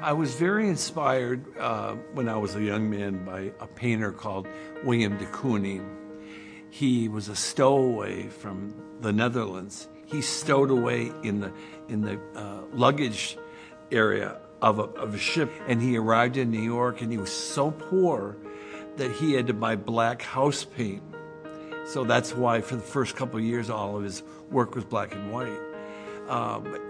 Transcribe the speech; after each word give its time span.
I 0.00 0.12
was 0.12 0.34
very 0.34 0.68
inspired 0.68 1.58
uh, 1.58 1.94
when 2.14 2.28
I 2.28 2.36
was 2.36 2.54
a 2.54 2.62
young 2.62 2.88
man 2.88 3.24
by 3.24 3.52
a 3.58 3.66
painter 3.66 4.12
called 4.12 4.46
William 4.84 5.18
de 5.18 5.26
Kooning. 5.26 5.84
He 6.70 7.08
was 7.08 7.28
a 7.28 7.34
stowaway 7.34 8.28
from 8.28 8.74
the 9.00 9.12
Netherlands. 9.12 9.88
He 10.06 10.22
stowed 10.22 10.70
away 10.70 11.10
in 11.24 11.40
the 11.40 11.52
in 11.88 12.02
the 12.02 12.20
uh, 12.36 12.60
luggage 12.72 13.36
area 13.90 14.38
of 14.62 14.78
a, 14.78 14.82
of 14.82 15.14
a 15.14 15.18
ship, 15.18 15.50
and 15.66 15.82
he 15.82 15.96
arrived 15.96 16.36
in 16.36 16.52
New 16.52 16.62
York, 16.62 17.00
and 17.02 17.10
he 17.10 17.18
was 17.18 17.32
so 17.32 17.72
poor 17.72 18.36
that 18.98 19.10
he 19.10 19.32
had 19.32 19.48
to 19.48 19.54
buy 19.54 19.74
black 19.74 20.22
house 20.22 20.64
paint. 20.64 21.02
So 21.86 22.04
that's 22.04 22.36
why, 22.36 22.60
for 22.60 22.76
the 22.76 22.82
first 22.82 23.16
couple 23.16 23.40
of 23.40 23.44
years, 23.44 23.68
all 23.68 23.96
of 23.96 24.04
his 24.04 24.22
work 24.48 24.76
was 24.76 24.84
black 24.84 25.12
and 25.12 25.32
white. 25.32 25.58
But 26.28 26.80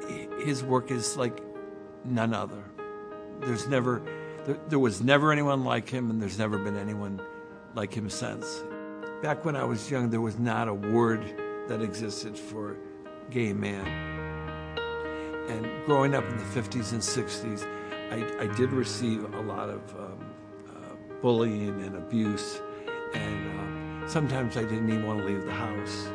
his 0.44 0.62
work 0.62 0.90
is 0.90 1.16
like 1.16 1.40
none 2.04 2.34
other. 2.34 2.62
There's 3.40 3.68
never, 3.68 4.02
there, 4.44 4.58
there 4.68 4.78
was 4.78 5.02
never 5.02 5.32
anyone 5.32 5.64
like 5.64 5.88
him, 5.88 6.10
and 6.10 6.20
there's 6.20 6.38
never 6.38 6.58
been 6.58 6.76
anyone 6.76 7.20
like 7.74 7.92
him 7.92 8.10
since. 8.10 8.62
Back 9.22 9.44
when 9.44 9.56
I 9.56 9.64
was 9.64 9.90
young, 9.90 10.10
there 10.10 10.20
was 10.20 10.38
not 10.38 10.68
a 10.68 10.74
word 10.74 11.22
that 11.68 11.82
existed 11.82 12.38
for 12.38 12.76
gay 13.30 13.52
man. 13.52 13.86
And 15.48 15.84
growing 15.86 16.14
up 16.14 16.24
in 16.28 16.36
the 16.36 16.44
50s 16.44 16.92
and 16.92 17.00
60s, 17.00 17.66
I, 18.10 18.44
I 18.44 18.54
did 18.56 18.72
receive 18.72 19.32
a 19.34 19.40
lot 19.40 19.68
of 19.68 19.94
um, 19.96 20.34
uh, 20.68 20.94
bullying 21.20 21.82
and 21.82 21.96
abuse, 21.96 22.60
and 23.14 24.04
uh, 24.04 24.08
sometimes 24.08 24.56
I 24.56 24.62
didn't 24.62 24.88
even 24.88 25.06
want 25.06 25.20
to 25.20 25.24
leave 25.24 25.44
the 25.44 25.52
house. 25.52 26.08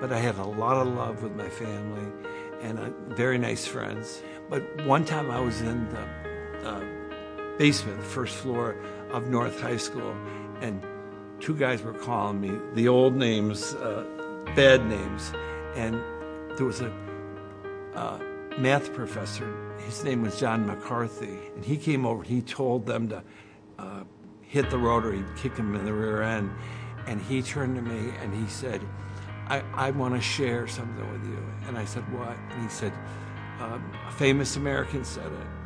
But 0.00 0.12
I 0.12 0.18
had 0.18 0.36
a 0.36 0.44
lot 0.44 0.76
of 0.76 0.92
love 0.94 1.22
with 1.22 1.34
my 1.36 1.48
family 1.48 2.10
and 2.62 2.78
uh, 2.78 2.90
very 3.08 3.38
nice 3.38 3.66
friends. 3.66 4.22
But 4.48 4.62
one 4.86 5.04
time 5.04 5.30
I 5.30 5.40
was 5.40 5.60
in 5.60 5.88
the 5.90 6.06
uh, 6.64 6.82
basement, 7.58 7.98
the 7.98 8.04
first 8.04 8.36
floor 8.36 8.76
of 9.10 9.28
North 9.28 9.60
High 9.60 9.76
School, 9.76 10.14
and 10.60 10.82
two 11.40 11.54
guys 11.54 11.82
were 11.82 11.94
calling 11.94 12.40
me 12.40 12.52
the 12.74 12.88
old 12.88 13.14
names, 13.14 13.74
uh, 13.74 14.04
bad 14.54 14.86
names, 14.86 15.32
and 15.74 15.94
there 16.56 16.66
was 16.66 16.80
a 16.80 16.92
uh, 17.94 18.18
math 18.58 18.92
professor. 18.92 19.52
His 19.78 20.04
name 20.04 20.22
was 20.22 20.38
John 20.38 20.66
McCarthy, 20.66 21.38
and 21.54 21.64
he 21.64 21.76
came 21.76 22.04
over. 22.06 22.22
He 22.22 22.42
told 22.42 22.86
them 22.86 23.08
to 23.08 23.22
uh, 23.78 24.04
hit 24.42 24.70
the 24.70 24.78
rotor. 24.78 25.12
He'd 25.12 25.36
kick 25.36 25.56
him 25.56 25.74
in 25.74 25.84
the 25.84 25.92
rear 25.92 26.22
end, 26.22 26.50
and 27.06 27.20
he 27.20 27.42
turned 27.42 27.76
to 27.76 27.82
me 27.82 28.12
and 28.22 28.34
he 28.34 28.46
said, 28.48 28.80
"I, 29.48 29.62
I 29.74 29.90
want 29.90 30.14
to 30.14 30.20
share 30.20 30.66
something 30.66 31.12
with 31.12 31.24
you." 31.26 31.42
And 31.66 31.78
I 31.78 31.84
said, 31.84 32.02
"What?" 32.12 32.36
And 32.50 32.62
he 32.62 32.68
said, 32.68 32.92
um, 33.60 33.92
"A 34.08 34.12
famous 34.12 34.56
American 34.56 35.04
said 35.04 35.26
it." 35.26 35.59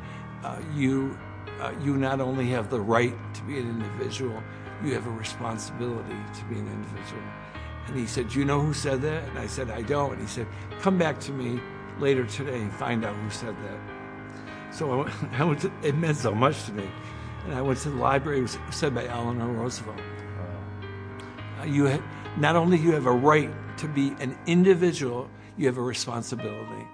Uh, 0.44 0.60
you 0.74 1.18
uh, 1.60 1.72
you 1.82 1.96
not 1.96 2.20
only 2.20 2.48
have 2.48 2.68
the 2.70 2.80
right 2.80 3.14
to 3.34 3.42
be 3.44 3.58
an 3.58 3.68
individual, 3.70 4.42
you 4.84 4.92
have 4.92 5.06
a 5.06 5.10
responsibility 5.10 6.16
to 6.34 6.44
be 6.44 6.58
an 6.58 6.68
individual. 6.68 7.22
And 7.86 7.96
he 7.96 8.06
said, 8.06 8.34
you 8.34 8.44
know 8.44 8.60
who 8.60 8.74
said 8.74 9.02
that? 9.02 9.28
And 9.28 9.38
I 9.38 9.46
said, 9.46 9.70
I 9.70 9.82
don't. 9.82 10.12
And 10.12 10.20
he 10.20 10.26
said, 10.26 10.46
Come 10.80 10.98
back 10.98 11.20
to 11.20 11.32
me 11.32 11.60
later 11.98 12.24
today 12.26 12.60
and 12.60 12.72
find 12.72 13.04
out 13.04 13.14
who 13.16 13.30
said 13.30 13.54
that. 13.64 14.74
So 14.74 15.06
I 15.32 15.44
went 15.44 15.60
to, 15.62 15.72
it 15.82 15.96
meant 15.96 16.16
so 16.16 16.34
much 16.34 16.64
to 16.66 16.72
me. 16.72 16.90
And 17.44 17.54
I 17.54 17.62
went 17.62 17.78
to 17.80 17.90
the 17.90 17.96
library, 17.96 18.38
it 18.38 18.42
was 18.42 18.58
said 18.70 18.94
by 18.94 19.06
Eleanor 19.06 19.48
Roosevelt. 19.48 20.00
Uh, 21.60 21.64
you 21.64 22.02
not 22.36 22.56
only 22.56 22.78
you 22.78 22.92
have 22.92 23.06
a 23.06 23.12
right 23.12 23.50
to 23.78 23.88
be 23.88 24.16
an 24.20 24.36
individual, 24.46 25.30
you 25.56 25.66
have 25.66 25.78
a 25.78 25.82
responsibility. 25.82 26.86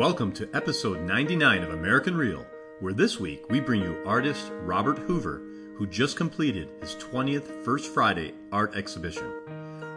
Welcome 0.00 0.32
to 0.32 0.48
episode 0.54 1.02
99 1.02 1.62
of 1.62 1.74
American 1.74 2.16
Real, 2.16 2.46
where 2.80 2.94
this 2.94 3.20
week 3.20 3.44
we 3.50 3.60
bring 3.60 3.82
you 3.82 4.02
artist 4.06 4.50
Robert 4.62 4.98
Hoover, 5.00 5.42
who 5.76 5.86
just 5.86 6.16
completed 6.16 6.70
his 6.80 6.94
20th 6.94 7.62
First 7.62 7.92
Friday 7.92 8.32
art 8.50 8.74
exhibition. 8.74 9.30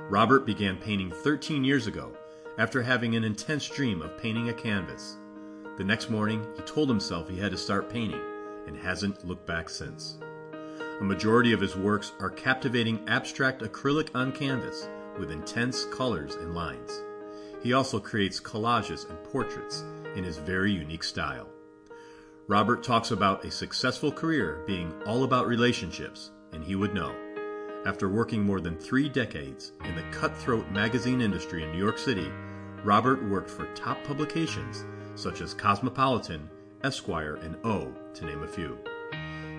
Robert 0.10 0.46
began 0.46 0.76
painting 0.76 1.10
13 1.10 1.64
years 1.64 1.88
ago 1.88 2.12
after 2.58 2.82
having 2.82 3.16
an 3.16 3.24
intense 3.24 3.70
dream 3.70 4.02
of 4.02 4.18
painting 4.18 4.50
a 4.50 4.54
canvas. 4.54 5.16
The 5.78 5.86
next 5.86 6.10
morning, 6.10 6.46
he 6.58 6.64
told 6.64 6.90
himself 6.90 7.30
he 7.30 7.40
had 7.40 7.52
to 7.52 7.58
start 7.58 7.90
painting 7.90 8.20
and 8.68 8.76
hasn't 8.76 9.26
looked 9.26 9.48
back 9.48 9.70
since. 9.70 10.18
A 11.00 11.04
majority 11.06 11.54
of 11.54 11.62
his 11.62 11.78
works 11.78 12.12
are 12.20 12.30
captivating 12.30 13.08
abstract 13.08 13.62
acrylic 13.62 14.10
on 14.14 14.34
canvas 14.34 14.86
with 15.18 15.32
intense 15.32 15.86
colors 15.86 16.36
and 16.36 16.54
lines. 16.54 16.92
He 17.64 17.72
also 17.74 18.00
creates 18.00 18.42
collages 18.42 19.10
and 19.10 19.24
portraits 19.24 19.84
in 20.16 20.24
his 20.24 20.38
very 20.38 20.72
unique 20.72 21.04
style. 21.04 21.48
Robert 22.48 22.84
talks 22.84 23.12
about 23.12 23.46
a 23.46 23.52
successful 23.52 24.12
career 24.12 24.64
being 24.68 24.94
all 25.06 25.24
about 25.24 25.48
relationships, 25.48 26.32
and 26.52 26.62
he 26.62 26.76
would 26.76 26.94
know. 26.94 27.16
After 27.86 28.10
working 28.10 28.44
more 28.44 28.60
than 28.60 28.78
three 28.78 29.08
decades 29.08 29.72
in 29.86 29.96
the 29.96 30.04
cutthroat 30.12 30.70
magazine 30.72 31.22
industry 31.22 31.64
in 31.64 31.72
New 31.72 31.78
York 31.78 31.98
City, 31.98 32.30
Robert 32.84 33.24
worked 33.30 33.50
for 33.50 33.74
top 33.74 34.04
publications 34.04 34.84
such 35.16 35.40
as 35.40 35.54
Cosmopolitan, 35.54 36.50
Esquire, 36.84 37.36
and 37.36 37.56
O, 37.64 37.94
to 38.14 38.26
name 38.26 38.44
a 38.44 38.48
few. 38.48 38.78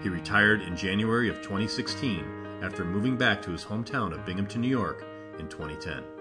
He 0.02 0.10
retired 0.10 0.60
in 0.60 0.76
January 0.76 1.30
of 1.30 1.36
2016 1.36 2.60
after 2.62 2.84
moving 2.84 3.16
back 3.16 3.40
to 3.42 3.50
his 3.50 3.64
hometown 3.64 4.12
of 4.12 4.26
Binghamton, 4.26 4.60
New 4.60 4.68
York 4.68 5.06
in 5.38 5.48
2010. 5.48 6.13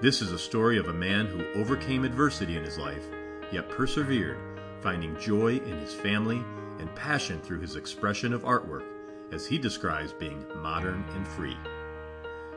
This 0.00 0.22
is 0.22 0.30
a 0.30 0.38
story 0.38 0.78
of 0.78 0.86
a 0.86 0.92
man 0.92 1.26
who 1.26 1.44
overcame 1.60 2.04
adversity 2.04 2.56
in 2.56 2.62
his 2.62 2.78
life, 2.78 3.02
yet 3.50 3.68
persevered, 3.68 4.38
finding 4.80 5.18
joy 5.18 5.56
in 5.56 5.76
his 5.80 5.92
family 5.92 6.40
and 6.78 6.94
passion 6.94 7.40
through 7.40 7.58
his 7.58 7.74
expression 7.74 8.32
of 8.32 8.44
artwork, 8.44 8.84
as 9.32 9.44
he 9.44 9.58
describes 9.58 10.12
being 10.12 10.46
modern 10.62 11.04
and 11.16 11.26
free. 11.26 11.56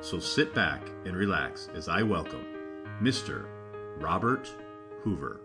So 0.01 0.19
sit 0.19 0.53
back 0.53 0.83
and 1.03 1.15
relax 1.15 1.67
as 1.73 1.89
I 1.89 2.03
welcome 2.03 2.45
Mr. 3.01 3.47
Robert 3.97 4.47
Hoover. 5.01 5.41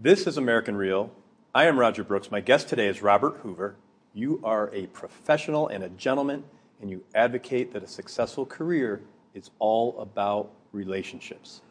This 0.00 0.26
is 0.26 0.36
American 0.36 0.74
Real. 0.74 1.12
I 1.54 1.66
am 1.66 1.78
Roger 1.78 2.02
Brooks. 2.02 2.32
My 2.32 2.40
guest 2.40 2.68
today 2.68 2.88
is 2.88 3.02
Robert 3.02 3.36
Hoover. 3.44 3.76
You 4.12 4.40
are 4.42 4.68
a 4.74 4.88
professional 4.88 5.68
and 5.68 5.84
a 5.84 5.88
gentleman 5.90 6.42
and 6.84 6.90
you 6.90 7.02
advocate 7.14 7.72
that 7.72 7.82
a 7.82 7.86
successful 7.86 8.44
career 8.44 9.00
is 9.32 9.50
all 9.58 9.98
about 9.98 10.50
relationships. 10.72 11.62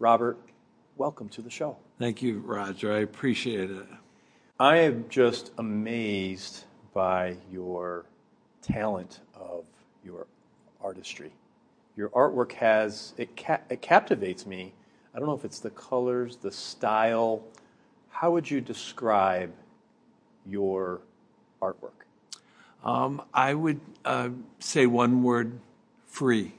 Robert, 0.00 0.36
welcome 0.96 1.28
to 1.28 1.40
the 1.40 1.48
show. 1.48 1.76
Thank 2.00 2.20
you, 2.20 2.40
Roger. 2.40 2.92
I 2.92 2.98
appreciate 2.98 3.70
it. 3.70 3.86
I 4.58 4.78
am 4.78 5.04
just 5.08 5.52
amazed 5.58 6.64
by 6.92 7.36
your 7.48 8.06
talent 8.60 9.20
of 9.36 9.66
your 10.04 10.26
artistry. 10.82 11.30
Your 11.94 12.08
artwork 12.08 12.50
has, 12.54 13.14
it, 13.16 13.36
ca- 13.36 13.60
it 13.70 13.80
captivates 13.80 14.46
me. 14.46 14.74
I 15.14 15.20
don't 15.20 15.28
know 15.28 15.34
if 15.34 15.44
it's 15.44 15.60
the 15.60 15.70
colors, 15.70 16.38
the 16.38 16.50
style. 16.50 17.44
How 18.10 18.32
would 18.32 18.50
you 18.50 18.60
describe 18.60 19.52
your 20.44 21.02
artwork? 21.62 21.95
Um, 22.84 23.22
I 23.34 23.54
would 23.54 23.80
uh, 24.04 24.30
say 24.58 24.86
one 24.86 25.22
word 25.22 25.58
free. 26.06 26.54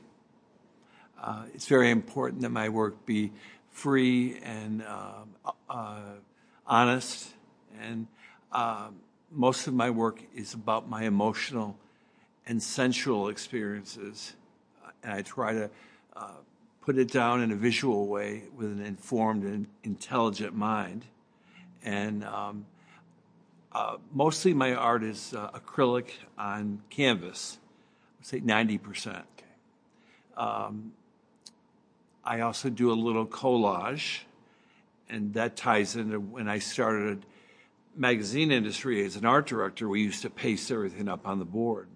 Uh, 1.21 1.43
it's 1.53 1.67
very 1.67 1.89
important 1.89 2.41
that 2.41 2.49
my 2.49 2.69
work 2.69 3.05
be 3.05 3.31
free 3.71 4.39
and 4.43 4.83
uh, 4.83 5.51
uh 5.69 5.99
honest. 6.65 7.29
And 7.81 8.07
uh, 8.51 8.89
most 9.31 9.67
of 9.67 9.73
my 9.73 9.89
work 9.89 10.21
is 10.35 10.53
about 10.53 10.89
my 10.89 11.03
emotional 11.03 11.77
and 12.45 12.61
sensual 12.61 13.29
experiences. 13.29 14.33
And 15.03 15.13
I 15.13 15.21
try 15.21 15.53
to 15.53 15.69
uh, 16.15 16.31
put 16.81 16.97
it 16.97 17.11
down 17.11 17.41
in 17.41 17.51
a 17.51 17.55
visual 17.55 18.07
way 18.07 18.43
with 18.55 18.71
an 18.71 18.83
informed 18.83 19.43
and 19.43 19.67
intelligent 19.83 20.55
mind. 20.55 21.05
And 21.83 22.23
um, 22.23 22.65
uh, 23.77 23.97
mostly 24.11 24.55
my 24.55 24.73
art 24.73 25.03
is 25.03 25.35
uh, 25.35 25.51
acrylic 25.51 26.09
on 26.35 26.81
canvas, 26.89 27.59
say 28.23 28.39
90%. 28.39 29.07
Okay. 29.07 29.23
Um, 30.35 30.93
I 32.25 32.39
also 32.39 32.71
do 32.71 32.91
a 32.91 32.97
little 32.97 33.27
collage, 33.27 34.21
and 35.07 35.31
that 35.35 35.55
ties 35.55 35.95
into 35.95 36.19
when 36.19 36.49
I 36.49 36.57
started 36.57 37.23
magazine 37.95 38.51
industry 38.51 39.05
as 39.05 39.15
an 39.15 39.25
art 39.25 39.45
director, 39.45 39.87
we 39.87 40.01
used 40.01 40.23
to 40.23 40.31
paste 40.31 40.71
everything 40.71 41.07
up 41.07 41.27
on 41.27 41.37
the 41.37 41.45
board. 41.45 41.87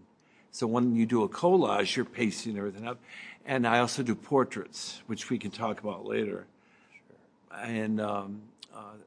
So 0.52 0.68
when 0.68 0.96
you 0.96 1.08
do 1.08 1.24
a 1.24 1.30
collage, 1.30 1.96
you're 1.96 2.06
pasting 2.06 2.60
everything 2.60 2.88
up. 2.88 3.00
And 3.44 3.66
I 3.66 3.80
also 3.80 4.04
do 4.04 4.14
portraits, 4.14 5.02
which 5.08 5.32
we 5.32 5.40
can 5.40 5.50
talk 5.50 5.80
about 5.80 6.06
later. 6.06 6.46
Sure. 6.92 7.60
And 7.60 8.00
um, 8.00 8.42
uh, 8.72 8.98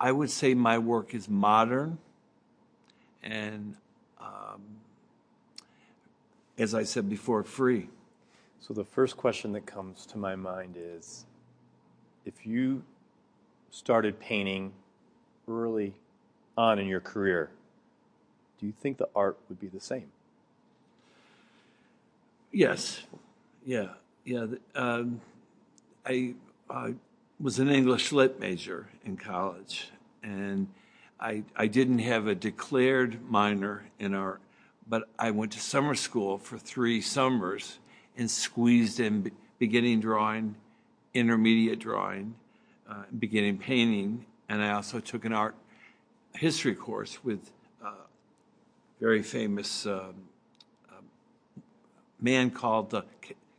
I 0.00 0.12
would 0.12 0.30
say 0.30 0.54
my 0.54 0.78
work 0.78 1.14
is 1.14 1.28
modern 1.28 1.98
and, 3.22 3.76
um, 4.18 4.62
as 6.56 6.74
I 6.74 6.84
said 6.84 7.08
before, 7.10 7.42
free. 7.44 7.90
So 8.60 8.72
the 8.72 8.84
first 8.84 9.18
question 9.18 9.52
that 9.52 9.66
comes 9.66 10.06
to 10.06 10.18
my 10.18 10.36
mind 10.36 10.76
is 10.78 11.26
if 12.24 12.46
you 12.46 12.82
started 13.70 14.18
painting 14.18 14.72
early 15.46 15.94
on 16.56 16.78
in 16.78 16.86
your 16.86 17.00
career, 17.00 17.50
do 18.58 18.66
you 18.66 18.72
think 18.72 18.96
the 18.96 19.08
art 19.14 19.38
would 19.48 19.60
be 19.60 19.68
the 19.68 19.80
same? 19.80 20.10
Yes. 22.52 23.02
Yeah. 23.64 23.88
Yeah. 24.24 24.46
Um, 24.74 25.20
I, 26.06 26.34
I 26.68 26.94
was 27.40 27.58
an 27.58 27.70
English 27.70 28.12
lit 28.12 28.38
major 28.38 28.86
in 29.02 29.16
college, 29.16 29.90
and 30.22 30.68
I, 31.18 31.42
I 31.56 31.68
didn't 31.68 32.00
have 32.00 32.26
a 32.26 32.34
declared 32.34 33.30
minor 33.30 33.84
in 33.98 34.14
art, 34.14 34.42
but 34.86 35.08
I 35.18 35.30
went 35.30 35.52
to 35.52 35.60
summer 35.60 35.94
school 35.94 36.36
for 36.36 36.58
three 36.58 37.00
summers 37.00 37.78
and 38.16 38.30
squeezed 38.30 39.00
in 39.00 39.30
beginning 39.58 40.00
drawing, 40.00 40.54
intermediate 41.14 41.78
drawing, 41.78 42.34
uh, 42.88 43.04
beginning 43.18 43.56
painting, 43.56 44.26
and 44.50 44.62
I 44.62 44.72
also 44.72 45.00
took 45.00 45.24
an 45.24 45.32
art 45.32 45.54
history 46.34 46.74
course 46.74 47.24
with 47.24 47.50
a 47.82 47.86
uh, 47.86 47.94
very 49.00 49.22
famous 49.22 49.86
um, 49.86 50.14
uh, 50.90 51.00
man 52.20 52.50
called 52.50 52.92
uh, 52.92 53.02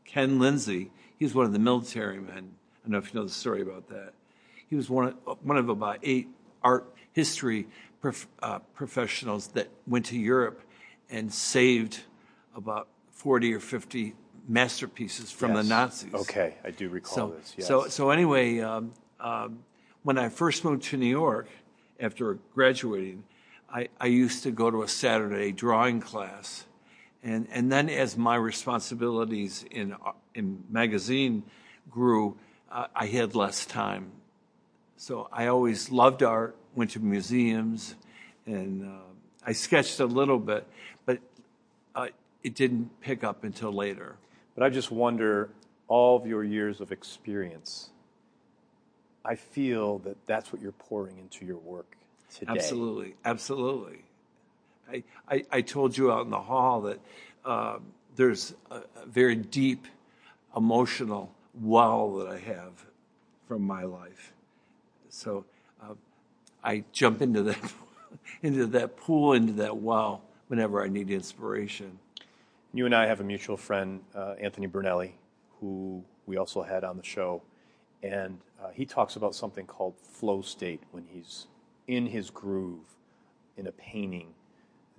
Ken 0.05 0.37
Lindsay. 0.37 0.91
He 1.17 1.25
was 1.25 1.33
one 1.33 1.47
of 1.47 1.53
the 1.53 1.59
military 1.59 2.19
men. 2.19 2.51
I 2.81 2.87
don't 2.87 2.93
know 2.93 2.97
if 2.97 3.13
you 3.13 3.19
know 3.19 3.25
the 3.25 3.31
story 3.31 3.61
about 3.61 3.87
that. 3.89 4.13
He 4.69 4.75
was 4.75 4.89
one 4.89 5.15
of, 5.25 5.37
one 5.43 5.57
of 5.57 5.69
about 5.69 5.99
eight 6.01 6.29
art 6.63 6.93
history 7.13 7.67
prof, 8.01 8.27
uh, 8.41 8.59
professionals 8.73 9.47
that 9.49 9.69
went 9.85 10.05
to 10.07 10.17
Europe 10.17 10.61
and 11.09 11.31
saved 11.31 11.99
about 12.55 12.87
40 13.11 13.53
or 13.53 13.59
50 13.59 14.15
masterpieces 14.47 15.31
from 15.31 15.53
yes. 15.53 15.63
the 15.63 15.69
Nazis. 15.69 16.13
Okay, 16.13 16.55
I 16.63 16.71
do 16.71 16.89
recall 16.89 17.15
so, 17.15 17.35
this. 17.37 17.53
Yes. 17.57 17.67
So, 17.67 17.87
so 17.87 18.09
anyway, 18.09 18.59
um, 18.59 18.93
um, 19.19 19.59
when 20.03 20.17
I 20.17 20.29
first 20.29 20.65
moved 20.65 20.83
to 20.83 20.97
New 20.97 21.05
York 21.05 21.47
after 21.99 22.39
graduating, 22.55 23.23
I, 23.69 23.89
I 23.99 24.07
used 24.07 24.43
to 24.43 24.51
go 24.51 24.71
to 24.71 24.81
a 24.81 24.87
Saturday 24.87 25.51
drawing 25.51 26.01
class. 26.01 26.65
And, 27.23 27.47
and 27.51 27.71
then 27.71 27.87
as 27.87 28.17
my 28.17 28.35
responsibilities 28.35 29.63
in, 29.69 29.95
in 30.33 30.63
magazine 30.69 31.43
grew, 31.89 32.37
uh, 32.71 32.87
I 32.95 33.07
had 33.07 33.35
less 33.35 33.65
time. 33.65 34.11
So 34.97 35.27
I 35.31 35.47
always 35.47 35.91
loved 35.91 36.23
art, 36.23 36.55
went 36.75 36.91
to 36.91 36.99
museums, 36.99 37.95
and 38.45 38.87
uh, 38.87 39.01
I 39.45 39.53
sketched 39.53 39.99
a 39.99 40.05
little 40.05 40.39
bit, 40.39 40.67
but 41.05 41.19
uh, 41.95 42.07
it 42.43 42.55
didn't 42.55 43.01
pick 43.01 43.23
up 43.23 43.43
until 43.43 43.71
later. 43.71 44.15
But 44.55 44.63
I 44.63 44.69
just 44.69 44.91
wonder 44.91 45.49
all 45.87 46.17
of 46.17 46.25
your 46.25 46.43
years 46.43 46.81
of 46.81 46.91
experience 46.91 47.91
I 49.23 49.35
feel 49.35 49.99
that 49.99 50.17
that's 50.25 50.51
what 50.51 50.61
you're 50.61 50.71
pouring 50.71 51.17
into 51.19 51.45
your 51.45 51.57
work 51.57 51.95
today. 52.33 52.51
Absolutely, 52.51 53.15
absolutely. 53.23 54.03
I, 54.91 55.03
I, 55.29 55.45
I 55.51 55.61
told 55.61 55.97
you 55.97 56.11
out 56.11 56.25
in 56.25 56.31
the 56.31 56.41
hall 56.41 56.81
that 56.81 56.99
uh, 57.45 57.77
there's 58.15 58.53
a, 58.69 58.77
a, 58.77 59.05
very 59.05 59.35
deep 59.35 59.85
emotional 60.55 61.31
well 61.53 62.13
that 62.15 62.27
I 62.27 62.39
have 62.39 62.85
from 63.47 63.63
my 63.63 63.83
life. 63.83 64.33
So 65.09 65.45
uh, 65.81 65.95
I 66.63 66.83
jump 66.91 67.21
into 67.21 67.43
that 67.43 67.73
into 68.43 68.65
that 68.67 68.97
pool, 68.97 69.33
into 69.33 69.53
that 69.53 69.77
well 69.77 70.23
whenever 70.47 70.83
I 70.83 70.87
need 70.87 71.09
inspiration. 71.09 71.99
You 72.73 72.85
and 72.85 72.95
I 72.95 73.05
have 73.05 73.19
a 73.19 73.23
mutual 73.23 73.57
friend, 73.57 74.01
uh, 74.15 74.35
Anthony 74.39 74.67
Brunelli, 74.67 75.11
who 75.59 76.03
we 76.25 76.37
also 76.37 76.61
had 76.61 76.83
on 76.83 76.97
the 76.97 77.03
show 77.03 77.41
and 78.03 78.39
uh, 78.63 78.69
he 78.69 78.85
talks 78.85 79.15
about 79.15 79.35
something 79.35 79.65
called 79.65 79.95
flow 79.99 80.41
state 80.41 80.81
when 80.91 81.05
he's 81.05 81.47
in 81.87 82.07
his 82.07 82.29
groove 82.29 82.95
in 83.57 83.67
a 83.67 83.71
painting, 83.71 84.33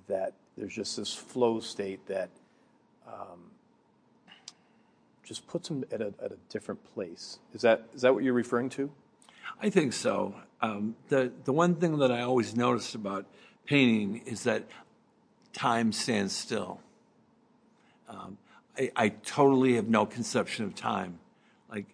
that 0.08 0.34
there's 0.56 0.74
just 0.74 0.96
this 0.96 1.14
flow 1.14 1.58
state 1.60 2.06
that 2.06 2.30
um, 3.06 3.50
just 5.32 5.46
puts 5.46 5.68
them 5.68 5.82
at 5.90 6.02
a, 6.02 6.12
at 6.22 6.30
a 6.30 6.36
different 6.50 6.84
place. 6.92 7.38
Is 7.54 7.62
that, 7.62 7.86
is 7.94 8.02
that 8.02 8.12
what 8.12 8.22
you're 8.22 8.34
referring 8.34 8.68
to? 8.70 8.90
I 9.62 9.70
think 9.70 9.94
so. 9.94 10.34
Um, 10.60 10.94
the, 11.08 11.32
the 11.44 11.54
one 11.54 11.76
thing 11.76 11.98
that 12.00 12.12
I 12.12 12.20
always 12.20 12.54
noticed 12.54 12.94
about 12.94 13.24
painting 13.64 14.18
is 14.26 14.42
that 14.42 14.64
time 15.54 15.90
stands 15.92 16.34
still. 16.34 16.80
Um, 18.10 18.36
I, 18.78 18.90
I, 18.94 19.08
totally 19.08 19.76
have 19.76 19.88
no 19.88 20.04
conception 20.04 20.66
of 20.66 20.74
time 20.74 21.18
Like 21.70 21.86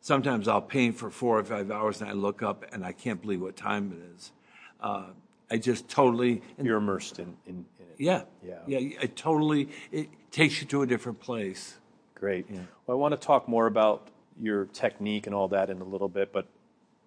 sometimes 0.00 0.48
I'll 0.48 0.62
paint 0.62 0.96
for 0.96 1.10
four 1.10 1.38
or 1.38 1.44
five 1.44 1.70
hours 1.70 2.00
and 2.00 2.08
I 2.08 2.14
look 2.14 2.42
up 2.42 2.64
and 2.72 2.82
I 2.82 2.92
can't 2.92 3.20
believe 3.20 3.42
what 3.42 3.56
time 3.56 3.92
it 3.92 4.16
is. 4.16 4.32
Uh, 4.80 5.08
I 5.50 5.58
just 5.58 5.86
totally. 5.86 6.40
You're 6.62 6.78
immersed 6.78 7.18
in, 7.18 7.36
in, 7.46 7.66
in, 7.78 7.86
it. 7.90 7.96
Yeah. 7.98 8.22
Yeah. 8.42 8.60
Yeah. 8.66 8.78
It 9.02 9.16
totally, 9.16 9.68
it 9.92 10.08
takes 10.30 10.62
you 10.62 10.66
to 10.68 10.80
a 10.80 10.86
different 10.86 11.20
place. 11.20 11.78
Great. 12.18 12.46
Yeah. 12.50 12.60
Well, 12.86 12.96
I 12.96 13.00
want 13.00 13.12
to 13.12 13.26
talk 13.26 13.48
more 13.48 13.66
about 13.66 14.08
your 14.40 14.66
technique 14.66 15.26
and 15.26 15.34
all 15.34 15.48
that 15.48 15.70
in 15.70 15.80
a 15.80 15.84
little 15.84 16.08
bit, 16.08 16.32
but 16.32 16.46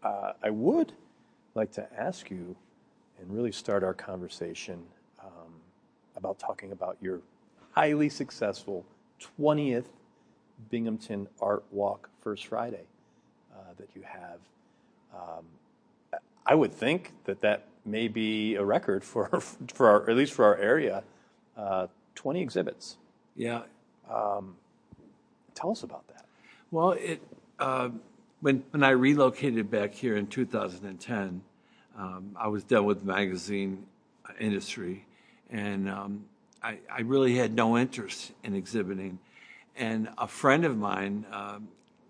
uh, 0.03 0.34
I 0.44 0.50
would 0.50 0.94
like 1.53 1.72
to 1.74 1.88
ask 1.98 2.30
you 2.30 2.56
and 3.20 3.34
really 3.34 3.51
start 3.51 3.84
our 3.84 3.94
conversation 3.94 4.84
um, 5.24 5.53
about 6.15 6.39
talking 6.39 6.72
about 6.72 6.98
your 7.01 7.20
highly 7.72 8.10
successful 8.10 8.86
20th 9.39 9.86
Binghamton 10.70 11.27
Art 11.41 11.63
Walk 11.72 12.10
First 12.22 12.48
Friday 12.48 12.86
uh, 13.53 13.74
that 13.77 13.89
you 13.96 14.03
have. 14.03 14.39
Um, 15.13 15.46
I 16.46 16.56
would 16.56 16.74
think 16.74 17.13
that 17.25 17.41
that 17.41 17.68
may 17.86 18.08
be 18.08 18.56
a 18.56 18.63
record 18.63 19.03
for, 19.03 19.41
for 19.74 19.88
our, 19.89 20.10
at 20.10 20.15
least 20.15 20.34
for 20.34 20.46
our 20.46 20.58
area, 20.58 21.03
uh, 21.58 21.88
20 22.15 22.41
exhibits. 22.41 22.98
Yeah. 23.36 23.63
Um, 24.10 24.56
tell 25.55 25.72
us 25.72 25.84
about 25.84 26.08
that. 26.08 26.25
Well, 26.72 26.91
it, 26.91 27.22
uh, 27.60 27.89
when, 28.41 28.63
when 28.72 28.84
I 28.84 28.91
relocated 28.91 29.70
back 29.70 29.93
here 29.93 30.17
in 30.17 30.27
2010, 30.27 31.41
um, 31.98 32.36
I 32.36 32.48
was 32.48 32.63
done 32.63 32.86
with 32.86 33.01
the 33.01 33.05
magazine 33.05 33.86
industry, 34.39 35.05
and 35.50 35.89
um, 35.89 36.25
I, 36.63 36.77
I, 36.91 37.01
really 37.01 37.36
had 37.36 37.53
no 37.53 37.77
interest 37.77 38.31
in 38.43 38.55
exhibiting. 38.55 39.20
And 39.75 40.10
a 40.17 40.27
friend 40.27 40.65
of 40.65 40.77
mine, 40.77 41.25
um, 41.31 41.67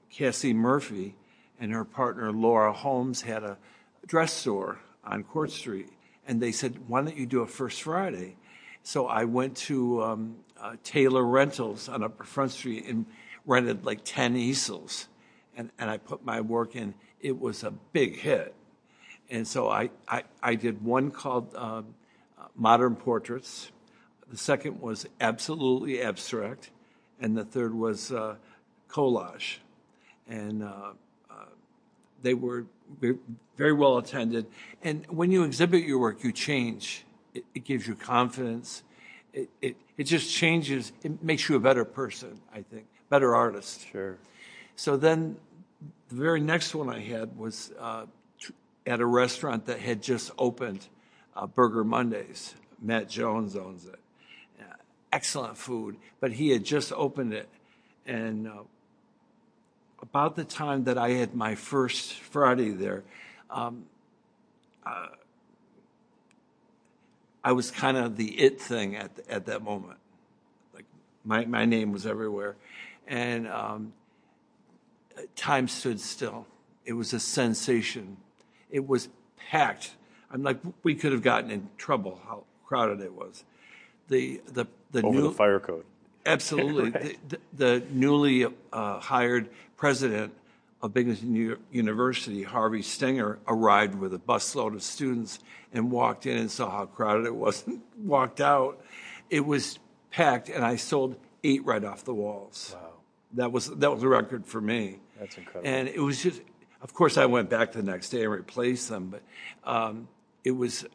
Cassie 0.09 0.53
Murphy, 0.53 1.15
and 1.59 1.71
her 1.71 1.83
partner 1.83 2.31
Laura 2.31 2.71
Holmes 2.71 3.21
had 3.21 3.43
a 3.43 3.57
dress 4.05 4.33
store 4.33 4.79
on 5.03 5.23
Court 5.23 5.51
Street, 5.51 5.89
and 6.27 6.41
they 6.41 6.51
said, 6.51 6.87
"Why 6.87 7.01
don't 7.01 7.17
you 7.17 7.25
do 7.25 7.41
a 7.41 7.47
First 7.47 7.81
Friday?" 7.81 8.35
So 8.83 9.07
I 9.07 9.25
went 9.25 9.57
to 9.57 10.03
um, 10.03 10.35
uh, 10.59 10.75
Taylor 10.83 11.23
Rentals 11.23 11.89
on 11.89 12.03
Upper 12.03 12.23
Front 12.23 12.51
Street 12.51 12.85
and 12.85 13.05
rented 13.45 13.85
like 13.85 14.01
10 14.03 14.35
easels. 14.35 15.07
And, 15.55 15.71
and 15.77 15.89
I 15.89 15.97
put 15.97 16.23
my 16.25 16.41
work 16.41 16.75
in. 16.75 16.93
It 17.19 17.39
was 17.39 17.63
a 17.63 17.71
big 17.71 18.17
hit. 18.17 18.55
And 19.29 19.47
so 19.47 19.69
I, 19.69 19.89
I, 20.07 20.23
I 20.41 20.55
did 20.55 20.83
one 20.83 21.11
called 21.11 21.55
um, 21.55 21.95
Modern 22.55 22.95
Portraits. 22.95 23.71
The 24.29 24.37
second 24.37 24.81
was 24.81 25.05
Absolutely 25.19 26.01
Abstract. 26.01 26.71
And 27.19 27.37
the 27.37 27.45
third 27.45 27.73
was 27.73 28.11
uh, 28.11 28.35
Collage. 28.89 29.57
And 30.27 30.63
uh, 30.63 30.93
uh, 31.29 31.33
they 32.21 32.33
were 32.33 32.65
very 33.57 33.73
well 33.73 33.97
attended. 33.97 34.47
And 34.81 35.05
when 35.07 35.31
you 35.31 35.43
exhibit 35.43 35.83
your 35.83 35.99
work, 35.99 36.23
you 36.23 36.31
change. 36.31 37.05
It, 37.33 37.45
it 37.55 37.63
gives 37.63 37.87
you 37.87 37.95
confidence. 37.95 38.83
It, 39.33 39.49
it, 39.61 39.77
it 39.97 40.03
just 40.03 40.33
changes. 40.33 40.91
It 41.03 41.23
makes 41.23 41.47
you 41.47 41.55
a 41.55 41.59
better 41.59 41.85
person, 41.85 42.41
I 42.53 42.61
think, 42.63 42.87
better 43.11 43.35
artist. 43.35 43.85
Sure. 43.91 44.17
So 44.75 44.97
then 44.97 45.35
the 46.09 46.15
very 46.15 46.39
next 46.39 46.73
one 46.73 46.89
I 46.89 46.99
had 46.99 47.37
was 47.37 47.71
uh, 47.77 48.05
at 48.87 48.99
a 49.01 49.05
restaurant 49.05 49.65
that 49.65 49.79
had 49.79 50.01
just 50.01 50.31
opened, 50.37 50.87
uh, 51.35 51.45
Burger 51.45 51.83
Mondays. 51.83 52.55
Matt 52.81 53.09
Jones 53.09 53.55
owns 53.55 53.85
it. 53.85 53.99
Uh, 54.59 54.63
excellent 55.11 55.57
food, 55.57 55.97
but 56.19 56.31
he 56.31 56.49
had 56.49 56.63
just 56.63 56.91
opened 56.93 57.33
it. 57.33 57.49
And 58.07 58.47
uh, 58.47 58.63
about 60.01 60.35
the 60.35 60.45
time 60.45 60.85
that 60.85 60.97
I 60.97 61.09
had 61.09 61.35
my 61.35 61.53
first 61.53 62.13
Friday 62.13 62.71
there, 62.71 63.03
um, 63.49 63.83
uh, 64.85 65.07
I 67.43 67.51
was 67.51 67.71
kind 67.71 67.97
of 67.97 68.15
the 68.15 68.39
it 68.39 68.61
thing 68.61 68.95
at 68.95 69.15
the, 69.15 69.31
at 69.31 69.45
that 69.47 69.63
moment. 69.63 69.99
Like 70.73 70.85
my 71.25 71.45
my 71.45 71.65
name 71.65 71.91
was 71.91 72.05
everywhere, 72.05 72.55
and 73.07 73.47
um, 73.47 73.93
time 75.35 75.67
stood 75.67 75.99
still. 75.99 76.45
It 76.85 76.93
was 76.93 77.13
a 77.13 77.19
sensation. 77.19 78.17
It 78.69 78.87
was 78.87 79.09
packed. 79.49 79.91
I'm 80.31 80.43
like 80.43 80.59
we 80.83 80.95
could 80.95 81.11
have 81.11 81.21
gotten 81.21 81.51
in 81.51 81.69
trouble 81.77 82.21
how 82.25 82.43
crowded 82.65 83.01
it 83.01 83.13
was. 83.13 83.43
The 84.07 84.41
the 84.47 84.65
the 84.91 85.03
Over 85.03 85.17
new 85.17 85.23
the 85.23 85.31
fire 85.31 85.59
code. 85.59 85.85
Absolutely. 86.25 86.91
Right. 86.91 87.29
the, 87.29 87.37
the, 87.57 87.79
the 87.79 87.85
newly 87.91 88.45
uh, 88.71 88.99
hired 88.99 89.49
president 89.75 90.33
of 90.81 90.93
Binghamton 90.93 91.57
University, 91.71 92.43
Harvey 92.43 92.81
Stenger, 92.81 93.39
arrived 93.47 93.95
with 93.95 94.13
a 94.13 94.19
busload 94.19 94.73
of 94.73 94.83
students 94.83 95.39
and 95.73 95.91
walked 95.91 96.25
in 96.25 96.37
and 96.37 96.49
saw 96.51 96.69
how 96.69 96.85
crowded 96.85 97.25
it 97.25 97.35
was 97.35 97.65
and 97.65 97.81
walked 97.97 98.41
out. 98.41 98.83
It 99.29 99.45
was 99.45 99.79
packed, 100.11 100.49
and 100.49 100.63
I 100.63 100.75
sold 100.75 101.15
eight 101.43 101.65
right 101.65 101.83
off 101.83 102.03
the 102.03 102.13
walls. 102.13 102.75
Wow. 102.75 102.90
That 103.33 103.51
was 103.51 103.67
that 103.67 103.91
was 103.91 104.03
a 104.03 104.07
record 104.07 104.45
for 104.45 104.61
me. 104.61 104.99
That's 105.19 105.37
incredible. 105.37 105.69
And 105.69 105.87
it 105.87 105.99
was 105.99 106.21
just, 106.21 106.41
of 106.81 106.93
course, 106.93 107.17
I 107.17 107.25
went 107.25 107.49
back 107.49 107.71
the 107.71 107.83
next 107.83 108.09
day 108.09 108.23
and 108.23 108.31
replaced 108.31 108.89
them, 108.89 109.09
but 109.09 109.21
um, 109.63 110.07
it 110.43 110.51
was 110.51 110.85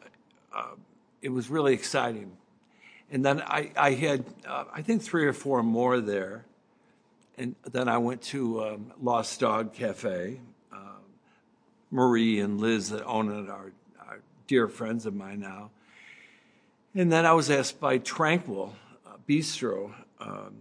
uh, 0.55 0.75
it 1.23 1.31
was 1.31 1.49
really 1.51 1.75
exciting. 1.75 2.37
And 3.11 3.25
then 3.25 3.41
I, 3.41 3.71
I 3.77 3.93
had, 3.93 4.25
uh, 4.47 4.65
I 4.73 4.83
think, 4.83 5.03
three 5.03 5.27
or 5.27 5.33
four 5.33 5.63
more 5.63 6.01
there. 6.01 6.45
And 7.39 7.55
then 7.71 7.89
I 7.89 7.99
went 7.99 8.23
to 8.23 8.65
um, 8.65 8.93
Lost 9.01 9.39
Dog 9.41 9.73
Cafe. 9.73 10.41
Uh, 10.73 10.77
Marie 11.91 12.41
and 12.41 12.61
Liz 12.61 12.91
that 12.91 13.05
own 13.05 13.31
it 13.31 13.49
are, 13.49 13.73
are, 14.07 14.21
dear 14.47 14.69
friends 14.69 15.07
of 15.07 15.15
mine 15.15 15.41
now. 15.41 15.71
And 16.95 17.13
then 17.13 17.27
I 17.27 17.33
was 17.33 17.51
asked 17.51 17.79
by 17.79 17.99
Tranquil 17.99 18.75
uh, 19.07 19.11
Bistro, 19.29 19.93
um, 20.19 20.55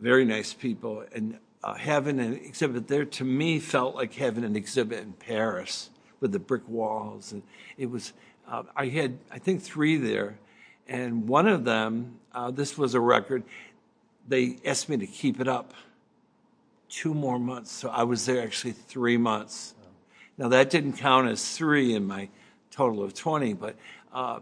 very 0.00 0.24
nice 0.24 0.52
people, 0.52 1.04
and 1.12 1.38
uh, 1.62 1.74
having 1.74 2.20
an 2.20 2.34
exhibit 2.34 2.88
there 2.88 3.04
to 3.04 3.24
me 3.24 3.58
felt 3.58 3.94
like 3.94 4.14
having 4.14 4.44
an 4.44 4.56
exhibit 4.56 5.00
in 5.00 5.12
Paris 5.12 5.90
with 6.20 6.32
the 6.32 6.38
brick 6.38 6.68
walls. 6.68 7.32
And 7.32 7.42
it 7.76 7.90
was, 7.90 8.12
uh, 8.48 8.64
I 8.76 8.86
had, 8.86 9.18
I 9.30 9.38
think, 9.38 9.62
three 9.62 9.96
there 9.96 10.38
and 10.88 11.28
one 11.28 11.48
of 11.48 11.64
them, 11.64 12.18
uh, 12.32 12.50
this 12.50 12.78
was 12.78 12.94
a 12.94 13.00
record, 13.00 13.42
they 14.28 14.58
asked 14.64 14.88
me 14.88 14.96
to 14.98 15.06
keep 15.06 15.40
it 15.40 15.48
up 15.48 15.74
two 16.88 17.12
more 17.12 17.38
months. 17.38 17.72
So 17.72 17.88
I 17.88 18.04
was 18.04 18.26
there 18.26 18.42
actually 18.42 18.72
three 18.72 19.16
months. 19.16 19.74
Now, 20.38 20.48
that 20.48 20.70
didn't 20.70 20.94
count 20.94 21.28
as 21.28 21.56
three 21.56 21.94
in 21.94 22.06
my 22.06 22.28
total 22.70 23.02
of 23.02 23.14
20, 23.14 23.54
but 23.54 23.76
uh, 24.12 24.40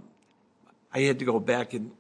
I 0.93 1.01
had 1.01 1.19
to 1.21 1.25
go 1.25 1.39
back 1.41 1.73
and 1.73 1.93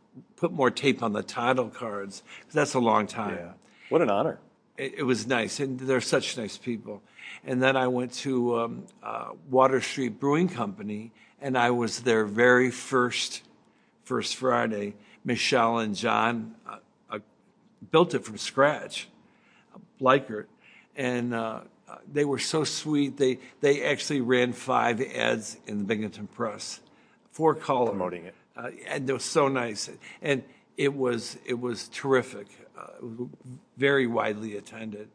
put 0.45 0.53
more 0.53 0.71
tape 0.71 1.03
on 1.03 1.15
the 1.15 1.23
title 1.23 1.71
cards. 1.71 2.23
That's 2.53 2.75
a 2.75 2.79
long 2.79 3.07
time. 3.07 3.37
Yeah. 3.37 3.53
What 3.89 4.03
an 4.03 4.11
honor. 4.11 4.39
It, 4.77 4.97
it, 4.99 5.03
was 5.03 5.27
nice, 5.27 5.59
and 5.59 5.81
they're 5.81 6.03
such 6.03 6.37
nice 6.37 6.59
people. 6.59 7.01
And 7.47 7.63
then 7.63 7.79
I 7.79 7.87
went 7.89 8.13
to 8.25 8.59
um, 8.59 8.85
uh, 9.03 9.31
Water 9.49 9.81
Street 9.81 10.21
Brewing 10.21 10.51
Company, 10.51 11.13
and 11.41 11.57
I 11.57 11.71
was 11.71 12.01
their 12.01 12.27
very 12.27 12.71
first 12.71 13.43
First 14.03 14.37
Friday, 14.37 14.97
Michelle 15.25 15.79
and 15.79 15.95
John 15.95 16.55
uh, 16.69 16.77
uh, 17.09 17.21
built 17.91 18.13
it 18.13 18.23
from 18.23 18.37
scratch, 18.37 19.09
Bleichert, 19.99 20.45
and 20.95 21.33
uh, 21.33 21.61
uh, 21.89 21.97
they 22.13 22.27
were 22.27 22.39
so 22.39 22.65
sweet. 22.65 23.17
They 23.17 23.39
they 23.63 23.83
actually 23.83 24.21
ran 24.21 24.53
five 24.53 25.01
ads 25.01 25.57
in 25.67 25.79
the 25.79 25.85
Binghamton 25.85 26.27
Press, 26.27 26.81
four 27.33 27.55
color 27.55 27.93
promoting 27.93 28.27
it, 28.27 28.35
uh, 28.57 28.71
and 28.87 29.09
it 29.09 29.13
was 29.13 29.25
so 29.25 29.49
nice. 29.49 29.91
And 30.23 30.43
it 30.77 30.95
was 30.95 31.37
it 31.45 31.59
was 31.59 31.89
terrific, 31.89 32.47
uh, 32.79 33.25
very 33.77 34.07
widely 34.07 34.57
attended. 34.57 35.09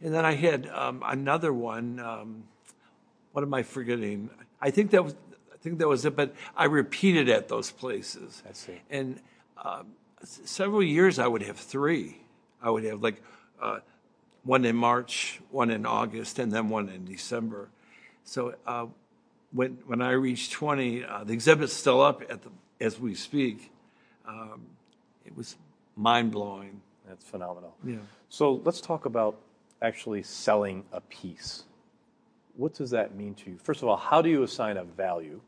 And 0.00 0.12
then 0.12 0.24
I 0.24 0.34
had 0.34 0.68
um, 0.68 1.02
another 1.06 1.52
one. 1.52 2.00
Um, 2.00 2.44
what 3.32 3.42
am 3.42 3.54
I 3.54 3.62
forgetting? 3.62 4.30
I 4.60 4.70
think 4.70 4.90
that 4.90 5.04
was 5.04 5.14
I 5.52 5.56
think 5.58 5.78
that 5.78 5.88
was 5.88 6.04
it. 6.04 6.16
But 6.16 6.34
I 6.56 6.64
repeated 6.64 7.28
at 7.28 7.48
those 7.48 7.70
places. 7.70 8.42
I 8.48 8.52
see. 8.52 8.80
And 8.90 9.20
uh, 9.56 9.82
several 10.22 10.82
years, 10.82 11.18
I 11.18 11.26
would 11.26 11.42
have 11.42 11.56
three. 11.56 12.20
I 12.62 12.70
would 12.70 12.84
have 12.84 13.02
like 13.02 13.22
uh, 13.60 13.80
one 14.44 14.64
in 14.64 14.76
March, 14.76 15.40
one 15.50 15.70
in 15.70 15.86
August, 15.86 16.38
and 16.38 16.52
then 16.52 16.68
one 16.68 16.88
in 16.88 17.04
December. 17.04 17.68
So 18.24 18.54
uh, 18.66 18.86
when 19.52 19.78
when 19.86 20.02
I 20.02 20.12
reached 20.12 20.52
20, 20.52 21.04
uh, 21.04 21.24
the 21.24 21.32
exhibit's 21.32 21.72
still 21.72 22.00
up 22.00 22.22
at 22.22 22.42
the, 22.42 22.50
as 22.80 22.98
we 22.98 23.14
speak. 23.14 23.70
Um, 24.26 24.66
it 25.24 25.36
was 25.36 25.56
mind 25.96 26.32
blowing. 26.32 26.80
That's 27.08 27.24
phenomenal. 27.24 27.74
Yeah. 27.84 27.96
So 28.28 28.60
let's 28.64 28.80
talk 28.80 29.06
about 29.06 29.38
actually 29.80 30.22
selling 30.22 30.84
a 30.92 31.00
piece. 31.00 31.64
What 32.56 32.74
does 32.74 32.90
that 32.90 33.14
mean 33.14 33.34
to 33.34 33.50
you? 33.50 33.58
First 33.62 33.82
of 33.82 33.88
all, 33.88 33.96
how 33.96 34.22
do 34.22 34.28
you 34.28 34.42
assign 34.42 34.76
a 34.76 34.84
value? 34.84 35.40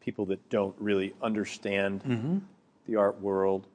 people 0.00 0.26
that 0.26 0.48
don't 0.48 0.74
really 0.78 1.14
understand 1.22 2.02
mm-hmm. 2.02 2.38
the 2.86 2.96
art 2.96 3.20
world. 3.20 3.66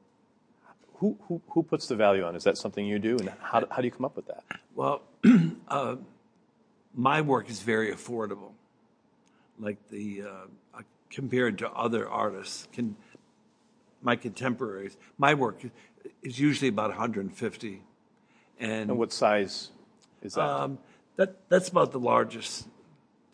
Who, 0.95 1.17
who, 1.27 1.41
who 1.49 1.63
puts 1.63 1.87
the 1.87 1.95
value 1.95 2.23
on? 2.23 2.35
Is 2.35 2.43
that 2.43 2.57
something 2.57 2.85
you 2.85 2.99
do? 2.99 3.17
And 3.17 3.31
how, 3.41 3.61
do, 3.61 3.67
how 3.69 3.77
do 3.77 3.85
you 3.85 3.91
come 3.91 4.05
up 4.05 4.15
with 4.15 4.27
that? 4.27 4.43
Well, 4.73 5.01
uh, 5.67 5.97
my 6.93 7.21
work 7.21 7.49
is 7.49 7.61
very 7.61 7.91
affordable. 7.93 8.51
Like 9.59 9.77
the, 9.89 10.23
uh, 10.23 10.47
compared 11.15 11.57
to 11.57 11.71
other 11.71 12.07
artists, 12.07 12.67
can, 12.73 12.93
my 14.01 14.17
contemporaries, 14.17 14.97
my 15.17 15.33
work 15.33 15.61
is 16.21 16.37
usually 16.37 16.67
about 16.67 16.89
150. 16.89 17.81
And, 18.59 18.71
and 18.89 18.99
what 18.99 19.13
size 19.13 19.71
is 20.21 20.33
that? 20.33 20.41
Um, 20.41 20.77
that 21.15 21.49
that's 21.49 21.69
about 21.69 21.93
the 21.93 21.99
largest 21.99 22.67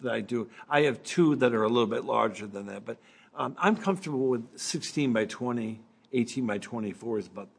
that 0.02 0.14
I 0.14 0.22
do. 0.22 0.48
I 0.70 0.82
have 0.82 1.02
two 1.04 1.36
that 1.38 1.54
are 1.56 1.64
a 1.64 1.68
little 1.68 1.88
bit 1.88 2.06
larger 2.06 2.46
than 2.46 2.68
that, 2.68 2.86
but 2.86 2.98
um, 3.36 3.56
I'm 3.58 3.76
comfortable 3.76 4.28
with 4.28 4.46
16 4.60 5.12
by 5.12 5.26
20, 5.26 5.82
18 6.14 6.46
by 6.46 6.60
24 6.60 7.20
is 7.20 7.28
about 7.28 7.50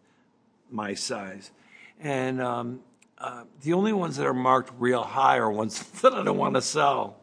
my 0.70 0.94
size. 0.94 1.50
And 2.00 2.40
um, 2.40 2.80
uh, 3.18 3.42
the 3.62 3.72
only 3.72 3.92
ones 3.92 4.16
that 4.18 4.26
are 4.26 4.34
marked 4.34 4.70
real 4.78 5.02
high 5.02 5.38
are 5.38 5.50
ones 5.50 5.82
that 6.02 6.12
I 6.12 6.22
don't 6.22 6.38
want 6.38 6.54
to 6.54 6.62
sell. 6.62 7.16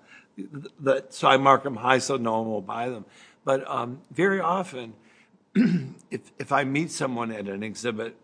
That, 0.81 1.13
so 1.13 1.27
I 1.27 1.37
mark 1.37 1.63
them 1.63 1.77
high 1.77 1.99
so 1.99 2.17
no 2.17 2.39
one 2.41 2.49
will 2.49 2.61
buy 2.61 2.89
them. 2.89 3.05
But 3.45 3.67
um, 3.69 4.01
very 4.11 4.39
often, 4.39 4.93
if, 5.55 6.31
if 6.37 6.51
I 6.51 6.63
meet 6.63 6.91
someone 6.91 7.31
at 7.31 7.47
an 7.47 7.63
exhibit 7.63 8.15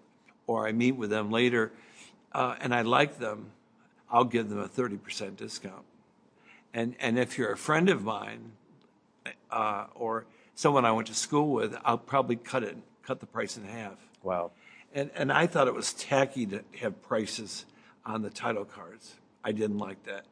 or 0.47 0.67
I 0.67 0.71
meet 0.71 0.93
with 0.93 1.09
them 1.09 1.31
later 1.31 1.71
uh, 2.31 2.55
and 2.59 2.73
I 2.73 2.81
like 2.81 3.19
them, 3.19 3.51
I'll 4.09 4.25
give 4.25 4.49
them 4.49 4.59
a 4.59 4.67
30% 4.67 5.35
discount. 5.35 5.83
And, 6.73 6.95
and 6.99 7.17
if 7.17 7.37
you're 7.37 7.51
a 7.51 7.57
friend 7.57 7.89
of 7.89 8.03
mine 8.03 8.51
uh, 9.49 9.85
or 9.95 10.25
someone 10.53 10.85
I 10.85 10.91
went 10.91 11.07
to 11.07 11.15
school 11.15 11.51
with, 11.51 11.75
I'll 11.83 11.97
probably 11.97 12.35
cut 12.35 12.63
it, 12.63 12.77
cut 13.03 13.19
the 13.19 13.25
price 13.25 13.57
in 13.57 13.63
half. 13.63 13.97
Wow. 14.23 14.51
And, 14.93 15.09
and 15.15 15.31
I 15.31 15.47
thought 15.47 15.67
it 15.67 15.73
was 15.73 15.93
tacky 15.93 16.45
to 16.47 16.63
have 16.79 17.01
prices 17.01 17.65
on 18.05 18.21
the 18.21 18.29
title 18.29 18.65
cards. 18.65 19.15
I 19.43 19.51
didn't 19.51 19.77
like 19.77 20.03
that. 20.03 20.25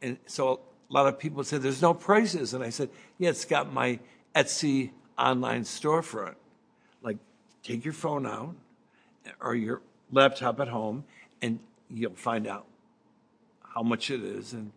And 0.00 0.18
so 0.26 0.60
a 0.90 0.92
lot 0.94 1.06
of 1.06 1.18
people 1.18 1.44
said, 1.44 1.62
there's 1.62 1.82
no 1.82 1.94
prices. 1.94 2.54
And 2.54 2.64
I 2.64 2.70
said, 2.70 2.88
yeah, 3.18 3.30
it's 3.30 3.44
got 3.44 3.72
my 3.72 3.98
Etsy 4.34 4.90
online 5.18 5.62
storefront. 5.62 6.34
like 7.02 7.18
take 7.62 7.84
your 7.84 7.94
phone 7.94 8.26
out 8.26 8.54
or 9.40 9.54
your 9.54 9.82
laptop 10.10 10.58
at 10.60 10.68
home, 10.68 11.04
and 11.42 11.58
you'll 11.90 12.14
find 12.14 12.46
out 12.46 12.64
how 13.74 13.82
much 13.82 14.10
it 14.10 14.22
is. 14.22 14.52
And 14.54 14.72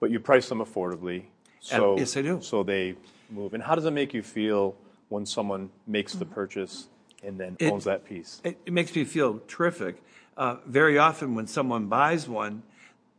But 0.00 0.10
you 0.10 0.18
price 0.18 0.48
them 0.48 0.58
affordably. 0.58 1.24
So, 1.60 1.96
yes, 1.98 2.16
I 2.16 2.22
do. 2.22 2.40
So 2.42 2.62
they 2.62 2.96
move. 3.30 3.54
And 3.54 3.62
how 3.62 3.74
does 3.74 3.84
it 3.84 3.92
make 3.92 4.12
you 4.14 4.22
feel 4.22 4.74
when 5.08 5.24
someone 5.26 5.70
makes 5.86 6.14
the 6.14 6.24
purchase 6.24 6.88
and 7.22 7.38
then 7.38 7.56
It- 7.60 7.72
owns 7.72 7.84
that 7.84 8.04
piece? 8.04 8.40
it, 8.44 8.58
it 8.66 8.72
makes 8.72 8.94
me 8.94 9.04
feel 9.04 9.40
terrific. 9.46 10.02
Uh, 10.36 10.56
very 10.66 10.98
often, 10.98 11.34
when 11.34 11.46
someone 11.46 11.86
buys 11.86 12.28
one, 12.28 12.62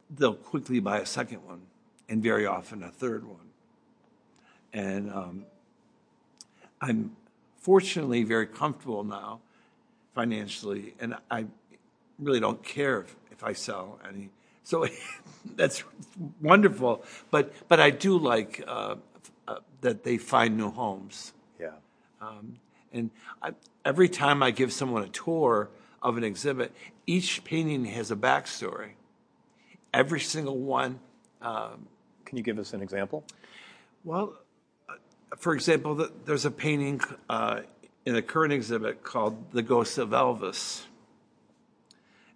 they'll 0.10 0.36
quickly 0.36 0.79
buy 0.79 1.00
a 1.00 1.05
second 1.05 1.43
one, 1.46 1.62
and 2.09 2.21
very 2.23 2.45
often 2.45 2.83
a 2.83 2.89
third 2.89 3.25
one. 3.25 3.49
And 4.73 5.11
um, 5.11 5.45
I'm 6.81 7.15
fortunately 7.59 8.23
very 8.23 8.47
comfortable 8.47 9.03
now 9.03 9.39
financially, 10.13 10.93
and 10.99 11.15
I 11.29 11.45
really 12.19 12.39
don't 12.39 12.63
care 12.63 13.01
if, 13.01 13.15
if 13.31 13.43
I 13.43 13.53
sell 13.53 13.99
any. 14.07 14.29
So 14.63 14.87
that's 15.55 15.83
wonderful. 16.41 17.03
But 17.31 17.53
but 17.67 17.79
I 17.79 17.89
do 17.89 18.17
like 18.17 18.63
uh, 18.67 18.95
uh, 19.47 19.59
that 19.81 20.03
they 20.03 20.17
find 20.17 20.57
new 20.57 20.71
homes. 20.71 21.33
Yeah. 21.59 21.71
And 22.93 23.11
I, 23.41 23.51
every 23.85 24.09
time 24.09 24.41
I 24.41 24.51
give 24.51 24.73
someone 24.73 25.03
a 25.03 25.09
tour 25.09 25.69
of 26.01 26.17
an 26.17 26.23
exhibit, 26.23 26.71
each 27.05 27.43
painting 27.43 27.85
has 27.85 28.11
a 28.11 28.15
backstory. 28.15 28.91
Every 29.93 30.19
single 30.19 30.57
one. 30.57 30.99
Can 32.27 32.36
you 32.36 32.43
give 32.43 32.60
us 32.60 32.74
an 32.74 32.81
example? 32.81 33.24
Well, 34.03 34.34
uh, 34.89 34.96
for 35.38 35.53
example, 35.53 36.10
there's 36.25 36.43
a 36.43 36.51
painting 36.51 37.00
uh, 37.29 37.62
in 38.05 38.15
the 38.15 38.22
current 38.22 38.51
exhibit 38.51 39.01
called 39.01 39.53
"The 39.53 39.62
Ghost 39.62 39.98
of 39.98 40.10
Elvis," 40.10 40.84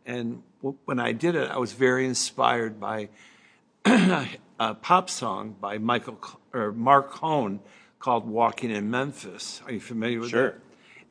and 0.06 0.44
when 0.86 0.98
I 0.98 1.12
did 1.12 1.36
it, 1.36 1.52
I 1.52 1.58
was 1.58 1.74
very 1.74 2.06
inspired 2.06 2.80
by 2.80 3.10
a 3.86 4.76
pop 4.76 5.10
song 5.10 5.58
by 5.60 5.78
Michael 5.78 6.18
or 6.54 6.72
Marc 6.72 7.12
Cohn 7.12 7.60
called 8.00 8.26
"Walking 8.26 8.72
in 8.72 8.90
Memphis." 8.90 9.62
Are 9.66 9.74
you 9.74 9.82
familiar 9.82 10.22
with 10.22 10.30
Sure. 10.30 10.48
it? 10.48 10.52
Sure. 10.52 10.62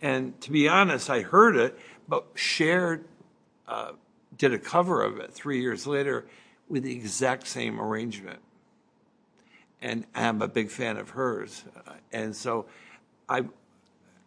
And 0.00 0.40
to 0.40 0.50
be 0.50 0.68
honest, 0.68 1.10
I 1.10 1.20
heard 1.20 1.54
it, 1.54 1.78
but 2.08 2.24
Cher 2.34 3.02
uh, 3.68 3.92
did 4.38 4.54
a 4.54 4.58
cover 4.58 5.02
of 5.02 5.18
it 5.18 5.34
three 5.34 5.60
years 5.60 5.86
later 5.86 6.24
with 6.66 6.84
the 6.84 6.92
exact 6.92 7.46
same 7.46 7.78
arrangement 7.78 8.40
and 9.82 10.04
I'm 10.14 10.42
a 10.42 10.48
big 10.48 10.70
fan 10.70 10.96
of 10.96 11.10
hers. 11.10 11.64
And 12.12 12.34
so 12.36 12.66
I, 13.28 13.44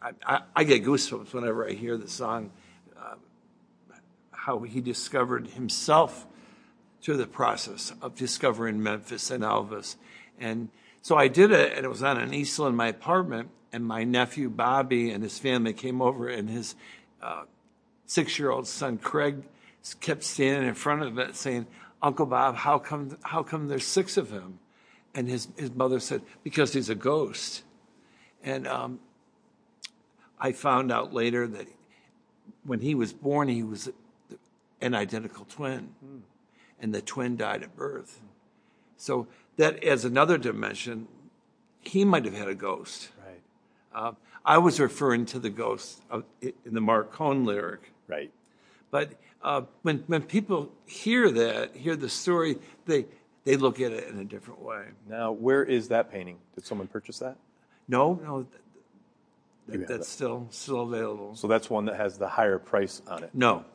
I, 0.02 0.42
I- 0.56 0.64
get 0.64 0.84
goosebumps 0.84 1.34
whenever 1.34 1.68
I 1.68 1.74
hear 1.74 1.98
the 1.98 2.10
song, 2.10 2.52
uh, 2.98 3.16
how 4.32 4.60
he 4.60 4.82
discovered 4.82 5.48
himself 5.50 6.26
through 7.02 7.18
the 7.18 7.28
process 7.28 7.94
of 8.02 8.16
discovering 8.16 8.82
Memphis 8.82 9.30
and 9.30 9.44
Elvis. 9.44 9.98
And 10.40 10.70
so 11.02 11.18
I 11.18 11.28
did 11.28 11.52
it, 11.52 11.74
and 11.76 11.86
it 11.86 11.90
was 11.90 12.02
on 12.02 12.18
an 12.18 12.34
easel 12.34 12.66
in 12.68 12.76
my 12.76 12.88
apartment, 12.88 13.50
and 13.74 13.86
my 13.86 14.04
nephew 14.04 14.50
Bobby 14.50 15.12
and 15.12 15.22
his 15.24 15.38
family 15.38 15.74
came 15.74 16.02
over, 16.02 16.30
and 16.30 16.50
his 16.50 16.76
uh, 17.22 17.44
six-year-old 18.06 18.68
son 18.68 18.98
Craig 18.98 19.44
kept 20.00 20.24
standing 20.24 20.68
in 20.68 20.76
front 20.76 21.02
of 21.02 21.18
it 21.18 21.36
saying, 21.36 21.68
Uncle 22.02 22.26
Bob, 22.26 22.56
how 22.56 22.80
come, 22.80 23.18
how 23.24 23.44
come 23.44 23.68
there's 23.68 23.86
six 23.86 24.16
of 24.16 24.32
him? 24.32 24.60
And 25.16 25.30
his, 25.30 25.48
his 25.58 25.72
mother 25.72 26.00
said, 26.00 26.22
because 26.44 26.74
he's 26.74 26.90
a 26.90 26.96
ghost. 26.96 27.64
And 28.44 28.68
um, 28.68 29.00
I 30.40 30.52
found 30.52 30.92
out 30.92 31.14
later 31.14 31.48
that 31.48 31.68
when 32.64 32.80
he 32.80 32.96
was 32.96 33.14
born, 33.14 33.48
he 33.48 33.64
was 33.64 33.90
an 34.82 34.96
identical 34.96 35.46
twin. 35.46 35.94
And 36.80 36.94
the 36.94 37.02
twin 37.02 37.38
died 37.38 37.64
at 37.64 37.76
birth. 37.76 38.22
So 38.98 39.28
that 39.58 39.84
as 39.84 40.06
another 40.06 40.38
dimension. 40.38 41.08
He 41.86 42.06
might 42.06 42.24
have 42.24 42.34
had 42.34 42.48
a 42.48 42.56
ghost. 42.56 43.10
Right. 43.28 43.42
Uh, 43.94 44.14
I 44.46 44.58
was 44.58 44.80
referring 44.80 45.26
to 45.28 45.40
the 45.40 45.50
ghost 45.50 46.02
of, 46.10 46.24
in 46.42 46.74
the 46.74 46.80
Marc 46.80 47.12
Cohn 47.12 47.44
lyric. 47.44 47.92
Right. 48.08 48.32
But 48.90 49.14
uh, 49.42 49.64
when 49.82 50.04
when 50.08 50.22
people 50.22 50.72
hear 50.86 51.30
that, 51.30 51.76
hear 51.76 51.98
the 51.98 52.08
story, 52.08 52.58
they 52.86 53.06
they 53.46 53.58
look 53.58 53.80
at 53.80 53.92
it 53.92 54.08
in 54.08 54.20
a 54.20 54.24
different 54.26 54.62
way. 54.62 54.86
Now, 55.10 55.32
where 55.32 55.64
is 55.64 55.90
that 55.90 56.12
painting? 56.12 56.38
Did 56.56 56.66
someone 56.66 56.88
purchase 56.88 57.20
that? 57.20 57.38
No, 57.88 58.20
no, 58.24 58.44
th- 59.68 59.80
You 59.80 59.86
that's 59.86 60.08
it. 60.08 60.12
still 60.12 60.48
still 60.52 60.82
available. 60.82 61.36
So 61.36 61.48
that's 61.48 61.70
one 61.70 61.86
that 61.86 61.96
has 61.96 62.18
the 62.18 62.28
higher 62.28 62.58
price 62.60 63.02
on 63.08 63.24
it. 63.24 63.32
No, 63.34 63.66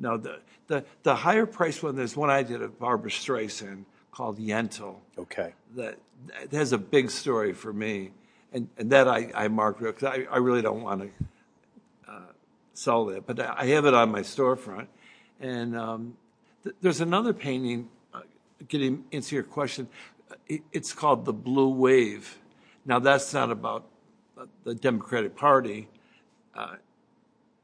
no. 0.00 0.16
The 0.16 0.40
the 0.66 0.84
the 1.04 1.14
higher 1.14 1.46
price 1.46 1.82
one. 1.82 1.94
There's 1.96 2.16
one 2.16 2.30
I 2.30 2.42
did 2.42 2.62
of 2.62 2.78
Barbra 2.78 3.10
Streisand 3.10 3.84
called 4.10 4.38
Yentl. 4.38 4.96
Okay. 5.18 5.52
That, 5.76 5.98
that 6.28 6.52
has 6.52 6.72
a 6.72 6.78
big 6.78 7.10
story 7.10 7.52
for 7.52 7.72
me, 7.72 8.10
and 8.52 8.68
and 8.78 8.90
that 8.90 9.06
I 9.08 9.30
I 9.34 9.48
marked 9.48 9.80
because 9.80 10.04
I 10.04 10.26
I 10.30 10.38
really 10.38 10.62
don't 10.62 10.82
want 10.82 11.02
to 11.02 11.10
uh, 12.12 12.20
sell 12.72 13.04
that, 13.06 13.26
but 13.26 13.38
I 13.40 13.66
have 13.66 13.86
it 13.86 13.94
on 13.94 14.10
my 14.10 14.20
storefront, 14.22 14.86
and 15.40 15.76
um, 15.76 16.16
th- 16.64 16.74
there's 16.80 17.00
another 17.00 17.32
painting. 17.32 17.88
Getting 18.68 19.04
into 19.10 19.34
your 19.34 19.44
question, 19.44 19.88
it's 20.48 20.92
called 20.92 21.24
the 21.24 21.32
Blue 21.32 21.68
Wave. 21.68 22.38
Now 22.84 22.98
that's 22.98 23.32
not 23.34 23.50
about 23.50 23.86
the 24.64 24.74
Democratic 24.74 25.36
Party 25.36 25.88
uh, 26.54 26.76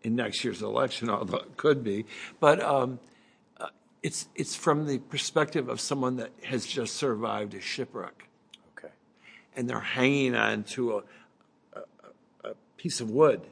in 0.03 0.17
next 0.17 0.45
year's 0.45 0.63
election, 0.63 1.09
although 1.17 1.39
it 1.39 1.57
could 1.57 1.83
be, 1.83 2.07
but. 2.41 2.63
Um, 2.63 2.99
uh, 3.59 3.67
it's 4.03 4.29
it's 4.35 4.55
from 4.55 4.87
the 4.87 4.99
perspective 4.99 5.69
of 5.69 5.81
someone 5.81 6.17
that 6.17 6.31
has 6.45 6.67
just 6.67 6.97
survived 6.97 7.53
a 7.55 7.61
shipwreck 7.61 8.29
Okay. 8.79 8.93
and 9.55 9.69
they're 9.69 9.81
hanging 9.81 10.35
on 10.35 10.63
to 10.65 10.99
a, 10.99 11.03
a, 11.75 12.49
a 12.51 12.55
piece 12.79 13.01
of 13.01 13.11
wood, 13.11 13.43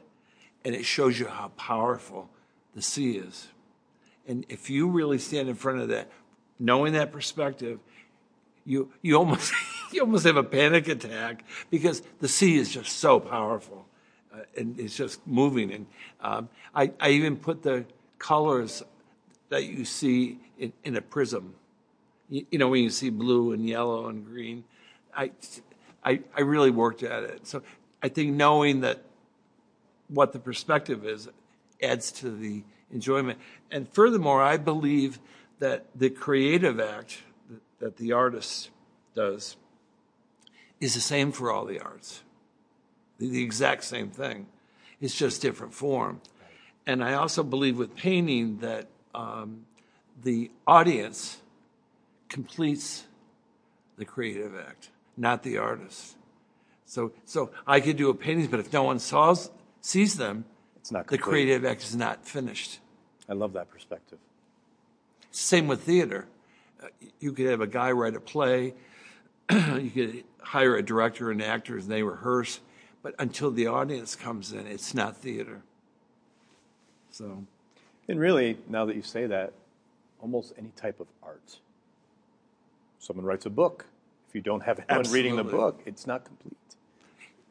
and 0.65 0.73
it 0.73 0.85
shows 0.85 1.19
you 1.19 1.27
how 1.27 1.49
powerful 1.49 2.29
the 2.73 2.81
sea 2.81 3.17
is. 3.17 3.49
And 4.27 4.45
if 4.49 4.69
you 4.69 4.87
really 4.87 5.17
stand 5.19 5.49
in 5.49 5.55
front 5.55 5.79
of 5.79 5.87
that, 5.89 6.09
knowing 6.59 6.93
that 6.93 7.11
perspective, 7.11 7.79
you 8.65 8.91
you 9.01 9.15
almost 9.15 9.53
you 9.91 10.01
almost 10.01 10.25
have 10.25 10.37
a 10.37 10.43
panic 10.43 10.87
attack 10.87 11.43
because 11.69 12.01
the 12.19 12.27
sea 12.27 12.57
is 12.57 12.71
just 12.71 12.97
so 12.97 13.19
powerful, 13.19 13.85
uh, 14.33 14.39
and 14.57 14.79
it's 14.79 14.95
just 14.95 15.25
moving. 15.25 15.71
And 15.71 15.85
um, 16.21 16.49
I 16.75 16.91
I 16.99 17.09
even 17.11 17.37
put 17.37 17.63
the 17.63 17.85
colors 18.17 18.83
that 19.49 19.65
you 19.65 19.85
see 19.85 20.37
in, 20.57 20.71
in 20.83 20.95
a 20.95 21.01
prism. 21.01 21.55
You, 22.29 22.45
you 22.51 22.59
know, 22.59 22.67
when 22.69 22.83
you 22.83 22.89
see 22.89 23.09
blue 23.09 23.51
and 23.51 23.67
yellow 23.67 24.07
and 24.07 24.25
green, 24.25 24.63
I, 25.15 25.31
I, 26.03 26.21
I 26.35 26.41
really 26.41 26.69
worked 26.69 27.03
at 27.03 27.23
it. 27.23 27.47
So 27.47 27.63
I 28.01 28.09
think 28.09 28.35
knowing 28.35 28.81
that 28.81 29.03
what 30.07 30.33
the 30.33 30.39
perspective 30.39 31.05
is 31.05 31.27
adds 31.81 32.11
to 32.11 32.29
the 32.29 32.63
enjoyment. 32.91 33.39
And 33.71 33.87
furthermore, 33.89 34.41
I 34.41 34.57
believe 34.57 35.19
that 35.59 35.85
the 35.95 36.09
creative 36.09 36.79
act 36.79 37.21
that, 37.79 37.97
the 37.97 38.11
artist 38.11 38.69
does 39.15 39.57
is 40.79 40.93
the 40.93 41.01
same 41.01 41.31
for 41.31 41.51
all 41.51 41.65
the 41.65 41.79
arts. 41.79 42.23
The, 43.17 43.29
the 43.29 43.43
exact 43.43 43.83
same 43.83 44.09
thing. 44.09 44.47
It's 45.01 45.15
just 45.15 45.41
different 45.41 45.73
form. 45.73 46.21
And 46.85 47.03
I 47.03 47.13
also 47.13 47.43
believe 47.43 47.77
with 47.77 47.95
painting 47.95 48.59
that 48.59 48.87
um, 49.13 49.65
the 50.23 50.51
audience 50.65 51.37
completes 52.29 53.05
the 53.97 54.05
creative 54.05 54.55
act, 54.55 54.89
not 55.17 55.43
the 55.43 55.57
artist. 55.57 56.15
So, 56.85 57.11
so 57.25 57.51
I 57.67 57.81
could 57.81 57.97
do 57.97 58.09
a 58.09 58.13
painting, 58.13 58.47
but 58.47 58.59
if 58.59 58.73
no 58.73 58.83
one 58.83 58.99
saws, 58.99 59.51
sees 59.81 60.17
them, 60.17 60.45
It's 60.77 60.91
not 60.91 61.07
the 61.07 61.17
creative 61.17 61.65
act 61.65 61.83
is 61.83 61.95
not 61.95 62.25
finished. 62.25 62.79
I 63.27 63.33
love 63.33 63.53
that 63.53 63.69
perspective. 63.69 64.17
Same 65.31 65.67
with 65.67 65.81
theater. 65.83 66.27
You 67.19 67.33
could 67.33 67.47
have 67.47 67.61
a 67.61 67.67
guy 67.67 67.91
write 67.91 68.15
a 68.15 68.19
play, 68.19 68.73
you 69.51 69.91
could 69.93 70.23
hire 70.41 70.75
a 70.75 70.81
director 70.81 71.31
and 71.31 71.41
actors, 71.41 71.83
and 71.83 71.91
they 71.91 72.03
rehearse, 72.03 72.59
but 73.03 73.15
until 73.19 73.51
the 73.51 73.67
audience 73.67 74.15
comes 74.15 74.51
in, 74.51 74.65
it's 74.67 74.93
not 74.93 75.17
theater. 75.17 75.61
So, 77.11 77.43
And 78.07 78.19
really, 78.19 78.57
now 78.67 78.85
that 78.85 78.95
you 78.95 79.01
say 79.01 79.25
that, 79.27 79.53
almost 80.21 80.53
any 80.57 80.71
type 80.75 80.99
of 80.99 81.07
art. 81.23 81.59
Someone 82.99 83.25
writes 83.25 83.45
a 83.45 83.49
book. 83.49 83.85
If 84.27 84.35
you 84.35 84.41
don't 84.41 84.61
have 84.61 84.83
anyone 84.87 85.11
reading 85.11 85.35
the 85.35 85.43
book, 85.43 85.81
it's 85.85 86.05
not 86.05 86.25
complete. 86.25 86.55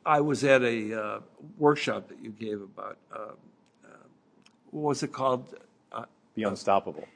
I 0.07 0.21
was 0.21 0.45
at 0.45 0.63
a 0.63 1.03
uh, 1.03 1.21
workshop 1.59 2.09
that 2.09 2.23
you 2.23 2.31
gave 2.31 2.63
about 2.63 2.97
uh, 3.13 3.19
uh, 3.85 3.89
what 4.71 4.91
was 4.91 5.03
it 5.03 5.13
called? 5.13 5.55
Uh, 5.91 6.05
Be 6.35 6.45
unstoppable. 6.45 7.07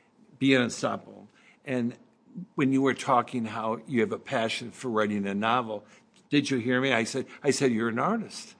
Be 0.42 0.56
Unstoppable. 0.56 1.28
And 1.64 1.94
when 2.56 2.72
you 2.72 2.82
were 2.82 2.94
talking 2.94 3.44
how 3.44 3.78
you 3.86 4.00
have 4.00 4.10
a 4.10 4.18
passion 4.18 4.72
for 4.72 4.88
writing 4.88 5.24
a 5.24 5.34
novel, 5.36 5.84
did 6.30 6.50
you 6.50 6.58
hear 6.58 6.80
me? 6.80 6.92
I 6.92 7.04
said, 7.04 7.26
I 7.44 7.52
said 7.52 7.70
you're 7.70 7.90
an 7.90 8.00
artist. 8.00 8.56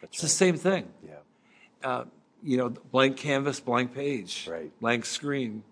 That's 0.00 0.14
It's 0.14 0.22
the 0.22 0.28
same 0.28 0.56
thing. 0.56 0.88
Yeah. 1.06 1.88
Uh, 1.88 2.04
you 2.42 2.56
know, 2.56 2.70
blank 2.70 3.18
canvas, 3.18 3.60
blank 3.60 3.94
page, 3.94 4.48
Right. 4.50 4.72
blank 4.80 5.04
screen, 5.04 5.62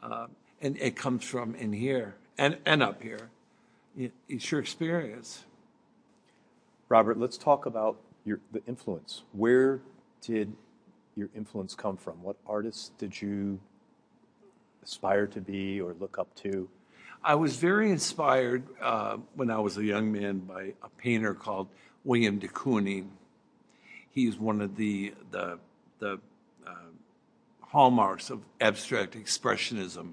uh, 0.00 0.28
and 0.62 0.78
it 0.78 0.94
comes 0.94 1.24
from 1.24 1.56
in 1.56 1.72
here 1.72 2.14
and 2.38 2.58
and 2.64 2.80
up 2.80 3.02
here. 3.02 3.30
It's 4.28 4.52
your 4.52 4.60
experience. 4.60 5.44
Robert, 6.88 7.18
let's 7.18 7.36
talk 7.36 7.66
about 7.66 7.96
your 8.24 8.38
the 8.52 8.62
influence. 8.68 9.24
Where 9.32 9.80
did 10.20 10.54
your 11.16 11.30
influence 11.34 11.74
come 11.74 11.96
from? 11.96 12.22
What 12.22 12.36
artists 12.46 12.92
did 12.96 13.20
you 13.20 13.58
aspire 14.84 15.26
to 15.28 15.40
be 15.40 15.80
or 15.80 15.94
look 15.98 16.18
up 16.18 16.34
to? 16.36 16.68
I 17.22 17.34
was 17.34 17.56
very 17.56 17.90
inspired 17.90 18.64
uh, 18.80 19.16
when 19.34 19.50
I 19.50 19.58
was 19.58 19.78
a 19.78 19.84
young 19.84 20.12
man 20.12 20.40
by 20.40 20.74
a 20.82 20.88
painter 20.98 21.34
called 21.34 21.68
William 22.04 22.38
de 22.38 22.48
Kooning. 22.48 23.08
He's 24.10 24.36
one 24.36 24.60
of 24.60 24.76
the 24.76 25.14
the 25.30 25.58
the 25.98 26.20
uh, 26.66 26.90
hallmarks 27.60 28.30
of 28.30 28.42
abstract 28.60 29.14
expressionism. 29.14 30.12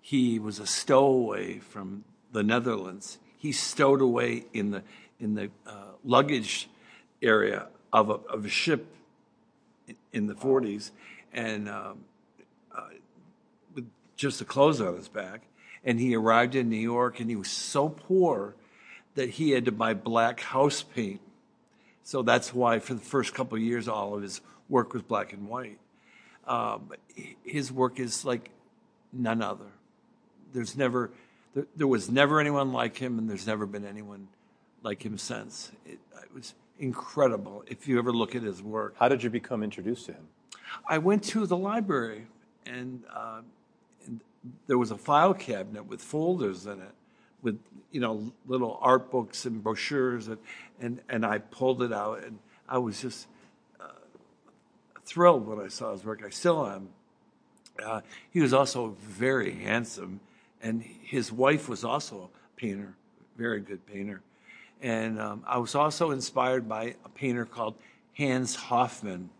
He 0.00 0.38
was 0.38 0.58
a 0.58 0.66
stowaway 0.66 1.58
from 1.58 2.04
the 2.32 2.42
Netherlands. 2.42 3.18
He 3.36 3.52
stowed 3.52 4.00
away 4.00 4.46
in 4.52 4.70
the 4.70 4.82
in 5.18 5.34
the 5.34 5.50
uh, 5.66 5.92
luggage 6.04 6.68
area 7.20 7.68
of 7.92 8.10
a, 8.10 8.14
of 8.14 8.44
a 8.44 8.48
ship 8.48 8.86
in- 10.12 10.26
the 10.26 10.34
40s, 10.34 10.90
and 11.32 11.68
um, 11.68 12.04
just 14.22 14.38
the 14.38 14.44
clothes 14.46 14.80
on 14.80 14.96
his 14.96 15.08
back. 15.08 15.42
And 15.84 15.98
he 15.98 16.14
arrived 16.14 16.54
in 16.54 16.70
New 16.70 16.76
York, 16.76 17.20
and 17.20 17.28
he 17.28 17.36
was 17.36 17.50
so 17.50 17.88
poor 17.88 18.54
that 19.16 19.30
he 19.30 19.50
had 19.50 19.64
to 19.66 19.72
buy 19.72 19.94
black 19.94 20.40
house 20.40 20.82
paint. 20.82 21.20
So 22.04 22.22
that's 22.22 22.54
why, 22.54 22.78
for 22.78 22.94
the 22.94 23.00
first 23.00 23.34
couple 23.34 23.58
of 23.58 23.62
years, 23.62 23.88
all 23.88 24.14
of 24.14 24.22
his 24.22 24.40
work 24.68 24.92
was 24.94 25.02
black 25.02 25.32
and 25.32 25.48
white. 25.48 25.78
Um, 26.46 26.92
his 27.44 27.70
work 27.70 28.00
is 28.00 28.24
like 28.24 28.50
none 29.12 29.42
other. 29.42 29.70
There's 30.52 30.76
never, 30.76 31.10
there, 31.54 31.66
there 31.76 31.86
was 31.86 32.08
never 32.08 32.40
anyone 32.40 32.72
like 32.72 32.96
him, 32.96 33.18
and 33.18 33.28
there's 33.28 33.46
never 33.46 33.66
been 33.66 33.84
anyone 33.84 34.28
like 34.82 35.04
him 35.04 35.18
since. 35.18 35.72
It, 35.84 35.98
it 36.22 36.34
was 36.34 36.54
incredible. 36.78 37.64
If 37.66 37.88
you 37.88 37.98
ever 37.98 38.12
look 38.12 38.34
at 38.34 38.42
his 38.42 38.62
work, 38.62 38.94
How 38.98 39.08
did 39.08 39.22
you 39.22 39.30
become 39.30 39.62
introduced 39.62 40.06
to 40.06 40.12
him? 40.12 40.28
I 40.88 40.98
went 40.98 41.24
to 41.24 41.46
the 41.46 41.56
library 41.56 42.26
and, 42.66 43.02
uh, 43.12 43.40
and 43.40 43.46
there 44.66 44.78
was 44.78 44.90
a 44.90 44.96
file 44.96 45.34
cabinet 45.34 45.86
with 45.86 46.00
folders 46.00 46.66
in 46.66 46.80
it 46.80 46.94
with 47.42 47.58
you 47.90 48.00
know 48.00 48.32
little 48.46 48.78
art 48.80 49.10
books 49.10 49.44
and 49.44 49.62
brochures 49.62 50.28
and 50.80 51.00
and, 51.08 51.24
I 51.24 51.38
pulled 51.38 51.82
it 51.82 51.92
out 51.92 52.24
and 52.24 52.38
I 52.68 52.78
was 52.78 53.00
just 53.00 53.28
uh, 53.80 53.84
thrilled 55.04 55.46
when 55.46 55.60
I 55.60 55.68
saw 55.68 55.92
his 55.92 56.04
work. 56.04 56.22
I 56.24 56.30
still 56.30 56.66
am. 56.66 56.88
Uh, 57.84 58.00
he 58.30 58.40
was 58.40 58.52
also 58.52 58.96
very 59.00 59.52
handsome 59.52 60.20
and 60.62 60.82
his 60.82 61.32
wife 61.32 61.68
was 61.68 61.84
also 61.84 62.30
a 62.32 62.60
painter, 62.60 62.94
very 63.36 63.60
good 63.60 63.84
painter. 63.86 64.22
And 64.80 65.20
um, 65.20 65.44
I 65.46 65.58
was 65.58 65.74
also 65.74 66.10
inspired 66.10 66.68
by 66.68 66.96
a 67.04 67.08
painter 67.08 67.44
called 67.44 67.76
Hans 68.16 68.56
Hofmann 68.56 69.30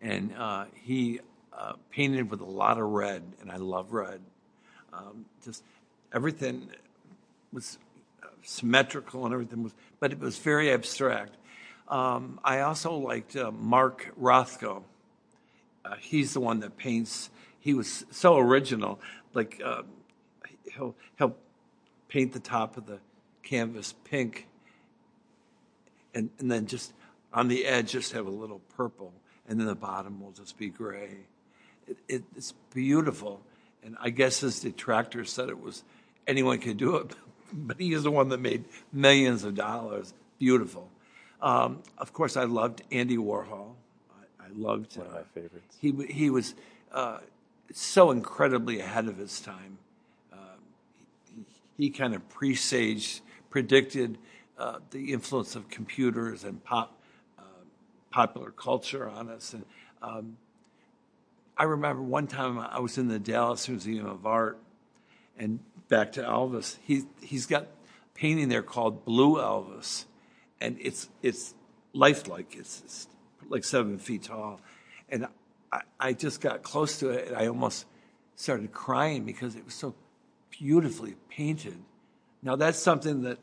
and 0.00 0.32
uh, 0.36 0.66
he 0.74 1.20
uh, 1.56 1.72
painted 1.90 2.30
with 2.30 2.40
a 2.40 2.44
lot 2.46 2.78
of 2.78 2.84
red, 2.84 3.22
and 3.40 3.50
I 3.50 3.56
love 3.56 3.92
red. 3.92 4.20
Um, 4.92 5.24
just 5.44 5.62
everything 6.12 6.68
was 7.52 7.78
uh, 8.22 8.26
symmetrical, 8.42 9.24
and 9.24 9.32
everything 9.32 9.62
was, 9.62 9.74
but 9.98 10.12
it 10.12 10.20
was 10.20 10.38
very 10.38 10.70
abstract. 10.70 11.36
Um, 11.88 12.40
I 12.44 12.60
also 12.60 12.96
liked 12.96 13.36
uh, 13.36 13.50
Mark 13.52 14.12
Rothko. 14.20 14.82
Uh, 15.84 15.94
he's 16.00 16.34
the 16.34 16.40
one 16.40 16.60
that 16.60 16.76
paints. 16.76 17.30
He 17.60 17.74
was 17.74 18.04
so 18.10 18.36
original. 18.36 19.00
Like 19.34 19.60
uh, 19.64 19.82
he'll 20.72 20.94
he'll 21.16 21.36
paint 22.08 22.32
the 22.32 22.40
top 22.40 22.76
of 22.76 22.86
the 22.86 22.98
canvas 23.42 23.94
pink, 24.04 24.46
and 26.14 26.30
and 26.38 26.50
then 26.50 26.66
just 26.66 26.92
on 27.32 27.48
the 27.48 27.64
edge 27.64 27.92
just 27.92 28.12
have 28.12 28.26
a 28.26 28.30
little 28.30 28.60
purple, 28.76 29.12
and 29.48 29.58
then 29.58 29.66
the 29.66 29.74
bottom 29.74 30.20
will 30.20 30.32
just 30.32 30.58
be 30.58 30.68
gray. 30.68 31.26
It, 31.86 31.98
it, 32.08 32.24
it's 32.36 32.52
beautiful, 32.74 33.40
and 33.82 33.96
I 34.00 34.10
guess 34.10 34.40
his 34.40 34.60
detractors 34.60 35.32
said 35.32 35.48
it 35.48 35.60
was 35.60 35.84
anyone 36.26 36.58
could 36.58 36.76
do 36.76 36.96
it, 36.96 37.12
but 37.52 37.78
he 37.78 37.92
is 37.92 38.02
the 38.02 38.10
one 38.10 38.28
that 38.30 38.40
made 38.40 38.64
millions 38.92 39.44
of 39.44 39.54
dollars. 39.54 40.12
Beautiful. 40.38 40.90
Um, 41.40 41.82
of 41.98 42.12
course, 42.12 42.36
I 42.36 42.44
loved 42.44 42.82
Andy 42.90 43.16
Warhol. 43.16 43.74
I, 44.10 44.44
I 44.46 44.48
loved 44.54 44.96
One 44.96 45.06
of 45.06 45.12
uh, 45.12 45.16
my 45.16 45.22
favorites. 45.34 45.76
he 45.80 45.92
he 46.10 46.30
was 46.30 46.54
uh, 46.92 47.18
so 47.72 48.10
incredibly 48.10 48.80
ahead 48.80 49.06
of 49.06 49.16
his 49.18 49.40
time. 49.40 49.78
Uh, 50.32 50.36
he, 51.34 51.44
he 51.84 51.90
kind 51.90 52.14
of 52.14 52.28
presaged, 52.28 53.20
predicted 53.50 54.18
uh, 54.58 54.78
the 54.90 55.12
influence 55.12 55.54
of 55.54 55.68
computers 55.68 56.42
and 56.44 56.62
pop 56.64 56.98
uh, 57.38 57.42
popular 58.10 58.50
culture 58.50 59.08
on 59.08 59.28
us. 59.28 59.52
And 59.52 59.64
um, 60.02 60.36
I 61.56 61.64
remember 61.64 62.02
one 62.02 62.26
time 62.26 62.58
I 62.58 62.80
was 62.80 62.98
in 62.98 63.08
the 63.08 63.18
Dallas 63.18 63.68
Museum 63.68 64.06
of 64.06 64.26
Art, 64.26 64.58
and 65.38 65.60
back 65.88 66.12
to 66.12 66.22
Elvis. 66.22 66.76
He 66.82 67.04
he's 67.22 67.46
got 67.46 67.68
painting 68.14 68.48
there 68.48 68.62
called 68.62 69.04
Blue 69.04 69.36
Elvis, 69.36 70.04
and 70.60 70.76
it's 70.80 71.08
it's 71.22 71.54
lifelike. 71.94 72.54
It's, 72.56 72.82
it's 72.84 73.08
like 73.48 73.64
seven 73.64 73.98
feet 73.98 74.24
tall, 74.24 74.60
and 75.08 75.28
I, 75.72 75.80
I 75.98 76.12
just 76.12 76.42
got 76.42 76.62
close 76.62 76.98
to 76.98 77.08
it, 77.10 77.28
and 77.28 77.36
I 77.36 77.46
almost 77.46 77.86
started 78.34 78.72
crying 78.72 79.24
because 79.24 79.56
it 79.56 79.64
was 79.64 79.74
so 79.74 79.94
beautifully 80.50 81.16
painted. 81.30 81.78
Now 82.42 82.56
that's 82.56 82.78
something 82.78 83.22
that 83.22 83.38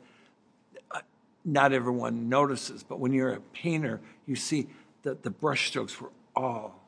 uh, 0.92 1.00
not 1.44 1.72
everyone 1.72 2.28
notices, 2.28 2.84
but 2.84 3.00
when 3.00 3.12
you're 3.12 3.32
a 3.32 3.40
painter, 3.40 4.00
you 4.24 4.36
see 4.36 4.68
that 5.02 5.24
the 5.24 5.30
brushstrokes 5.30 6.00
were 6.00 6.10
all 6.36 6.83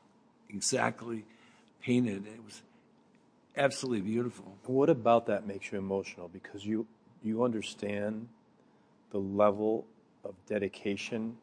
exactly 0.49 1.25
painted. 1.81 2.25
It 2.27 2.43
was 2.43 2.61
absolutely 3.55 4.01
beautiful. 4.01 4.57
What 4.65 4.89
about 4.89 5.25
that 5.27 5.47
makes 5.47 5.71
you 5.71 5.77
emotional? 5.77 6.27
Because 6.27 6.65
you 6.65 6.87
you 7.23 7.43
understand 7.43 8.27
the 9.11 9.17
level 9.17 9.85
of 10.23 10.35
dedication 10.47 11.37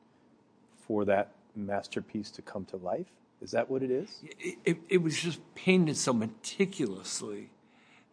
for 0.87 1.05
that 1.05 1.33
masterpiece 1.57 2.31
to 2.31 2.43
come 2.43 2.65
to 2.67 2.77
life. 2.77 3.07
Is 3.43 3.51
that 3.51 3.71
what 3.71 3.83
it 3.83 3.91
is? 3.91 4.23
it, 4.39 4.59
it, 4.65 4.79
it 4.89 4.99
was 5.03 5.21
just 5.21 5.41
painted 5.55 5.97
so 5.97 6.13
meticulously, 6.13 7.51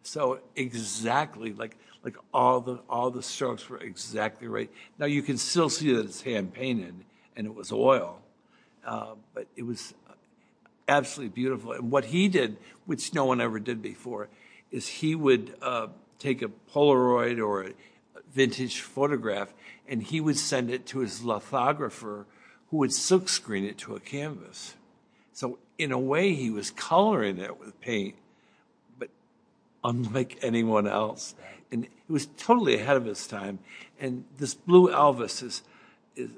so 0.02 0.40
exactly 0.56 1.52
like 1.52 1.76
like 2.04 2.16
all 2.34 2.60
the 2.60 2.80
all 2.88 3.10
the 3.10 3.22
strokes 3.22 3.68
were 3.68 3.78
exactly 3.78 4.48
right. 4.48 4.70
Now 4.98 5.06
you 5.06 5.22
can 5.22 5.38
still 5.38 5.70
see 5.70 5.94
that 5.94 6.04
it's 6.04 6.22
hand 6.22 6.52
painted 6.52 6.94
and 7.36 7.46
it 7.46 7.54
was 7.54 7.72
oil, 7.72 8.20
uh, 8.84 9.14
but 9.32 9.46
it 9.56 9.62
was 9.62 9.94
absolutely 10.88 11.32
beautiful. 11.34 11.72
And 11.72 11.90
what 11.90 12.06
he 12.06 12.28
did, 12.28 12.56
which 12.86 13.14
no 13.14 13.24
one 13.24 13.40
ever 13.40 13.58
did 13.58 13.82
before, 13.82 14.28
is 14.70 14.86
he 14.88 15.14
would 15.14 15.54
uh, 15.62 15.88
take 16.18 16.42
a 16.42 16.48
Polaroid 16.72 17.44
or 17.44 17.64
a 17.64 17.72
vintage 18.32 18.80
photograph 18.80 19.52
and 19.88 20.02
he 20.02 20.20
would 20.20 20.38
send 20.38 20.70
it 20.70 20.86
to 20.86 21.00
his 21.00 21.22
lithographer, 21.22 22.26
who 22.70 22.78
would 22.78 22.90
silkscreen 22.90 23.68
it 23.68 23.78
to 23.78 23.94
a 23.94 24.00
canvas. 24.00 24.74
So 25.32 25.58
in 25.78 25.92
a 25.92 25.98
way, 25.98 26.34
he 26.34 26.50
was 26.50 26.70
coloring 26.70 27.38
it 27.38 27.58
with 27.58 27.78
paint, 27.80 28.14
but 28.98 29.10
unlike 29.82 30.38
anyone 30.42 30.86
else, 30.86 31.34
and 31.70 31.84
he 31.84 32.12
was 32.12 32.26
totally 32.36 32.74
ahead 32.74 32.96
of 32.96 33.04
his 33.04 33.26
time. 33.26 33.58
And 33.98 34.24
this 34.38 34.54
blue 34.54 34.88
Elvis 34.90 35.42
is, 35.42 35.62
is 36.16 36.30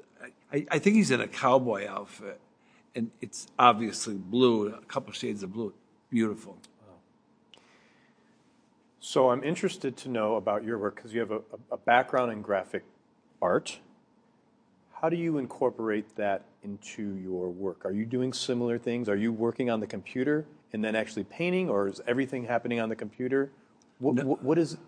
I, 0.52 0.66
I 0.70 0.78
think 0.78 0.96
he's 0.96 1.10
in 1.10 1.20
a 1.20 1.28
cowboy 1.28 1.86
outfit, 1.86 2.40
and 2.94 3.10
it's 3.20 3.46
obviously 3.58 4.14
blue, 4.14 4.68
a 4.68 4.84
couple 4.86 5.12
shades 5.12 5.42
of 5.42 5.52
blue, 5.52 5.72
beautiful. 6.10 6.56
So 9.00 9.30
I'm 9.30 9.44
interested 9.44 9.96
to 9.98 10.08
know 10.08 10.36
about 10.36 10.64
your 10.64 10.78
work 10.78 10.96
because 10.96 11.12
you 11.12 11.20
have 11.20 11.30
a, 11.30 11.40
a 11.70 11.76
background 11.76 12.32
in 12.32 12.40
graphic 12.40 12.84
art. 13.42 13.78
How 15.00 15.10
do 15.10 15.16
you 15.16 15.36
incorporate 15.36 16.16
that 16.16 16.44
into 16.62 17.16
your 17.16 17.50
work? 17.50 17.84
Are 17.84 17.92
you 17.92 18.06
doing 18.06 18.32
similar 18.32 18.78
things? 18.78 19.08
Are 19.10 19.16
you 19.16 19.30
working 19.30 19.68
on 19.68 19.80
the 19.80 19.86
computer 19.86 20.46
and 20.72 20.82
then 20.82 20.96
actually 20.96 21.24
painting, 21.24 21.68
or 21.68 21.88
is 21.88 22.00
everything 22.06 22.44
happening 22.44 22.80
on 22.80 22.88
the 22.88 22.96
computer? 22.96 23.50
What, 23.98 24.24
what, 24.24 24.42
what 24.42 24.58
is? 24.58 24.78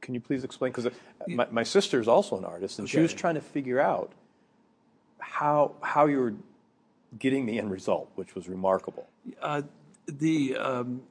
Can 0.00 0.14
you 0.14 0.20
please 0.20 0.44
explain? 0.44 0.72
Because 0.72 0.86
uh, 0.86 0.90
my, 1.26 1.46
my 1.50 1.62
sister 1.62 2.00
is 2.00 2.08
also 2.08 2.38
an 2.38 2.46
artist, 2.46 2.78
and 2.78 2.88
she 2.88 3.00
was 3.00 3.12
trying 3.12 3.34
to 3.34 3.42
figure 3.42 3.80
out 3.80 4.12
how 5.18 5.72
how 5.82 6.06
you 6.06 6.18
were 6.18 6.34
getting 7.18 7.46
the 7.46 7.58
end 7.58 7.70
result, 7.70 8.10
which 8.16 8.34
was 8.34 8.48
remarkable. 8.48 9.06
Uh, 9.40 9.62
the 10.06 10.56
um, 10.56 11.02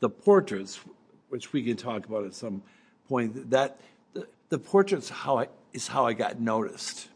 the 0.00 0.08
portraits, 0.08 0.80
which 1.28 1.52
we 1.52 1.62
can 1.62 1.76
talk 1.76 2.06
about 2.06 2.24
at 2.24 2.34
some 2.34 2.62
point, 3.08 3.50
that 3.50 3.80
the, 4.14 4.26
the 4.48 4.58
portraits 4.58 5.08
how 5.08 5.38
I, 5.38 5.48
is 5.72 5.88
how 5.88 6.06
I 6.06 6.12
got 6.12 6.40
noticed. 6.40 7.08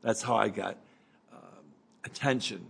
That's 0.00 0.22
how 0.22 0.36
I 0.36 0.48
got 0.48 0.78
uh, 1.32 1.36
attention. 2.04 2.66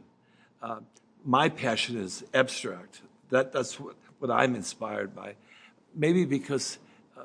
Uh, 0.60 0.80
my 1.24 1.48
passion 1.48 1.96
is 1.96 2.24
abstract. 2.34 3.00
That, 3.30 3.52
that's 3.52 3.78
what, 3.78 3.94
what 4.18 4.30
I'm 4.30 4.54
inspired 4.56 5.14
by. 5.14 5.34
Maybe 5.94 6.24
because 6.24 6.78
uh, 7.16 7.22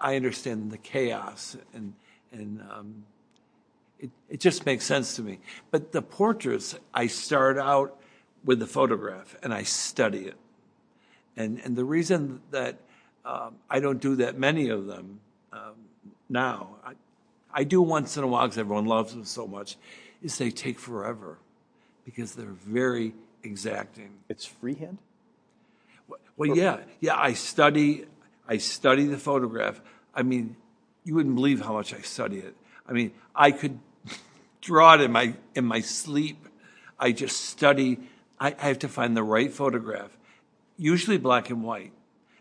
I 0.00 0.14
understand 0.16 0.70
the 0.70 0.78
chaos 0.78 1.56
and, 1.74 1.94
and 2.30 2.62
um, 2.70 3.04
it, 3.98 4.10
it 4.28 4.40
just 4.40 4.66
makes 4.66 4.84
sense 4.84 5.16
to 5.16 5.22
me. 5.22 5.38
But 5.70 5.92
the 5.92 6.02
portraits, 6.02 6.78
I 6.92 7.06
start 7.06 7.58
out 7.58 7.98
with 8.44 8.58
the 8.58 8.66
photograph 8.66 9.36
and 9.42 9.52
I 9.52 9.62
study 9.62 10.26
it. 10.26 10.36
And, 11.36 11.60
and 11.64 11.76
the 11.76 11.84
reason 11.84 12.40
that 12.50 12.76
um, 13.24 13.56
I 13.68 13.80
don't 13.80 14.00
do 14.00 14.16
that 14.16 14.38
many 14.38 14.68
of 14.68 14.86
them 14.86 15.20
um, 15.52 15.74
now, 16.28 16.76
I, 16.84 16.92
I 17.52 17.64
do 17.64 17.82
once 17.82 18.16
in 18.16 18.24
a 18.24 18.26
while 18.26 18.46
because 18.46 18.58
everyone 18.58 18.86
loves 18.86 19.12
them 19.12 19.24
so 19.24 19.46
much, 19.46 19.76
is 20.22 20.38
they 20.38 20.50
take 20.50 20.78
forever 20.78 21.38
because 22.04 22.34
they're 22.34 22.46
very 22.46 23.14
exacting. 23.42 24.10
It's 24.28 24.44
freehand? 24.44 24.98
Well, 26.36 26.56
yeah, 26.56 26.78
yeah. 27.00 27.16
I 27.16 27.32
study, 27.32 28.04
I 28.46 28.58
study 28.58 29.06
the 29.06 29.16
photograph. 29.18 29.80
I 30.14 30.22
mean, 30.22 30.56
you 31.04 31.14
wouldn't 31.14 31.34
believe 31.34 31.62
how 31.62 31.72
much 31.72 31.94
I 31.94 32.00
study 32.00 32.38
it. 32.38 32.54
I 32.86 32.92
mean, 32.92 33.12
I 33.34 33.50
could 33.50 33.78
draw 34.66 34.94
it 34.94 35.00
in 35.00 35.12
my 35.12 35.34
in 35.54 35.64
my 35.64 35.80
sleep. 35.80 36.48
I 36.98 37.12
just 37.12 37.40
study. 37.40 38.00
I, 38.38 38.54
I 38.58 38.66
have 38.66 38.80
to 38.80 38.88
find 38.88 39.16
the 39.16 39.22
right 39.22 39.52
photograph, 39.52 40.10
usually 40.76 41.18
black 41.18 41.48
and 41.48 41.62
white, 41.62 41.92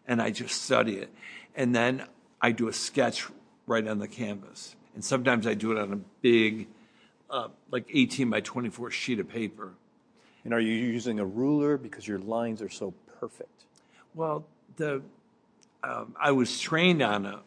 and 0.08 0.22
I 0.22 0.32
just 0.32 0.62
study 0.64 0.98
it, 0.98 1.14
and 1.56 1.74
then 1.74 2.04
I 2.42 2.52
do 2.52 2.68
a 2.68 2.74
sketch 2.74 3.28
right 3.68 3.88
on 3.88 4.00
the 4.00 4.08
canvas. 4.08 4.76
And 4.96 5.04
sometimes 5.04 5.46
I 5.46 5.54
do 5.54 5.72
it 5.72 5.78
on 5.78 5.94
a 5.94 6.00
big, 6.22 6.68
uh, 7.30 7.50
like 7.70 7.86
18 7.94 8.30
by 8.30 8.40
24 8.40 8.92
sheet 8.92 9.20
of 9.20 9.28
paper. 9.28 9.74
And 10.46 10.54
are 10.54 10.60
you 10.60 10.72
using 10.72 11.20
a 11.20 11.26
ruler 11.26 11.78
because 11.78 12.08
your 12.08 12.20
lines 12.20 12.62
are 12.62 12.70
so 12.70 12.94
perfect? 13.20 13.66
Well, 14.14 14.46
the 14.78 15.02
um, 15.84 16.16
I 16.20 16.32
was 16.32 16.60
trained 16.60 17.02
on 17.02 17.26
a 17.26 17.42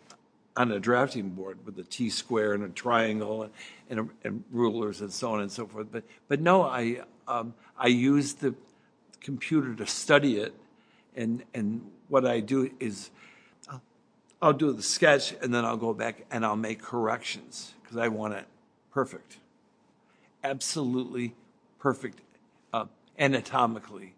on 0.59 0.73
a 0.73 0.81
drafting 0.81 1.31
board 1.31 1.65
with 1.65 1.79
a 1.79 1.85
T 1.85 2.11
square 2.11 2.53
and 2.53 2.65
a 2.65 2.69
triangle 2.69 3.45
and, 3.45 3.53
and, 3.89 4.11
and 4.25 4.45
rulers 4.51 5.01
and 5.01 5.13
so 5.13 5.31
on 5.31 5.41
and 5.41 5.51
so 5.51 5.67
forth. 5.67 5.87
But 5.93 6.03
but 6.27 6.41
no, 6.41 6.63
I 6.63 7.03
um, 7.29 7.55
I 7.79 7.87
use 7.87 8.35
the 8.35 8.55
computer 9.21 9.73
to 9.77 9.87
study 9.87 10.39
it, 10.39 10.53
and 11.17 11.45
and 11.55 11.89
what 12.09 12.27
I 12.27 12.41
do 12.41 12.71
is 12.81 13.11
I'll, 13.71 13.83
I'll 14.43 14.53
do 14.53 14.73
the 14.73 14.83
sketch 14.83 15.33
and 15.41 15.55
then 15.55 15.65
I'll 15.65 15.77
go 15.77 15.95
back 15.95 16.27
and 16.31 16.45
I'll 16.45 16.57
make 16.57 16.83
corrections 16.83 17.75
because 17.83 17.97
I 17.97 18.09
want 18.09 18.35
it 18.35 18.47
perfect, 18.91 19.37
absolutely 20.43 21.37
perfect, 21.79 22.21
uh, 22.75 22.87
anatomically, 23.19 24.15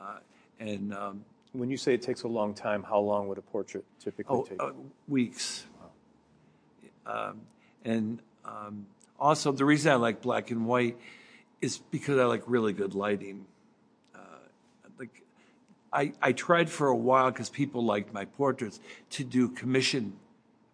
uh, 0.00 0.18
and. 0.60 0.94
Um, 0.94 1.24
when 1.52 1.68
you 1.68 1.76
say 1.76 1.94
it 1.94 2.00
takes 2.00 2.22
a 2.22 2.28
long 2.28 2.54
time, 2.54 2.84
how 2.84 3.00
long 3.00 3.26
would 3.26 3.36
a 3.36 3.42
portrait 3.42 3.84
typically 3.98 4.36
oh, 4.38 4.44
take? 4.44 4.62
Uh, 4.62 4.70
weeks. 5.08 5.66
Um, 7.10 7.40
and 7.84 8.20
um, 8.44 8.86
also, 9.18 9.52
the 9.52 9.64
reason 9.64 9.92
I 9.92 9.96
like 9.96 10.22
black 10.22 10.50
and 10.50 10.66
white 10.66 10.98
is 11.60 11.78
because 11.78 12.18
I 12.18 12.24
like 12.24 12.42
really 12.46 12.72
good 12.72 12.94
lighting. 12.94 13.46
Uh, 14.14 14.18
like, 14.98 15.22
I, 15.92 16.12
I 16.22 16.32
tried 16.32 16.70
for 16.70 16.88
a 16.88 16.96
while 16.96 17.30
because 17.30 17.50
people 17.50 17.84
liked 17.84 18.12
my 18.12 18.24
portraits 18.24 18.80
to 19.10 19.24
do 19.24 19.48
commission 19.48 20.14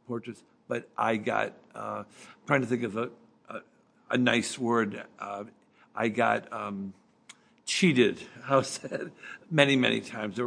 portraits, 0.06 0.42
but 0.68 0.88
I 0.96 1.16
got 1.16 1.54
uh, 1.74 2.04
I'm 2.06 2.46
trying 2.46 2.60
to 2.60 2.66
think 2.66 2.82
of 2.82 2.96
a 2.96 3.10
a, 3.48 3.60
a 4.10 4.18
nice 4.18 4.58
word. 4.58 5.02
Uh, 5.18 5.44
I 5.94 6.08
got 6.08 6.52
um, 6.52 6.92
cheated. 7.64 8.20
How's 8.42 8.78
that? 8.78 9.10
Many 9.50 9.76
many 9.76 10.00
times. 10.00 10.36
They 10.36 10.44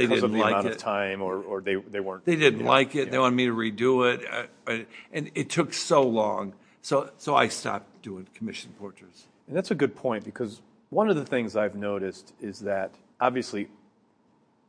because 0.00 0.08
didn't 0.08 0.24
of 0.24 0.32
the 0.32 0.38
like 0.38 0.52
amount 0.52 0.66
it. 0.66 0.72
of 0.72 0.78
time, 0.78 1.22
or, 1.22 1.36
or 1.42 1.60
they, 1.60 1.74
they 1.74 2.00
weren't. 2.00 2.24
They 2.24 2.36
didn't 2.36 2.60
you 2.60 2.64
know, 2.64 2.70
like 2.70 2.94
it. 2.94 3.06
yeah. 3.06 3.10
They 3.12 3.18
wanted 3.18 3.36
me 3.36 3.46
to 3.46 3.54
redo 3.54 4.12
it, 4.12 4.48
uh, 4.66 4.84
and 5.12 5.30
it 5.34 5.50
took 5.50 5.74
so 5.74 6.02
long. 6.02 6.54
So, 6.80 7.10
so 7.18 7.36
I 7.36 7.48
stopped 7.48 8.02
doing 8.02 8.26
commission 8.34 8.74
portraits. 8.78 9.26
And 9.46 9.56
that's 9.56 9.70
a 9.70 9.74
good 9.74 9.94
point 9.94 10.24
because 10.24 10.62
one 10.90 11.08
of 11.08 11.16
the 11.16 11.24
things 11.24 11.56
I've 11.56 11.74
noticed 11.74 12.32
is 12.40 12.60
that 12.60 12.94
obviously 13.20 13.68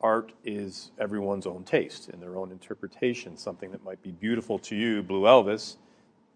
art 0.02 0.34
is 0.44 0.92
everyone's 1.00 1.48
own 1.48 1.64
taste 1.64 2.10
and 2.10 2.22
their 2.22 2.38
own 2.38 2.52
interpretation. 2.52 3.38
Something 3.38 3.72
that 3.72 3.84
might 3.84 4.04
be 4.04 4.12
beautiful 4.12 4.60
to 4.60 4.76
you, 4.76 5.02
Blue 5.02 5.22
Elvis, 5.22 5.78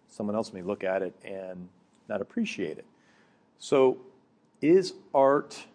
someone 0.07 0.35
else 0.35 0.53
may 0.53 0.61
look 0.61 0.83
at 0.83 1.01
it 1.01 1.13
and 1.23 1.67
not 2.07 2.21
appreciate 2.21 2.77
it. 2.77 2.85
So, 3.59 3.97
is 4.61 4.93
art 5.13 5.65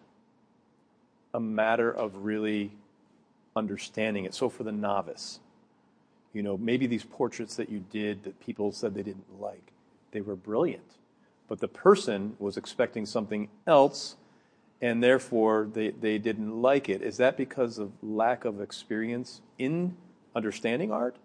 a 1.33 1.39
matter 1.39 1.91
of 1.91 2.17
really 2.17 2.71
understanding 3.55 4.25
it? 4.25 4.33
So, 4.33 4.49
for 4.49 4.63
the 4.63 4.71
novice, 4.71 5.39
you 6.33 6.41
know, 6.41 6.57
maybe 6.57 6.87
these 6.87 7.03
portraits 7.03 7.55
that 7.55 7.69
you 7.69 7.83
did 7.91 8.23
that 8.23 8.39
people 8.39 8.71
said 8.71 8.95
they 8.95 9.03
didn't 9.03 9.39
like, 9.39 9.71
they 10.11 10.21
were 10.21 10.35
brilliant, 10.35 10.97
but 11.47 11.59
the 11.59 11.67
person 11.67 12.35
was 12.39 12.57
expecting 12.57 13.05
something 13.05 13.49
else 13.67 14.15
and 14.83 15.01
therefore 15.01 15.69
they, 15.73 15.91
they 15.91 16.17
didn't 16.17 16.61
like 16.61 16.89
it. 16.89 17.01
Is 17.01 17.15
that 17.17 17.37
because 17.37 17.77
of 17.77 17.91
lack 18.01 18.43
of 18.43 18.59
experience 18.59 19.39
in 19.57 19.95
understanding 20.35 20.91
art? 20.91 21.15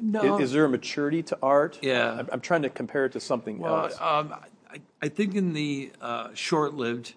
No, 0.00 0.36
Is, 0.36 0.48
is 0.48 0.52
there 0.52 0.64
a 0.64 0.68
maturity 0.68 1.22
to 1.24 1.38
art? 1.42 1.78
Yeah. 1.82 2.12
I'm, 2.18 2.28
I'm 2.32 2.40
trying 2.40 2.62
to 2.62 2.70
compare 2.70 3.04
it 3.04 3.12
to 3.12 3.20
something 3.20 3.58
well, 3.58 3.84
else. 3.84 4.00
um, 4.00 4.34
I, 4.70 4.80
I 5.02 5.08
think 5.08 5.34
in 5.34 5.52
the 5.52 5.92
uh, 6.00 6.28
short-lived 6.32 7.14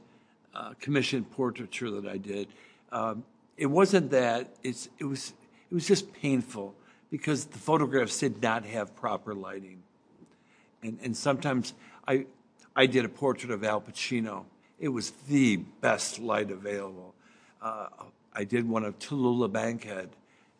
uh, 0.53 0.73
commission 0.81 1.23
portraiture 1.23 1.91
that 1.91 2.05
I 2.05 2.17
did, 2.17 2.49
um, 2.91 3.23
it 3.59 3.65
wasn't 3.65 4.09
that. 4.11 4.55
It's 4.63 4.89
it 4.97 5.03
was 5.03 5.33
it 5.69 5.73
was 5.73 5.85
just 5.85 6.11
painful 6.13 6.73
because 7.11 7.45
the 7.45 7.59
photographs 7.59 8.17
did 8.17 8.41
not 8.41 8.65
have 8.65 8.95
proper 8.95 9.35
lighting, 9.35 9.83
and 10.81 10.97
and 11.03 11.15
sometimes 11.15 11.73
I 12.07 12.25
I 12.75 12.85
did 12.85 13.03
a 13.03 13.09
portrait 13.09 13.51
of 13.51 13.63
Al 13.65 13.81
Pacino. 13.81 14.45
It 14.79 14.87
was 14.87 15.11
the 15.27 15.57
best 15.57 16.19
light 16.19 16.51
available. 16.51 17.13
Uh, 17.61 17.87
I 18.33 18.45
did 18.45 18.67
one 18.67 18.85
of 18.85 18.97
Tallulah 18.97 19.51
Bankhead. 19.51 20.09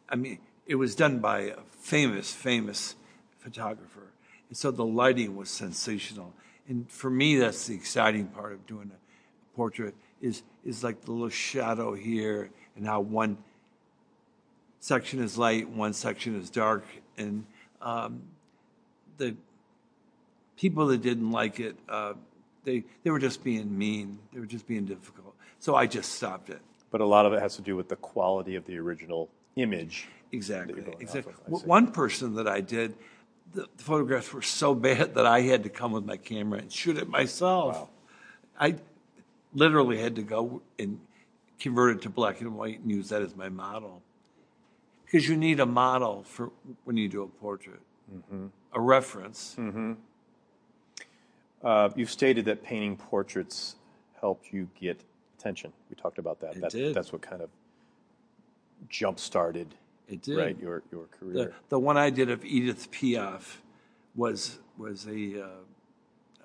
I 0.10 0.18
mean, 0.18 0.40
it 0.66 0.76
was 0.76 0.94
done 0.94 1.20
by 1.20 1.40
a 1.40 1.58
famous, 1.80 2.34
famous 2.34 2.96
photographer. 3.38 4.12
And 4.50 4.58
so 4.58 4.72
the 4.72 4.84
lighting 4.84 5.38
was 5.38 5.50
sensational. 5.50 6.34
And 6.68 6.92
for 6.92 7.10
me, 7.10 7.38
that's 7.38 7.68
the 7.68 7.76
exciting 7.76 8.28
part 8.28 8.52
of 8.52 8.68
doing 8.68 8.92
a 8.94 9.56
portrait 9.56 9.96
is, 10.20 10.44
is 10.66 10.84
like 10.84 11.00
the 11.02 11.12
little 11.14 11.30
shadow 11.30 11.94
here 11.94 12.50
and 12.80 12.88
how 12.88 13.02
one 13.02 13.38
section 14.80 15.22
is 15.22 15.38
light, 15.38 15.70
one 15.70 15.94
section 15.94 16.40
is 16.40 16.50
dark. 16.50 16.86
And 17.18 17.46
um, 17.82 18.22
the 19.18 19.36
people 20.58 20.88
that 20.88 21.02
didn't 21.02 21.32
like 21.32 21.60
it, 21.60 21.76
uh, 21.88 22.14
they, 22.64 22.86
they 23.04 23.12
were 23.12 23.20
just 23.20 23.44
being 23.44 23.78
mean. 23.78 24.18
They 24.34 24.40
were 24.40 24.46
just 24.46 24.66
being 24.66 24.86
difficult. 24.86 25.36
So 25.60 25.76
I 25.76 25.86
just 25.86 26.14
stopped 26.14 26.50
it. 26.50 26.62
but 26.90 27.02
a 27.02 27.06
lot 27.06 27.26
of 27.26 27.34
it 27.34 27.42
has 27.42 27.58
to 27.58 27.62
do 27.62 27.76
with 27.76 27.90
the 27.90 27.98
quality 27.98 28.56
of 28.56 28.66
the 28.66 28.78
original 28.80 29.30
image. 29.58 30.08
Exactly. 30.32 30.76
you're 30.76 30.84
going 30.86 30.96
off 30.96 31.02
exactly. 31.02 31.34
of, 31.34 31.40
I 31.40 31.44
W- 31.44 31.62
see. 31.62 31.68
One 31.68 31.92
person 31.92 32.36
that 32.36 32.48
I 32.48 32.62
did, 32.62 32.96
the, 33.54 33.68
the 33.76 33.84
photographs 33.84 34.32
were 34.32 34.42
so 34.42 34.74
bad 34.88 35.16
that 35.16 35.26
I 35.26 35.42
had 35.42 35.64
to 35.64 35.70
come 35.70 35.92
with 35.92 36.06
my 36.06 36.18
camera 36.18 36.60
and 36.60 36.72
shoot 36.72 36.98
it 36.98 37.10
myself. 37.10 37.76
Wow. 37.76 37.90
I 38.58 38.76
literally 39.54 40.00
had 40.00 40.16
to 40.16 40.22
go 40.24 40.62
and 40.78 41.00
convert 41.60 41.98
it 41.98 42.02
to 42.04 42.10
black 42.10 42.42
and 42.42 42.56
white 42.56 42.80
and 42.80 42.90
use 42.92 43.10
that 43.10 43.22
as 43.22 43.36
my 43.36 43.50
model. 43.50 44.02
Because 45.06 45.28
you 45.28 45.36
need 45.36 45.60
a 45.60 45.66
model 45.66 46.24
for 46.24 46.52
when 46.86 46.96
you 46.98 47.08
do 47.10 47.24
a 47.24 47.28
portrait, 47.28 47.82
Mm-hmm. 48.14 48.48
a 48.74 48.82
reference. 48.82 49.56
Uh, 51.64 51.90
you've 51.96 52.10
stated 52.10 52.46
that 52.46 52.64
painting 52.64 52.96
portraits 52.98 53.76
helped 54.20 54.52
you 54.52 54.70
get 54.80 55.04
attention. 55.38 55.72
We 55.90 55.96
talked 55.96 56.18
about 56.18 56.40
that. 56.42 56.56
It 56.56 56.62
that 56.62 56.72
did. 56.72 56.96
That's 56.96 57.12
what 57.12 57.22
kind 57.22 57.42
of 57.42 57.50
jump 58.90 59.20
started 59.20 59.76
It 60.08 60.22
did. 60.22 60.38
right 60.38 60.58
your 60.60 60.82
your 60.92 61.04
The, 61.12 61.18
career. 61.20 61.54
the 61.70 61.80
one 61.80 61.98
I 61.98 62.10
did 62.10 62.30
of 62.30 62.44
Edith 62.46 62.90
Piaf 62.92 63.58
was 64.16 64.58
was 64.78 65.06
a 65.06 65.42
uh, 65.42 65.46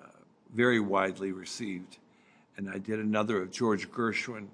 uh, 0.03 0.07
very 0.53 0.79
widely 0.81 1.31
received, 1.31 1.97
and 2.57 2.69
I 2.69 2.77
did 2.77 2.99
another 2.99 3.41
of 3.41 3.51
George 3.51 3.89
Gershwin. 3.89 4.47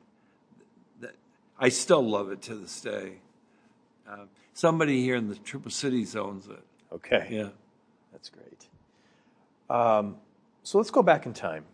I 1.64 1.70
still 1.70 2.02
love 2.02 2.32
it 2.32 2.42
to 2.44 2.56
this 2.56 2.82
day. 2.82 3.20
Uh, 4.10 4.26
somebody 4.56 5.04
here 5.04 5.16
in 5.16 5.28
the 5.28 5.36
Triple 5.36 5.70
Cities 5.70 6.16
owns 6.16 6.48
it. 6.48 6.64
okay. 6.92 7.28
Yeah. 7.30 7.50
That's 8.12 8.30
great. 8.30 8.66
Um, 9.70 10.18
so 10.64 10.80
let's 10.80 10.90
go 10.90 11.04
back 11.04 11.28
in 11.28 11.34
time. 11.34 11.66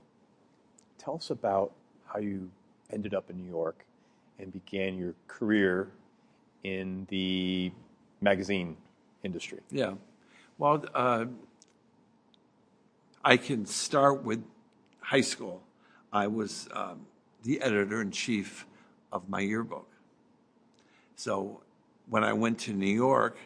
Tell 0.97 1.15
us 1.15 1.29
about 1.29 1.71
how 2.05 2.19
you 2.19 2.51
ended 2.91 3.13
up 3.13 3.29
in 3.29 3.37
New 3.37 3.49
York 3.49 3.85
and 4.39 4.51
began 4.51 4.97
your 4.97 5.13
career 5.29 5.89
in 6.65 7.07
the 7.09 7.71
magazine 8.19 8.75
industry. 9.23 9.61
Yeah. 9.71 9.93
Well, 10.57 10.83
uh, 10.93 11.25
I 13.23 13.37
can 13.37 13.65
start 13.65 14.21
with 14.23 14.43
high 14.99 15.21
school. 15.21 15.61
I 16.11 16.27
was 16.27 16.67
um, 16.73 17.07
the 17.43 17.61
editor 17.61 18.01
in 18.01 18.11
chief 18.11 18.65
of 19.11 19.29
my 19.29 19.39
yearbook. 19.39 19.87
So 21.15 21.61
when 22.09 22.23
I 22.23 22.33
went 22.33 22.59
to 22.59 22.73
New 22.73 22.93
York, 22.93 23.37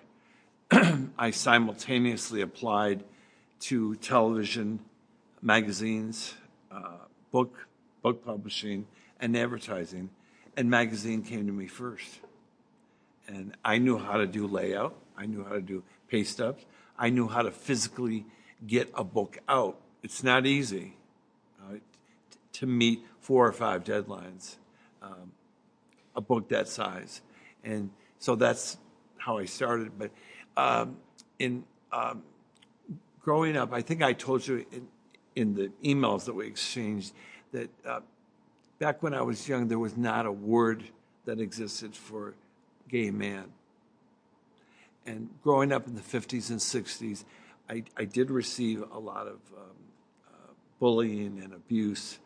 I 1.17 1.31
simultaneously 1.31 2.41
applied 2.41 3.03
to 3.61 3.95
television, 3.95 4.79
magazines, 5.41 6.33
uh, 6.71 6.97
book, 7.31 7.67
book 8.01 8.25
publishing, 8.25 8.87
and 9.19 9.37
advertising. 9.37 10.09
And 10.57 10.69
magazine 10.69 11.23
came 11.23 11.45
to 11.47 11.53
me 11.53 11.67
first. 11.67 12.19
And 13.27 13.55
I 13.63 13.77
knew 13.77 13.97
how 13.97 14.17
to 14.17 14.27
do 14.27 14.47
layout. 14.47 14.95
I 15.17 15.25
knew 15.25 15.43
how 15.43 15.53
to 15.53 15.61
do 15.61 15.83
pay 16.09 16.23
stubs. 16.23 16.65
I 16.97 17.09
knew 17.09 17.27
how 17.27 17.41
to 17.41 17.51
physically 17.51 18.25
get 18.65 18.91
a 18.93 19.03
book 19.03 19.37
out. 19.47 19.79
It's 20.03 20.23
not 20.23 20.45
easy 20.45 20.95
uh, 21.61 21.75
to 22.53 22.65
meet 22.65 23.03
four 23.19 23.47
or 23.47 23.53
five 23.53 23.83
deadlines, 23.83 24.55
um, 25.01 25.31
a 26.15 26.21
book 26.21 26.49
that 26.49 26.67
size. 26.67 27.21
And 27.63 27.89
so 28.19 28.35
that's 28.35 28.77
how 29.17 29.37
I 29.37 29.45
started. 29.45 29.91
But 29.97 30.11
um, 30.57 30.97
in 31.39 31.63
um, 31.91 32.23
growing 33.21 33.57
up, 33.57 33.73
I 33.73 33.81
think 33.81 34.01
I 34.01 34.13
told 34.13 34.45
you 34.47 34.65
in, 34.71 34.87
in 35.35 35.53
the 35.53 35.71
emails 35.83 36.25
that 36.25 36.33
we 36.33 36.47
exchanged 36.47 37.13
that 37.51 37.69
uh, 37.85 37.99
back 38.79 39.03
when 39.03 39.13
I 39.13 39.21
was 39.21 39.47
young, 39.47 39.67
there 39.67 39.79
was 39.79 39.97
not 39.97 40.25
a 40.25 40.31
word 40.31 40.83
that 41.25 41.39
existed 41.39 41.95
for 41.95 42.33
gay 42.89 43.11
man. 43.11 43.45
And 45.05 45.29
growing 45.43 45.71
up 45.71 45.87
in 45.87 45.95
the 45.95 46.01
50s 46.01 46.49
and 46.49 46.59
60s, 46.59 47.25
I, 47.69 47.83
I 47.97 48.05
did 48.05 48.29
receive 48.29 48.83
a 48.91 48.99
lot 48.99 49.27
of 49.27 49.39
um, 49.55 49.75
uh, 50.27 50.51
bullying 50.79 51.39
and 51.43 51.53
abuse. 51.53 52.19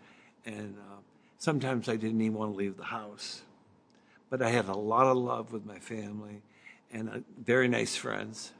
And 0.46 0.76
uh, 0.78 0.98
sometimes 1.38 1.88
I 1.88 1.96
didn't 1.96 2.22
even 2.22 2.38
want 2.38 2.54
to 2.54 2.58
leave 2.58 2.78
the 2.78 2.84
house. 2.84 3.44
But 4.30 4.42
I 4.42 4.50
had 4.50 4.68
a 4.68 4.76
lot 4.76 5.08
of 5.08 5.18
love 5.18 5.52
with 5.52 5.66
my 5.66 5.80
family 5.80 6.42
and 6.92 7.10
uh, 7.10 7.18
very 7.44 7.68
nice 7.68 7.96
friends. 7.96 8.52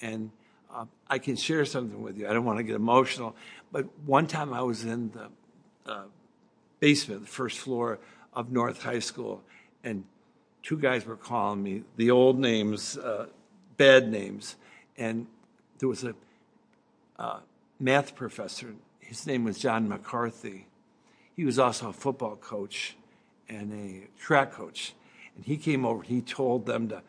And 0.00 0.30
uh, 0.74 0.86
I 1.08 1.18
can 1.18 1.36
share 1.36 1.64
something 1.64 2.02
with 2.02 2.18
you. 2.18 2.28
I 2.28 2.32
don't 2.32 2.44
want 2.44 2.58
to 2.58 2.64
get 2.64 2.74
emotional, 2.74 3.36
but 3.70 3.86
one 4.04 4.26
time 4.26 4.52
I 4.52 4.62
was 4.62 4.84
in 4.84 5.10
the 5.12 5.90
uh, 5.90 6.04
basement, 6.80 7.22
the 7.22 7.26
first 7.26 7.58
floor 7.58 7.98
of 8.32 8.50
North 8.50 8.82
High 8.82 8.98
School, 8.98 9.42
and 9.84 10.04
two 10.62 10.78
guys 10.78 11.06
were 11.06 11.16
calling 11.16 11.62
me 11.62 11.82
the 11.96 12.10
old 12.10 12.38
names, 12.38 12.98
uh, 12.98 13.26
bad 13.76 14.10
names, 14.10 14.56
and 14.96 15.26
there 15.78 15.88
was 15.88 16.04
a 16.04 16.14
uh, 17.18 17.40
math 17.78 18.16
professor. 18.16 18.74
His 18.98 19.26
name 19.26 19.44
was 19.44 19.58
John 19.58 19.88
McCarthy. 19.88 20.66
He 21.36 21.44
was 21.44 21.58
also 21.58 21.90
a 21.90 21.92
football 21.92 22.36
coach 22.36 22.96
and 23.48 23.72
a 23.72 24.08
track 24.20 24.52
coach. 24.52 24.94
And 25.36 25.44
he 25.44 25.56
came 25.56 25.84
over. 25.84 26.02
He 26.02 26.20
told 26.20 26.66
them 26.66 26.88
to 26.88 27.02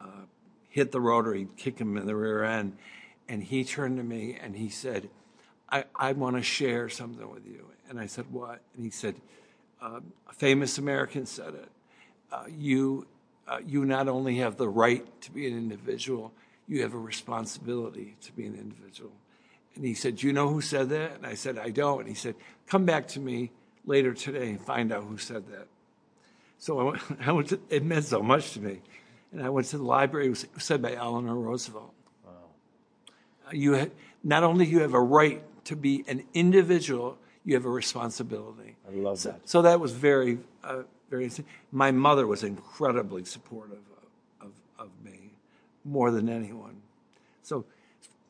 uh, 0.00 0.24
hit 0.68 0.92
the 0.92 1.00
rotary, 1.00 1.48
kick 1.56 1.78
him 1.78 1.96
in 1.96 2.06
the 2.06 2.16
rear 2.16 2.44
end. 2.44 2.76
And 3.28 3.42
he 3.42 3.64
turned 3.64 3.96
to 3.98 4.04
me 4.04 4.38
and 4.40 4.56
he 4.56 4.68
said, 4.68 5.08
I, 5.68 5.84
I 5.94 6.12
want 6.12 6.36
to 6.36 6.42
share 6.42 6.88
something 6.88 7.28
with 7.30 7.46
you. 7.46 7.66
And 7.88 7.98
I 7.98 8.06
said, 8.06 8.26
What? 8.30 8.60
And 8.74 8.84
he 8.84 8.90
said, 8.90 9.16
um, 9.80 10.12
A 10.28 10.32
famous 10.32 10.78
American 10.78 11.26
said 11.26 11.54
it. 11.54 11.68
Uh, 12.30 12.44
you, 12.48 13.06
uh, 13.48 13.58
you 13.66 13.84
not 13.84 14.08
only 14.08 14.36
have 14.36 14.56
the 14.56 14.68
right 14.68 15.04
to 15.22 15.30
be 15.30 15.46
an 15.46 15.56
individual, 15.56 16.32
you 16.68 16.82
have 16.82 16.94
a 16.94 16.98
responsibility 16.98 18.16
to 18.22 18.32
be 18.32 18.46
an 18.46 18.54
individual. 18.54 19.12
And 19.76 19.84
he 19.84 19.94
said, 19.94 20.22
you 20.22 20.32
know 20.32 20.48
who 20.48 20.60
said 20.60 20.88
that? 20.88 21.16
And 21.16 21.26
I 21.26 21.34
said, 21.34 21.58
I 21.58 21.70
don't. 21.70 22.00
And 22.00 22.08
he 22.08 22.14
said, 22.14 22.34
Come 22.66 22.84
back 22.84 23.06
to 23.08 23.20
me 23.20 23.52
later 23.84 24.14
today 24.14 24.50
and 24.50 24.60
find 24.60 24.92
out 24.92 25.04
who 25.04 25.18
said 25.18 25.46
that. 25.48 25.68
So 26.58 26.80
I 26.80 26.82
went, 26.84 27.02
I 27.26 27.32
went 27.32 27.48
to, 27.48 27.60
it 27.68 27.84
meant 27.84 28.04
so 28.04 28.22
much 28.22 28.52
to 28.52 28.60
me. 28.60 28.80
And 29.32 29.42
I 29.42 29.50
went 29.50 29.66
to 29.68 29.78
the 29.78 29.84
library. 29.84 30.26
It 30.26 30.30
was 30.30 30.46
said 30.58 30.80
by 30.80 30.94
Eleanor 30.94 31.34
Roosevelt. 31.34 31.92
Wow. 32.24 33.52
You 33.52 33.90
not 34.22 34.44
only 34.44 34.66
you 34.66 34.80
have 34.80 34.94
a 34.94 35.00
right 35.00 35.42
to 35.64 35.76
be 35.76 36.04
an 36.08 36.24
individual, 36.32 37.18
you 37.44 37.54
have 37.54 37.64
a 37.64 37.70
responsibility. 37.70 38.76
I 38.88 38.92
love 38.92 39.18
so, 39.18 39.30
that. 39.30 39.48
So 39.48 39.62
that 39.62 39.80
was 39.80 39.92
very, 39.92 40.38
uh, 40.64 40.82
very. 41.10 41.30
My 41.70 41.90
mother 41.90 42.26
was 42.26 42.42
incredibly 42.42 43.24
supportive 43.24 43.78
of, 44.40 44.48
of, 44.48 44.52
of 44.78 44.90
me, 45.04 45.32
more 45.84 46.10
than 46.10 46.28
anyone. 46.28 46.82
So 47.42 47.64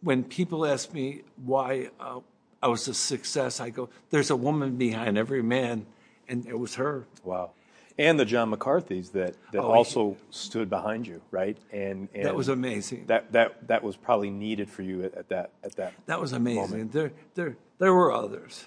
when 0.03 0.25
people 0.25 0.67
ask 0.67 0.93
me 0.93 1.23
why 1.37 1.91
uh, 2.01 2.21
I 2.63 2.69
was 2.69 2.89
a 2.89 2.95
success, 2.95 3.61
I 3.61 3.71
go, 3.71 3.89
"There's 4.11 4.31
a 4.31 4.37
woman 4.37 4.77
behind 4.77 5.17
every 5.17 5.43
man," 5.43 5.87
and 6.29 6.47
it 6.47 6.59
was 6.59 6.75
her. 6.75 7.07
Wow 7.23 7.53
and 7.99 8.21
the 8.21 8.25
John 8.25 8.51
McCarthy's 8.51 9.11
that, 9.11 9.35
that 9.53 9.63
oh, 9.63 9.73
also 9.73 10.11
he, 10.11 10.17
stood 10.31 10.69
behind 10.69 11.07
you, 11.07 11.23
right? 11.31 11.57
And, 11.73 12.09
and, 12.15 12.25
that 12.25 12.35
was 12.35 12.49
amazing. 12.49 13.07
That 13.07 13.33
that 13.33 13.69
that 13.69 13.83
was 13.83 13.97
probably 13.97 14.31
needed 14.31 14.69
for 14.69 14.83
you 14.83 15.05
at, 15.05 15.15
at 15.15 15.29
that 15.31 15.51
at 15.65 15.77
that. 15.77 15.95
That 16.07 16.21
was 16.21 16.33
amazing. 16.33 16.71
Moment. 16.71 16.93
There 16.93 17.13
there 17.35 17.57
there 17.79 17.95
were 17.95 18.13
others. 18.13 18.67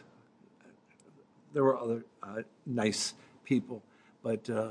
There 1.53 1.63
were 1.63 1.77
other 1.77 2.05
uh, 2.21 2.41
nice 2.65 3.13
people, 3.43 3.81
but 4.23 4.49
uh, 4.49 4.69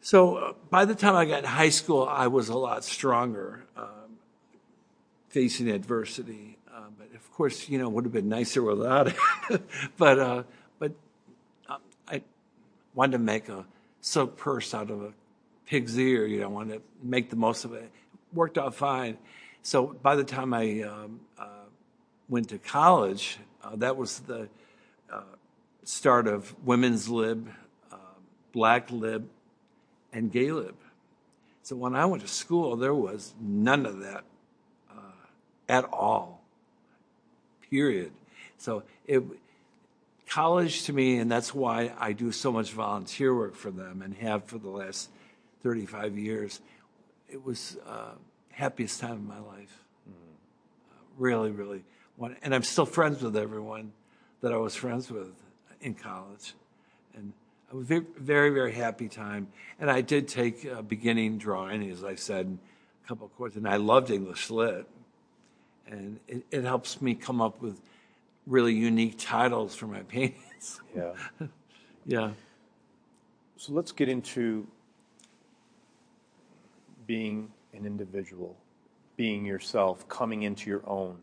so 0.00 0.36
uh, 0.36 0.52
by 0.70 0.84
the 0.84 0.94
time 0.94 1.16
I 1.16 1.24
got 1.24 1.40
in 1.40 1.44
high 1.44 1.68
school, 1.68 2.06
I 2.08 2.26
was 2.28 2.48
a 2.48 2.56
lot 2.56 2.84
stronger, 2.84 3.64
um, 3.76 4.18
facing 5.28 5.68
adversity. 5.68 6.56
Uh, 6.74 6.84
but 6.96 7.14
of 7.14 7.32
course, 7.32 7.68
you 7.68 7.78
know, 7.78 7.88
would 7.88 8.04
have 8.04 8.12
been 8.12 8.28
nicer 8.28 8.62
without 8.62 9.08
it. 9.08 9.62
but 9.96 10.18
uh, 10.18 10.42
but 10.44 10.44
wanted 12.94 13.12
to 13.12 13.18
make 13.18 13.48
a 13.48 13.64
silk 14.00 14.36
purse 14.36 14.74
out 14.74 14.90
of 14.90 15.02
a 15.02 15.12
pig's 15.66 15.98
ear. 15.98 16.26
You 16.26 16.40
know, 16.40 16.48
wanted 16.48 16.74
to 16.74 16.82
make 17.02 17.30
the 17.30 17.36
most 17.36 17.64
of 17.64 17.72
it. 17.74 17.90
Worked 18.32 18.58
out 18.58 18.74
fine. 18.74 19.18
So 19.62 19.86
by 20.02 20.16
the 20.16 20.24
time 20.24 20.54
I 20.54 20.82
um, 20.82 21.20
uh, 21.38 21.66
went 22.28 22.48
to 22.50 22.58
college, 22.58 23.38
uh, 23.62 23.76
that 23.76 23.96
was 23.96 24.20
the 24.20 24.48
uh, 25.12 25.22
start 25.84 26.26
of 26.26 26.54
women's 26.64 27.08
lib, 27.08 27.50
uh, 27.92 27.96
black 28.52 28.90
lib, 28.90 29.28
and 30.12 30.30
gay 30.30 30.52
lib. 30.52 30.74
So 31.62 31.76
when 31.76 31.94
I 31.94 32.06
went 32.06 32.22
to 32.22 32.28
school, 32.28 32.76
there 32.76 32.94
was 32.94 33.34
none 33.40 33.84
of 33.84 34.00
that 34.00 34.24
uh, 34.90 35.26
at 35.68 35.84
all. 35.84 36.42
Period. 37.70 38.12
So 38.56 38.84
it 39.06 39.22
college 40.28 40.84
to 40.84 40.92
me, 40.92 41.18
and 41.18 41.30
that's 41.30 41.54
why 41.54 41.92
I 41.98 42.12
do 42.12 42.32
so 42.32 42.52
much 42.52 42.72
volunteer 42.72 43.34
work 43.34 43.54
for 43.54 43.70
them 43.70 44.02
and 44.02 44.14
have 44.14 44.44
for 44.44 44.58
the 44.58 44.68
last 44.68 45.10
35 45.62 46.18
years, 46.18 46.60
it 47.28 47.44
was 47.44 47.76
uh, 47.86 48.12
happiest 48.50 49.00
time 49.00 49.12
of 49.12 49.22
my 49.22 49.38
life. 49.38 49.84
Mm-hmm. 50.08 50.92
Uh, 50.92 51.04
really, 51.16 51.50
really. 51.50 51.84
And 52.42 52.54
I'm 52.54 52.62
still 52.62 52.86
friends 52.86 53.22
with 53.22 53.36
everyone 53.36 53.92
that 54.40 54.52
I 54.52 54.56
was 54.56 54.74
friends 54.74 55.10
with 55.10 55.32
in 55.80 55.94
college. 55.94 56.54
And 57.14 57.32
was 57.72 57.86
very, 57.86 58.04
very, 58.16 58.50
very 58.50 58.72
happy 58.72 59.08
time. 59.08 59.48
And 59.80 59.90
I 59.90 60.00
did 60.00 60.28
take 60.28 60.64
a 60.64 60.82
beginning 60.82 61.38
drawing, 61.38 61.88
as 61.90 62.04
I 62.04 62.16
said, 62.16 62.58
a 63.04 63.08
couple 63.08 63.26
of 63.26 63.36
courses, 63.36 63.58
and 63.58 63.68
I 63.68 63.76
loved 63.76 64.10
English 64.10 64.50
Lit. 64.50 64.86
And 65.86 66.18
it, 66.28 66.44
it 66.50 66.64
helps 66.64 67.00
me 67.00 67.14
come 67.14 67.40
up 67.40 67.62
with– 67.62 67.80
really 68.48 68.74
unique 68.74 69.16
titles 69.18 69.74
for 69.76 69.86
my 69.86 70.02
paintings. 70.02 70.44
Yeah. 70.96 71.12
yeah. 72.04 72.30
So 73.56 73.72
let's 73.72 73.92
get 73.92 74.08
into 74.08 74.66
being 77.06 77.52
an 77.72 77.86
individual, 77.86 78.56
being 79.16 79.44
yourself, 79.44 80.08
coming 80.08 80.42
into 80.42 80.68
your 80.68 80.82
own. 80.84 81.18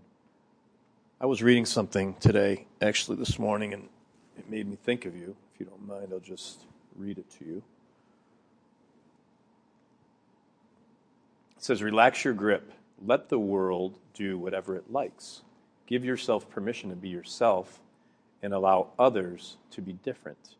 I 1.20 1.26
was 1.26 1.44
reading 1.44 1.66
something 1.66 2.14
today, 2.16 2.68
actually 2.82 3.18
this 3.18 3.38
morning, 3.38 3.74
and 3.74 3.90
it 4.38 4.50
made 4.50 4.68
me 4.68 4.78
think 4.82 5.06
of 5.06 5.16
you. 5.16 5.36
If 5.54 5.60
you 5.60 5.66
don't 5.66 5.86
mind, 5.86 6.10
I'll 6.14 6.20
just 6.20 6.62
read 6.96 7.18
it 7.18 7.30
to 7.40 7.46
you. 7.46 7.64
It 11.58 11.64
says, 11.64 11.84
Relax 11.84 12.24
your 12.24 12.34
grip. 12.34 12.72
Let 13.06 13.28
the 13.28 13.40
world 13.40 13.98
do 14.14 14.38
whatever 14.38 14.76
it 14.76 14.92
likes. 14.92 15.42
Give 15.88 16.04
yourself 16.04 16.50
permission 16.50 16.90
to 16.90 16.96
be 16.96 17.10
yourself 17.10 17.80
and 18.42 18.54
allow 18.54 18.90
others 18.98 19.58
to 19.72 19.82
be 19.82 19.94
different. 19.94 20.56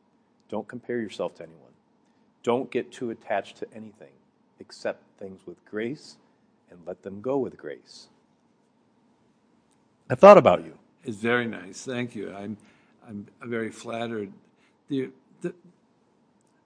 Don't 0.50 0.68
compare 0.68 1.00
yourself 1.00 1.36
to 1.36 1.44
anyone. 1.44 1.62
Don't 2.44 2.70
get 2.70 2.92
too 2.92 3.10
attached 3.10 3.58
to 3.58 3.68
anything. 3.74 4.14
Accept 4.60 5.02
things 5.20 5.42
with 5.46 5.64
grace 5.66 6.18
and 6.70 6.80
let 6.86 7.02
them 7.04 7.22
go 7.22 7.38
with 7.38 7.58
grace. 7.58 8.08
I 10.10 10.16
thought 10.16 10.38
about 10.38 10.64
you. 10.64 10.78
It's 11.04 11.18
very 11.18 11.48
nice. 11.48 11.84
Thank 11.84 12.16
you. 12.16 12.34
I'm, 12.34 12.58
I'm 13.08 13.28
very 13.44 13.72
flattered. 13.72 14.32
The, 14.88 15.10
the, 15.42 15.54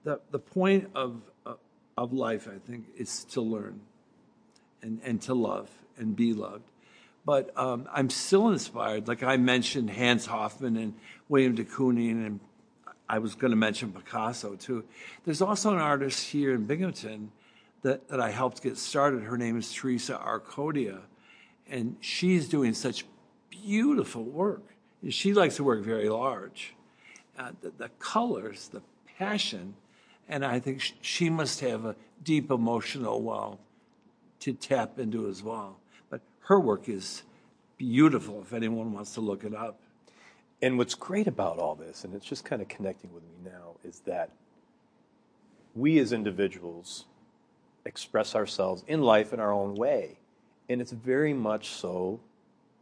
the, 0.04 0.20
the 0.30 0.38
point 0.38 0.90
of, 0.94 1.22
uh, 1.46 1.54
of 1.96 2.12
life, 2.12 2.46
I 2.48 2.58
think, 2.58 2.86
is 2.96 3.24
to 3.30 3.40
learn 3.40 3.80
and, 4.82 5.00
and 5.02 5.20
to 5.22 5.34
love 5.34 5.70
and 5.96 6.14
be 6.14 6.32
loved. 6.32 6.64
But 7.24 7.56
um, 7.56 7.88
I'm 7.92 8.10
still 8.10 8.48
inspired. 8.48 9.08
Like 9.08 9.22
I 9.22 9.36
mentioned 9.36 9.90
Hans 9.90 10.26
Hofmann 10.26 10.76
and 10.76 10.94
William 11.28 11.54
de 11.54 11.64
Kooning, 11.64 12.26
and 12.26 12.40
I 13.08 13.18
was 13.18 13.34
going 13.34 13.50
to 13.50 13.56
mention 13.56 13.92
Picasso 13.92 14.54
too. 14.54 14.84
There's 15.24 15.42
also 15.42 15.72
an 15.72 15.78
artist 15.78 16.30
here 16.30 16.54
in 16.54 16.66
Binghamton 16.66 17.32
that, 17.82 18.08
that 18.08 18.20
I 18.20 18.30
helped 18.30 18.62
get 18.62 18.78
started. 18.78 19.22
Her 19.22 19.36
name 19.36 19.58
is 19.58 19.72
Teresa 19.72 20.14
Arcodia, 20.18 21.00
and 21.68 21.96
she's 22.00 22.48
doing 22.48 22.74
such 22.74 23.04
beautiful 23.50 24.24
work. 24.24 24.62
She 25.08 25.34
likes 25.34 25.56
to 25.56 25.64
work 25.64 25.82
very 25.82 26.08
large. 26.08 26.74
Uh, 27.38 27.52
the, 27.62 27.70
the 27.70 27.88
colors, 27.98 28.68
the 28.68 28.82
passion, 29.18 29.74
and 30.28 30.44
I 30.44 30.60
think 30.60 30.80
sh- 30.80 30.92
she 31.00 31.30
must 31.30 31.60
have 31.60 31.84
a 31.84 31.96
deep 32.22 32.50
emotional 32.50 33.22
well 33.22 33.58
to 34.40 34.52
tap 34.52 34.98
into 34.98 35.26
as 35.26 35.42
well. 35.42 35.79
Her 36.50 36.58
work 36.58 36.88
is 36.88 37.22
beautiful 37.78 38.42
if 38.42 38.52
anyone 38.52 38.92
wants 38.92 39.14
to 39.14 39.20
look 39.20 39.44
it 39.44 39.54
up. 39.54 39.78
And 40.60 40.76
what's 40.78 40.96
great 40.96 41.28
about 41.28 41.60
all 41.60 41.76
this, 41.76 42.02
and 42.02 42.12
it's 42.12 42.26
just 42.26 42.44
kind 42.44 42.60
of 42.60 42.66
connecting 42.66 43.14
with 43.14 43.22
me 43.22 43.52
now, 43.52 43.76
is 43.84 44.00
that 44.00 44.30
we 45.76 46.00
as 46.00 46.12
individuals 46.12 47.04
express 47.84 48.34
ourselves 48.34 48.82
in 48.88 49.00
life 49.00 49.32
in 49.32 49.38
our 49.38 49.52
own 49.52 49.76
way. 49.76 50.18
And 50.68 50.80
it's 50.80 50.90
very 50.90 51.32
much 51.32 51.68
so 51.68 52.18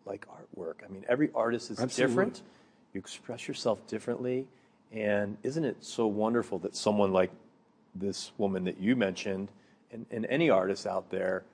like 0.07 0.27
artwork. 0.29 0.77
I 0.83 0.91
mean, 0.91 1.05
every 1.07 1.29
artist 1.35 1.71
is 1.71 1.79
Absolutely. 1.79 2.11
different. 2.11 2.43
You 2.95 3.01
express 3.01 3.47
yourself 3.47 3.87
differently. 3.87 4.47
And 4.93 5.37
isn't 5.43 5.67
it 5.67 5.85
so 5.85 6.07
wonderful 6.07 6.59
that 6.61 6.75
someone 6.75 7.13
like 7.13 7.33
this 7.95 8.33
woman 8.39 8.65
that 8.65 8.81
you 8.81 8.97
mentioned, 8.97 9.51
and, 9.93 10.07
and 10.11 10.25
any 10.31 10.49
artist 10.49 10.87
out 10.87 11.11
there, 11.11 11.45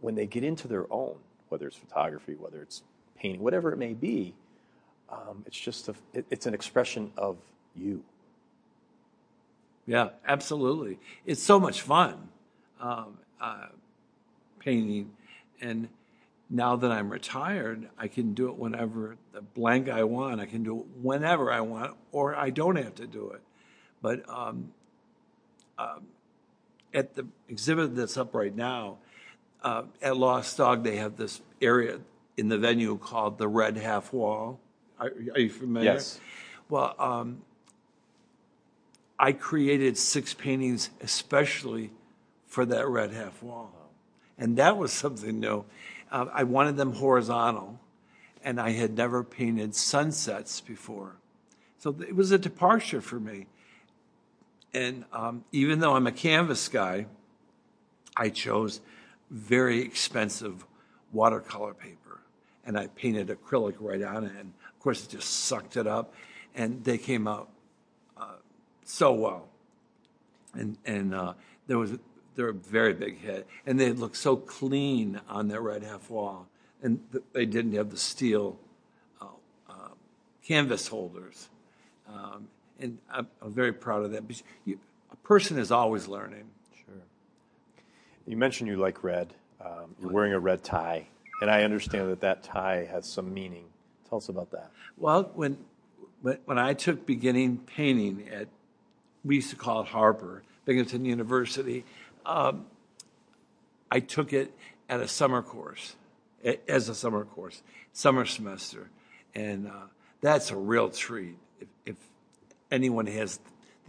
when 0.00 0.14
they 0.14 0.26
get 0.26 0.44
into 0.44 0.68
their 0.68 0.90
own, 0.92 1.16
whether 1.48 1.66
it's 1.66 1.76
photography, 1.76 2.34
whether 2.34 2.62
it's 2.62 2.82
painting, 3.18 3.40
whatever 3.40 3.72
it 3.72 3.76
may 3.76 3.94
be, 3.94 4.34
um, 5.10 5.42
it's 5.46 5.58
just 5.58 5.88
a, 5.88 5.94
it, 6.12 6.24
it's 6.30 6.46
an 6.46 6.54
expression 6.54 7.12
of 7.16 7.36
you. 7.76 8.02
Yeah, 9.86 10.10
absolutely. 10.26 10.98
It's 11.26 11.42
so 11.42 11.58
much 11.58 11.82
fun 11.82 12.28
um, 12.80 13.18
uh, 13.40 13.66
painting. 14.60 15.12
And 15.60 15.88
now 16.48 16.76
that 16.76 16.92
I'm 16.92 17.10
retired, 17.10 17.88
I 17.98 18.08
can 18.08 18.34
do 18.34 18.48
it 18.48 18.56
whenever 18.56 19.16
the 19.32 19.40
blank 19.40 19.88
I 19.88 20.04
want. 20.04 20.40
I 20.40 20.46
can 20.46 20.62
do 20.62 20.80
it 20.80 20.86
whenever 21.02 21.52
I 21.52 21.60
want, 21.60 21.96
or 22.12 22.36
I 22.36 22.50
don't 22.50 22.76
have 22.76 22.94
to 22.96 23.06
do 23.06 23.30
it. 23.30 23.40
But 24.00 24.28
um, 24.28 24.72
um, 25.78 26.06
at 26.94 27.14
the 27.14 27.26
exhibit 27.48 27.96
that's 27.96 28.16
up 28.16 28.34
right 28.34 28.54
now, 28.54 28.98
uh, 29.62 29.82
at 30.02 30.16
Lost 30.16 30.56
Dog, 30.56 30.84
they 30.84 30.96
have 30.96 31.16
this 31.16 31.40
area 31.60 32.00
in 32.36 32.48
the 32.48 32.58
venue 32.58 32.96
called 32.98 33.38
the 33.38 33.48
Red 33.48 33.76
Half 33.76 34.12
Wall. 34.12 34.58
Are, 34.98 35.12
are 35.34 35.40
you 35.40 35.50
familiar? 35.50 35.92
Yes. 35.92 36.20
Well, 36.68 36.94
um, 36.98 37.42
I 39.18 39.32
created 39.32 39.98
six 39.98 40.32
paintings 40.32 40.88
especially 41.02 41.90
for 42.46 42.64
that 42.64 42.88
red 42.88 43.12
half 43.12 43.42
wall. 43.42 43.70
And 44.38 44.56
that 44.56 44.78
was 44.78 44.92
something 44.92 45.38
new. 45.38 45.64
Uh, 46.10 46.26
I 46.32 46.44
wanted 46.44 46.76
them 46.76 46.94
horizontal, 46.94 47.78
and 48.42 48.58
I 48.58 48.70
had 48.70 48.96
never 48.96 49.22
painted 49.22 49.74
sunsets 49.74 50.60
before. 50.60 51.16
So 51.78 51.94
it 52.00 52.16
was 52.16 52.32
a 52.32 52.38
departure 52.38 53.00
for 53.00 53.20
me. 53.20 53.46
And 54.72 55.04
um, 55.12 55.44
even 55.52 55.80
though 55.80 55.94
I'm 55.94 56.06
a 56.06 56.12
canvas 56.12 56.68
guy, 56.68 57.06
I 58.16 58.30
chose 58.30 58.80
very 59.30 59.80
expensive 59.80 60.64
watercolor 61.12 61.74
paper. 61.74 62.20
And 62.64 62.78
I 62.78 62.88
painted 62.88 63.28
acrylic 63.28 63.76
right 63.78 64.02
on 64.02 64.24
it. 64.24 64.32
And 64.38 64.52
of 64.68 64.80
course, 64.80 65.04
it 65.04 65.10
just 65.10 65.28
sucked 65.44 65.76
it 65.76 65.86
up. 65.86 66.14
And 66.54 66.84
they 66.84 66.98
came 66.98 67.26
out 67.26 67.48
uh, 68.16 68.36
so 68.84 69.12
well. 69.12 69.48
And, 70.52 70.76
and 70.84 71.14
uh, 71.14 71.34
there 71.66 71.78
was 71.78 71.96
they're 72.34 72.48
a 72.48 72.54
very 72.54 72.94
big 72.94 73.18
hit, 73.18 73.46
and 73.66 73.78
they 73.78 73.92
looked 73.92 74.16
so 74.16 74.34
clean 74.34 75.20
on 75.28 75.48
that 75.48 75.60
red 75.60 75.82
half 75.82 76.08
wall, 76.08 76.48
and 76.82 77.00
th- 77.12 77.24
they 77.32 77.44
didn't 77.44 77.72
have 77.72 77.90
the 77.90 77.98
steel 77.98 78.58
uh, 79.20 79.26
uh, 79.68 79.88
canvas 80.42 80.88
holders, 80.88 81.50
um, 82.08 82.48
and 82.78 82.98
I'm, 83.12 83.26
I'm, 83.42 83.52
very 83.52 83.72
proud 83.72 84.04
of 84.04 84.12
that. 84.12 84.22
You, 84.64 84.78
a 85.12 85.16
person 85.16 85.58
is 85.58 85.70
always 85.70 86.08
learning. 86.08 86.44
You 88.30 88.36
mentioned 88.36 88.68
you 88.68 88.76
like 88.76 89.02
red. 89.02 89.34
Um, 89.60 89.94
you're 90.00 90.12
wearing 90.12 90.32
a 90.32 90.38
red 90.38 90.62
tie, 90.62 91.08
and 91.40 91.50
I 91.50 91.64
understand 91.64 92.10
that 92.10 92.20
that 92.20 92.42
tie 92.42 92.88
has 92.90 93.06
some 93.06 93.34
meaning. 93.34 93.66
Tell 94.08 94.18
us 94.18 94.28
about 94.28 94.50
that. 94.52 94.70
Well, 94.96 95.30
when 95.34 95.58
when 96.22 96.58
I 96.58 96.74
took 96.74 97.06
beginning 97.06 97.58
painting 97.58 98.28
at 98.28 98.48
we 99.24 99.36
used 99.36 99.50
to 99.50 99.56
call 99.56 99.82
it 99.82 99.88
Harpur, 99.88 100.42
Binghamton 100.64 101.04
University. 101.04 101.84
Um, 102.24 102.66
I 103.90 104.00
took 104.00 104.32
it 104.32 104.54
at 104.88 105.00
a 105.00 105.08
summer 105.08 105.42
course, 105.42 105.96
as 106.68 106.88
a 106.88 106.94
summer 106.94 107.24
course, 107.24 107.62
summer 107.92 108.24
semester, 108.24 108.88
and 109.34 109.66
uh, 109.66 109.88
that's 110.20 110.50
a 110.50 110.56
real 110.56 110.90
treat. 110.90 111.36
If, 111.60 111.68
if, 111.84 111.96
anyone 112.70 113.06
has 113.06 113.40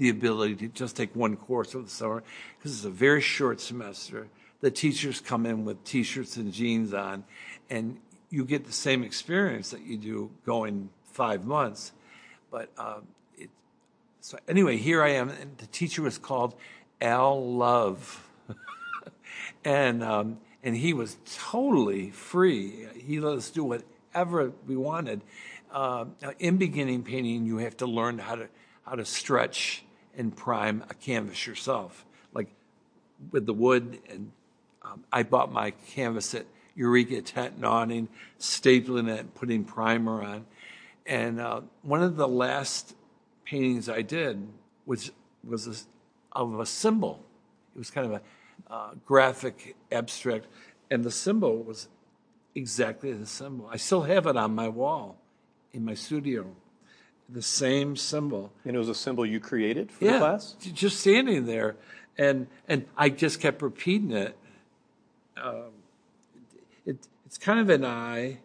the 0.01 0.09
ability 0.09 0.55
to 0.55 0.67
just 0.69 0.95
take 0.95 1.15
one 1.15 1.35
course 1.35 1.75
over 1.75 1.83
the 1.83 1.89
summer, 1.91 2.23
because 2.57 2.75
it's 2.75 2.85
a 2.85 2.89
very 2.89 3.21
short 3.21 3.61
semester, 3.61 4.27
the 4.59 4.71
teachers 4.71 5.21
come 5.21 5.45
in 5.45 5.63
with 5.63 5.83
t-shirts 5.83 6.37
and 6.37 6.51
jeans 6.51 6.91
on, 6.91 7.23
and 7.69 7.99
you 8.31 8.43
get 8.43 8.65
the 8.65 8.71
same 8.71 9.03
experience 9.03 9.69
that 9.69 9.81
you 9.81 9.97
do 9.97 10.31
going 10.43 10.89
five 11.05 11.45
months. 11.45 11.91
But 12.49 12.71
um, 12.79 13.03
it, 13.37 13.51
so 14.21 14.39
anyway, 14.47 14.77
here 14.77 15.03
I 15.03 15.09
am, 15.09 15.29
and 15.29 15.55
the 15.59 15.67
teacher 15.67 16.01
was 16.01 16.17
called 16.17 16.55
Al 16.99 17.53
Love. 17.53 18.27
and 19.63 20.03
um, 20.03 20.39
and 20.63 20.75
he 20.75 20.93
was 20.93 21.17
totally 21.31 22.09
free. 22.09 22.87
He 22.95 23.19
let 23.19 23.37
us 23.37 23.51
do 23.51 23.63
whatever 23.63 24.51
we 24.65 24.75
wanted. 24.75 25.21
Uh, 25.71 26.05
in 26.39 26.57
beginning 26.57 27.03
painting, 27.03 27.45
you 27.45 27.57
have 27.57 27.77
to 27.77 27.85
learn 27.85 28.17
how 28.17 28.33
to 28.33 28.47
how 28.83 28.95
to 28.95 29.05
stretch 29.05 29.83
and 30.17 30.35
prime 30.35 30.83
a 30.89 30.93
canvas 30.93 31.45
yourself, 31.47 32.05
like 32.33 32.49
with 33.31 33.45
the 33.45 33.53
wood. 33.53 33.99
And 34.09 34.31
um, 34.81 35.03
I 35.11 35.23
bought 35.23 35.51
my 35.51 35.71
canvas 35.71 36.33
at 36.33 36.45
Eureka 36.75 37.21
Tent 37.21 37.55
and 37.55 37.65
Awning, 37.65 38.09
stapling 38.39 39.09
it, 39.09 39.33
putting 39.35 39.63
primer 39.63 40.23
on. 40.23 40.45
And 41.05 41.39
uh, 41.39 41.61
one 41.81 42.03
of 42.03 42.15
the 42.15 42.27
last 42.27 42.95
paintings 43.45 43.89
I 43.89 44.01
did 44.01 44.47
was 44.85 45.11
was 45.43 45.67
a, 45.67 46.37
of 46.37 46.59
a 46.59 46.65
symbol. 46.65 47.23
It 47.75 47.79
was 47.79 47.89
kind 47.89 48.07
of 48.07 48.13
a 48.13 48.73
uh, 48.73 48.91
graphic 49.05 49.75
abstract, 49.91 50.47
and 50.89 51.03
the 51.03 51.11
symbol 51.11 51.63
was 51.63 51.87
exactly 52.55 53.11
the 53.13 53.25
symbol. 53.25 53.67
I 53.71 53.77
still 53.77 54.03
have 54.03 54.27
it 54.27 54.37
on 54.37 54.55
my 54.55 54.67
wall 54.67 55.17
in 55.73 55.85
my 55.85 55.93
studio, 55.93 56.53
the 57.31 57.41
same 57.41 57.95
symbol. 57.95 58.51
And 58.65 58.75
it 58.75 58.79
was 58.79 58.89
a 58.89 58.95
symbol 58.95 59.25
you 59.25 59.39
created 59.39 59.91
for 59.91 60.05
yeah, 60.05 60.13
the 60.13 60.19
class? 60.19 60.55
just 60.59 60.99
standing 60.99 61.45
there, 61.45 61.75
and 62.17 62.47
and 62.67 62.85
I 62.97 63.09
just 63.09 63.39
kept 63.39 63.61
repeating 63.61 64.11
it. 64.11 64.35
Um, 65.41 65.71
it 66.85 67.07
it's 67.25 67.37
kind 67.37 67.59
of 67.59 67.69
an 67.69 67.85
eye. 67.85 68.39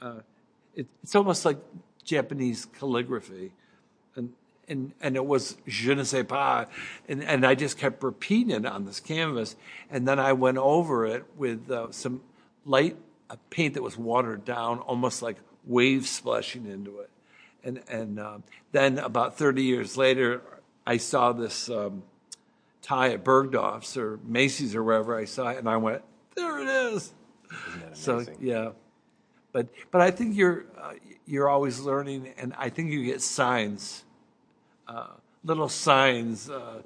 Uh, 0.00 0.20
it, 0.74 0.86
it's 1.02 1.14
almost 1.14 1.44
like 1.44 1.58
Japanese 2.04 2.66
calligraphy, 2.66 3.52
and 4.16 4.32
and 4.68 4.92
and 5.00 5.16
it 5.16 5.26
was 5.26 5.56
je 5.66 5.94
ne 5.94 6.04
sais 6.04 6.24
pas, 6.24 6.66
and 7.08 7.22
and 7.24 7.46
I 7.46 7.54
just 7.54 7.78
kept 7.78 8.02
repeating 8.02 8.50
it 8.50 8.66
on 8.66 8.84
this 8.84 9.00
canvas, 9.00 9.56
and 9.90 10.06
then 10.06 10.18
I 10.18 10.32
went 10.32 10.58
over 10.58 11.06
it 11.06 11.24
with 11.36 11.70
uh, 11.70 11.90
some 11.90 12.22
light 12.64 12.96
paint 13.50 13.74
that 13.74 13.82
was 13.82 13.96
watered 13.96 14.44
down, 14.44 14.78
almost 14.80 15.22
like 15.22 15.36
waves 15.64 16.10
splashing 16.10 16.66
into 16.66 17.00
it, 17.00 17.10
and 17.64 17.82
and 17.88 18.18
uh, 18.18 18.38
then 18.72 18.98
about 18.98 19.36
thirty 19.36 19.62
years 19.62 19.96
later, 19.96 20.42
I 20.86 20.98
saw 20.98 21.32
this 21.32 21.68
um, 21.70 22.02
tie 22.82 23.10
at 23.10 23.24
Bergdorf's 23.24 23.96
or 23.96 24.18
Macy's 24.24 24.74
or 24.74 24.82
wherever 24.82 25.18
I 25.18 25.24
saw 25.24 25.48
it, 25.48 25.58
and 25.58 25.68
I 25.68 25.76
went, 25.76 26.02
there 26.36 26.60
it 26.60 26.68
is. 26.68 27.12
So 27.92 28.24
yeah, 28.40 28.70
but 29.52 29.68
but 29.90 30.00
I 30.00 30.10
think 30.10 30.36
you're 30.36 30.66
uh, 30.80 30.92
you're 31.26 31.48
always 31.48 31.80
learning, 31.80 32.34
and 32.36 32.54
I 32.58 32.68
think 32.68 32.90
you 32.90 33.04
get 33.04 33.22
signs, 33.22 34.04
uh, 34.88 35.08
little 35.44 35.68
signs 35.68 36.50
uh, 36.50 36.82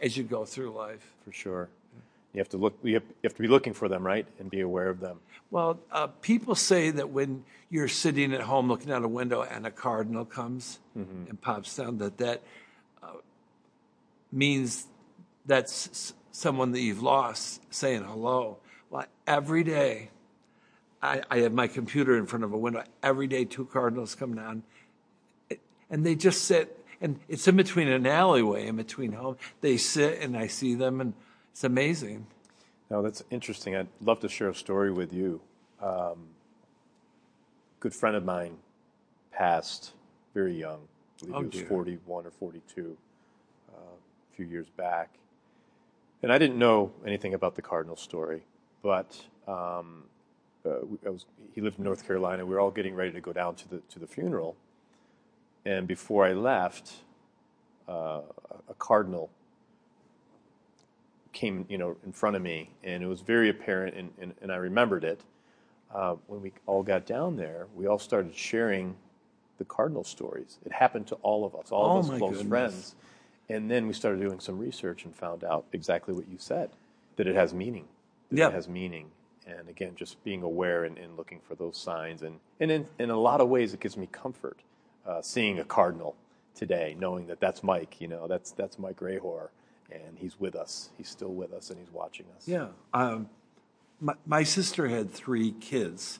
as 0.00 0.16
you 0.16 0.24
go 0.24 0.44
through 0.44 0.70
life. 0.70 1.12
For 1.24 1.32
sure. 1.32 1.68
You 2.36 2.40
have 2.40 2.50
to 2.50 2.58
look. 2.58 2.78
You 2.82 2.94
have, 2.94 3.02
you 3.02 3.14
have 3.24 3.34
to 3.34 3.40
be 3.40 3.48
looking 3.48 3.72
for 3.72 3.88
them, 3.88 4.06
right, 4.06 4.26
and 4.38 4.50
be 4.50 4.60
aware 4.60 4.90
of 4.90 5.00
them. 5.00 5.20
Well, 5.50 5.80
uh, 5.90 6.08
people 6.20 6.54
say 6.54 6.90
that 6.90 7.08
when 7.08 7.44
you're 7.70 7.88
sitting 7.88 8.34
at 8.34 8.42
home 8.42 8.68
looking 8.68 8.92
out 8.92 9.02
a 9.02 9.08
window 9.08 9.40
and 9.40 9.66
a 9.66 9.70
cardinal 9.70 10.26
comes 10.26 10.78
Mm-hmm. 10.98 11.30
and 11.30 11.40
pops 11.40 11.76
down, 11.76 11.96
that 11.98 12.18
that 12.18 12.42
uh, 13.02 13.06
means 14.30 14.86
that's 15.46 15.88
s- 15.88 16.12
someone 16.30 16.72
that 16.72 16.80
you've 16.80 17.02
lost 17.02 17.62
saying 17.72 18.04
hello. 18.04 18.58
Well, 18.90 19.06
every 19.26 19.64
day 19.64 20.10
I, 21.02 21.22
I 21.30 21.38
have 21.38 21.54
my 21.54 21.68
computer 21.68 22.18
in 22.18 22.26
front 22.26 22.44
of 22.44 22.52
a 22.52 22.58
window 22.58 22.82
every 23.02 23.28
day. 23.28 23.46
Two 23.46 23.64
cardinals 23.64 24.14
come 24.14 24.34
down, 24.34 24.62
and 25.90 26.04
they 26.04 26.14
just 26.14 26.44
sit. 26.44 26.84
And 27.00 27.18
it's 27.28 27.46
in 27.48 27.56
between 27.56 27.88
an 27.88 28.06
alleyway, 28.06 28.66
in 28.66 28.76
between 28.76 29.12
home. 29.12 29.36
They 29.62 29.76
sit, 29.78 30.20
and 30.20 30.36
I 30.36 30.46
see 30.48 30.74
them, 30.74 31.00
and 31.00 31.14
it's 31.56 31.64
amazing. 31.64 32.26
Now 32.90 33.00
that's 33.00 33.24
interesting. 33.30 33.74
I'd 33.74 33.88
love 34.02 34.20
to 34.20 34.28
share 34.28 34.50
a 34.50 34.54
story 34.54 34.92
with 34.92 35.10
you. 35.10 35.40
Um, 35.80 36.26
good 37.80 37.94
friend 37.94 38.14
of 38.14 38.26
mine 38.26 38.58
passed 39.32 39.92
very 40.34 40.52
young. 40.52 40.80
I 41.22 41.24
believe 41.24 41.34
Oh, 41.34 41.40
he 41.40 41.46
was 41.46 41.54
dear. 41.54 41.66
41 41.66 42.26
or 42.26 42.30
42 42.30 42.94
uh, 43.70 43.74
a 43.74 44.36
few 44.36 44.44
years 44.44 44.68
back. 44.68 45.14
And 46.22 46.30
I 46.30 46.36
didn't 46.36 46.58
know 46.58 46.92
anything 47.06 47.32
about 47.32 47.54
the 47.54 47.62
Cardinal 47.62 47.96
story, 47.96 48.42
but 48.82 49.18
um, 49.48 50.02
uh, 50.66 50.80
I 51.06 51.08
was, 51.08 51.24
he 51.54 51.62
lived 51.62 51.78
in 51.78 51.84
North 51.84 52.06
Carolina. 52.06 52.44
We 52.44 52.52
were 52.52 52.60
all 52.60 52.70
getting 52.70 52.94
ready 52.94 53.12
to 53.12 53.20
go 53.22 53.32
down 53.32 53.54
to 53.54 53.68
the, 53.70 53.78
to 53.88 53.98
the 53.98 54.06
funeral. 54.06 54.56
And 55.64 55.88
before 55.88 56.26
I 56.26 56.34
left, 56.34 56.92
uh, 57.88 58.20
a 58.68 58.74
Cardinal 58.78 59.30
came, 61.36 61.66
you 61.68 61.76
know, 61.78 61.96
in 62.04 62.12
front 62.12 62.34
of 62.34 62.42
me, 62.42 62.70
and 62.82 63.02
it 63.04 63.06
was 63.06 63.20
very 63.20 63.50
apparent, 63.50 63.94
and, 63.94 64.10
and, 64.20 64.34
and 64.40 64.50
I 64.50 64.56
remembered 64.56 65.04
it. 65.04 65.20
Uh, 65.94 66.16
when 66.26 66.40
we 66.42 66.52
all 66.66 66.82
got 66.82 67.06
down 67.06 67.36
there, 67.36 67.66
we 67.76 67.86
all 67.86 67.98
started 67.98 68.34
sharing 68.34 68.96
the 69.58 69.64
Cardinal 69.64 70.02
stories. 70.02 70.58
It 70.64 70.72
happened 70.72 71.06
to 71.08 71.14
all 71.16 71.44
of 71.44 71.54
us, 71.54 71.70
all 71.70 71.96
Oh, 71.96 71.98
of 71.98 72.10
us 72.10 72.18
close 72.18 72.38
goodness. 72.38 72.48
friends. 72.48 72.94
And 73.48 73.70
then 73.70 73.86
we 73.86 73.92
started 73.92 74.20
doing 74.20 74.40
some 74.40 74.58
research 74.58 75.04
and 75.04 75.14
found 75.14 75.44
out 75.44 75.66
exactly 75.72 76.14
what 76.14 76.26
you 76.28 76.38
said 76.38 76.70
that 77.16 77.26
it 77.26 77.36
has 77.36 77.52
meaning. 77.54 77.84
That 78.30 78.38
Yeah. 78.38 78.48
It 78.48 78.54
has 78.54 78.68
meaning. 78.68 79.10
And 79.46 79.68
again, 79.68 79.92
just 79.94 80.22
being 80.24 80.42
aware 80.42 80.84
and, 80.84 80.98
and 80.98 81.16
looking 81.16 81.40
for 81.46 81.54
those 81.54 81.76
signs. 81.76 82.22
And, 82.22 82.40
and 82.60 82.70
in, 82.70 82.86
in 82.98 83.10
a 83.10 83.16
lot 83.20 83.40
of 83.40 83.48
ways, 83.48 83.72
it 83.74 83.80
gives 83.80 83.96
me 83.96 84.08
comfort 84.10 84.58
uh, 85.06 85.22
seeing 85.22 85.58
a 85.60 85.64
cardinal 85.64 86.16
today, 86.54 86.96
knowing 86.98 87.26
that 87.28 87.38
that's 87.40 87.62
Mike. 87.62 88.00
You 88.00 88.08
know, 88.08 88.26
that's, 88.26 88.50
that's 88.50 88.78
Mike 88.78 88.98
Rahor. 89.00 89.50
And 89.90 90.18
he's 90.18 90.38
with 90.40 90.56
us. 90.56 90.90
He's 90.96 91.08
still 91.08 91.32
with 91.32 91.52
us 91.52 91.70
and 91.70 91.78
he's 91.78 91.92
watching 91.92 92.26
us. 92.36 92.46
Yeah. 92.46 92.68
Um, 92.92 93.28
my, 94.00 94.14
my 94.26 94.42
sister 94.42 94.88
had 94.88 95.10
three 95.10 95.52
kids, 95.52 96.18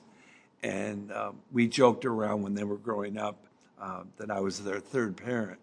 and 0.63 1.11
um, 1.11 1.39
we 1.51 1.67
joked 1.67 2.05
around 2.05 2.41
when 2.41 2.55
they 2.55 2.63
were 2.63 2.77
growing 2.77 3.17
up 3.17 3.45
uh, 3.79 4.03
that 4.17 4.31
I 4.31 4.39
was 4.39 4.63
their 4.63 4.79
third 4.79 5.15
parent. 5.17 5.59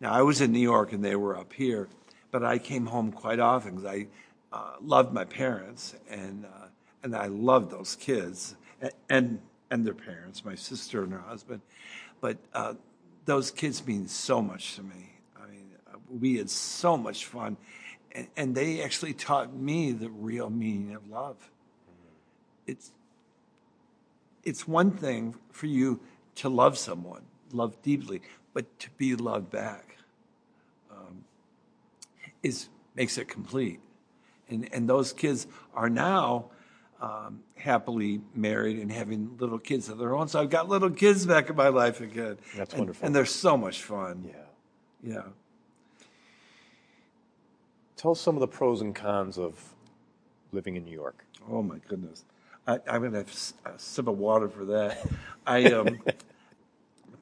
Now, 0.00 0.12
I 0.12 0.22
was 0.22 0.40
in 0.40 0.52
New 0.52 0.60
York 0.60 0.92
and 0.92 1.04
they 1.04 1.16
were 1.16 1.36
up 1.36 1.52
here, 1.52 1.88
but 2.30 2.44
I 2.44 2.58
came 2.58 2.86
home 2.86 3.10
quite 3.10 3.40
often 3.40 3.76
because 3.76 3.90
I 3.90 4.06
uh, 4.52 4.74
loved 4.80 5.12
my 5.12 5.24
parents 5.24 5.94
and, 6.08 6.44
uh, 6.44 6.68
and 7.02 7.16
I 7.16 7.26
loved 7.26 7.70
those 7.70 7.96
kids 7.96 8.54
and, 8.80 8.92
and, 9.08 9.40
and 9.70 9.86
their 9.86 9.94
parents, 9.94 10.44
my 10.44 10.54
sister 10.54 11.02
and 11.02 11.12
her 11.12 11.24
husband. 11.26 11.62
But 12.20 12.36
uh, 12.52 12.74
those 13.24 13.50
kids 13.50 13.84
mean 13.86 14.06
so 14.06 14.40
much 14.40 14.76
to 14.76 14.82
me. 14.82 15.12
We 16.10 16.36
had 16.36 16.50
so 16.50 16.96
much 16.96 17.24
fun. 17.24 17.56
And, 18.12 18.28
and 18.36 18.54
they 18.54 18.82
actually 18.82 19.14
taught 19.14 19.54
me 19.54 19.92
the 19.92 20.10
real 20.10 20.50
meaning 20.50 20.94
of 20.94 21.08
love. 21.08 21.36
It's, 22.66 22.92
it's 24.44 24.68
one 24.68 24.90
thing 24.90 25.34
for 25.52 25.66
you 25.66 26.00
to 26.36 26.48
love 26.48 26.76
someone, 26.78 27.22
love 27.52 27.80
deeply, 27.82 28.20
but 28.52 28.78
to 28.80 28.90
be 28.96 29.16
loved 29.16 29.50
back 29.50 29.96
um, 30.90 31.24
is 32.42 32.68
makes 32.94 33.16
it 33.18 33.28
complete. 33.28 33.80
And 34.50 34.68
and 34.72 34.88
those 34.88 35.12
kids 35.12 35.46
are 35.74 35.88
now 35.88 36.46
um, 37.00 37.40
happily 37.56 38.20
married 38.34 38.78
and 38.78 38.90
having 38.90 39.36
little 39.38 39.58
kids 39.58 39.88
of 39.88 39.98
their 39.98 40.14
own. 40.14 40.28
So 40.28 40.40
I've 40.40 40.50
got 40.50 40.68
little 40.68 40.90
kids 40.90 41.24
back 41.26 41.48
in 41.48 41.56
my 41.56 41.68
life 41.68 42.00
again. 42.00 42.38
That's 42.56 42.72
And- 42.74 42.80
wonderful. 42.80 43.06
and 43.06 43.14
they're 43.14 43.24
so 43.24 43.56
much 43.56 43.82
fun. 43.82 44.24
Yeah. 44.28 45.12
Yeah. 45.14 45.22
Tell 47.98 48.12
us 48.12 48.20
some 48.20 48.36
of 48.36 48.40
the 48.40 48.46
pros 48.46 48.80
and 48.80 48.94
cons 48.94 49.38
of 49.38 49.74
living 50.52 50.76
in 50.76 50.84
New 50.84 50.92
York. 50.92 51.24
Oh 51.50 51.62
my 51.62 51.78
goodness. 51.88 52.24
I, 52.64 52.74
I'm 52.88 53.00
going 53.00 53.10
to 53.10 53.18
have 53.18 53.28
s- 53.28 53.54
a 53.66 53.76
sip 53.76 54.06
of 54.06 54.16
water 54.16 54.48
for 54.48 54.64
that. 54.66 55.04
I 55.44 55.64
um, 55.72 55.98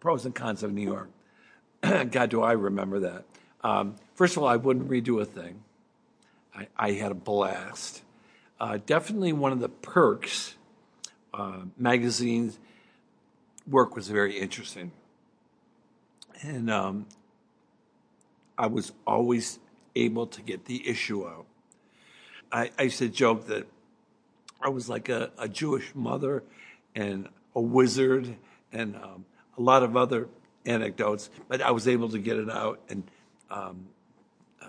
pros 0.01 0.27
and 0.27 0.35
cons 0.35 0.63
of 0.63 0.75
New 0.75 0.83
York. 0.83 1.09
God, 2.11 2.29
do 2.29 2.43
I 2.43 2.53
remember 2.53 3.01
that? 3.01 3.25
Um, 3.65 3.97
first 4.15 4.37
of 4.37 4.43
all, 4.43 4.49
I 4.51 4.57
wouldn't 4.57 4.87
redo 4.91 5.19
a 5.19 5.25
thing. 5.25 5.63
I, 6.55 6.69
I 6.77 6.93
had 6.93 7.11
a 7.11 7.15
blast. 7.17 8.03
Uh, 8.61 8.79
definitely 8.85 9.33
one 9.33 9.53
of 9.53 9.61
the 9.61 9.71
perks. 9.71 10.57
Uh, 11.33 11.61
magazines 11.79 12.59
work 13.67 13.97
was 13.97 14.09
very 14.09 14.39
interesting, 14.39 14.93
and 16.43 16.71
um, 16.71 17.07
I 18.57 18.67
was 18.69 18.93
always 19.07 19.59
able 19.97 20.27
to 20.29 20.43
get 20.43 20.67
the 20.67 20.89
issue 20.89 21.27
out. 21.27 21.47
I, 22.53 22.71
I 22.79 22.83
used 22.85 22.99
to 22.99 23.09
joke 23.09 23.47
that 23.49 23.67
I 24.61 24.69
was 24.69 24.89
like 24.89 25.09
a, 25.09 25.31
a 25.39 25.49
Jewish 25.49 25.95
mother 25.95 26.43
and 26.95 27.29
a 27.55 27.61
wizard 27.61 28.37
and 28.73 28.97
um, 28.97 29.25
a 29.59 29.63
lot 29.63 29.83
of 29.83 29.97
other 29.97 30.29
anecdotes, 30.65 31.31
but 31.49 31.61
I 31.63 31.71
was 31.71 31.89
able 31.89 32.09
to 32.11 32.19
get 32.19 32.37
it 32.37 32.51
out. 32.51 32.81
And 32.89 33.05
um, 33.51 33.87
uh, 34.63 34.67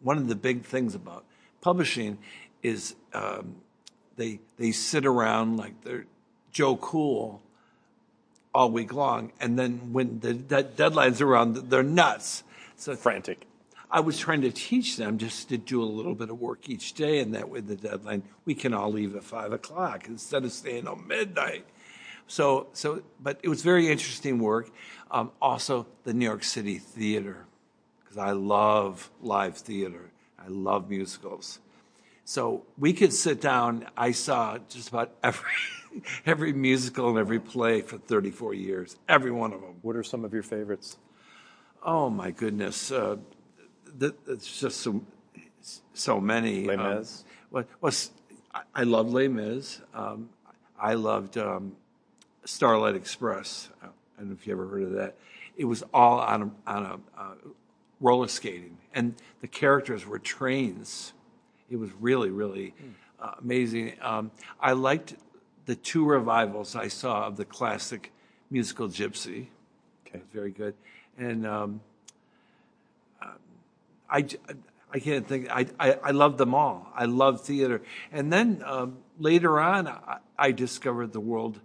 one 0.00 0.18
of 0.18 0.28
the 0.28 0.34
big 0.34 0.64
things 0.64 0.94
about 0.94 1.24
publishing 1.60 2.18
is 2.62 2.94
um, 3.12 3.56
they 4.16 4.40
they 4.58 4.72
sit 4.72 5.06
around 5.06 5.56
like 5.56 5.82
they're 5.82 6.06
Joe 6.52 6.76
Cool 6.76 7.42
all 8.54 8.70
week 8.70 8.92
long, 8.92 9.32
and 9.40 9.58
then 9.58 9.92
when 9.92 10.20
the 10.20 10.34
de- 10.34 10.64
deadlines 10.64 11.20
are 11.20 11.26
around, 11.26 11.70
they're 11.70 11.82
nuts. 11.82 12.42
So 12.76 12.96
Frantic. 12.96 13.47
I 13.90 14.00
was 14.00 14.18
trying 14.18 14.42
to 14.42 14.50
teach 14.50 14.96
them 14.96 15.16
just 15.16 15.48
to 15.48 15.56
do 15.56 15.82
a 15.82 15.84
little 15.84 16.14
bit 16.14 16.28
of 16.30 16.38
work 16.38 16.68
each 16.68 16.92
day, 16.92 17.20
and 17.20 17.34
that 17.34 17.48
with 17.48 17.66
the 17.66 17.76
deadline, 17.76 18.22
we 18.44 18.54
can 18.54 18.74
all 18.74 18.92
leave 18.92 19.16
at 19.16 19.24
five 19.24 19.52
o'clock 19.52 20.06
instead 20.06 20.44
of 20.44 20.52
staying 20.52 20.84
till 20.84 20.96
midnight. 20.96 21.64
So, 22.26 22.66
so, 22.74 23.02
but 23.20 23.40
it 23.42 23.48
was 23.48 23.62
very 23.62 23.88
interesting 23.88 24.38
work. 24.38 24.70
Um, 25.10 25.32
also, 25.40 25.86
the 26.04 26.12
New 26.12 26.26
York 26.26 26.44
City 26.44 26.78
theater, 26.78 27.46
because 28.00 28.18
I 28.18 28.32
love 28.32 29.10
live 29.22 29.56
theater. 29.56 30.10
I 30.38 30.48
love 30.48 30.90
musicals. 30.90 31.58
So 32.24 32.66
we 32.76 32.92
could 32.92 33.14
sit 33.14 33.40
down. 33.40 33.86
I 33.96 34.10
saw 34.10 34.58
just 34.68 34.90
about 34.90 35.12
every 35.22 35.50
every 36.26 36.52
musical 36.52 37.08
and 37.08 37.18
every 37.18 37.40
play 37.40 37.80
for 37.80 37.96
34 37.96 38.52
years, 38.52 38.96
every 39.08 39.30
one 39.30 39.54
of 39.54 39.62
them. 39.62 39.76
What 39.80 39.96
are 39.96 40.02
some 40.02 40.26
of 40.26 40.34
your 40.34 40.42
favorites? 40.42 40.98
Oh 41.82 42.10
my 42.10 42.30
goodness, 42.30 42.92
uh, 42.92 43.16
th- 43.98 44.14
it's 44.26 44.60
just 44.60 44.80
so 44.80 45.00
so 45.92 46.20
many. 46.20 46.64
Les 46.64 46.76
Um, 46.76 46.98
Mis? 46.98 47.24
well, 47.50 47.64
I- 48.54 48.62
I 48.74 48.82
love 48.84 49.12
Les 49.12 49.28
Mis. 49.28 49.80
Um, 49.94 50.30
I 50.80 50.94
loved 50.94 51.36
um, 51.36 51.76
Starlight 52.44 52.94
Express. 52.94 53.68
I 53.82 53.86
don't 54.18 54.28
know 54.28 54.34
if 54.34 54.46
you 54.46 54.52
ever 54.52 54.66
heard 54.66 54.82
of 54.84 54.92
that. 54.92 55.16
It 55.56 55.64
was 55.64 55.82
all 55.92 56.20
on 56.20 56.42
a, 56.66 56.70
on 56.70 56.84
a 57.16 57.20
uh, 57.20 57.34
roller 58.00 58.28
skating, 58.28 58.78
and 58.94 59.14
the 59.40 59.48
characters 59.48 60.06
were 60.06 60.18
trains. 60.20 61.12
It 61.68 61.76
was 61.76 61.90
really, 62.00 62.30
really 62.30 62.74
uh, 63.20 63.32
amazing. 63.40 63.94
Um, 64.00 64.30
I 64.60 64.72
liked 64.72 65.16
the 65.66 65.74
two 65.74 66.04
revivals 66.04 66.74
I 66.76 66.88
saw 66.88 67.26
of 67.26 67.36
the 67.36 67.44
classic 67.44 68.12
musical 68.50 68.88
Gypsy. 68.88 69.48
Okay. 70.06 70.22
Very 70.32 70.50
good. 70.52 70.74
And 71.18 71.46
um, 71.46 71.80
I, 74.10 74.26
I 74.92 74.98
can't 74.98 75.26
think, 75.26 75.50
I, 75.50 75.66
I, 75.78 75.92
I 76.04 76.10
love 76.12 76.38
them 76.38 76.54
all. 76.54 76.90
I 76.94 77.04
love 77.04 77.42
theater. 77.42 77.82
And 78.10 78.32
then 78.32 78.62
um, 78.64 78.98
later 79.18 79.60
on, 79.60 79.86
I, 79.86 80.18
I 80.38 80.52
discovered 80.52 81.12
the 81.12 81.20
world 81.20 81.60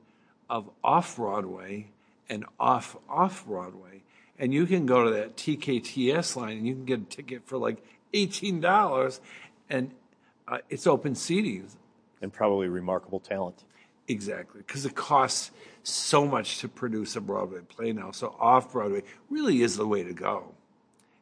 of 0.49 0.69
off 0.83 1.15
Broadway 1.15 1.87
and 2.29 2.45
off 2.59 2.97
off 3.09 3.45
Broadway. 3.45 4.03
And 4.37 4.53
you 4.53 4.65
can 4.65 4.85
go 4.85 5.05
to 5.05 5.11
that 5.11 5.37
TKTS 5.37 6.35
line 6.35 6.57
and 6.57 6.67
you 6.67 6.73
can 6.73 6.85
get 6.85 6.99
a 6.99 7.05
ticket 7.05 7.43
for 7.45 7.57
like 7.57 7.77
$18 8.13 9.19
and 9.69 9.91
uh, 10.47 10.57
it's 10.69 10.87
open 10.87 11.15
seating. 11.15 11.67
And 12.21 12.31
probably 12.31 12.67
remarkable 12.67 13.19
talent. 13.19 13.63
Exactly, 14.07 14.61
because 14.65 14.85
it 14.85 14.95
costs 14.95 15.51
so 15.83 16.25
much 16.25 16.59
to 16.59 16.67
produce 16.67 17.15
a 17.15 17.21
Broadway 17.21 17.59
play 17.61 17.93
now. 17.93 18.11
So 18.11 18.35
off 18.39 18.71
Broadway 18.71 19.03
really 19.29 19.61
is 19.61 19.77
the 19.77 19.87
way 19.87 20.03
to 20.03 20.13
go, 20.13 20.53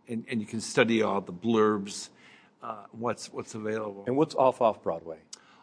and 0.08 0.26
and 0.30 0.42
you 0.42 0.48
can 0.48 0.62
study 0.62 1.02
all 1.02 1.22
the 1.22 1.34
blurbs, 1.34 2.10
uh, 2.62 2.84
what's 2.92 3.32
what's 3.32 3.56
available. 3.56 4.04
And 4.08 4.16
what's 4.16 4.36
off 4.36 4.62
off 4.62 4.82
Broadway? 4.84 5.18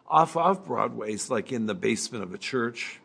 Off 0.07 0.35
off 0.35 0.65
Broadway 0.65 1.13
is 1.13 1.29
like 1.29 1.51
in 1.51 1.65
the 1.65 1.75
basement 1.75 2.23
of 2.23 2.33
a 2.33 2.37
church 2.37 2.99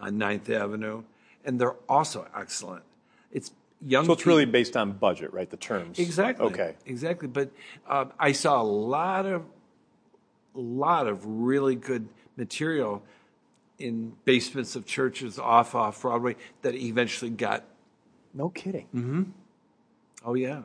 on 0.00 0.18
9th 0.18 0.50
Avenue, 0.50 1.02
and 1.44 1.60
they're 1.60 1.76
also 1.88 2.28
excellent. 2.36 2.84
It's 3.32 3.50
young. 3.80 4.04
So 4.04 4.12
it's 4.12 4.22
people- 4.22 4.32
really 4.32 4.44
based 4.44 4.76
on 4.76 4.92
budget, 4.92 5.32
right? 5.32 5.48
The 5.48 5.56
terms. 5.56 5.98
Exactly. 5.98 6.46
Okay. 6.46 6.74
Exactly. 6.84 7.28
But 7.28 7.50
um, 7.88 8.12
I 8.18 8.32
saw 8.32 8.60
a 8.60 8.64
lot 8.64 9.26
of, 9.26 9.44
lot 10.54 11.06
of 11.06 11.24
really 11.24 11.74
good 11.74 12.08
material 12.36 13.02
in 13.78 14.12
basements 14.24 14.76
of 14.76 14.86
churches 14.86 15.38
off 15.38 15.74
off 15.74 16.02
Broadway 16.02 16.36
that 16.62 16.74
eventually 16.74 17.30
got. 17.30 17.64
No 18.34 18.50
kidding. 18.50 18.86
Mm-hmm. 18.94 19.22
Oh 20.26 20.34
yeah, 20.34 20.62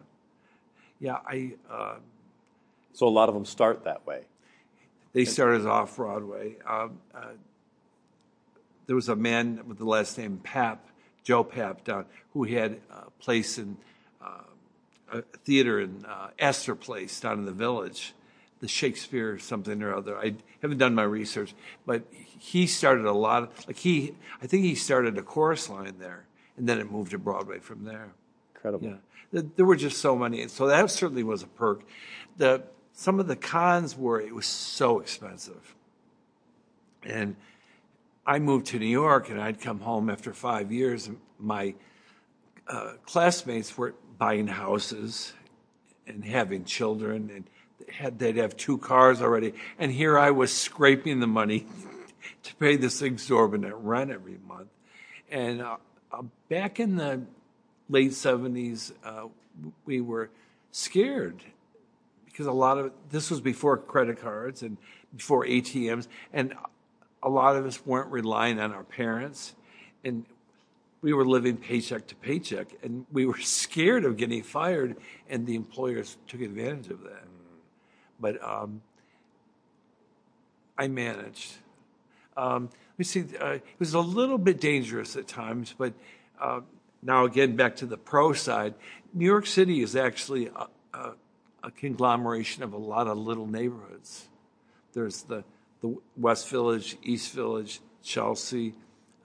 yeah. 0.99 1.17
I 1.25 1.53
uh, 1.69 1.95
So 2.93 3.07
a 3.07 3.09
lot 3.09 3.29
of 3.29 3.35
them 3.35 3.45
start 3.45 3.83
that 3.83 4.05
way. 4.07 4.23
they 5.13 5.23
started 5.23 5.67
off 5.67 5.95
Broadway. 5.95 6.55
Um, 6.67 6.99
uh, 7.13 7.27
there 8.87 8.95
was 8.95 9.07
a 9.07 9.15
man 9.15 9.61
with 9.67 9.77
the 9.77 9.85
last 9.85 10.17
name 10.17 10.41
Papp, 10.43 10.79
Joe 11.23 11.43
Papp, 11.43 11.83
down 11.83 12.05
who 12.33 12.43
had 12.43 12.79
a 12.89 13.09
place 13.19 13.59
in 13.59 13.77
uh, 14.19 14.41
a 15.13 15.21
theater 15.45 15.79
in 15.79 16.05
uh, 16.05 16.29
Astor 16.39 16.75
Place 16.75 17.19
down 17.19 17.37
in 17.39 17.45
the 17.45 17.51
village, 17.51 18.13
the 18.61 18.67
Shakespeare 18.67 19.37
something 19.37 19.83
or 19.83 19.93
other. 19.93 20.17
I 20.17 20.33
haven't 20.61 20.79
done 20.79 20.95
my 20.95 21.03
research, 21.03 21.53
but 21.85 22.03
he 22.11 22.65
started 22.65 23.05
a 23.05 23.13
lot 23.13 23.43
of 23.43 23.67
like 23.67 23.77
he. 23.77 24.15
I 24.41 24.47
think 24.47 24.63
he 24.63 24.73
started 24.73 25.17
a 25.19 25.21
chorus 25.21 25.69
line 25.69 25.95
there, 25.99 26.25
and 26.57 26.67
then 26.67 26.79
it 26.79 26.91
moved 26.91 27.11
to 27.11 27.19
Broadway 27.19 27.59
from 27.59 27.85
there. 27.85 28.09
Incredible. 28.55 28.87
Yeah, 28.87 28.95
There- 29.31 29.65
were 29.65 29.75
just 29.75 29.99
so 29.99 30.15
many, 30.15 30.47
so 30.47 30.67
that 30.67 30.89
certainly 30.91 31.23
was 31.23 31.43
a 31.43 31.47
perk. 31.47 31.83
The 32.37 32.63
some 32.93 33.19
of 33.19 33.27
the 33.27 33.35
cons 33.35 33.97
were 33.97 34.19
it 34.19 34.35
was 34.35 34.45
so 34.45 34.99
expensive, 34.99 35.75
and 37.03 37.35
I 38.25 38.39
moved 38.39 38.67
to 38.67 38.79
New 38.79 38.85
York, 38.85 39.29
and 39.29 39.41
I'd 39.41 39.61
come 39.61 39.79
home 39.79 40.09
after 40.09 40.33
five 40.33 40.71
years. 40.71 41.07
And 41.07 41.17
my 41.39 41.75
uh, 42.67 42.93
classmates 43.05 43.77
were 43.77 43.95
buying 44.17 44.47
houses 44.47 45.33
and 46.05 46.23
having 46.25 46.65
children, 46.65 47.31
and 47.33 47.49
had 47.89 48.19
they'd 48.19 48.37
have 48.37 48.57
two 48.57 48.77
cars 48.77 49.21
already, 49.21 49.53
and 49.79 49.91
here 49.91 50.19
I 50.19 50.31
was 50.31 50.53
scraping 50.53 51.21
the 51.21 51.27
money 51.27 51.65
to 52.43 52.55
pay 52.55 52.75
this 52.75 53.01
exorbitant 53.01 53.73
rent 53.75 54.11
every 54.11 54.37
month, 54.45 54.69
and 55.29 55.61
uh, 55.61 55.77
uh, 56.11 56.23
back 56.49 56.79
in 56.79 56.97
the 56.97 57.21
late 57.91 58.11
70s, 58.11 58.93
uh, 59.03 59.27
we 59.85 60.01
were 60.01 60.29
scared 60.71 61.43
because 62.25 62.47
a 62.47 62.51
lot 62.51 62.77
of 62.77 62.91
this 63.09 63.29
was 63.29 63.41
before 63.41 63.77
credit 63.77 64.19
cards 64.19 64.63
and 64.63 64.77
before 65.15 65.45
ATMs, 65.45 66.07
and 66.31 66.55
a 67.21 67.29
lot 67.29 67.57
of 67.57 67.65
us 67.65 67.85
weren't 67.85 68.09
relying 68.09 68.59
on 68.59 68.71
our 68.71 68.85
parents, 68.85 69.53
and 70.05 70.25
we 71.01 71.11
were 71.11 71.25
living 71.25 71.57
paycheck 71.57 72.07
to 72.07 72.15
paycheck, 72.15 72.67
and 72.81 73.05
we 73.11 73.25
were 73.25 73.37
scared 73.41 74.05
of 74.05 74.15
getting 74.15 74.41
fired, 74.41 74.95
and 75.29 75.45
the 75.45 75.55
employers 75.55 76.17
took 76.27 76.41
advantage 76.41 76.89
of 76.89 77.03
that. 77.03 77.25
But 78.19 78.41
um, 78.41 78.81
I 80.77 80.87
managed. 80.87 81.53
Um, 82.37 82.69
let 82.71 82.99
me 82.99 83.03
see. 83.03 83.25
Uh, 83.39 83.53
it 83.55 83.63
was 83.79 83.93
a 83.93 83.99
little 83.99 84.37
bit 84.37 84.61
dangerous 84.61 85.17
at 85.17 85.27
times, 85.27 85.75
but 85.77 85.93
uh, 86.39 86.61
now 87.01 87.25
again 87.25 87.55
back 87.55 87.75
to 87.77 87.85
the 87.85 87.97
pro 87.97 88.33
side. 88.33 88.73
New 89.13 89.25
York 89.25 89.45
City 89.45 89.81
is 89.81 89.95
actually 89.95 90.47
a, 90.47 90.67
a, 90.97 91.13
a 91.63 91.71
conglomeration 91.71 92.63
of 92.63 92.73
a 92.73 92.77
lot 92.77 93.07
of 93.07 93.17
little 93.17 93.47
neighborhoods. 93.47 94.27
There's 94.93 95.23
the 95.23 95.43
the 95.81 95.97
West 96.15 96.47
Village, 96.49 96.97
East 97.03 97.33
Village, 97.33 97.79
Chelsea. 98.03 98.75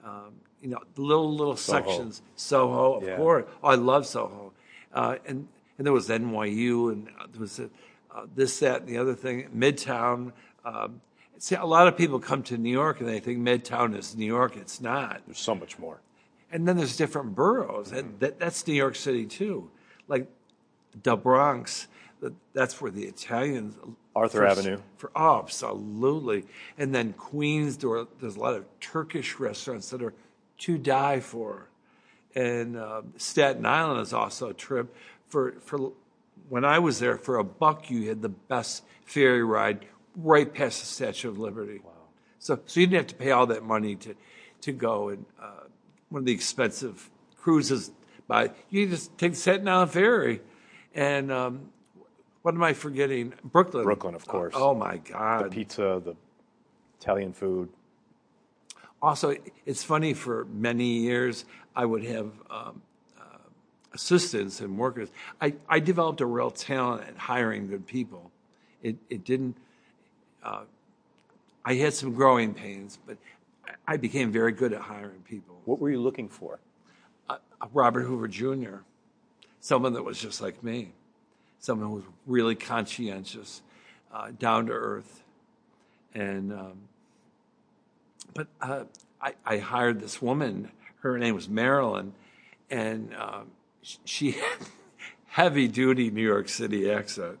Um, 0.03 0.33
you 0.61 0.69
know, 0.69 0.79
the 0.95 1.01
little 1.01 1.33
little 1.35 1.55
sections. 1.57 2.21
Soho, 2.35 2.95
of 2.95 3.03
Yeah. 3.03 3.17
course. 3.17 3.45
Oh, 3.63 3.67
I 3.69 3.75
love 3.75 4.05
Soho, 4.07 4.53
uh, 4.93 5.17
and 5.25 5.47
and 5.77 5.85
there 5.85 5.93
was 5.93 6.09
NYU, 6.09 6.91
and 6.91 7.07
there 7.31 7.39
was 7.41 7.59
a, 7.59 7.69
uh, 8.13 8.25
this, 8.35 8.59
that, 8.59 8.81
and 8.81 8.89
the 8.89 8.97
other 8.97 9.13
thing. 9.13 9.47
Midtown. 9.55 10.31
Um, 10.65 11.01
see, 11.37 11.55
a 11.55 11.65
lot 11.65 11.87
of 11.87 11.95
people 11.95 12.19
come 12.19 12.41
to 12.43 12.57
New 12.57 12.71
York 12.71 12.99
and 12.99 13.07
they 13.07 13.19
think 13.19 13.37
Midtown 13.39 13.95
is 13.95 14.15
New 14.15 14.25
York. 14.25 14.57
It's 14.57 14.81
not. 14.81 15.21
There's 15.27 15.37
so 15.39 15.53
much 15.53 15.77
more. 15.77 16.01
And 16.51 16.67
then 16.67 16.77
there's 16.77 16.95
different 16.95 17.35
boroughs. 17.35 17.91
And 17.91 18.19
that, 18.19 18.39
that's 18.39 18.65
New 18.67 18.73
York 18.73 18.95
City 18.95 19.25
too. 19.25 19.69
Like 20.07 20.27
the 21.03 21.15
Bronx, 21.15 21.87
that- 22.21 22.33
that's 22.53 22.81
where 22.81 22.91
the 22.91 23.03
Italians. 23.05 23.75
Arthur 24.15 24.39
first- 24.39 24.59
Avenue. 24.59 24.81
For, 24.97 25.11
oh, 25.15 25.39
absolutely. 25.39 26.45
And 26.77 26.95
then 26.95 27.13
Queens, 27.13 27.77
there's 27.77 28.35
a 28.35 28.39
lot 28.39 28.55
of 28.55 28.65
Turkish 28.79 29.39
restaurants 29.39 29.89
that 29.89 30.01
are 30.01 30.13
to 30.59 30.77
die 30.77 31.19
for. 31.19 31.67
And 32.33 32.77
uh, 32.77 33.01
Staten 33.17 33.65
Island 33.65 34.01
is 34.01 34.13
also 34.13 34.49
a 34.49 34.53
trip. 34.53 34.95
For, 35.27 35.53
for 35.61 35.91
when 36.49 36.65
I 36.65 36.79
was 36.79 36.99
there, 36.99 37.17
for 37.17 37.37
a 37.37 37.43
buck, 37.43 37.91
you 37.91 38.07
had 38.09 38.21
the 38.21 38.29
best 38.29 38.83
ferry 39.05 39.43
ride 39.43 39.85
right 40.15 40.51
past 40.51 40.79
the 40.79 40.85
Statue 40.87 41.29
of 41.29 41.37
Liberty. 41.37 41.81
Wow. 41.83 41.91
So, 42.39 42.59
so 42.65 42.79
you 42.79 42.87
didn't 42.87 42.99
have 42.99 43.07
to 43.07 43.15
pay 43.15 43.31
all 43.31 43.45
that 43.47 43.63
money 43.63 43.95
to, 43.97 44.15
to 44.61 44.71
go 44.71 45.09
and 45.09 45.25
uh, 45.41 45.65
one 46.09 46.19
of 46.19 46.25
the 46.25 46.33
expensive 46.33 47.09
cruises. 47.37 47.91
By 48.27 48.51
you 48.69 48.87
just 48.87 49.17
take 49.17 49.35
Staten 49.35 49.67
Island 49.67 49.91
ferry, 49.91 50.41
and 50.93 51.31
um, 51.31 51.69
what 52.41 52.55
am 52.55 52.63
I 52.63 52.73
forgetting? 52.73 53.33
Brooklyn. 53.43 53.83
Brooklyn, 53.83 54.15
of 54.15 54.27
course. 54.27 54.53
Oh 54.55 54.73
my 54.73 54.97
God! 54.97 55.45
The 55.45 55.49
pizza, 55.49 56.01
the 56.03 56.15
Italian 56.99 57.33
food. 57.33 57.69
Also, 59.01 59.35
it's 59.65 59.83
funny. 59.83 60.13
For 60.13 60.45
many 60.45 60.99
years, 60.99 61.45
I 61.75 61.85
would 61.85 62.03
have 62.03 62.31
um, 62.49 62.81
uh, 63.17 63.37
assistants 63.93 64.59
and 64.59 64.77
workers. 64.77 65.09
I, 65.39 65.53
I 65.69 65.79
developed 65.79 66.19
a 66.21 66.25
real 66.25 66.51
talent 66.51 67.07
at 67.07 67.17
hiring 67.17 67.67
good 67.67 67.85
people. 67.85 68.31
It 68.83 68.97
it 69.09 69.23
didn't. 69.23 69.55
Uh, 70.43 70.63
I 71.63 71.75
had 71.75 71.93
some 71.93 72.13
growing 72.13 72.53
pains, 72.53 72.97
but 73.05 73.17
I 73.87 73.97
became 73.97 74.31
very 74.31 74.51
good 74.51 74.73
at 74.73 74.81
hiring 74.81 75.21
people. 75.21 75.61
What 75.65 75.79
were 75.79 75.89
you 75.89 76.01
looking 76.01 76.29
for? 76.29 76.59
uh, 77.29 77.37
Robert 77.73 78.03
Hoover 78.03 78.27
Jr., 78.27 78.77
someone 79.59 79.93
that 79.93 80.03
was 80.03 80.19
just 80.19 80.41
like 80.41 80.63
me, 80.63 80.91
someone 81.59 81.89
who 81.89 81.95
was 81.95 82.03
really 82.25 82.55
conscientious, 82.55 83.61
uh, 84.13 84.31
down 84.37 84.67
to 84.67 84.73
earth, 84.73 85.23
and 86.13 86.53
um, 86.53 86.77
but 88.33 88.47
uh, 88.61 88.83
I, 89.21 89.33
I 89.45 89.57
hired 89.57 89.99
this 89.99 90.21
woman. 90.21 90.71
Her 90.99 91.17
name 91.17 91.35
was 91.35 91.49
Marilyn, 91.49 92.13
and 92.69 93.13
um, 93.15 93.51
she 93.81 94.31
had 94.31 94.57
heavy 95.27 95.67
duty 95.67 96.09
New 96.09 96.25
York 96.25 96.49
City 96.49 96.89
accent, 96.89 97.39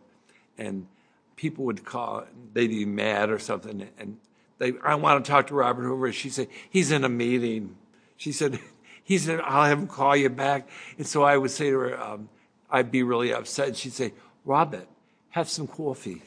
and 0.57 0.87
people 1.35 1.65
would 1.65 1.85
call, 1.85 2.25
they'd 2.53 2.67
be 2.67 2.85
mad 2.85 3.29
or 3.29 3.39
something, 3.39 3.87
and 3.97 4.17
they, 4.59 4.73
I 4.83 4.95
want 4.95 5.23
to 5.23 5.31
talk 5.31 5.47
to 5.47 5.55
Robert 5.55 5.83
Hoover. 5.83 6.11
She 6.11 6.29
said, 6.29 6.47
he's 6.69 6.91
in 6.91 7.03
a 7.03 7.09
meeting. 7.09 7.75
She 8.15 8.31
said, 8.31 8.59
he's 9.03 9.27
in, 9.27 9.39
I'll 9.43 9.65
have 9.65 9.79
him 9.79 9.87
call 9.87 10.15
you 10.15 10.29
back. 10.29 10.67
And 10.97 11.05
so 11.05 11.23
I 11.23 11.37
would 11.37 11.51
say 11.51 11.69
to 11.69 11.79
her, 11.79 12.01
um, 12.01 12.29
I'd 12.69 12.91
be 12.91 13.03
really 13.03 13.33
upset. 13.33 13.69
And 13.69 13.77
she'd 13.77 13.93
say, 13.93 14.13
Robert, 14.45 14.87
have 15.29 15.49
some 15.49 15.67
coffee. 15.67 16.21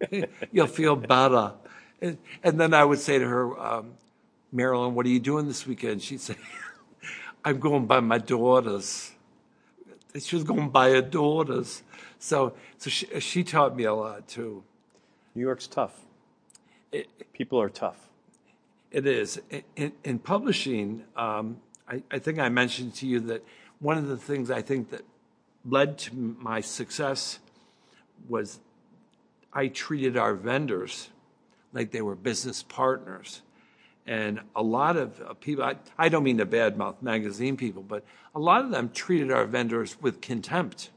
You'll 0.52 0.66
feel 0.66 0.96
better. 0.96 1.52
And, 2.00 2.18
and 2.42 2.60
then 2.60 2.74
I 2.74 2.84
would 2.84 2.98
say 2.98 3.18
to 3.18 3.26
her, 3.26 3.58
um, 3.60 3.94
Marilyn, 4.52 4.94
what 4.94 5.06
are 5.06 5.10
you 5.10 5.20
doing 5.20 5.46
this 5.46 5.66
weekend? 5.66 6.02
She'd 6.02 6.20
say, 6.20 6.36
I'm 7.44 7.58
going 7.58 7.86
by 7.86 8.00
my 8.00 8.18
daughters. 8.18 9.10
She 10.18 10.36
was 10.36 10.44
going 10.44 10.70
by 10.70 10.90
her 10.90 11.02
daughters. 11.02 11.82
So, 12.18 12.54
so 12.78 12.88
she, 12.88 13.20
she 13.20 13.44
taught 13.44 13.76
me 13.76 13.84
a 13.84 13.94
lot 13.94 14.28
too. 14.28 14.62
New 15.34 15.42
York's 15.42 15.66
tough. 15.66 16.03
People 17.32 17.60
are 17.60 17.68
tough. 17.68 18.08
It 18.90 19.06
is. 19.06 19.40
In, 19.76 19.92
in 20.04 20.18
publishing, 20.18 21.04
um, 21.16 21.58
I, 21.88 22.02
I 22.10 22.18
think 22.18 22.38
I 22.38 22.48
mentioned 22.48 22.94
to 22.96 23.06
you 23.06 23.20
that 23.20 23.44
one 23.80 23.98
of 23.98 24.06
the 24.06 24.16
things 24.16 24.50
I 24.50 24.62
think 24.62 24.90
that 24.90 25.02
led 25.64 25.98
to 25.98 26.14
my 26.14 26.60
success 26.60 27.38
was 28.28 28.60
I 29.52 29.68
treated 29.68 30.16
our 30.16 30.34
vendors 30.34 31.10
like 31.72 31.90
they 31.90 32.02
were 32.02 32.14
business 32.14 32.62
partners. 32.62 33.42
And 34.06 34.40
a 34.54 34.62
lot 34.62 34.96
of 34.96 35.20
uh, 35.20 35.34
people, 35.34 35.64
I, 35.64 35.76
I 35.98 36.08
don't 36.08 36.22
mean 36.22 36.38
to 36.38 36.46
badmouth 36.46 37.00
magazine 37.02 37.56
people, 37.56 37.82
but 37.82 38.04
a 38.34 38.38
lot 38.38 38.64
of 38.64 38.70
them 38.70 38.90
treated 38.90 39.30
our 39.30 39.46
vendors 39.46 40.00
with 40.00 40.20
contempt. 40.20 40.90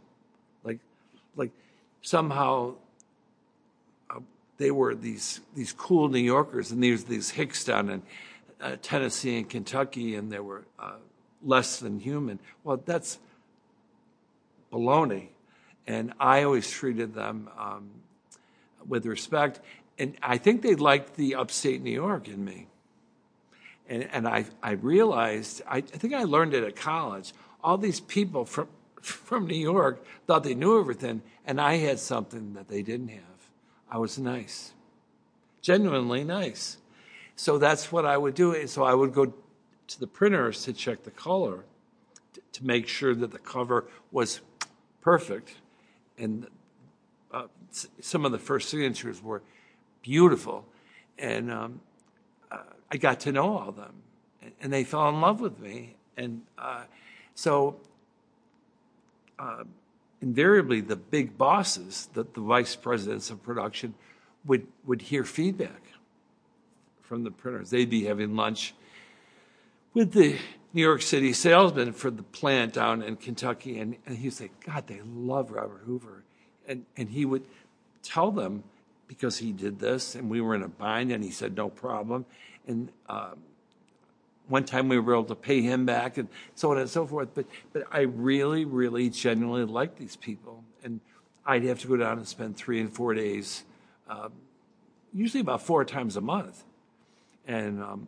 Like, 0.64 0.80
like 1.36 1.52
somehow 2.02 2.76
they 4.58 4.72
were 4.72 4.96
these, 4.96 5.40
these 5.56 5.74
cool 5.74 6.10
New 6.10 6.20
Yorkers, 6.20 6.72
and 6.72 6.82
there's 6.82 7.04
these 7.04 7.30
hicks 7.30 7.64
down 7.64 7.90
in 7.90 8.02
uh, 8.60 8.76
Tennessee 8.82 9.38
and 9.38 9.50
Kentucky, 9.50 10.16
and 10.16 10.32
they 10.32 10.40
were 10.40 10.66
uh, 10.80 10.96
less 11.44 11.80
than 11.80 12.00
human. 12.00 12.40
Well, 12.64 12.82
that's 12.84 13.20
baloney. 14.72 15.28
And 15.86 16.14
I 16.20 16.44
always 16.44 16.70
treated 16.70 17.14
them 17.14 17.50
um, 17.58 17.90
with 18.88 19.06
respect. 19.06 19.62
And 20.00 20.16
I 20.22 20.38
think 20.38 20.62
they 20.62 20.76
liked 20.76 21.16
the 21.16 21.36
upstate 21.36 21.82
New 21.82 21.92
York 21.92 22.28
in 22.28 22.44
me. 22.44 22.68
And, 23.90 24.04
and 24.12 24.28
I, 24.28 24.46
I 24.62 24.72
realized, 24.72 25.62
I, 25.68 25.78
I 25.78 25.82
think 25.82 26.14
I 26.14 26.24
learned 26.24 26.54
it 26.54 26.64
at 26.64 26.76
college, 26.76 27.34
all 27.64 27.78
these 27.78 28.00
people 28.00 28.44
from, 28.44 28.68
from 29.02 29.48
New 29.48 29.56
York 29.56 30.04
thought 30.26 30.44
they 30.44 30.56
knew 30.56 30.80
everything, 30.80 31.22
and 31.46 31.62
I 31.62 31.76
had 31.78 32.00
something 32.00 32.54
that 32.54 32.68
they 32.68 32.82
didn't 32.82 33.10
have. 33.10 33.37
I 33.90 33.98
was 33.98 34.18
nice, 34.18 34.74
genuinely 35.62 36.24
nice. 36.24 36.78
so 37.36 37.58
that's 37.58 37.92
what 37.92 38.06
I 38.06 38.18
would 38.18 38.36
do. 38.36 38.68
So 38.68 38.84
I 38.84 38.94
would 38.94 39.14
go 39.14 39.34
to 39.88 40.00
the 40.00 40.08
printers 40.08 40.64
to 40.64 40.74
check 40.74 41.04
the 41.04 41.12
color 41.12 41.64
to 42.54 42.66
make 42.66 42.88
sure 42.88 43.14
that 43.14 43.32
the 43.32 43.40
cover 43.40 43.86
was 44.12 44.42
perfect. 45.02 45.56
And 46.18 46.48
uh, 47.32 47.48
some 48.02 48.26
of 48.26 48.32
the 48.32 48.40
first 48.40 48.70
signatures 48.70 49.22
were 49.22 49.42
beautiful. 50.02 50.66
And 51.20 51.52
um, 51.52 51.82
uh, 52.52 52.64
I 52.92 52.98
got 52.98 53.20
to 53.22 53.32
know 53.32 53.58
all 53.58 53.70
of 53.70 53.76
them. 53.76 53.94
And, 54.62 54.74
they 54.74 54.84
fell 54.84 55.08
in 55.10 55.22
love 55.22 55.40
with 55.42 55.60
me. 55.60 55.96
And 56.16 56.42
uh, 56.58 56.84
so 57.36 57.80
uh, 59.38 59.66
invariably, 60.22 60.82
the 60.82 60.96
big 60.96 61.38
bosses, 61.38 62.10
the, 62.14 62.24
the 62.24 62.42
vice 62.42 62.76
presidents 62.76 63.30
of 63.30 63.44
production, 63.44 63.94
would, 64.46 64.68
would 64.86 65.02
hear 65.02 65.24
feedback 65.24 65.84
from 67.02 67.24
the 67.24 67.32
printers. 67.32 67.70
They'd 67.70 67.90
be 67.90 68.06
having 68.06 68.36
lunch 68.36 68.74
with 69.94 70.14
the 70.14 70.38
New 70.74 70.82
York 70.82 71.02
City 71.02 71.34
salesman 71.34 71.94
for 71.94 72.12
the 72.12 72.24
plant 72.24 72.74
down 72.74 73.02
in 73.02 73.16
Kentucky, 73.16 73.80
and, 73.80 73.96
and 74.06 74.18
he'd 74.18 74.34
say, 74.34 74.52
God, 74.66 74.88
they 74.88 75.02
love 75.02 75.52
Robert 75.52 75.82
Hoover. 75.86 76.24
And, 76.68 76.86
and 76.96 77.10
he 77.10 77.26
would 77.26 77.46
tell 78.04 78.32
them 78.32 78.64
because 79.08 79.38
he 79.38 79.52
did 79.54 79.80
this, 79.80 80.16
and 80.16 80.30
we 80.30 80.42
were 80.42 80.54
in 80.54 80.64
a 80.64 80.68
bind, 80.68 81.12
and 81.12 81.24
he 81.24 81.32
said, 81.32 81.56
no 81.56 81.70
problem. 81.70 82.26
And 82.68 82.92
um, 83.08 83.40
one 84.48 84.64
time 84.64 84.88
we 84.88 84.98
were 85.00 85.14
able 85.14 85.26
to 85.26 85.36
pay 85.36 85.62
him 85.62 85.86
back, 85.86 86.18
and 86.18 86.30
so 86.56 86.72
on 86.72 86.78
and 86.78 86.90
so 86.90 87.06
forth. 87.06 87.30
But, 87.34 87.46
but 87.74 87.84
I 87.92 88.02
really, 88.02 88.66
really 88.66 89.10
genuinely 89.10 89.66
like 89.66 89.98
these 89.98 90.16
people. 90.16 90.64
And 90.84 91.02
I'd 91.46 91.64
have 91.64 91.80
to 91.80 91.88
go 91.88 91.98
down 91.98 92.18
and 92.18 92.28
spend 92.28 92.58
three 92.58 92.80
and 92.80 92.94
four 92.94 93.14
days, 93.14 93.64
um, 94.10 94.32
usually 95.14 95.42
about 95.42 95.62
four 95.62 95.86
times 95.86 96.16
a 96.16 96.22
month. 96.22 96.64
And 97.48 97.82
um, 97.82 98.08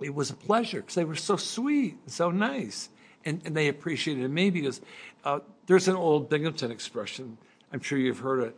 it 0.00 0.14
was 0.14 0.30
a 0.30 0.34
pleasure 0.34 0.80
because 0.80 0.94
they 0.94 1.04
were 1.04 1.14
so 1.14 1.36
sweet 1.36 1.96
and 2.04 2.12
so 2.12 2.30
nice. 2.30 2.88
And, 3.24 3.40
and 3.44 3.56
they 3.56 3.68
appreciated 3.68 4.30
me 4.30 4.50
because 4.50 4.80
uh, 5.24 5.40
there's 5.66 5.88
an 5.88 5.96
old 5.96 6.28
Binghamton 6.28 6.70
expression. 6.70 7.38
I'm 7.72 7.80
sure 7.80 7.98
you've 7.98 8.18
heard 8.18 8.40
it. 8.40 8.56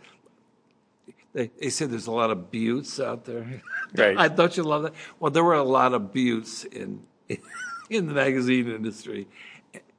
They, 1.36 1.50
they 1.60 1.68
say 1.68 1.84
there's 1.84 2.06
a 2.06 2.12
lot 2.12 2.30
of 2.30 2.50
buttes 2.50 2.98
out 2.98 3.26
there. 3.26 3.62
Right. 3.94 4.16
I 4.18 4.28
don't 4.28 4.56
you 4.56 4.62
love 4.62 4.84
that? 4.84 4.94
Well, 5.20 5.30
there 5.30 5.44
were 5.44 5.52
a 5.52 5.62
lot 5.62 5.92
of 5.92 6.10
buttes 6.10 6.64
in 6.64 7.02
in 7.90 8.06
the 8.06 8.14
magazine 8.14 8.70
industry, 8.70 9.28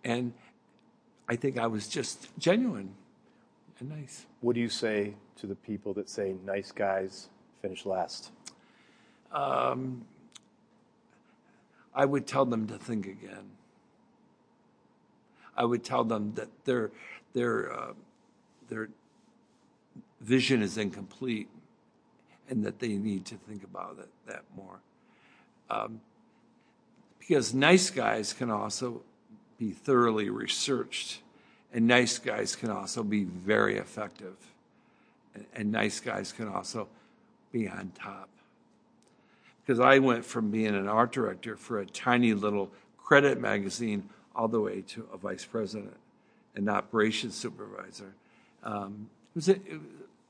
and 0.04 0.34
I 1.30 1.36
think 1.36 1.60
I 1.60 1.68
was 1.68 1.88
just 1.88 2.36
genuine 2.40 2.96
and 3.80 3.90
nice. 3.90 4.26
What 4.42 4.56
do 4.56 4.62
you 4.62 4.70
say 4.70 5.14
to 5.36 5.46
the 5.46 5.54
people 5.54 5.94
that 5.94 6.10
say 6.10 6.34
nice 6.44 6.72
guys 6.72 7.30
finish 7.62 7.86
last? 7.86 8.32
I 11.94 12.06
would 12.06 12.26
tell 12.26 12.46
them 12.48 12.66
to 12.66 12.80
think 12.80 13.06
again. 13.06 13.52
I 15.56 15.66
would 15.66 15.84
tell 15.84 16.04
them 16.04 16.34
that 16.34 16.50
their 16.66 16.90
their 17.34 17.72
uh, 17.72 17.94
their 18.70 18.90
vision 20.22 20.62
is 20.62 20.78
incomplete, 20.78 21.50
and 22.50 22.64
that 22.66 22.80
they 22.80 22.90
need 22.90 23.26
to 23.26 23.36
think 23.36 23.64
about 23.64 23.98
it 24.00 24.10
that 24.28 24.44
more. 24.56 24.80
Um, 25.70 26.02
because 27.20 27.54
nice 27.54 27.90
guys 27.90 28.32
can 28.34 28.50
also 28.50 29.02
be 29.58 29.72
thoroughly 29.72 30.30
researched, 30.30 31.22
and 31.74 31.88
nice 31.88 32.18
guys 32.20 32.56
can 32.56 32.70
also 32.70 33.04
be 33.04 33.26
very 33.26 33.78
effective, 33.78 34.36
and, 35.36 35.46
and 35.54 35.72
nice 35.72 36.00
guys 36.00 36.32
can 36.32 36.48
also 36.48 36.88
be 37.52 37.68
on 37.68 37.92
top 37.98 38.30
because 39.68 39.82
I 39.82 40.00
went 40.00 40.24
from 40.24 40.50
being 40.50 40.76
an 40.76 40.88
art 40.88 41.12
director 41.12 41.58
for 41.58 41.80
a 41.80 41.86
tiny 41.86 42.34
little 42.34 42.72
credit 42.98 43.42
magazine 43.42 44.10
all 44.34 44.48
the 44.48 44.62
way 44.62 44.82
to 44.82 45.06
a 45.14 45.18
vice 45.18 45.44
president 45.44 45.98
and 46.56 46.70
operations 46.70 47.36
supervisor. 47.36 48.16
Um, 48.64 49.10
it, 49.32 49.36
was 49.36 49.50
a, 49.50 49.56
it, 49.56 49.82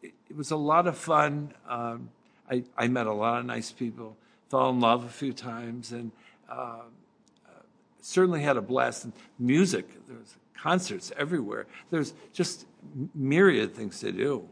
it, 0.02 0.14
was 0.36 0.52
a 0.52 0.56
lot 0.56 0.88
of 0.88 0.98
fun. 0.98 1.54
Um, 1.68 2.10
I, 2.50 2.64
I, 2.78 2.88
met 2.88 3.08
a 3.08 3.14
lot 3.14 3.40
of 3.40 3.46
nice 3.46 3.72
people, 3.72 4.16
fell 4.50 4.70
in 4.70 4.80
love 4.80 5.04
a 5.04 5.10
few 5.10 5.34
times, 5.34 5.92
and 5.92 6.12
uh, 6.50 6.54
uh, 6.54 7.62
certainly 8.02 8.42
had 8.42 8.58
a 8.58 8.62
blast. 8.62 9.06
And 9.06 9.14
music, 9.40 9.88
there's 10.08 10.36
concerts 10.56 11.12
everywhere. 11.18 11.68
There's 11.90 12.14
just 12.34 12.66
myriad 13.14 13.76
things 13.76 14.00
to 14.00 14.12
do, 14.12 14.48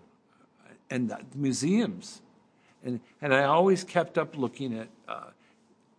and 0.89 1.09
the 1.09 1.19
museums. 1.33 2.21
And, 2.83 2.99
and 3.21 3.33
I 3.33 3.45
always 3.45 3.83
kept 3.83 4.17
up 4.17 4.37
looking 4.37 4.77
at, 4.77 4.87
uh, 5.07 5.29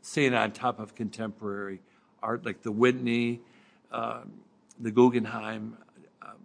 staying 0.03 0.35
on 0.35 0.53
top 0.53 0.79
of 0.79 0.95
contemporary 0.95 1.81
art, 2.23 2.47
like 2.47 2.63
the 2.63 2.71
Whitney, 2.71 3.41
um, 3.91 4.33
the 4.79 4.91
Guggenheim 4.91 5.77
um, 6.23 6.37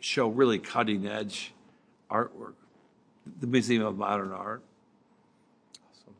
show 0.00 0.28
really 0.28 0.58
cutting 0.58 1.06
edge 1.06 1.52
artwork, 2.10 2.54
the 3.40 3.46
Museum 3.46 3.84
of 3.84 3.96
Modern 3.96 4.32
Art. 4.32 4.62
Awesome. 5.90 6.14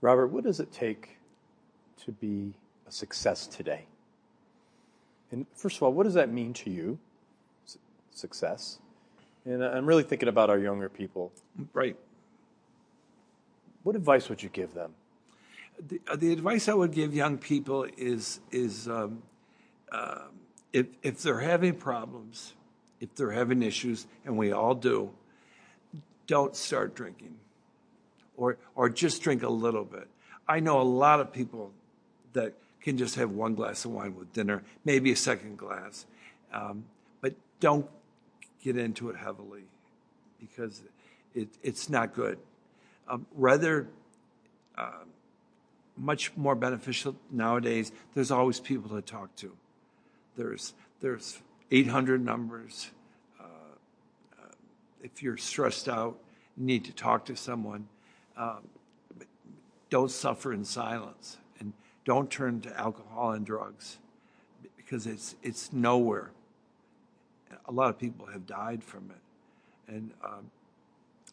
Robert, 0.00 0.28
what 0.28 0.44
does 0.44 0.60
it 0.60 0.72
take 0.72 1.18
to 2.04 2.12
be 2.12 2.54
a 2.86 2.92
success 2.92 3.46
today? 3.46 3.86
And 5.30 5.46
first 5.54 5.76
of 5.76 5.82
all, 5.82 5.92
what 5.92 6.04
does 6.04 6.14
that 6.14 6.32
mean 6.32 6.52
to 6.54 6.70
you, 6.70 6.98
success? 8.12 8.78
And 9.44 9.64
I'm 9.64 9.86
really 9.86 10.02
thinking 10.02 10.28
about 10.28 10.50
our 10.50 10.58
younger 10.58 10.88
people. 10.88 11.32
Right. 11.72 11.96
What 13.82 13.96
advice 13.96 14.28
would 14.28 14.42
you 14.42 14.48
give 14.48 14.74
them? 14.74 14.94
The, 15.86 16.00
uh, 16.08 16.16
the 16.16 16.32
advice 16.32 16.68
I 16.68 16.74
would 16.74 16.92
give 16.92 17.14
young 17.14 17.38
people 17.38 17.86
is 17.96 18.40
is 18.50 18.88
um, 18.88 19.22
uh, 19.92 20.26
if 20.72 20.86
if 21.02 21.22
they're 21.22 21.38
having 21.38 21.74
problems, 21.74 22.54
if 23.00 23.14
they're 23.14 23.30
having 23.30 23.62
issues, 23.62 24.06
and 24.24 24.36
we 24.36 24.52
all 24.52 24.74
do, 24.74 25.10
don't 26.26 26.54
start 26.54 26.94
drinking, 26.94 27.36
or 28.36 28.58
or 28.74 28.88
just 28.88 29.22
drink 29.22 29.42
a 29.42 29.48
little 29.48 29.84
bit. 29.84 30.08
I 30.46 30.60
know 30.60 30.80
a 30.80 30.82
lot 30.82 31.20
of 31.20 31.32
people 31.32 31.72
that 32.32 32.54
can 32.80 32.96
just 32.96 33.16
have 33.16 33.30
one 33.30 33.54
glass 33.54 33.84
of 33.84 33.90
wine 33.90 34.14
with 34.16 34.32
dinner, 34.32 34.62
maybe 34.84 35.12
a 35.12 35.16
second 35.16 35.58
glass, 35.58 36.06
um, 36.52 36.84
but 37.20 37.34
don't 37.60 37.86
get 38.62 38.76
into 38.76 39.10
it 39.10 39.16
heavily 39.16 39.64
because 40.40 40.82
it, 41.34 41.48
it's 41.62 41.88
not 41.88 42.14
good. 42.14 42.38
Um, 43.08 43.26
rather, 43.34 43.88
uh, 44.76 45.04
much 45.96 46.36
more 46.36 46.54
beneficial 46.54 47.16
nowadays. 47.30 47.90
There's 48.14 48.30
always 48.30 48.60
people 48.60 48.96
to 48.96 49.02
talk 49.02 49.34
to. 49.36 49.52
There's 50.36 50.74
there's 51.00 51.40
800 51.70 52.24
numbers. 52.24 52.90
Uh, 53.38 53.44
uh, 53.44 54.46
if 55.02 55.22
you're 55.22 55.36
stressed 55.36 55.88
out, 55.88 56.18
need 56.56 56.84
to 56.84 56.92
talk 56.92 57.24
to 57.26 57.36
someone. 57.36 57.88
Um, 58.36 58.68
don't 59.90 60.10
suffer 60.10 60.52
in 60.52 60.64
silence, 60.64 61.38
and 61.60 61.72
don't 62.04 62.30
turn 62.30 62.60
to 62.62 62.78
alcohol 62.78 63.32
and 63.32 63.44
drugs 63.44 63.98
because 64.76 65.06
it's 65.06 65.34
it's 65.42 65.72
nowhere. 65.72 66.30
A 67.66 67.72
lot 67.72 67.90
of 67.90 67.98
people 67.98 68.26
have 68.26 68.46
died 68.46 68.84
from 68.84 69.10
it, 69.10 69.92
and 69.94 70.10
um, 70.22 70.50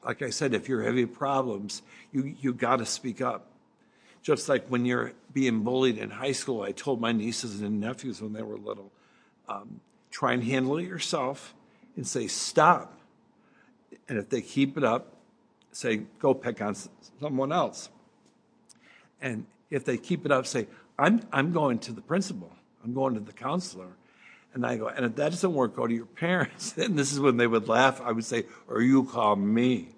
like 0.06 0.22
I 0.22 0.30
said, 0.30 0.54
if 0.54 0.70
you're 0.70 0.84
having 0.84 1.08
problems, 1.08 1.82
you 2.12 2.36
you 2.40 2.54
got 2.54 2.78
to 2.78 2.86
speak 2.86 3.22
up. 3.22 3.48
Just 4.22 4.50
like 4.50 4.68
when 4.68 4.86
you're 4.86 5.14
being 5.34 5.62
bullied 5.62 5.98
in 5.98 6.10
high 6.10 6.32
school, 6.32 6.64
I 6.64 6.72
told 6.72 7.00
my 7.00 7.12
nieces 7.12 7.62
and 7.62 7.80
nephews 7.80 8.22
when 8.22 8.34
they 8.34 8.42
were 8.42 8.58
little, 8.58 8.92
um, 9.48 9.80
try 10.16 10.32
and 10.32 10.46
handle 10.46 10.78
it 10.78 10.88
yourself 10.88 11.54
and 11.98 12.08
say 12.08 12.26
stop. 12.26 12.98
And 14.08 14.18
if 14.18 14.30
they 14.30 14.42
keep 14.42 14.78
it 14.78 14.84
up, 14.84 15.14
say 15.74 16.04
go 16.20 16.34
pick 16.34 16.62
on 16.62 16.74
someone 17.20 17.52
else. 17.52 17.90
And 19.22 19.46
if 19.70 19.84
they 19.84 19.98
keep 19.98 20.26
it 20.26 20.32
up, 20.32 20.48
say 20.48 20.68
I'm 20.98 21.22
I'm 21.34 21.52
going 21.52 21.80
to 21.80 21.92
the 21.92 22.02
principal. 22.02 22.50
I'm 22.82 22.94
going 22.94 23.16
to 23.16 23.20
the 23.20 23.34
counselor. 23.34 23.90
And 24.54 24.66
I 24.66 24.78
go, 24.78 24.88
and 24.88 25.06
if 25.06 25.18
that 25.18 25.32
doesn't 25.32 25.54
work, 25.54 25.76
go 25.76 25.86
to 25.86 25.94
your 25.94 26.06
parents. 26.26 26.78
And 26.78 26.98
this 26.98 27.12
is 27.12 27.20
when 27.20 27.36
they 27.36 27.48
would 27.48 27.68
laugh. 27.68 28.00
I 28.00 28.14
would 28.14 28.24
say, 28.24 28.46
or 28.70 28.82
you 28.82 29.04
call 29.04 29.36
me. 29.36 29.90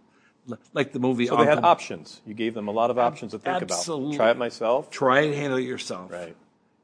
Like 0.74 0.94
the 0.94 1.00
movie. 1.00 1.28
So 1.28 1.36
they 1.36 1.46
had 1.46 1.64
options. 1.64 2.22
You 2.26 2.34
gave 2.34 2.54
them 2.54 2.70
a 2.70 2.72
lot 2.72 2.90
of 2.90 2.98
options 2.98 3.34
to 3.34 3.40
think 3.40 3.64
Absolutely. 3.64 4.16
about. 4.16 4.24
Try 4.24 4.32
it 4.32 4.38
myself. 4.38 4.90
Try 4.90 5.20
and 5.24 5.36
handle 5.36 5.60
it 5.60 5.64
yourself. 5.64 6.10
Right. 6.10 6.38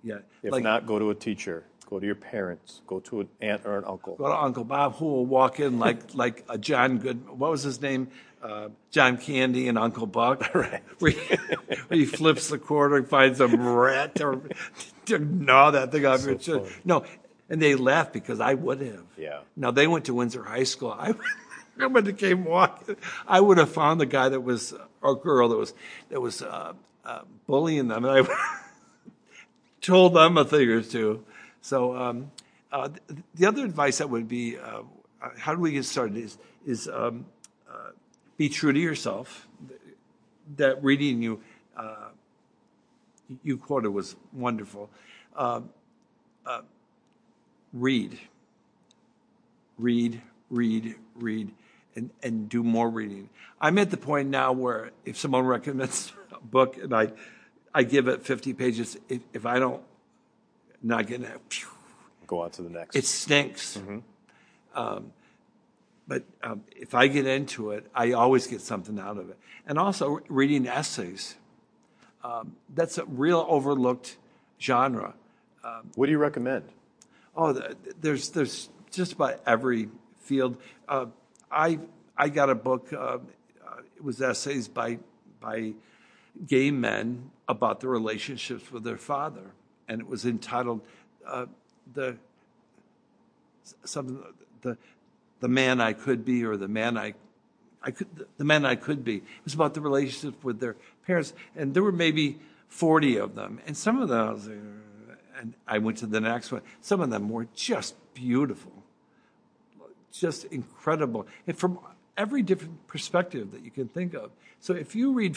Yeah. 0.04 0.18
If 0.44 0.52
like, 0.52 0.64
not, 0.64 0.86
go 0.86 1.00
to 1.00 1.10
a 1.12 1.16
teacher. 1.16 1.64
Go 1.84 2.00
to 2.00 2.06
your 2.06 2.16
parents. 2.16 2.82
Go 2.88 3.00
to 3.02 3.22
an 3.22 3.30
aunt 3.42 3.62
or 3.66 3.78
an 3.78 3.86
uncle. 3.86 4.16
go 4.16 4.28
to 4.28 4.36
Uncle 4.36 4.64
Bob, 4.64 4.96
who 4.96 5.06
will 5.06 5.26
walk 5.26 5.60
in 5.60 5.80
like 5.80 6.14
like 6.16 6.46
a 6.50 6.58
John 6.58 6.98
Good. 6.98 7.30
What 7.30 7.52
was 7.52 7.64
his 7.64 7.82
name? 7.82 8.10
Uh, 8.42 8.70
John 8.92 9.18
Candy 9.18 9.68
and 9.70 9.78
Uncle 9.78 10.08
Buck. 10.08 10.50
Right. 10.56 10.84
Where 11.00 11.12
he, 11.12 11.36
where 11.88 12.00
he 12.00 12.06
flips 12.06 12.50
the 12.50 12.58
quarter 12.58 12.98
and 12.98 13.08
finds 13.08 13.40
a 13.40 13.48
rat 13.48 14.16
to, 14.16 14.42
to 15.06 15.18
gnaw 15.20 15.72
that 15.72 15.92
thing 15.92 16.06
off 16.06 16.26
your 16.26 16.36
chin. 16.36 16.66
No, 16.84 17.06
and 17.50 17.62
they 17.62 17.76
laugh 17.76 18.12
because 18.12 18.40
I 18.40 18.54
would 18.54 18.82
have. 18.82 19.06
Yeah. 19.18 19.40
Now 19.56 19.72
they 19.72 19.88
went 19.88 20.06
to 20.06 20.14
Windsor 20.14 20.44
High 20.44 20.64
School. 20.64 20.92
I 20.92 21.14
Somebody 21.80 22.14
came 22.14 22.46
walking. 22.46 22.98
I 23.28 23.42
would 23.42 23.58
have 23.58 23.72
found 23.72 24.00
the 24.00 24.06
guy 24.06 24.30
that 24.30 24.42
was, 24.42 24.74
or 25.02 25.16
girl 25.16 25.50
that 25.50 25.58
was, 25.58 25.74
that 26.10 26.22
was 26.22 26.42
uh, 26.42 26.74
uh, 27.04 27.22
bullying 27.48 27.88
them, 27.88 28.06
and 28.06 28.28
I 28.28 28.36
told 29.82 30.14
them 30.14 30.38
a 30.38 30.46
thing 30.46 30.70
or 30.70 30.82
two. 30.82 31.26
So 31.64 31.96
um, 31.96 32.32
uh, 32.72 32.90
the 33.34 33.48
other 33.48 33.66
advice 33.66 33.98
that 33.98 34.10
would 34.10 34.28
be, 34.28 34.58
uh, 34.60 34.84
how 35.38 35.56
do 35.56 35.62
we 35.62 35.72
get 35.72 35.86
started? 35.86 36.18
Is 36.18 36.38
is 36.66 36.88
um, 36.88 37.26
uh, 37.68 37.92
be 38.38 38.50
true 38.50 38.72
to 38.72 38.80
yourself. 38.80 39.48
That 40.58 40.84
reading 40.84 41.24
you 41.24 41.42
uh, 41.76 42.10
you 43.42 43.58
quoted 43.58 43.90
was 43.90 44.16
wonderful. 44.32 44.92
Um, 45.36 45.70
read, 47.74 48.20
read, 49.78 50.22
read, 50.50 50.96
read, 51.16 51.52
and, 51.96 52.12
and 52.22 52.48
do 52.48 52.64
more 52.64 52.90
reading. 52.90 53.30
I'm 53.60 53.78
at 53.80 53.90
the 53.90 53.98
point 53.98 54.30
now 54.30 54.54
where 54.54 54.92
if 55.06 55.18
someone 55.18 55.46
recommends 55.46 56.14
a 56.32 56.40
book 56.40 56.78
and 56.78 56.94
I, 56.94 57.12
I 57.74 57.84
give 57.84 58.08
it 58.08 58.22
50 58.22 58.54
pages, 58.54 58.98
if, 59.10 59.22
if 59.34 59.46
I 59.46 59.60
don't, 59.60 59.82
not 60.84 61.08
getting 61.08 61.26
it, 61.26 61.40
Go 62.28 62.42
on 62.42 62.52
to 62.52 62.62
the 62.62 62.70
next. 62.70 62.96
it 62.96 63.06
stinks. 63.06 63.80
Um, 64.76 65.12
but 66.08 66.24
um, 66.42 66.62
if 66.76 66.94
I 66.94 67.08
get 67.08 67.26
into 67.26 67.72
it, 67.72 67.90
I 67.96 68.12
always 68.12 68.48
get 68.48 68.62
something 68.62 69.00
out 69.00 69.18
of 69.18 69.30
it. 69.30 69.38
And 69.66 69.78
also 69.80 70.20
reading 70.28 70.68
essays. 70.68 71.36
Um, 72.24 72.56
that's 72.74 72.98
a 72.98 73.06
real 73.06 73.46
overlooked 73.50 74.18
genre. 74.60 75.14
what 75.96 76.06
do 76.08 76.12
you 76.12 76.18
recommend? 76.18 76.64
Oh, 77.36 77.54
there's 78.00 78.30
there's 78.30 78.70
just 78.92 79.14
about 79.14 79.42
every 79.46 79.90
field. 80.22 80.58
Uh, 80.88 81.08
I 81.52 81.80
I 82.18 82.30
got 82.30 82.50
a 82.50 82.56
book. 82.56 82.94
Uh, 82.94 82.98
uh, 82.98 83.20
it 83.96 84.04
was 84.04 84.22
essays 84.22 84.68
by 84.68 85.00
by 85.40 85.74
gay 86.48 86.72
men 86.72 87.32
about 87.48 87.80
their 87.82 87.90
relationships 87.90 88.72
with 88.72 88.84
their 88.84 88.98
father, 88.98 89.52
and 89.88 90.02
it 90.02 90.08
was 90.08 90.26
entitled 90.26 90.82
uh, 91.26 91.46
the 91.94 92.18
something 93.84 94.22
the 94.62 94.78
the 95.40 95.48
man 95.48 95.82
I 95.82 95.94
could 95.94 96.26
be 96.26 96.44
or 96.44 96.58
the 96.58 96.68
man 96.68 96.98
I 96.98 97.14
I 97.82 97.92
could 97.92 98.08
the 98.38 98.46
man 98.46 98.66
I 98.66 98.76
could 98.76 99.04
be. 99.04 99.18
It 99.18 99.24
was 99.44 99.54
about 99.54 99.74
the 99.74 99.82
relationship 99.82 100.44
with 100.44 100.60
their 100.60 100.76
parents, 101.06 101.34
and 101.56 101.74
there 101.74 101.84
were 101.84 101.92
maybe 101.92 102.40
forty 102.68 103.18
of 103.18 103.36
them, 103.36 103.60
and 103.66 103.76
some 103.76 104.02
of 104.02 104.10
them. 104.10 104.28
I 104.28 104.32
was 104.32 104.50
and 105.36 105.54
I 105.68 105.80
went 105.80 105.98
to 105.98 106.06
the 106.06 106.22
next 106.22 106.52
one. 106.52 106.62
Some 106.82 107.02
of 107.02 107.10
them 107.10 107.28
were 107.28 107.48
just 107.56 107.96
beautiful, 108.14 108.72
just 110.12 110.46
incredible, 110.46 111.28
and 111.48 111.58
from 111.58 111.80
every 112.16 112.42
different 112.42 112.88
perspective 112.88 113.52
that 113.52 113.64
you 113.64 113.72
can 113.72 113.88
think 113.88 114.14
of. 114.14 114.32
So 114.60 114.74
if 114.74 114.96
you 114.96 115.12
read 115.12 115.36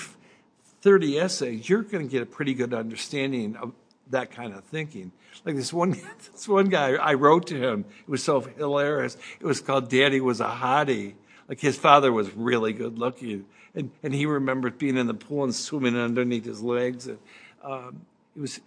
30 0.83 1.19
essays, 1.19 1.69
you're 1.69 1.83
going 1.83 2.07
to 2.07 2.11
get 2.11 2.23
a 2.23 2.27
pretty 2.27 2.55
good 2.55 2.75
understanding 2.75 3.57
of 3.57 3.73
that 4.11 4.31
kind 4.31 4.55
of 4.55 4.65
thinking. 4.65 5.13
Like 5.45 5.57
this 5.57 5.73
one, 5.73 5.91
this 6.33 6.49
one 6.49 6.69
guy, 6.69 6.95
I 6.95 7.15
wrote 7.15 7.47
to 7.49 7.57
him. 7.57 7.85
It 8.01 8.11
was 8.11 8.23
so 8.23 8.41
hilarious. 8.41 9.17
It 9.41 9.47
was 9.47 9.61
called 9.61 9.89
"Daddy 9.89 10.21
Was 10.21 10.41
a 10.41 10.49
Hottie." 10.49 11.15
Like 11.49 11.61
his 11.61 11.77
father 11.77 12.13
was 12.13 12.35
really 12.35 12.73
good 12.73 12.99
looking, 12.99 13.47
and 13.75 13.91
and 14.03 14.15
he 14.15 14.27
remembered 14.27 14.79
being 14.79 14.97
in 14.97 15.07
the 15.07 15.15
pool 15.15 15.45
and 15.45 15.55
swimming 15.55 15.97
underneath 15.97 16.45
his 16.45 16.63
legs. 16.63 17.07
And 17.07 17.19
um, 17.63 18.07
it 18.37 18.41
was 18.41 18.61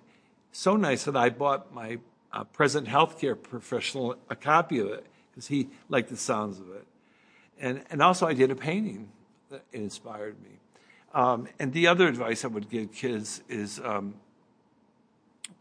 so 0.52 0.76
nice 0.76 1.06
that 1.06 1.16
I 1.16 1.30
bought 1.30 1.74
my 1.74 2.00
uh, 2.32 2.44
present 2.46 2.88
healthcare 2.88 3.42
professional 3.42 4.16
a 4.30 4.36
copy 4.36 4.80
of 4.80 4.88
it 4.88 5.06
because 5.32 5.48
he 5.48 5.70
liked 5.90 6.10
the 6.10 6.18
sounds 6.18 6.60
of 6.60 6.70
it. 6.72 6.86
And, 7.60 7.84
and 7.90 8.02
also, 8.02 8.28
I 8.28 8.34
did 8.34 8.52
a 8.52 8.56
painting 8.56 9.10
that 9.50 9.64
inspired 9.74 10.42
me. 10.42 10.50
Um, 11.14 11.48
and 11.60 11.74
the 11.74 11.88
other 11.88 12.08
advice 12.08 12.46
I 12.46 12.48
would 12.48 12.70
give 12.70 12.94
kids 12.94 13.42
is 13.50 13.82
um, 13.84 14.16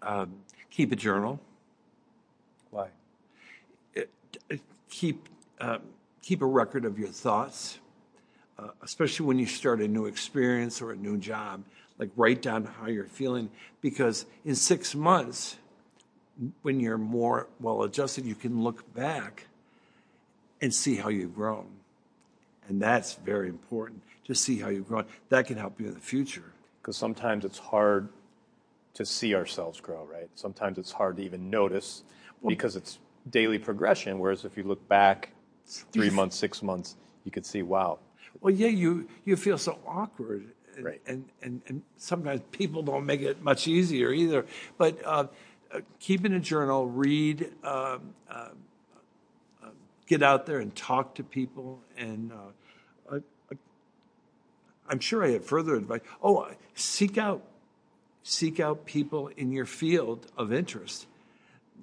um, 0.03 0.34
keep 0.70 0.92
a 0.92 0.96
journal, 0.96 1.40
Why? 2.70 2.88
keep, 4.90 5.28
um, 5.61 5.80
keep 6.22 6.42
a 6.42 6.46
record 6.46 6.84
of 6.84 6.99
your 6.99 7.09
thoughts, 7.09 7.78
uh, 8.59 8.68
especially 8.82 9.26
when 9.26 9.38
you 9.38 9.46
start 9.46 9.80
a 9.80 9.88
new 9.88 10.07
experience 10.07 10.82
or 10.82 10.92
a 10.92 10.96
new 10.96 11.16
job. 11.16 11.62
Like, 11.99 12.11
write 12.16 12.42
down 12.42 12.64
how 12.64 12.86
you're 12.86 13.05
feeling 13.05 13.51
because 13.80 14.26
in 14.44 14.55
six 14.55 14.94
months, 14.94 15.57
when 16.62 16.78
you're 16.78 16.99
more 16.99 17.49
well 17.61 17.82
adjusted, 17.82 18.24
you 18.24 18.34
can 18.34 18.62
look 18.62 18.94
back 18.94 19.46
and 20.61 20.72
see 20.72 20.96
how 20.96 21.09
you've 21.09 21.34
grown. 21.34 21.66
And 22.68 22.80
that's 22.80 23.14
very 23.14 23.49
important 23.49 24.03
to 24.26 24.34
see 24.34 24.59
how 24.59 24.68
you've 24.68 24.86
grown. 24.86 25.07
That 25.30 25.46
can 25.46 25.57
help 25.57 25.80
you 25.80 25.88
in 25.88 25.94
the 25.94 26.01
future. 26.01 26.53
Because 26.80 26.96
sometimes 26.96 27.44
it's 27.44 27.59
hard 27.59 28.09
to 28.99 29.07
see 29.07 29.32
ourselves 29.32 29.80
grow, 29.80 30.05
right? 30.05 30.28
Sometimes 30.34 30.76
it's 30.76 30.90
hard 30.90 31.18
to 31.18 31.22
even 31.22 31.49
notice 31.49 32.03
because 32.44 32.74
it's 32.74 32.99
daily 33.30 33.57
progression. 33.57 34.18
Whereas 34.18 34.44
if 34.44 34.57
you 34.57 34.64
look 34.64 34.88
back 34.88 35.30
three 35.92 36.11
months, 36.11 36.36
six 36.36 36.64
months, 36.64 36.96
you 37.22 37.30
could 37.30 37.46
see, 37.46 37.62
wow, 37.62 38.01
Well, 38.40 38.53
yeah, 38.53 38.66
you, 38.66 39.09
you 39.24 39.36
feel 39.36 39.57
so 39.57 39.78
awkward. 39.86 40.49
And, 40.74 40.84
Right. 40.84 41.01
and, 41.07 41.24
and, 41.42 41.62
and 41.68 41.82
sometimes 41.96 42.40
people 42.51 42.82
don't 42.82 43.07
make 43.07 43.20
it 43.20 43.40
much 43.40 43.68
easier 43.68 44.11
either. 44.11 44.46
But 44.78 44.99
uh, 45.05 45.28
uh, 45.72 45.80
keeping 46.01 46.32
a 46.32 46.40
journal, 46.40 46.88
read, 46.88 47.53
um, 47.62 48.14
uh, 48.28 48.49
uh, 49.62 49.68
get 50.09 50.24
out 50.24 50.44
there 50.44 50.59
and 50.59 50.74
talk 50.74 51.14
to 51.16 51.22
people. 51.22 51.80
And 51.96 52.32
uh, 52.32 53.16
I, 53.16 53.57
I'm 54.88 54.99
sure 54.99 55.24
I 55.24 55.30
have 55.32 55.44
further 55.44 55.76
advice. 55.76 56.01
Oh, 56.20 56.49
seek 56.74 57.16
out, 57.16 57.44
seek 58.29 58.61
out 58.61 58.85
people 58.85 59.29
in 59.37 59.53
your 59.53 59.64
field 59.64 60.26
of 60.37 60.53
interest 60.53 61.07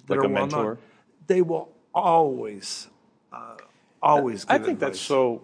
that 0.06 0.14
Like 0.14 0.20
are 0.20 0.30
a 0.30 0.32
well-known. 0.32 0.78
They 1.26 1.42
will 1.42 1.72
always, 1.92 2.86
uh, 3.32 3.56
always. 4.00 4.46
I 4.48 4.58
give 4.58 4.66
think 4.66 4.78
that's 4.78 5.00
so 5.00 5.42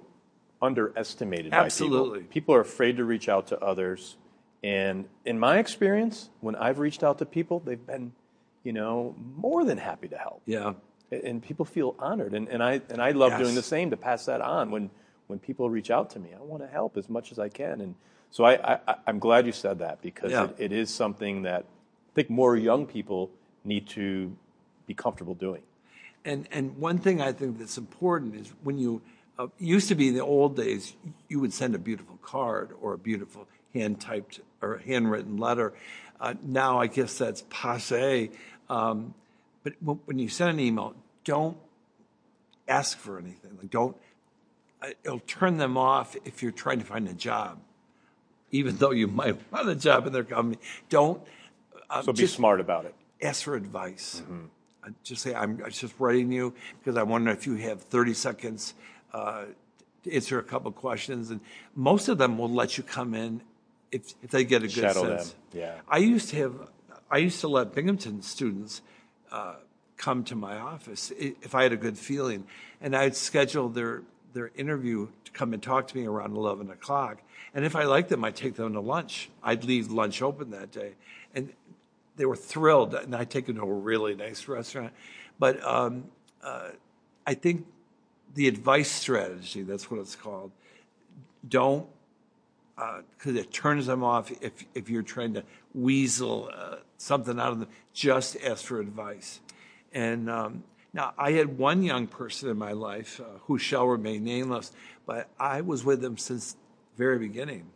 underestimated 0.61 1.51
by 1.51 1.65
Absolutely. 1.65 2.21
people. 2.21 2.33
People 2.33 2.55
are 2.55 2.61
afraid 2.61 2.99
to 2.99 3.05
reach 3.05 3.29
out 3.29 3.49
to 3.49 3.59
others. 3.61 4.17
And 4.63 5.09
in 5.25 5.41
my 5.41 5.59
experience, 5.59 6.31
when 6.41 6.55
I've 6.55 6.79
reached 6.79 7.03
out 7.03 7.19
to 7.19 7.27
people, 7.27 7.59
they've 7.59 7.85
been, 7.85 8.13
you 8.63 8.73
know, 8.73 9.17
more 9.37 9.65
than 9.65 9.79
happy 9.79 10.07
to 10.07 10.17
help. 10.17 10.43
Yeah. 10.47 10.75
And 11.11 11.43
people 11.43 11.65
feel 11.65 11.97
honored. 11.99 12.33
And, 12.33 12.49
and, 12.49 12.63
I, 12.63 12.81
and 12.91 13.03
I 13.03 13.11
love 13.11 13.37
doing 13.39 13.57
the 13.57 13.63
same 13.63 13.91
to 13.91 13.97
pass 13.97 14.27
that 14.27 14.41
on. 14.41 14.71
When, 14.71 14.89
when 15.27 15.41
people 15.41 15.69
reach 15.69 15.91
out 15.91 16.11
to 16.11 16.21
me, 16.21 16.31
I 16.33 16.43
want 16.43 16.63
to 16.63 16.69
help 16.69 16.97
as 16.97 17.09
much 17.09 17.33
as 17.33 17.41
I 17.41 17.49
can. 17.49 17.81
And 17.81 17.97
so 18.33 18.45
I, 18.45 18.53
I, 18.89 18.95
I'm 19.07 19.19
glad 19.21 19.47
you 19.47 19.53
said 19.53 19.79
that 19.79 20.03
because 20.03 20.33
Yeah. 20.33 20.45
it, 20.47 20.57
it 20.59 20.73
is 20.73 20.89
something 20.93 21.43
that 21.43 21.63
I 21.63 22.13
think 22.17 22.29
more 22.31 22.57
young 22.57 22.87
people 22.87 23.31
need 23.65 23.87
to 23.91 24.37
be 24.89 24.95
comfortable 24.95 25.35
doing. 25.35 25.63
And 26.25 26.49
and 26.51 26.77
one 26.79 26.99
thing 26.99 27.21
I 27.21 27.31
think 27.33 27.59
that's 27.59 27.79
important 27.79 28.35
is 28.35 28.53
when 28.65 28.77
you 28.79 29.01
uh, 29.39 29.47
used 29.59 29.89
to 29.89 29.95
be 29.95 30.09
in 30.09 30.15
the 30.15 30.25
old 30.25 30.57
days, 30.57 30.95
you 31.29 31.39
would 31.41 31.53
send 31.53 31.75
a 31.75 31.79
beautiful 31.79 32.19
card 32.23 32.71
or 32.83 32.93
a 32.95 32.99
beautiful 32.99 33.47
hand 33.75 34.01
typed 34.01 34.41
or 34.61 34.79
handwritten 34.87 35.37
letter. 35.37 35.73
Uh, 36.21 36.35
now 36.43 36.79
I 36.81 36.87
guess 36.87 37.19
that's 37.19 37.43
passe. 37.51 38.31
Um, 38.69 39.15
but 39.65 39.73
when 39.81 39.97
when 40.09 40.19
you 40.19 40.29
send 40.29 40.51
an 40.51 40.61
email, 40.61 40.95
don't 41.25 41.57
ask 42.69 42.97
for 42.99 43.19
anything. 43.19 43.59
Like 43.61 43.71
don't. 43.71 43.97
uh, 44.83 44.89
It'll 45.05 45.21
turn 45.21 45.57
them 45.59 45.77
off 45.77 46.17
if 46.25 46.43
you're 46.43 46.53
trying 46.65 46.79
to 46.79 46.85
find 46.85 47.09
a 47.09 47.15
job, 47.15 47.59
even 48.53 48.77
though 48.77 48.93
you 48.93 49.09
might 49.09 49.37
want 49.51 49.69
a 49.69 49.75
job 49.75 50.07
in 50.07 50.13
their 50.13 50.25
company. 50.25 50.59
Don't. 50.89 51.21
Uh, 51.91 52.03
So 52.03 52.13
be 52.13 52.27
smart 52.27 52.61
about 52.61 52.85
it. 52.85 52.95
ask 53.21 53.43
for 53.45 53.55
advice. 53.57 54.23
Uh, 54.85 54.91
Just 55.03 55.23
say, 55.23 55.35
I'm, 55.35 55.61
I'm 55.65 55.71
just 55.71 55.95
writing 55.99 56.31
you 56.33 56.55
because 56.79 56.97
I 56.97 57.03
wonder 57.03 57.31
if 57.31 57.47
you 57.47 57.55
have 57.57 57.83
30 57.83 58.15
seconds 58.15 58.75
uh, 59.13 59.45
to 60.05 60.13
answer 60.15 60.39
a 60.39 60.43
couple 60.43 60.71
questions. 60.73 61.31
And 61.31 61.41
most 61.75 62.09
of 62.09 62.19
them 62.19 62.37
will 62.39 62.51
let 62.51 62.77
you 62.77 62.83
come 62.85 63.15
in 63.15 63.43
if, 63.91 64.15
if 64.23 64.31
they 64.31 64.45
get 64.45 64.63
a 64.63 64.67
good 64.67 64.73
Shadow 64.73 65.07
them, 65.07 65.19
sense. 65.19 65.35
yeah. 65.53 65.75
I 65.89 65.99
used 65.99 66.31
to 66.31 66.37
have, 66.37 66.55
I 67.11 67.19
used 67.19 67.41
to 67.41 67.49
let 67.49 67.75
Binghamton 67.75 68.23
students 68.23 68.81
uh, 69.31 69.57
come 69.97 70.25
to 70.25 70.35
my 70.35 70.57
office 70.59 71.13
if 71.17 71.55
I 71.55 71.63
had 71.65 71.73
a 71.73 71.77
good 71.77 71.99
feeling. 71.99 72.45
And 72.81 72.97
I'd 72.97 73.15
schedule 73.15 73.69
their, 73.69 74.03
their 74.33 74.51
interview 74.57 75.09
to 75.25 75.33
come 75.33 75.53
and 75.53 75.63
talk 75.63 75.89
to 75.89 75.97
me 75.97 76.07
around 76.07 76.37
11 76.37 76.71
o'clock. 76.71 77.23
And 77.55 77.65
if 77.65 77.77
I 77.77 77.85
liked 77.85 78.09
them, 78.09 78.25
I'd 78.25 78.37
take 78.37 78.55
them 78.55 78.73
to 78.73 78.81
lunch. 78.81 79.31
I'd 79.43 79.65
leave 79.65 79.91
lunch 79.91 80.23
open 80.23 80.51
that 80.51 80.71
day. 80.71 80.95
And 81.35 81.53
they 82.17 82.25
were 82.25 82.37
thrilled, 82.37 82.95
and 82.95 83.15
I'd 83.15 83.31
take 83.31 83.47
them 83.47 83.57
to 83.57 83.63
a 83.63 83.73
really 83.73 84.15
nice 84.15 84.49
restaurant. 84.49 84.93
But 85.39 85.63
um, 85.65 86.05
uh, 86.43 86.71
I 87.27 87.35
think 87.35 87.67
the 88.35 88.49
advice 88.49 88.91
strategy, 88.91 89.63
that's 89.63 89.91
what 89.91 90.01
it's 90.01 90.17
called, 90.17 90.51
don't, 91.49 91.87
because 92.77 93.37
it 93.37 93.53
turns 93.53 93.87
them 93.87 94.03
off 94.03 94.31
if, 94.41 94.53
if 94.75 94.91
you're 94.91 95.03
trying 95.03 95.35
to 95.35 95.45
weasel 95.75 96.51
uh, 96.55 96.77
something 96.97 97.39
out 97.39 97.53
of 97.53 97.61
them, 97.61 97.69
just 97.93 98.37
ask 98.45 98.65
for 98.65 98.81
advice. 98.81 99.41
And 99.93 100.31
um, 100.31 100.65
Now, 100.95 101.15
I 101.17 101.33
had 101.33 101.57
one 101.57 101.83
young 101.83 102.07
person 102.07 102.51
in 102.51 102.59
my 102.59 102.73
life 102.73 103.21
uh, 103.21 103.39
who 103.47 103.59
shall 103.59 103.87
remain 103.87 104.25
nameless, 104.25 104.73
but 105.07 105.29
I 105.39 105.63
was 105.63 105.85
with 105.85 106.05
him 106.05 106.19
since 106.19 106.57
very 106.97 107.19
beginning. 107.19 107.71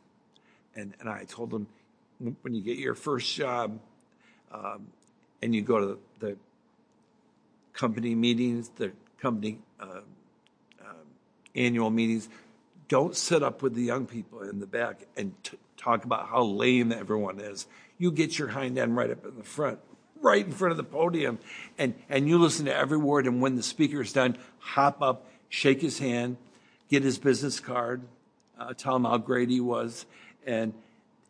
And, 0.74 0.92
and 1.00 1.08
I 1.08 1.24
told 1.24 1.52
him, 1.52 1.66
when 2.18 2.54
you 2.54 2.62
get 2.62 2.78
your 2.78 2.94
first 2.94 3.34
job 3.34 3.78
um, 4.52 4.88
and 5.40 5.54
you 5.54 5.62
go 5.62 5.80
to 5.80 5.86
the, 5.86 6.26
the 6.26 6.36
company 7.72 8.14
meetings, 8.14 8.70
the 8.76 8.92
company 9.18 9.58
uh, 9.80 10.00
uh, 10.80 11.04
annual 11.54 11.90
meetings, 11.90 12.28
don't 12.88 13.16
sit 13.16 13.42
up 13.42 13.62
with 13.62 13.74
the 13.74 13.82
young 13.82 14.06
people 14.06 14.42
in 14.42 14.60
the 14.60 14.66
back 14.66 15.06
and 15.16 15.32
t- 15.42 15.58
talk 15.76 16.04
about 16.04 16.28
how 16.28 16.42
lame 16.42 16.92
everyone 16.92 17.40
is. 17.40 17.66
You 17.98 18.12
get 18.12 18.38
your 18.38 18.48
hind 18.48 18.78
end 18.78 18.96
right 18.96 19.10
up 19.10 19.24
in 19.24 19.36
the 19.36 19.42
front, 19.42 19.78
right 20.20 20.44
in 20.44 20.52
front 20.52 20.72
of 20.72 20.76
the 20.76 20.84
podium, 20.84 21.38
and, 21.78 21.94
and 22.08 22.28
you 22.28 22.38
listen 22.38 22.66
to 22.66 22.74
every 22.74 22.98
word. 22.98 23.26
And 23.26 23.40
when 23.40 23.56
the 23.56 23.62
speaker 23.62 24.00
is 24.00 24.12
done, 24.12 24.36
hop 24.58 25.02
up, 25.02 25.26
shake 25.48 25.80
his 25.80 25.98
hand, 25.98 26.36
get 26.88 27.02
his 27.02 27.18
business 27.18 27.60
card, 27.60 28.02
uh, 28.58 28.72
tell 28.74 28.96
him 28.96 29.04
how 29.04 29.18
great 29.18 29.48
he 29.48 29.60
was, 29.60 30.06
and 30.46 30.72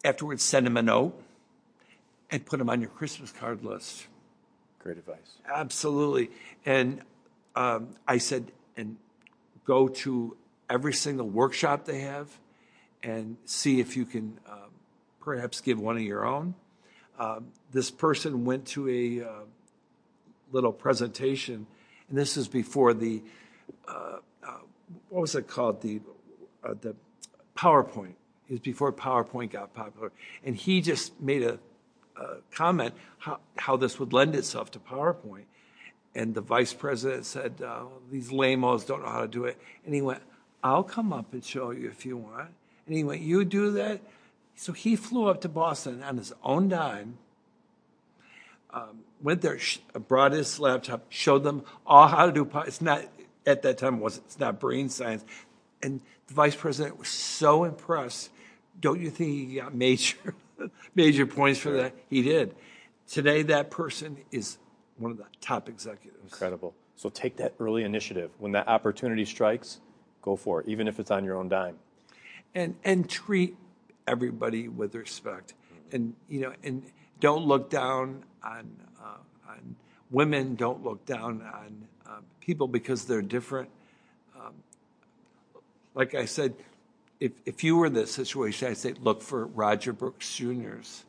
afterwards 0.05 0.43
send 0.43 0.67
him 0.67 0.77
a 0.77 0.83
note 0.83 1.21
and 2.31 2.45
put 2.45 2.61
him 2.61 2.71
on 2.71 2.81
your 2.81 2.91
Christmas 2.91 3.33
card 3.33 3.65
list. 3.65 4.07
Great 4.79 4.99
advice. 4.99 5.39
Absolutely. 5.53 6.31
And 6.65 7.01
um, 7.55 7.89
I 8.07 8.19
said, 8.19 8.53
and 8.77 8.97
go 9.65 9.89
to 9.89 10.37
every 10.69 10.93
single 10.93 11.29
workshop 11.29 11.85
they 11.85 12.01
have 12.01 12.29
and 13.03 13.37
see 13.45 13.81
if 13.81 13.97
you 13.97 14.05
can 14.05 14.39
uh, 14.49 14.67
perhaps 15.21 15.61
give 15.61 15.79
one 15.81 15.97
of 15.97 16.03
your 16.03 16.25
own. 16.25 16.55
Um, 17.19 17.47
this 17.73 17.91
person 17.91 18.45
went 18.45 18.67
to 18.69 18.89
a 18.89 19.27
uh, 19.27 19.33
little 20.53 20.73
presentation, 20.73 21.67
and 22.09 22.19
this 22.19 22.37
is 22.37 22.49
before 22.49 22.95
the 22.95 23.23
uh, 23.89 24.19
uh 24.47 24.59
what 25.09 25.21
was 25.21 25.35
it 25.35 25.49
called 25.49 25.83
the 25.83 26.01
uh, 26.65 26.75
the 26.81 26.95
PowerPoint. 27.57 28.15
It 28.49 28.53
was 28.53 28.61
before 28.61 28.93
PowerPoint 28.93 29.51
got 29.51 29.75
popular, 29.75 30.13
and 30.45 30.55
he 30.55 30.81
just 30.81 31.21
made 31.21 31.43
a, 31.43 31.59
a 32.17 32.37
comment 32.55 32.95
how, 33.19 33.41
how 33.57 33.77
this 33.77 33.99
would 33.99 34.13
lend 34.13 34.35
itself 34.35 34.71
to 34.73 34.79
PowerPoint. 34.79 35.45
And 36.15 36.35
the 36.35 36.41
vice 36.41 36.73
president 36.73 37.27
said, 37.27 37.61
uh, 37.65 37.85
"These 38.11 38.31
lamos 38.31 38.85
don't 38.85 39.03
know 39.03 39.11
how 39.11 39.23
to 39.23 39.29
do 39.29 39.45
it." 39.45 39.59
And 39.85 39.95
he 39.95 40.03
went, 40.03 40.23
"I'll 40.63 40.85
come 40.85 41.13
up 41.13 41.33
and 41.33 41.45
show 41.45 41.71
you 41.71 41.89
if 41.89 42.07
you 42.07 42.17
want." 42.17 42.51
And 42.87 42.97
he 42.97 43.05
went, 43.05 43.23
You 43.23 43.45
do 43.45 43.73
that? 43.73 44.01
So 44.57 44.73
he 44.73 44.97
flew 44.97 45.29
up 45.29 45.43
to 45.43 45.49
Boston 45.49 46.03
on 46.03 46.17
his 46.17 46.33
own 46.43 46.69
dime, 46.69 47.19
um, 48.71 49.01
went 49.23 49.43
there, 49.43 49.59
sh- 49.59 49.79
brought 50.09 50.33
his 50.33 50.59
laptop, 50.59 51.05
showed 51.11 51.45
them 51.45 51.63
all 51.87 52.09
how 52.09 52.27
to 52.27 52.33
do. 52.33 52.45
It. 52.45 52.67
It's 52.67 52.81
not 52.81 53.05
at 53.47 53.63
that 53.63 53.79
time 53.79 54.01
was 54.01 54.19
it's 54.19 54.39
not 54.39 54.59
brain 54.59 54.89
science, 54.89 55.25
and 55.83 56.01
the 56.27 56.35
vice 56.35 56.57
president 56.57 56.99
was 56.99 57.09
so 57.09 57.65
impressed. 57.65 58.31
Don't 58.81 59.01
you 59.01 59.11
think 59.11 59.31
he 59.31 59.57
got 59.57 59.75
major 59.75 60.35
major 60.95 61.27
points 61.27 61.61
for 61.61 61.71
that? 61.73 61.95
He 62.09 62.23
did. 62.23 62.55
Today, 63.09 63.43
that 63.43 63.71
person 63.71 64.17
is 64.33 64.59
one 64.97 65.13
of 65.13 65.19
the 65.19 65.27
top 65.41 65.69
executives. 65.69 66.25
Incredible. 66.25 66.75
So 66.97 67.11
take 67.11 67.37
that 67.37 67.55
early 67.61 67.85
initiative. 67.85 68.31
When 68.39 68.53
that 68.53 68.69
opportunity 68.69 69.27
strikes, 69.27 69.81
go 70.23 70.35
for 70.35 70.63
it, 70.63 70.69
even 70.69 70.89
if 70.89 70.99
it's 70.99 71.11
on 71.11 71.25
your 71.25 71.37
own 71.37 71.49
dime 71.49 71.77
and 72.57 72.75
and 72.85 73.09
treat 73.09 73.57
everybody 74.07 74.69
with 74.69 74.95
respect, 74.95 75.55
and 75.93 76.15
you 76.29 76.41
know, 76.41 76.53
and 76.63 76.83
don't 77.21 77.47
look 77.47 77.71
down 77.71 78.25
on 78.43 78.71
uh, 79.01 79.51
on 79.51 79.77
women. 80.11 80.55
Don't 80.55 80.85
look 80.85 81.05
down 81.05 81.43
on 81.43 81.89
uh, 82.07 82.21
people 82.41 82.69
because 82.69 83.05
they're 83.05 83.23
different. 83.23 83.71
Um, 84.37 84.55
like 85.95 86.15
I 86.15 86.25
said, 86.25 86.55
if 87.21 87.33
if 87.45 87.65
you 87.65 87.77
were 87.77 87.87
in 87.87 87.95
this 87.95 88.13
situation, 88.13 88.69
I'd 88.69 88.77
say 88.77 88.95
look 89.01 89.23
for 89.23 89.47
Roger 89.47 89.93
Brooks 89.93 90.35
Jr.'s. 90.35 91.05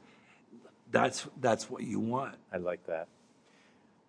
That's 0.92 1.28
that's 1.42 1.70
what 1.70 1.84
you 1.84 2.00
want. 2.00 2.36
I 2.54 2.58
like 2.58 2.86
that. 2.88 3.08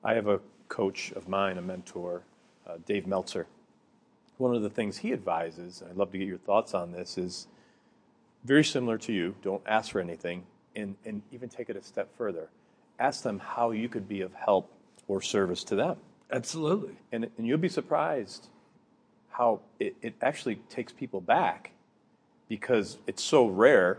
I 0.04 0.14
have 0.14 0.28
a 0.28 0.40
coach 0.68 1.12
of 1.12 1.28
mine, 1.28 1.58
a 1.58 1.62
mentor, 1.62 2.22
uh, 2.66 2.76
Dave 2.86 3.06
Meltzer 3.06 3.46
one 4.38 4.54
of 4.54 4.62
the 4.62 4.70
things 4.70 4.98
he 4.98 5.12
advises, 5.12 5.80
and 5.80 5.90
I'd 5.90 5.96
love 5.96 6.12
to 6.12 6.18
get 6.18 6.26
your 6.26 6.38
thoughts 6.38 6.72
on 6.72 6.92
this, 6.92 7.18
is 7.18 7.46
very 8.44 8.64
similar 8.64 8.98
to 8.98 9.12
you. 9.12 9.34
Don't 9.42 9.62
ask 9.66 9.92
for 9.92 10.00
anything, 10.00 10.44
and, 10.76 10.96
and 11.04 11.22
even 11.32 11.48
take 11.48 11.68
it 11.68 11.76
a 11.76 11.82
step 11.82 12.16
further. 12.16 12.48
Ask 12.98 13.22
them 13.22 13.38
how 13.38 13.70
you 13.70 13.88
could 13.88 14.08
be 14.08 14.20
of 14.20 14.32
help 14.34 14.72
or 15.06 15.22
service 15.22 15.64
to 15.64 15.76
them. 15.76 15.96
Absolutely. 16.30 16.96
And, 17.12 17.30
and 17.38 17.46
you'll 17.46 17.58
be 17.58 17.68
surprised 17.68 18.48
how 19.30 19.60
it, 19.78 19.96
it 20.02 20.14
actually 20.20 20.56
takes 20.68 20.92
people 20.92 21.20
back 21.20 21.70
because 22.48 22.98
it's 23.06 23.22
so 23.22 23.46
rare 23.46 23.98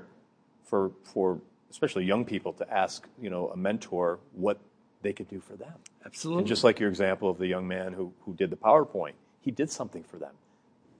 for, 0.65 0.91
for 1.03 1.39
especially 1.71 2.05
young 2.05 2.25
people 2.25 2.53
to 2.53 2.73
ask 2.73 3.07
you 3.21 3.29
know, 3.29 3.49
a 3.49 3.57
mentor 3.57 4.19
what 4.33 4.59
they 5.01 5.13
could 5.13 5.29
do 5.29 5.39
for 5.39 5.55
them. 5.55 5.73
Absolutely. 6.05 6.41
And 6.41 6.47
just 6.47 6.63
like 6.63 6.79
your 6.79 6.89
example 6.89 7.29
of 7.29 7.37
the 7.37 7.47
young 7.47 7.67
man 7.67 7.93
who, 7.93 8.13
who 8.25 8.33
did 8.33 8.49
the 8.49 8.57
PowerPoint 8.57 9.13
he 9.41 9.51
did 9.51 9.71
something 9.71 10.03
for 10.03 10.17
them. 10.17 10.33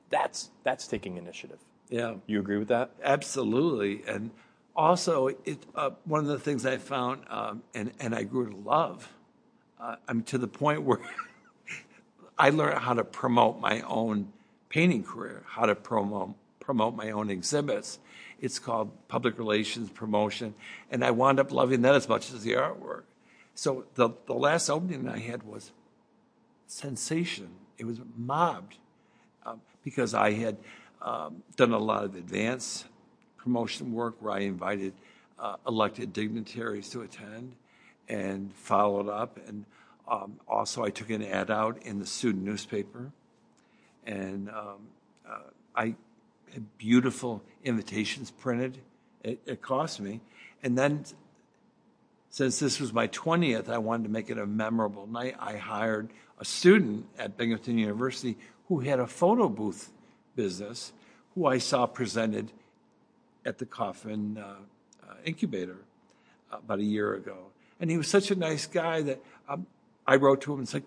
That's 0.10 0.50
that's 0.64 0.88
taking 0.88 1.18
initiative. 1.18 1.60
Yeah. 1.90 2.16
You 2.28 2.40
agree 2.40 2.58
with 2.58 2.68
that? 2.68 2.92
Absolutely. 3.04 4.04
And 4.08 4.32
also, 4.76 5.28
it, 5.28 5.66
uh, 5.76 5.92
one 6.06 6.22
of 6.22 6.28
the 6.28 6.40
things 6.40 6.66
I 6.66 6.78
found, 6.78 7.24
um, 7.30 7.64
and, 7.74 7.92
and 8.00 8.14
I 8.16 8.24
grew 8.24 8.50
to 8.50 8.56
love, 8.56 9.12
uh, 9.80 9.96
I'm 10.08 10.24
to 10.24 10.38
the 10.38 10.48
point 10.48 10.84
where 10.84 11.00
I 12.38 12.52
learned 12.52 12.80
how 12.80 12.94
to 12.94 13.04
promote 13.04 13.60
my 13.60 13.82
own 13.82 14.32
painting 14.70 15.04
career, 15.04 15.44
how 15.48 15.66
to 15.66 15.76
promote, 15.76 16.36
promote 16.60 16.96
my 16.96 17.12
own 17.12 17.30
exhibits. 17.30 18.00
It's 18.40 18.60
called 18.60 18.92
public 19.08 19.38
relations 19.38 19.90
promotion. 19.90 20.54
And 20.92 21.04
I 21.04 21.12
wound 21.12 21.40
up 21.40 21.52
loving 21.52 21.82
that 21.82 21.96
as 21.96 22.08
much 22.08 22.32
as 22.32 22.44
the 22.44 22.54
artwork. 22.54 23.04
So 23.56 23.86
the, 23.96 24.12
the 24.28 24.34
last 24.34 24.70
opening 24.70 25.10
I 25.10 25.20
had 25.20 25.44
was 25.44 25.72
sensation 26.68 27.50
it 27.80 27.86
was 27.86 28.00
mobbed 28.16 28.78
um, 29.46 29.62
because 29.84 30.14
I 30.14 30.34
had 30.34 30.58
um, 31.02 31.44
done 31.56 31.74
a 31.74 31.78
lot 31.78 32.04
of 32.04 32.16
advance 32.16 32.86
promotion 33.38 33.94
work 33.94 34.16
where 34.20 34.34
I 34.34 34.40
invited 34.40 34.94
uh, 35.40 35.56
elected 35.68 36.14
dignitaries 36.14 36.90
to 36.90 37.02
attend 37.02 37.56
and 38.08 38.54
followed 38.54 39.08
up. 39.08 39.40
And 39.48 39.66
um, 40.08 40.40
also, 40.48 40.84
I 40.84 40.90
took 40.90 41.10
an 41.10 41.24
ad 41.24 41.50
out 41.50 41.82
in 41.84 42.00
the 42.00 42.06
student 42.06 42.44
newspaper. 42.44 43.12
And 44.06 44.50
um, 44.50 44.88
uh, 45.28 45.38
I 45.76 45.96
had 46.54 46.78
beautiful 46.78 47.42
invitations 47.64 48.32
printed. 48.32 48.80
It, 49.24 49.40
it 49.46 49.62
cost 49.62 50.00
me. 50.00 50.20
And 50.64 50.78
then 50.78 51.06
since 52.30 52.60
this 52.60 52.80
was 52.80 52.92
my 52.94 53.08
20th, 53.08 53.70
I 53.70 53.78
wanted 53.78 54.04
to 54.04 54.10
make 54.10 54.30
it 54.30 54.38
a 54.38 54.46
memorable 54.46 55.08
night. 55.08 55.36
I 55.40 55.58
hired 55.58 56.10
a 56.40 56.46
student 56.46 57.06
at 57.18 57.38
Binghamton 57.38 57.78
University 57.78 58.38
who 58.68 58.80
had 58.80 59.00
a 59.00 59.08
photo 59.08 59.50
booth 59.50 59.92
business, 60.40 60.94
who 61.36 61.46
I 61.46 61.58
saw 61.58 61.86
presented 61.86 62.54
at 63.44 63.58
the 63.58 63.66
Koffman 63.66 64.38
uh, 64.38 64.42
uh, 64.42 65.14
incubator 65.26 65.80
about 66.50 66.80
a 66.80 66.84
year 66.84 67.14
ago. 67.14 67.38
And 67.78 67.92
he 67.92 67.98
was 67.98 68.08
such 68.08 68.32
a 68.32 68.36
nice 68.36 68.66
guy 68.66 69.02
that 69.02 69.22
um, 69.50 69.68
I 70.08 70.16
wrote 70.16 70.40
to 70.44 70.54
him 70.54 70.60
and 70.60 70.70
said, 70.70 70.84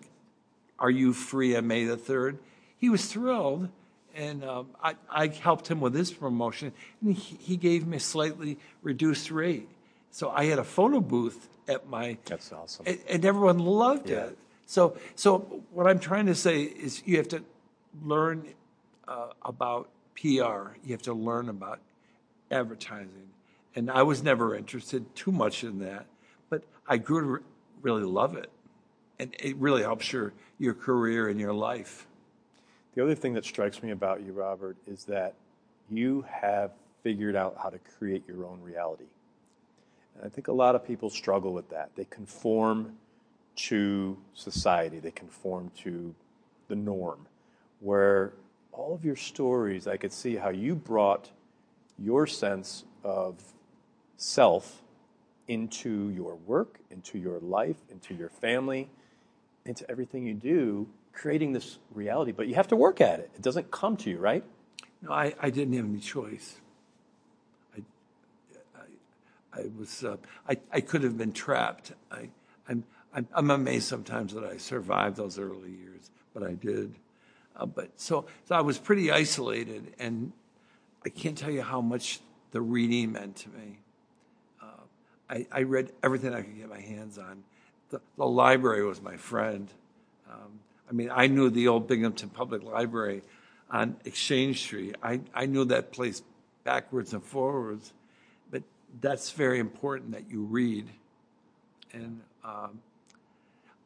Are 0.79 0.89
you 0.89 1.13
free 1.13 1.55
on 1.55 1.67
May 1.67 1.85
the 1.85 1.97
3rd? 1.97 2.39
He 2.79 2.89
was 2.89 3.05
thrilled. 3.05 3.69
And 4.15 4.43
um, 4.43 4.69
I, 4.83 4.95
I, 5.09 5.27
helped 5.27 5.67
him 5.67 5.79
with 5.81 5.95
his 5.95 6.11
promotion, 6.11 6.71
and 7.01 7.15
he, 7.15 7.35
he 7.37 7.57
gave 7.57 7.87
me 7.87 7.97
a 7.97 7.99
slightly 7.99 8.59
reduced 8.83 9.31
rate. 9.31 9.67
So 10.11 10.29
I 10.29 10.45
had 10.45 10.59
a 10.59 10.63
photo 10.63 10.99
booth 10.99 11.49
at 11.67 11.87
my. 11.89 12.17
That's 12.25 12.51
awesome. 12.51 12.85
And, 12.87 12.99
and 13.09 13.25
everyone 13.25 13.57
loved 13.57 14.11
yeah. 14.11 14.25
it. 14.25 14.37
So, 14.67 14.97
so 15.15 15.63
what 15.71 15.87
I'm 15.87 15.97
trying 15.97 16.27
to 16.27 16.35
say 16.35 16.61
is 16.61 17.01
you 17.07 17.17
have 17.17 17.27
to 17.29 17.43
learn 18.03 18.53
uh, 19.07 19.29
about 19.43 19.89
PR. 20.15 20.75
You 20.83 20.91
have 20.91 21.01
to 21.03 21.13
learn 21.13 21.49
about 21.49 21.79
advertising. 22.51 23.29
And 23.75 23.89
I 23.89 24.03
was 24.03 24.23
never 24.23 24.55
interested 24.55 25.15
too 25.15 25.31
much 25.31 25.63
in 25.63 25.79
that, 25.79 26.05
but 26.49 26.63
I 26.87 26.97
grew 26.97 27.21
to 27.21 27.27
re- 27.27 27.39
really 27.81 28.03
love 28.03 28.35
it. 28.35 28.51
And 29.19 29.35
it 29.39 29.55
really 29.57 29.81
helps 29.81 30.11
your, 30.11 30.33
your 30.59 30.73
career 30.73 31.29
and 31.29 31.39
your 31.39 31.53
life. 31.53 32.07
The 32.95 33.03
other 33.03 33.15
thing 33.15 33.33
that 33.33 33.45
strikes 33.45 33.81
me 33.81 33.91
about 33.91 34.21
you, 34.23 34.33
Robert, 34.33 34.77
is 34.85 35.05
that 35.05 35.33
you 35.89 36.25
have 36.29 36.71
figured 37.01 37.35
out 37.35 37.57
how 37.61 37.69
to 37.69 37.79
create 37.79 38.23
your 38.27 38.45
own 38.45 38.61
reality. 38.61 39.05
And 40.15 40.25
I 40.25 40.29
think 40.29 40.47
a 40.47 40.53
lot 40.53 40.75
of 40.75 40.85
people 40.85 41.09
struggle 41.09 41.53
with 41.53 41.69
that. 41.69 41.89
They 41.95 42.05
conform 42.05 42.93
to 43.55 44.17
society, 44.33 44.99
they 44.99 45.11
conform 45.11 45.71
to 45.83 46.13
the 46.67 46.75
norm. 46.75 47.27
Where 47.79 48.33
all 48.73 48.93
of 48.93 49.05
your 49.05 49.15
stories, 49.15 49.87
I 49.87 49.97
could 49.97 50.11
see 50.11 50.35
how 50.35 50.49
you 50.49 50.75
brought 50.75 51.29
your 51.97 52.27
sense 52.27 52.83
of 53.03 53.35
self 54.17 54.81
into 55.47 56.09
your 56.09 56.35
work, 56.35 56.79
into 56.89 57.17
your 57.17 57.39
life, 57.39 57.77
into 57.91 58.13
your 58.13 58.29
family, 58.29 58.89
into 59.65 59.89
everything 59.89 60.25
you 60.25 60.33
do, 60.33 60.87
creating 61.13 61.53
this 61.53 61.77
reality, 61.93 62.31
but 62.31 62.47
you 62.47 62.55
have 62.55 62.67
to 62.69 62.75
work 62.75 62.99
at 63.01 63.19
it. 63.19 63.29
It 63.35 63.41
doesn't 63.41 63.71
come 63.71 63.95
to 63.97 64.09
you, 64.09 64.17
right? 64.17 64.43
No, 65.01 65.11
I, 65.11 65.33
I 65.39 65.49
didn't 65.49 65.73
have 65.75 65.85
any 65.85 65.99
choice. 65.99 66.55
I, 67.77 67.81
I, 68.75 69.61
I 69.61 69.65
was, 69.77 70.03
uh, 70.03 70.17
I, 70.49 70.57
I 70.71 70.81
could 70.81 71.03
have 71.03 71.17
been 71.17 71.33
trapped. 71.33 71.91
I, 72.11 72.29
I'm, 72.67 72.85
I'm, 73.13 73.27
I'm 73.33 73.51
amazed 73.51 73.87
sometimes 73.87 74.33
that 74.33 74.43
I 74.43 74.57
survived 74.57 75.17
those 75.17 75.37
early 75.37 75.71
years, 75.71 76.09
but 76.33 76.41
I 76.41 76.53
did. 76.53 76.95
Uh, 77.55 77.65
but 77.65 77.89
so, 77.97 78.25
I 78.49 78.61
was 78.61 78.77
pretty 78.77 79.11
isolated, 79.11 79.93
and 79.99 80.31
I 81.05 81.09
can't 81.09 81.37
tell 81.37 81.51
you 81.51 81.61
how 81.61 81.81
much 81.81 82.19
the 82.51 82.61
reading 82.61 83.11
meant 83.11 83.35
to 83.37 83.49
me. 83.49 83.79
Uh, 84.61 85.39
I, 85.51 85.61
read 85.63 85.91
everything 86.01 86.33
I 86.33 86.41
could 86.41 86.57
get 86.57 86.69
my 86.69 86.79
hands 86.79 87.17
on. 87.17 87.43
The, 87.89 88.01
the 88.17 88.25
library 88.25 88.85
was 88.85 89.01
my 89.01 89.17
friend. 89.17 89.67
Um, 90.31 90.59
I 90.89 90.93
mean, 90.93 91.09
I 91.11 91.27
knew 91.27 91.49
the 91.49 91.67
old 91.67 91.87
Binghamton 91.87 92.29
Public 92.29 92.63
Library 92.63 93.21
on 93.69 93.97
Exchange 94.05 94.61
Street. 94.61 94.95
I, 95.01 95.21
I 95.33 95.45
knew 95.45 95.65
that 95.65 95.91
place 95.91 96.21
backwards 96.63 97.13
and 97.13 97.23
forwards, 97.23 97.93
but 98.51 98.63
that's 99.01 99.31
very 99.31 99.59
important 99.59 100.11
that 100.11 100.29
you 100.29 100.43
read. 100.43 100.87
And 101.91 102.21
um, 102.43 102.81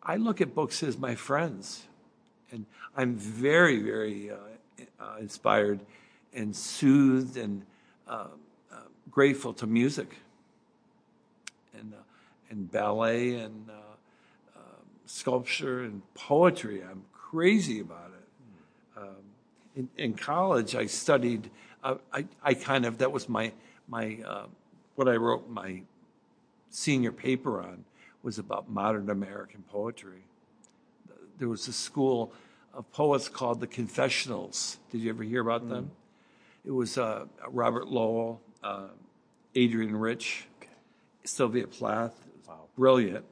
I 0.03 0.18
look 0.18 0.41
at 0.41 0.53
books 0.53 0.84
as 0.84 0.97
my 0.97 1.15
friends, 1.15 1.84
and 2.52 2.66
I'm 2.95 3.16
very, 3.16 3.80
very 3.80 4.32
uh, 4.32 4.36
uh, 5.00 5.18
inspired 5.20 5.82
and 6.34 6.56
soothed 6.56 7.38
and 7.38 7.64
uh, 8.08 8.28
uh 8.72 8.76
grateful 9.10 9.54
to 9.54 9.68
music 9.68 10.16
and 11.78 11.93
uh, 11.93 12.04
and 12.50 12.72
ballet 12.72 13.36
and 13.36 13.70
uh, 13.70 14.60
sculpture 15.06 15.84
and 15.84 16.02
poetry. 16.14 16.84
I'm 16.84 17.04
crazy 17.14 17.80
about 17.80 18.12
it. 18.12 19.00
Um, 19.00 19.16
in, 19.76 19.89
in, 19.98 20.14
college, 20.14 20.76
I 20.76 20.86
studied. 20.86 21.50
I, 21.84 22.26
I 22.43 22.54
kind 22.54 22.86
of 22.86 22.98
that 22.98 23.12
was 23.12 23.30
my 23.30 23.54
my 23.88 24.18
what 24.95 25.08
I 25.08 25.16
wrote 25.16 25.50
my 25.50 25.82
senior 26.70 27.12
paper 27.12 27.62
on 27.62 27.86
was 28.24 28.39
about 28.39 28.70
modern 28.70 29.10
American 29.10 29.64
poetry. 29.72 30.26
There 31.38 31.49
was 31.49 31.67
a 31.67 31.73
school 31.73 32.33
of 32.73 32.91
poets 32.91 33.29
called 33.29 33.59
the 33.59 33.67
Confessionals. 33.67 34.77
Did 34.91 35.01
you 35.01 35.09
ever 35.09 35.23
hear 35.23 35.41
about 35.41 35.65
mm. 35.65 35.69
them? 35.69 35.91
It 36.65 36.71
was 36.71 36.97
uh, 36.97 37.25
Robert 37.47 37.88
Lowell, 37.88 38.41
uh, 38.63 38.88
Adrienne 39.55 39.95
Rich, 39.95 40.47
okay. 40.59 40.71
Sylvia 41.23 41.67
Plath, 41.67 42.13
wow. 42.47 42.65
brilliant, 42.77 43.25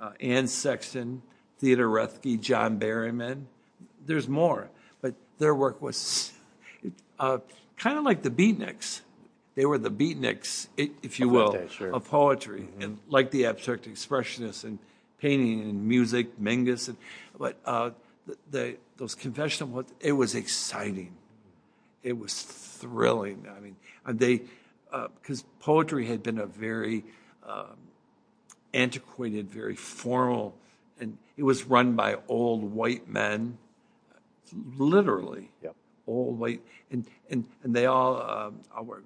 uh, 0.00 0.12
Anne 0.20 0.46
Sexton, 0.46 1.22
Theodore 1.58 1.88
Roethke, 1.88 2.40
John 2.40 2.78
Berryman. 2.78 3.44
There's 4.04 4.28
more, 4.28 4.70
but 5.00 5.14
their 5.38 5.54
work 5.54 5.80
was 5.80 6.32
uh, 7.18 7.38
kind 7.76 7.98
of 7.98 8.04
like 8.04 8.22
the 8.22 8.30
Beatniks 8.30 9.00
they 9.54 9.66
were 9.66 9.78
the 9.78 9.90
beatniks, 9.90 10.68
if 10.76 11.20
you 11.20 11.28
will, 11.28 11.52
day, 11.52 11.68
sure. 11.70 11.94
of 11.94 12.08
poetry, 12.08 12.62
mm-hmm. 12.62 12.82
and 12.82 12.98
like 13.08 13.30
the 13.30 13.46
abstract 13.46 13.86
expressionists 13.86 14.64
and 14.64 14.78
painting 15.22 15.60
and 15.60 15.86
music, 15.86 16.38
Mingus, 16.40 16.88
and 16.88 16.96
but 17.38 17.56
uh, 17.64 17.90
the, 18.26 18.36
the, 18.50 18.76
those 18.96 19.14
confessional 19.14 19.84
it 20.00 20.12
was 20.12 20.34
exciting, 20.34 21.14
it 22.02 22.18
was 22.18 22.42
thrilling. 22.42 23.46
I 23.56 23.60
mean, 23.60 23.76
they 24.04 24.42
because 24.90 25.42
uh, 25.42 25.46
poetry 25.60 26.06
had 26.06 26.24
been 26.24 26.38
a 26.38 26.46
very 26.46 27.04
um, 27.48 27.76
antiquated, 28.74 29.48
very 29.48 29.76
formal, 29.76 30.56
and 31.00 31.16
it 31.36 31.44
was 31.44 31.64
run 31.64 31.94
by 31.94 32.16
old 32.28 32.64
white 32.64 33.08
men, 33.08 33.58
literally. 34.76 35.50
Yep. 35.62 35.76
Old 36.08 36.38
white, 36.40 36.62
and 36.90 37.06
and 37.30 37.44
and 37.62 37.74
they 37.74 37.86
all, 37.86 38.20
um, 38.20 38.60
were 38.84 39.04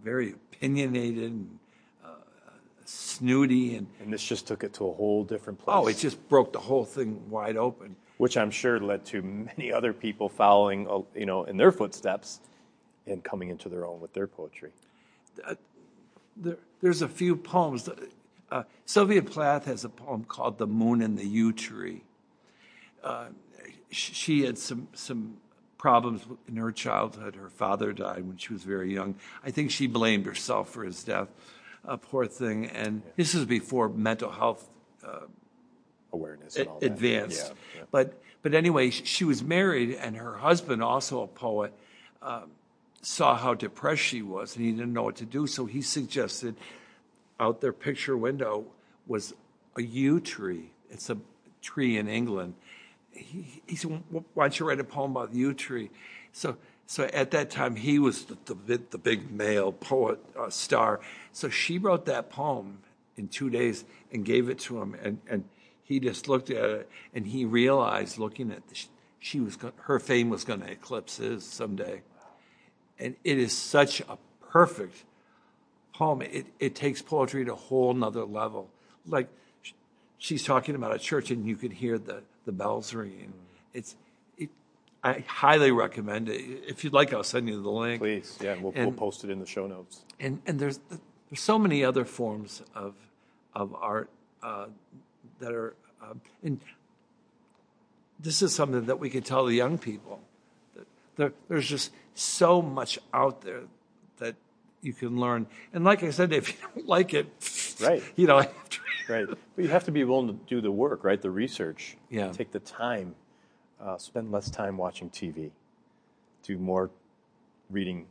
very 0.00 0.30
opinionated 0.30 1.24
and 1.24 1.58
snooty 2.86 3.76
and 3.76 3.86
and 4.00 4.12
this 4.12 4.22
just 4.22 4.46
took 4.46 4.64
it 4.64 4.74
to 4.74 4.86
a 4.88 4.92
whole 4.92 5.24
different 5.24 5.58
place. 5.58 5.76
Oh, 5.76 5.86
it 5.88 5.98
just 5.98 6.28
broke 6.28 6.52
the 6.52 6.60
whole 6.60 6.84
thing 6.84 7.30
wide 7.30 7.56
open. 7.56 7.96
Which 8.18 8.38
I'm 8.38 8.50
sure 8.50 8.80
led 8.80 9.04
to 9.06 9.20
many 9.20 9.70
other 9.70 9.92
people 9.92 10.30
following, 10.30 10.88
uh, 10.88 11.00
you 11.14 11.26
know, 11.26 11.44
in 11.44 11.58
their 11.58 11.70
footsteps 11.70 12.40
and 13.06 13.22
coming 13.22 13.50
into 13.50 13.68
their 13.68 13.84
own 13.84 14.00
with 14.00 14.14
their 14.14 14.26
poetry. 14.26 14.70
Uh, 15.46 15.54
there, 16.34 16.56
there's 16.80 17.02
a 17.02 17.08
few 17.08 17.36
poems. 17.36 17.88
Uh, 18.50 18.62
Sylvia 18.86 19.22
Plath 19.22 19.66
has 19.66 19.84
a 19.84 19.90
poem 19.90 20.24
called 20.24 20.56
"The 20.56 20.66
Moon 20.66 21.02
and 21.02 21.18
the 21.18 21.26
Yew 21.26 21.52
Tree." 21.52 22.04
Uh, 23.02 23.26
she 23.90 24.44
had 24.44 24.58
some 24.58 24.88
some 24.94 25.36
problems 25.78 26.22
in 26.48 26.56
her 26.56 26.72
childhood. 26.72 27.36
Her 27.36 27.50
father 27.50 27.92
died 27.92 28.26
when 28.26 28.36
she 28.36 28.52
was 28.52 28.64
very 28.64 28.92
young. 28.92 29.14
I 29.44 29.50
think 29.50 29.70
she 29.70 29.86
blamed 29.86 30.26
herself 30.26 30.70
for 30.70 30.84
his 30.84 31.04
death. 31.04 31.28
Uh, 31.86 31.96
poor 31.96 32.26
thing. 32.26 32.66
And 32.66 33.02
this 33.16 33.34
is 33.34 33.44
before 33.44 33.88
mental 33.88 34.30
health 34.30 34.68
uh, 35.06 35.20
awareness 36.12 36.56
advanced. 36.56 37.46
Yeah, 37.46 37.80
yeah. 37.80 37.84
But 37.90 38.20
but 38.42 38.54
anyway, 38.54 38.90
she 38.90 39.24
was 39.24 39.42
married, 39.42 39.94
and 39.94 40.16
her 40.16 40.36
husband, 40.36 40.82
also 40.82 41.22
a 41.22 41.26
poet, 41.26 41.72
um, 42.22 42.50
saw 43.02 43.36
how 43.36 43.54
depressed 43.54 44.02
she 44.02 44.22
was, 44.22 44.54
and 44.56 44.64
he 44.64 44.70
didn't 44.70 44.92
know 44.92 45.02
what 45.02 45.16
to 45.16 45.24
do. 45.24 45.46
So 45.46 45.66
he 45.66 45.82
suggested, 45.82 46.54
out 47.40 47.60
their 47.60 47.72
picture 47.72 48.16
window 48.16 48.66
was 49.06 49.34
a 49.76 49.82
yew 49.82 50.20
tree. 50.20 50.70
It's 50.90 51.10
a 51.10 51.18
tree 51.60 51.98
in 51.98 52.08
England 52.08 52.54
he, 53.16 53.62
he 53.66 53.76
said, 53.76 54.02
why 54.34 54.44
don't 54.44 54.58
you 54.58 54.68
write 54.68 54.80
a 54.80 54.84
poem 54.84 55.12
about 55.12 55.32
the 55.32 55.38
yew 55.38 55.54
tree? 55.54 55.90
So, 56.32 56.56
so 56.86 57.04
at 57.04 57.32
that 57.32 57.50
time, 57.50 57.76
he 57.76 57.98
was 57.98 58.26
the, 58.26 58.36
the, 58.66 58.80
the 58.90 58.98
big 58.98 59.30
male 59.30 59.72
poet 59.72 60.20
uh, 60.38 60.50
star. 60.50 61.00
So 61.32 61.48
she 61.48 61.78
wrote 61.78 62.06
that 62.06 62.30
poem 62.30 62.78
in 63.16 63.28
two 63.28 63.50
days 63.50 63.84
and 64.12 64.24
gave 64.24 64.48
it 64.48 64.60
to 64.60 64.80
him. 64.80 64.96
And, 65.02 65.18
and 65.28 65.44
he 65.82 65.98
just 65.98 66.28
looked 66.28 66.50
at 66.50 66.70
it 66.70 66.88
and 67.12 67.26
he 67.26 67.44
realized, 67.44 68.18
looking 68.18 68.52
at 68.52 68.66
the, 68.68 68.86
she 69.18 69.40
was 69.40 69.58
her 69.82 69.98
fame 69.98 70.30
was 70.30 70.44
going 70.44 70.60
to 70.60 70.70
eclipse 70.70 71.16
his 71.16 71.44
someday. 71.44 72.02
And 72.98 73.16
it 73.24 73.38
is 73.38 73.56
such 73.56 74.00
a 74.00 74.16
perfect 74.50 75.04
poem. 75.92 76.22
It, 76.22 76.46
it 76.60 76.74
takes 76.74 77.02
poetry 77.02 77.44
to 77.44 77.52
a 77.52 77.56
whole 77.56 77.94
nother 77.94 78.24
level. 78.24 78.70
Like 79.06 79.28
she's 80.18 80.44
talking 80.44 80.74
about 80.76 80.94
a 80.94 80.98
church, 80.98 81.30
and 81.30 81.46
you 81.46 81.56
could 81.56 81.72
hear 81.72 81.98
the 81.98 82.22
the 82.44 82.52
bells 82.52 82.94
ringing. 82.94 83.32
It's 83.74 83.96
it, 84.05 84.05
I 85.02 85.24
highly 85.26 85.70
recommend 85.70 86.28
it. 86.28 86.40
If 86.66 86.82
you'd 86.82 86.92
like, 86.92 87.12
I'll 87.12 87.22
send 87.22 87.48
you 87.48 87.62
the 87.62 87.70
link. 87.70 88.00
Please, 88.00 88.38
yeah, 88.40 88.56
we'll, 88.60 88.72
and, 88.74 88.86
we'll 88.86 88.96
post 88.96 89.24
it 89.24 89.30
in 89.30 89.38
the 89.38 89.46
show 89.46 89.66
notes. 89.66 90.02
And 90.18 90.40
and 90.46 90.58
there's 90.58 90.80
there's 90.88 91.40
so 91.40 91.58
many 91.58 91.84
other 91.84 92.04
forms 92.04 92.62
of 92.74 92.94
of 93.54 93.74
art 93.74 94.10
uh, 94.42 94.66
that 95.38 95.52
are 95.52 95.74
uh, 96.02 96.14
and 96.42 96.60
this 98.18 98.42
is 98.42 98.54
something 98.54 98.86
that 98.86 98.98
we 98.98 99.10
could 99.10 99.24
tell 99.24 99.44
the 99.44 99.54
young 99.54 99.78
people. 99.78 100.20
That 100.74 100.86
there, 101.16 101.32
there's 101.48 101.68
just 101.68 101.92
so 102.14 102.62
much 102.62 102.98
out 103.12 103.42
there 103.42 103.62
that 104.18 104.34
you 104.80 104.92
can 104.92 105.18
learn. 105.20 105.46
And 105.72 105.84
like 105.84 106.02
I 106.02 106.10
said, 106.10 106.32
if 106.32 106.48
you 106.48 106.54
don't 106.74 106.86
like 106.86 107.14
it, 107.14 107.26
right, 107.80 108.02
you 108.16 108.26
know, 108.26 108.38
right. 109.08 109.26
But 109.28 109.38
you 109.56 109.68
have 109.68 109.84
to 109.84 109.92
be 109.92 110.04
willing 110.04 110.28
to 110.28 110.44
do 110.46 110.60
the 110.60 110.70
work, 110.70 111.04
right? 111.04 111.20
The 111.20 111.30
research. 111.30 111.96
Yeah. 112.10 112.32
Take 112.32 112.52
the 112.52 112.60
time. 112.60 113.14
Uh, 113.80 113.98
spend 113.98 114.32
less 114.32 114.50
time 114.50 114.76
watching 114.76 115.10
TV. 115.10 115.50
Do 116.42 116.58
more 116.58 116.90
reading. 117.70 118.06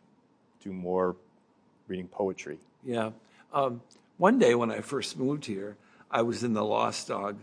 Do 0.61 0.71
more 0.71 1.15
reading 1.87 2.07
poetry. 2.07 2.59
Yeah. 2.83 3.11
Um, 3.53 3.81
one 4.17 4.39
day 4.39 4.55
when 4.55 4.71
I 4.71 4.81
first 4.81 5.17
moved 5.17 5.45
here, 5.45 5.75
I 6.11 6.21
was 6.21 6.43
in 6.43 6.53
the 6.53 6.63
Lost 6.63 7.07
Dog 7.07 7.37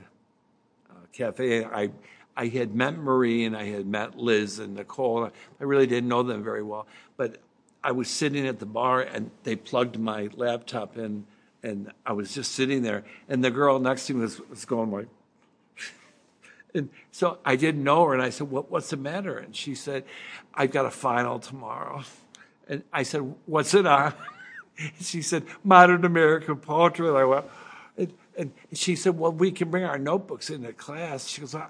uh, 0.90 0.94
Cafe. 1.12 1.64
I 1.64 1.90
I 2.36 2.46
had 2.46 2.74
met 2.74 2.96
Marie 2.96 3.44
and 3.44 3.56
I 3.56 3.64
had 3.64 3.86
met 3.86 4.18
Liz 4.18 4.58
and 4.58 4.74
Nicole. 4.74 5.24
I 5.24 5.64
really 5.64 5.86
didn't 5.86 6.08
know 6.08 6.22
them 6.22 6.42
very 6.42 6.62
well, 6.62 6.86
but 7.16 7.38
I 7.84 7.92
was 7.92 8.08
sitting 8.08 8.46
at 8.46 8.58
the 8.58 8.66
bar 8.66 9.02
and 9.02 9.30
they 9.42 9.56
plugged 9.56 9.98
my 9.98 10.28
laptop 10.34 10.96
in 10.96 11.26
and 11.62 11.92
I 12.06 12.12
was 12.12 12.34
just 12.34 12.52
sitting 12.52 12.82
there 12.82 13.04
and 13.28 13.44
the 13.44 13.50
girl 13.50 13.78
next 13.78 14.06
to 14.06 14.14
me 14.14 14.20
was, 14.20 14.40
was 14.48 14.64
going 14.64 14.90
like, 14.90 15.08
and 16.74 16.88
so 17.10 17.38
I 17.44 17.56
didn't 17.56 17.84
know 17.84 18.04
her 18.06 18.14
and 18.14 18.22
I 18.22 18.30
said, 18.30 18.50
what, 18.50 18.70
what's 18.70 18.90
the 18.90 18.96
matter? 18.96 19.38
And 19.38 19.54
she 19.54 19.74
said, 19.74 20.04
I've 20.54 20.70
got 20.70 20.86
a 20.86 20.90
final 20.90 21.38
tomorrow. 21.38 22.02
And 22.68 22.82
I 22.92 23.02
said, 23.02 23.34
what's 23.46 23.74
it 23.74 23.86
on? 23.86 24.14
she 25.00 25.22
said, 25.22 25.44
modern 25.62 26.04
American 26.04 26.56
poetry. 26.56 27.08
And 27.08 27.18
I 27.18 27.24
went, 27.24 27.44
and, 27.96 28.12
and 28.38 28.52
she 28.72 28.96
said, 28.96 29.18
well, 29.18 29.32
we 29.32 29.50
can 29.50 29.70
bring 29.70 29.84
our 29.84 29.98
notebooks 29.98 30.48
into 30.48 30.72
class. 30.72 31.28
She 31.28 31.40
goes, 31.42 31.54
I, 31.54 31.68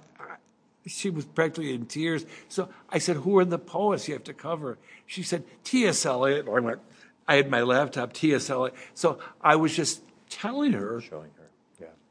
she 0.87 1.11
was 1.11 1.25
practically 1.25 1.75
in 1.75 1.87
tears. 1.87 2.27
So 2.49 2.69
I 2.89 2.99
said, 2.99 3.17
Who 3.17 3.39
are 3.39 3.45
the 3.45 3.59
poets 3.59 4.09
you 4.09 4.15
have 4.15 4.25
to 4.25 4.35
cover? 4.35 4.79
She 5.07 5.23
said, 5.23 5.45
T.S. 5.65 6.05
Eliot. 6.05 6.47
I 6.49 6.61
went, 6.61 6.81
I 7.29 7.37
had 7.37 7.51
my 7.51 7.63
laptop, 7.63 8.13
T.S. 8.13 8.51
Eliot. 8.51 8.75
So 8.95 9.19
I 9.41 9.57
was 9.57 9.75
just 9.75 10.03
telling 10.29 10.73
her, 10.73 11.01
showing 11.01 11.31
her. 11.37 11.42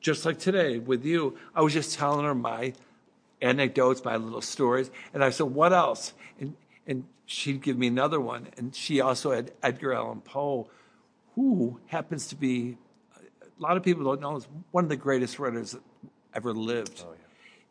Just 0.02 0.26
like 0.26 0.40
today 0.40 0.80
with 0.80 1.06
you, 1.06 1.38
I 1.56 1.61
was 1.61 1.73
just 1.73 1.98
telling 1.98 2.26
her 2.26 2.36
my 2.36 2.73
anecdotes, 3.41 4.03
my 4.03 4.18
little 4.18 4.41
stories. 4.41 4.91
And 5.14 5.23
I 5.23 5.30
said, 5.30 5.48
what 5.48 5.73
else? 5.73 6.14
And, 6.40 6.56
and 6.86 7.06
she'd 7.26 7.61
give 7.61 7.78
me 7.78 7.88
another 7.88 8.19
one. 8.19 8.48
And 8.57 8.76
she 8.76 8.99
also 8.99 9.32
had 9.32 9.52
Edgar 9.64 9.94
Allan 9.94 10.22
Poe, 10.22 10.69
who 11.36 11.80
happens 11.86 12.28
to 12.28 12.36
be, 12.36 12.78
a 13.18 13.61
lot 13.61 13.78
of 13.78 13.84
people 13.84 14.03
don't 14.03 14.22
know, 14.22 14.36
is 14.36 14.48
one 14.72 14.84
of 14.84 14.90
the 14.90 14.98
greatest 14.98 15.40
writers 15.40 15.72
that 15.72 15.82
ever 16.34 16.53
lived. 16.53 17.03
Oh, 17.06 17.11
yeah. 17.11 17.18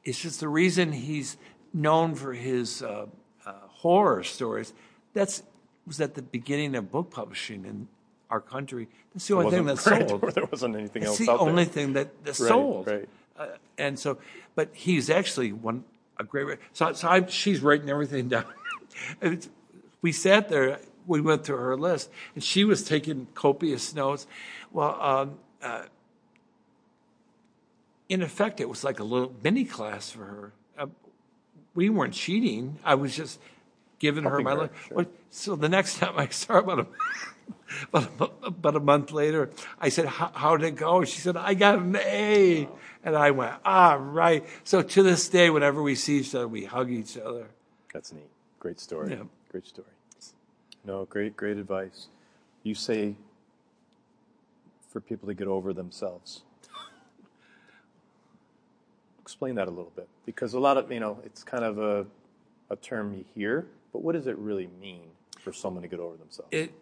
It's 0.05 0.21
just 0.21 0.41
the 0.41 0.49
reason 0.49 0.93
he's 0.93 1.37
known 1.75 2.15
for 2.15 2.33
his 2.33 2.83
uh, 2.83 3.07
uh, 3.45 3.53
horror 3.69 4.23
stories. 4.23 4.73
That's 5.13 5.43
was 5.87 6.01
at 6.01 6.15
the 6.15 6.23
beginning 6.23 6.77
of 6.77 6.93
book 6.93 7.11
publishing 7.11 7.65
in 7.65 7.89
our 8.31 8.41
country. 8.41 8.89
That's 9.13 9.27
the 9.27 9.35
only 9.35 9.51
thing 9.51 9.67
that 9.67 9.79
sold. 9.79 10.21
there 10.35 10.45
wasn't 10.47 10.77
anything 10.77 11.03
It's 11.03 11.11
else 11.11 11.19
the 11.19 11.33
out 11.33 11.41
only 11.41 11.65
there. 11.65 11.73
thing 11.73 11.93
that, 11.95 12.11
sold. 12.35 12.87
right. 12.87 13.09
Uh, 13.39 13.47
and 13.79 13.99
so, 13.99 14.19
but 14.55 14.71
he's 14.73 15.11
actually 15.11 15.53
one 15.53 15.85
a 16.19 16.25
great. 16.25 16.45
writer. 16.47 16.61
So, 16.73 16.93
so 16.93 17.09
I, 17.09 17.27
she's 17.27 17.61
writing 17.61 17.91
everything 17.91 18.29
down. 18.35 18.45
it's, 19.21 19.49
we 20.03 20.13
sat 20.13 20.49
there. 20.49 20.81
We 21.07 21.21
went 21.21 21.45
through 21.45 21.57
her 21.57 21.77
list, 21.77 22.11
and 22.35 22.45
she 22.45 22.63
was 22.65 22.85
taking 22.85 23.27
copious 23.35 23.95
notes. 23.95 24.27
Well, 24.71 25.01
um, 25.01 25.39
uh, 25.63 25.85
in 28.09 28.23
effect, 28.23 28.61
it 28.61 28.69
was 28.69 28.85
like 28.85 29.01
a 29.01 29.05
little 29.05 29.35
mini 29.43 29.65
class 29.65 30.11
for 30.11 30.25
her. 30.25 30.53
Uh, 30.79 30.87
we 31.75 31.89
weren't 31.89 32.15
cheating. 32.15 32.79
I 32.85 32.95
was 32.95 33.17
just 33.17 33.41
giving 33.99 34.25
her 34.25 34.41
my 34.41 34.53
her, 34.53 34.57
life. 34.59 34.87
sure. 34.89 35.07
So 35.31 35.57
the 35.57 35.69
next 35.69 35.99
time 35.99 36.15
I 36.17 36.29
saw 36.29 36.59
about 36.59 36.81
a, 36.81 36.87
about 37.93 38.11
a, 38.43 38.47
about 38.47 38.77
a 38.77 38.81
month 38.81 39.13
later, 39.13 39.51
I 39.81 39.89
said, 39.89 40.07
"How 40.07 40.31
how 40.35 40.57
did 40.57 40.67
it 40.67 40.77
go?" 40.77 41.05
She 41.05 41.21
said, 41.21 41.37
"I 41.37 41.55
got 41.55 41.79
an 41.79 41.97
A," 41.97 42.69
and 43.05 43.17
I 43.17 43.31
went, 43.31 43.55
"Ah, 43.65 43.97
right." 44.01 44.47
So 44.65 44.83
to 44.83 45.03
this 45.03 45.29
day, 45.29 45.51
whenever 45.51 45.83
we 45.83 45.95
see 45.95 46.19
each 46.19 46.35
other, 46.35 46.49
we 46.49 46.65
hug 46.65 46.91
each 46.91 47.17
other. 47.17 47.49
That's 47.93 48.13
neat. 48.13 48.31
Great 48.59 48.81
story. 48.81 49.11
Yeah. 49.13 49.25
Great 49.51 49.67
story. 49.67 49.89
No, 50.85 51.05
great, 51.05 51.37
great 51.37 51.59
advice. 51.59 52.09
You 52.63 52.75
say 52.75 53.17
for 54.89 55.01
people 55.01 55.29
to 55.29 55.35
get 55.35 55.47
over 55.47 55.73
themselves. 55.73 56.43
Explain 59.21 59.55
that 59.57 59.69
a 59.69 59.71
little 59.71 59.93
bit. 59.95 60.09
Because 60.27 60.55
a 60.55 60.61
lot 60.61 60.77
of, 60.77 60.91
you 60.91 61.01
know, 61.01 61.19
it's 61.25 61.45
kind 61.45 61.65
of 61.65 61.79
a, 61.79 62.07
a 62.71 62.77
term 62.77 63.15
you 63.15 63.25
hear, 63.35 63.67
but 63.93 64.03
what 64.03 64.15
does 64.15 64.27
it 64.27 64.37
really 64.39 64.69
mean 64.81 65.09
for 65.39 65.53
someone 65.53 65.83
to 65.83 65.89
get 65.89 66.01
over 66.01 66.17
themselves? 66.17 66.49
It 66.51 66.73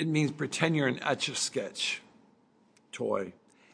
it 0.00 0.06
means 0.08 0.32
pretend 0.32 0.76
you're 0.76 0.88
an 0.88 1.02
etch 1.02 1.28
a 1.28 1.34
sketch 1.34 2.02
toy, 2.92 3.32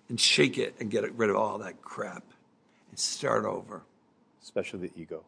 and 0.08 0.20
shake 0.20 0.58
it 0.58 0.74
and 0.80 0.90
get 0.90 1.10
rid 1.14 1.30
of 1.30 1.36
all 1.36 1.58
that 1.58 1.80
crap, 1.82 2.24
and 2.90 2.98
start 2.98 3.44
over. 3.44 3.82
Especially 4.42 4.88
the 4.88 5.00
ego. 5.00 5.24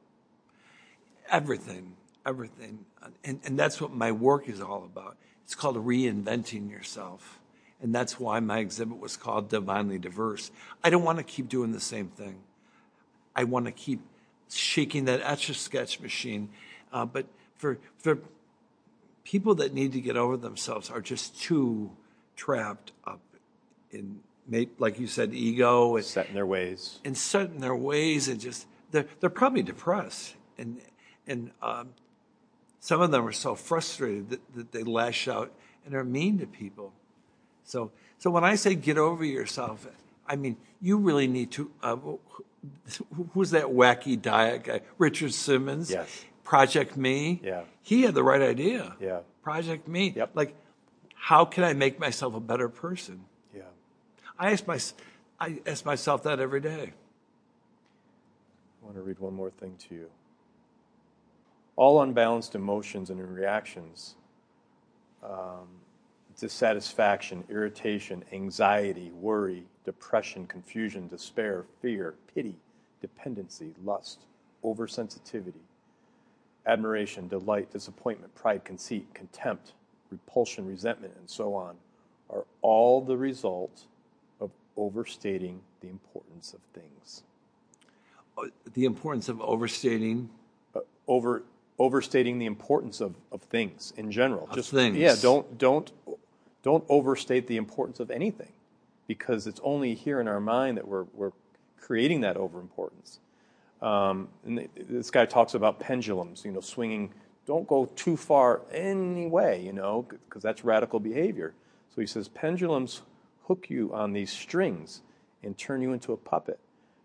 everything, 1.31 1.95
everything. 2.27 2.85
And, 3.25 3.41
and 3.45 3.59
that's 3.59 3.81
what 3.81 3.93
my 3.93 4.13
work 4.13 4.49
is 4.49 4.61
all 4.61 4.85
about. 4.85 5.17
It's 5.45 5.55
called 5.55 5.77
reinventing 5.77 6.71
yourself. 6.71 7.39
And 7.81 7.95
that's 7.95 8.19
why 8.19 8.41
my 8.41 8.59
exhibit 8.59 8.99
was 8.99 9.17
called 9.17 9.49
Divinely 9.49 9.99
Diverse. 9.99 10.51
I 10.83 10.91
don't 10.91 11.05
want 11.05 11.19
to 11.19 11.25
keep 11.25 11.49
doing 11.49 11.73
the 11.73 11.81
same 11.81 12.09
thing. 12.09 12.41
I 13.37 13.45
want 13.45 13.67
to 13.67 13.73
keep 13.73 14.01
shaking 14.51 15.05
that 15.05 15.21
etch 15.23 15.49
a 15.49 15.55
sketch 15.55 16.01
machine. 16.01 16.49
Uh, 16.93 17.05
but 17.05 17.27
for, 17.57 17.79
for 17.99 18.19
people 19.29 19.55
that 19.57 19.75
need 19.75 19.93
to 19.93 20.01
get 20.01 20.17
over 20.17 20.39
themselves 20.39 20.89
are 20.89 21.03
just 21.03 21.39
too 21.39 21.91
trapped 22.35 22.93
up 23.05 23.21
in, 23.91 24.21
like 24.79 24.99
you 24.99 25.07
said, 25.07 25.35
ego 25.35 25.97
and, 25.97 26.05
Set 26.05 26.29
in 26.29 26.35
their 26.35 26.47
ways. 26.47 26.99
and 27.05 27.15
set 27.15 27.51
in 27.51 27.61
their 27.61 27.77
ways 27.77 28.29
and 28.29 28.41
just 28.41 28.67
they're 28.91 29.05
they're 29.21 29.29
probably 29.43 29.63
depressed 29.63 30.35
and 30.57 30.81
and 31.27 31.51
um, 31.61 31.91
some 32.81 33.03
of 33.03 33.11
them 33.11 33.27
are 33.29 33.33
so 33.33 33.55
frustrated 33.55 34.31
that, 34.31 34.41
that 34.55 34.73
they 34.73 34.83
lash 34.83 35.29
out 35.29 35.53
and 35.85 35.95
are 35.95 36.05
mean 36.05 36.39
to 36.39 36.47
people. 36.47 36.95
So 37.65 37.91
so 38.17 38.31
when 38.31 38.45
I 38.45 38.55
say 38.55 38.75
get 38.75 38.97
over 38.97 39.27
yourself, 39.27 39.87
I 40.27 40.37
mean 40.37 40.57
you 40.81 40.97
really 40.97 41.27
need 41.27 41.51
to. 41.53 41.71
Uh, 41.83 41.97
who's 43.35 43.51
that 43.51 43.67
wacky 43.67 44.21
diet 44.21 44.65
guy? 44.65 44.81
Richard 44.97 45.35
Simmons. 45.35 45.91
Yes. 45.91 46.25
Project 46.49 46.97
Me. 46.97 47.43
Yeah. 47.45 47.65
He 47.83 48.03
had 48.03 48.15
the 48.15 48.23
right 48.23 48.41
idea. 48.41 48.97
Yeah. 48.99 49.21
Project 49.43 49.87
Me. 49.87 50.15
Yep. 50.17 50.31
Like, 50.33 50.57
how 51.15 51.45
can 51.45 51.63
I 51.63 51.75
make 51.75 52.01
myself 52.01 52.35
a 52.35 52.41
better 52.41 52.71
person? 52.71 53.27
Yeah. 53.55 53.65
I 54.39 54.53
ask 54.53 54.67
my, 54.67 54.79
I 55.39 55.61
ask 55.67 55.85
myself 55.85 56.23
that 56.23 56.41
every 56.41 56.61
day. 56.63 56.95
I 58.81 58.85
want 58.85 58.97
to 58.97 59.03
read 59.03 59.19
one 59.19 59.35
more 59.35 59.51
thing 59.51 59.77
to 59.91 59.95
you. 59.95 60.11
All 61.77 62.01
unbalanced 62.01 62.55
emotions 62.55 63.11
and 63.11 63.21
reactions, 63.21 64.15
um, 65.23 65.69
dissatisfaction, 66.41 67.45
irritation, 67.51 68.25
anxiety, 68.33 69.11
worry, 69.11 69.65
depression, 69.85 70.47
confusion, 70.47 71.09
despair, 71.09 71.67
fear, 71.83 72.15
pity, 72.35 72.55
dependency, 73.03 73.75
lust, 73.85 74.21
oversensitivity, 74.65 75.61
admiration, 76.69 77.27
delight, 77.27 77.73
disappointment, 77.73 78.35
pride, 78.35 78.65
conceit, 78.65 79.07
contempt, 79.15 79.73
repulsion, 80.11 80.67
resentment, 80.67 81.15
and 81.19 81.29
so 81.29 81.55
on, 81.55 81.77
are 82.31 82.45
all 82.61 83.01
the 83.01 83.17
result 83.17 83.87
of 84.41 84.51
overstating 84.77 85.61
the 85.81 85.89
importance 85.89 86.53
of 86.53 86.61
things. 86.79 87.23
Uh, 88.37 88.49
the 88.75 88.85
importance 88.85 89.29
of 89.29 89.41
overstating. 89.41 90.29
Uh, 90.75 90.81
over 91.09 91.43
overstating 91.79 92.39
the 92.39 92.47
importance 92.47 93.01
of, 93.01 93.15
of 93.33 93.41
things 93.41 93.93
in 93.97 94.11
general. 94.11 94.49
Just 94.53 94.71
things. 94.71 94.97
yeah, 94.97 95.15
don't 95.21 95.59
don't 95.59 95.93
don't 96.63 96.85
overstate 96.89 97.47
the 97.47 97.57
importance 97.57 98.01
of 98.01 98.11
anything 98.11 98.53
because 99.07 99.47
it's 99.47 99.61
only 99.63 99.95
here 99.95 100.21
in 100.21 100.29
our 100.29 100.41
mind 100.41 100.77
that 100.77 100.87
we're 100.87 101.07
we're 101.15 101.33
creating 101.81 102.21
that 102.21 102.37
overimportance. 102.37 103.19
Um, 103.81 104.29
and 104.45 104.59
th- 104.59 104.71
this 104.77 105.11
guy 105.11 105.27
talks 105.27 105.55
about 105.55 105.79
pendulums, 105.79 106.45
you 106.45 106.51
know, 106.51 106.61
swinging. 106.61 107.13
Don't 107.47 107.67
go 107.67 107.87
too 107.87 108.17
far 108.17 108.63
anyway, 108.73 109.65
you 109.65 109.73
know, 109.73 110.07
because 110.09 110.43
that's 110.43 110.65
radical 110.65 111.01
behavior. 111.01 111.55
So 111.95 112.01
he 112.01 112.07
says 112.07 112.29
pendulums 112.29 113.03
hook 113.45 113.71
you 113.71 113.93
on 113.95 114.13
these 114.13 114.31
strings 114.31 115.03
and 115.43 115.57
turn 115.57 115.81
you 115.83 115.93
into 115.93 116.13
a 116.13 116.17
puppet. 116.17 116.59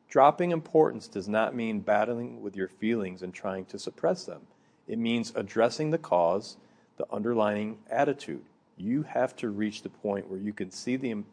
Dropping 0.10 0.52
importance 0.52 1.08
does 1.08 1.28
not 1.28 1.56
mean 1.56 1.80
battling 1.80 2.42
with 2.42 2.56
your 2.56 2.68
feelings 2.68 3.24
and 3.24 3.34
trying 3.34 3.66
to 3.66 3.80
suppress 3.80 4.26
them. 4.26 4.42
It 4.88 5.00
means 5.00 5.32
addressing 5.36 5.92
the 5.92 5.98
cause, 5.98 6.58
the 6.98 7.08
underlying 7.12 7.80
attitude. 7.90 8.44
You 8.78 9.04
have 9.04 9.36
to 9.38 9.50
reach 9.50 9.82
the 9.82 9.90
point 9.90 10.30
where 10.30 10.40
you 10.40 10.54
can 10.54 10.70
see 10.70 10.98
the, 10.98 11.24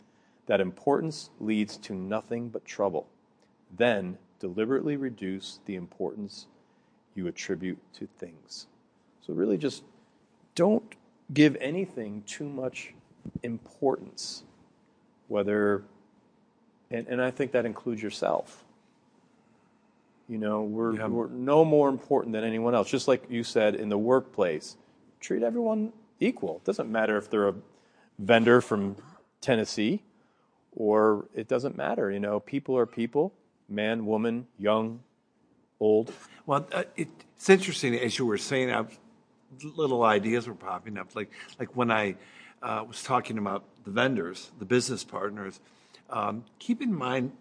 that 0.47 0.61
importance 0.61 1.31
leads 1.41 1.77
to 1.79 1.95
nothing 1.95 2.49
but 2.49 2.65
trouble. 2.65 3.09
Then 3.77 4.19
deliberately 4.41 4.97
reduce 4.97 5.61
the 5.67 5.77
importance 5.77 6.47
you 7.15 7.27
attribute 7.29 7.79
to 7.95 8.09
things. 8.19 8.67
So, 9.21 9.33
really, 9.35 9.57
just 9.59 9.85
don't 10.55 10.95
give 11.33 11.57
anything 11.61 12.23
too 12.27 12.49
much 12.49 12.95
importance, 13.43 14.43
whether, 15.29 15.83
and, 16.91 17.07
and 17.07 17.23
I 17.23 17.31
think 17.31 17.53
that 17.53 17.65
includes 17.67 18.03
yourself. 18.03 18.65
You 20.29 20.39
know, 20.39 20.63
we're, 20.63 20.95
Yeah. 20.97 21.09
we're 21.09 21.29
no 21.29 21.65
more 21.65 21.89
important 21.89 22.33
than 22.33 22.45
anyone 22.45 22.75
else. 22.75 22.89
Just 22.89 23.09
like 23.09 23.25
you 23.29 23.45
said 23.45 23.75
in 23.75 23.89
the 23.89 23.99
workplace, 23.99 24.77
treat 25.21 25.43
everyone 25.43 25.93
equal. 26.21 26.57
It 26.57 26.65
doesn't 26.65 26.91
matter 26.91 27.17
if 27.17 27.29
they're 27.31 27.49
a 27.49 27.55
vendor 28.19 28.61
from 28.61 28.97
Tennessee 29.41 30.03
or 30.73 31.27
it 31.35 31.49
doesn't 31.49 31.77
matter. 31.77 32.11
You 32.11 32.21
know, 32.21 32.41
people 32.41 32.77
are 32.79 32.87
people 32.87 33.33
man, 33.71 34.07
woman, 34.07 34.47
young, 34.59 35.01
old. 35.79 36.13
Well, 36.47 36.67
uh, 36.73 36.85
it, 36.97 37.09
it's 37.37 37.49
interesting 37.49 37.95
as 37.95 38.19
you 38.19 38.27
were 38.27 38.39
saying. 38.39 38.73
I, 38.73 38.85
little 39.77 40.05
ideas 40.05 40.47
were 40.47 40.55
popping 40.55 40.99
up. 40.99 41.15
Like 41.15 41.31
like 41.59 41.77
when 41.77 41.91
I 41.91 42.17
uh, 42.63 42.85
was 42.87 43.03
talking 43.03 43.39
about 43.39 43.65
the 43.85 43.91
vendors, 43.91 44.51
the 44.59 44.65
business 44.65 45.05
partners. 45.05 45.61
Um, 46.11 46.45
keep 46.59 46.83
in 46.83 46.95
mind, 46.95 47.33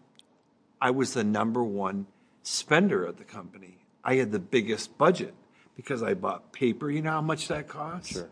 I 0.80 0.91
was 0.91 1.14
the 1.14 1.23
number 1.23 1.64
one 1.64 2.07
spender 2.43 3.07
at 3.07 3.18
the 3.18 3.23
company. 3.23 3.77
I 4.03 4.15
had 4.15 4.31
the 4.31 4.39
biggest 4.39 4.97
budget 4.97 5.34
because 5.76 6.03
I 6.03 6.14
bought 6.14 6.51
paper. 6.53 6.89
You 6.89 7.01
know 7.01 7.11
how 7.11 7.22
much 7.22 7.47
that 7.47 7.68
costs? 7.68 8.14
Sure. 8.14 8.30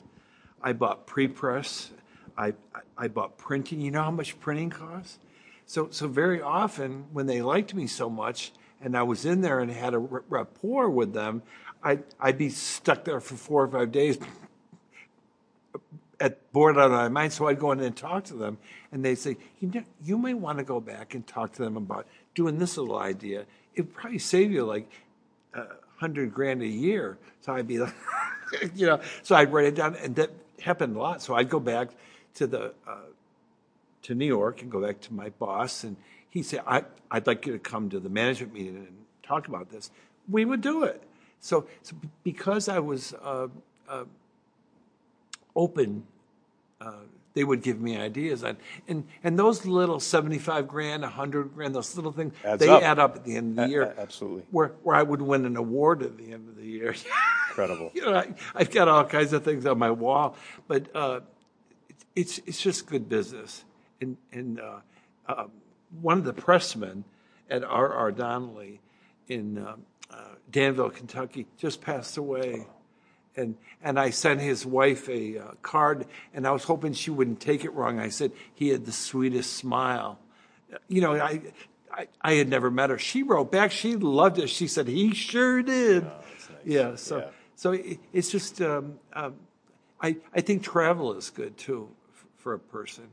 I 0.62 0.74
bought 0.74 1.08
pre-press. 1.08 1.92
I, 2.38 2.54
I 2.74 2.82
I 2.98 3.08
bought 3.08 3.38
printing. 3.38 3.82
You 3.82 3.92
know 3.92 4.04
how 4.04 4.12
much 4.12 4.40
printing 4.40 4.70
costs? 4.70 5.20
So 5.68 5.90
so 5.92 6.08
very 6.08 6.42
often 6.42 7.06
when 7.12 7.28
they 7.28 7.42
liked 7.42 7.76
me 7.76 7.86
so 7.86 8.10
much 8.10 8.52
and 8.82 8.98
I 8.98 9.04
was 9.04 9.26
in 9.26 9.42
there 9.42 9.60
and 9.60 9.70
had 9.70 9.94
a 9.94 10.00
rapport 10.00 10.90
with 10.90 11.14
them, 11.14 11.44
I 11.84 12.00
I'd 12.20 12.38
be 12.38 12.50
stuck 12.50 13.04
there 13.04 13.20
for 13.20 13.36
four 13.36 13.64
or 13.64 13.68
five 13.68 13.92
days 13.92 14.18
at 16.20 16.52
bored 16.52 16.78
out 16.78 16.86
of 16.86 16.92
my 16.92 17.10
mind. 17.10 17.34
So 17.34 17.48
I'd 17.48 17.60
go 17.60 17.72
in 17.72 17.80
and 17.80 17.96
talk 17.96 18.24
to 18.26 18.34
them, 18.34 18.58
and 18.92 19.04
they'd 19.04 19.16
say, 19.16 19.38
you, 19.60 19.70
know, 19.74 19.84
you 20.04 20.18
may 20.18 20.34
want 20.34 20.58
to 20.58 20.64
go 20.64 20.80
back 20.80 21.14
and 21.14 21.26
talk 21.26 21.54
to 21.54 21.62
them 21.62 21.78
about 21.78 22.08
doing 22.34 22.58
this 22.58 22.78
little 22.78 22.98
idea. 22.98 23.46
It'd 23.76 23.94
probably 23.94 24.20
save 24.20 24.52
you 24.52 24.66
like 24.66 24.90
a 25.54 25.66
hundred 25.98 26.34
grand 26.34 26.62
a 26.62 26.68
year. 26.68 27.18
So 27.42 27.54
I'd 27.54 27.68
be 27.68 27.80
like, 27.80 27.94
you 28.76 28.88
know, 28.88 29.00
so 29.24 29.36
I'd 29.36 29.52
write 29.52 29.66
it 29.66 29.76
down, 29.76 29.96
and 29.96 30.16
that 30.16 30.32
happened 30.62 30.96
a 30.96 31.00
lot. 31.00 31.22
So 31.22 31.36
I'd 31.36 31.50
go 31.50 31.60
back 31.60 31.90
to 32.36 32.48
the 32.48 32.74
uh, 32.88 32.96
to 34.08 34.16
New 34.16 34.26
York 34.26 34.62
and 34.62 34.72
go 34.72 34.82
back 34.82 35.00
to 35.02 35.14
my 35.14 35.30
boss, 35.30 35.84
and 35.84 35.96
he 36.30 36.42
said, 36.44 36.62
I, 36.68 36.84
"I'd 37.12 37.28
like 37.28 37.46
you 37.46 37.54
to 37.54 37.60
come 37.60 37.90
to 37.92 38.00
the 38.00 38.10
management 38.10 38.54
meeting 38.54 38.76
and 38.78 38.98
talk 39.24 39.48
about 39.48 39.70
this." 39.70 39.92
We 40.30 40.44
would 40.46 40.62
do 40.62 40.84
it. 40.84 41.04
So, 41.40 41.68
so 41.82 41.96
because 42.24 42.68
I 42.68 42.80
was 42.80 43.14
uh, 43.14 43.48
uh, 43.88 44.04
open, 45.56 46.04
uh, 46.82 46.92
they 47.34 47.44
would 47.44 47.62
give 47.62 47.80
me 47.80 47.98
ideas, 47.98 48.44
and 48.44 48.58
and, 48.88 49.06
and 49.24 49.38
those 49.38 49.66
little 49.66 50.00
seventy-five 50.00 50.68
grand, 50.68 51.04
hundred 51.06 51.54
grand, 51.54 51.76
those 51.76 51.96
little 51.96 52.12
things, 52.12 52.34
Adds 52.44 52.60
they 52.60 52.70
up. 52.70 52.82
add 52.82 52.98
up 53.00 53.16
at 53.16 53.24
the 53.26 53.36
end 53.36 53.52
of 53.52 53.56
the 53.58 53.64
A- 53.64 53.68
year. 53.68 53.84
a- 53.84 54.02
absolutely. 54.02 54.44
Where 54.52 54.70
where 54.84 54.96
I 54.96 55.04
would 55.04 55.22
win 55.22 55.46
an 55.46 55.56
award 55.58 56.02
at 56.02 56.18
the 56.18 56.32
end 56.34 56.50
of 56.50 56.56
the 56.56 56.66
year. 56.66 56.96
Incredible. 57.50 57.92
you 57.94 58.02
know, 58.06 58.16
I, 58.16 58.34
I've 58.56 58.72
got 58.72 58.88
all 58.88 59.04
kinds 59.06 59.34
of 59.34 59.44
things 59.44 59.66
on 59.66 59.78
my 59.78 59.92
wall, 59.92 60.36
but 60.68 60.88
uh, 60.96 61.20
it's 62.16 62.40
it's 62.46 62.62
just 62.62 62.88
good 62.88 63.08
business. 63.10 63.64
And 64.02 64.18
and 64.32 64.60
uh, 64.60 64.80
uh, 65.28 65.46
one 66.02 66.18
of 66.18 66.24
the 66.24 66.34
pressmen 66.34 67.04
at 67.50 67.64
R.R. 67.64 67.94
R. 67.94 68.12
Donnelley 68.12 68.80
in 69.28 69.58
uh, 69.58 69.76
uh, 70.12 70.16
Danville, 70.52 70.90
Kentucky, 70.90 71.48
just 71.58 71.82
passed 71.82 72.18
away. 72.18 72.68
And 73.36 73.56
and 73.84 74.00
I 74.00 74.10
sent 74.10 74.42
his 74.42 74.66
wife 74.66 75.08
a 75.10 75.38
uh, 75.38 75.44
card, 75.62 76.06
and 76.34 76.48
I 76.48 76.52
was 76.52 76.64
hoping 76.64 76.94
she 76.94 77.12
wouldn't 77.12 77.40
take 77.40 77.64
it 77.64 77.72
wrong. 77.74 78.00
I 78.00 78.10
said 78.10 78.32
he 78.54 78.70
had 78.70 78.86
the 78.86 78.92
sweetest 78.92 79.54
smile. 79.54 80.20
You 80.88 81.02
know, 81.02 81.14
I. 81.16 81.42
I, 81.90 82.08
I 82.22 82.34
had 82.34 82.48
never 82.48 82.70
met 82.70 82.92
her. 82.92 83.00
She 83.00 83.24
wrote 83.24 83.52
back. 83.52 83.72
She 83.72 83.96
loved 83.96 84.38
it. 84.38 84.50
She 84.50 84.68
said 84.68 84.88
he 84.88 85.16
sure 85.16 85.64
did. 85.64 86.06
Yeah. 86.64 86.96
So 86.96 87.18
Yeah. 87.18 87.30
so 87.56 87.72
it, 87.72 88.00
it's 88.14 88.30
just 88.30 88.62
um, 88.62 89.00
um, 89.14 89.36
I 90.00 90.18
I 90.36 90.42
think 90.42 90.62
travel 90.62 91.14
is 91.14 91.32
good 91.32 91.58
too 91.58 91.90
for 92.36 92.54
a 92.54 92.60
person, 92.60 93.06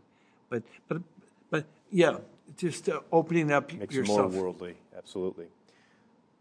but 0.49 0.63
but 0.89 1.03
but 1.51 1.65
yeah, 1.91 2.19
just 2.57 2.89
uh, 2.89 3.01
opening 3.13 3.53
up 3.53 3.73
Makes 3.73 3.95
you 3.95 4.05
more 4.05 4.29
worldly. 4.29 4.77
Absolutely. 4.97 5.47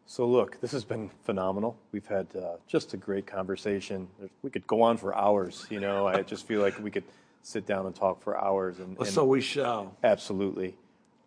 So, 0.06 0.28
look, 0.28 0.60
this 0.60 0.72
has 0.74 0.84
been 0.84 1.10
phenomenal. 1.24 1.78
We've 1.92 2.06
had 2.06 2.28
uh, 2.36 2.58
just 2.68 2.94
a 2.94 2.98
great 2.98 3.26
conversation. 3.26 4.08
We 4.42 4.50
could 4.50 4.68
go 4.68 4.82
on 4.82 4.98
for 4.98 5.16
hours. 5.16 5.66
You 5.70 5.80
know, 5.80 6.08
I 6.08 6.22
just 6.22 6.46
feel 6.46 6.62
like 6.62 6.78
we 6.80 6.92
could 6.92 7.06
sit 7.42 7.66
down 7.66 7.86
and 7.86 7.96
talk 7.96 8.22
for 8.22 8.38
hours. 8.38 8.80
And, 8.80 8.98
Well, 8.98 9.06
and 9.06 9.14
so 9.14 9.26
we 9.26 9.42
shall. 9.42 9.96
absolutely. 10.04 10.76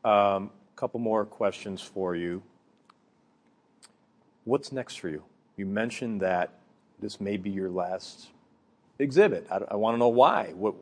A 0.04 0.08
um, 0.08 0.50
couple 0.76 1.00
more 1.00 1.24
questions 1.24 1.80
for 1.80 2.14
you. 2.14 2.42
What's 4.44 4.72
next 4.72 5.00
for 5.00 5.08
you? 5.08 5.24
You 5.56 5.66
mentioned 5.66 6.20
that 6.20 6.50
this 7.00 7.20
may 7.20 7.36
be 7.38 7.50
your 7.50 7.70
last 7.70 8.28
exhibit. 8.98 9.46
I, 9.50 9.60
I 9.70 9.76
want 9.76 9.94
to 9.94 9.98
know 9.98 10.08
why. 10.08 10.52
What, 10.54 10.74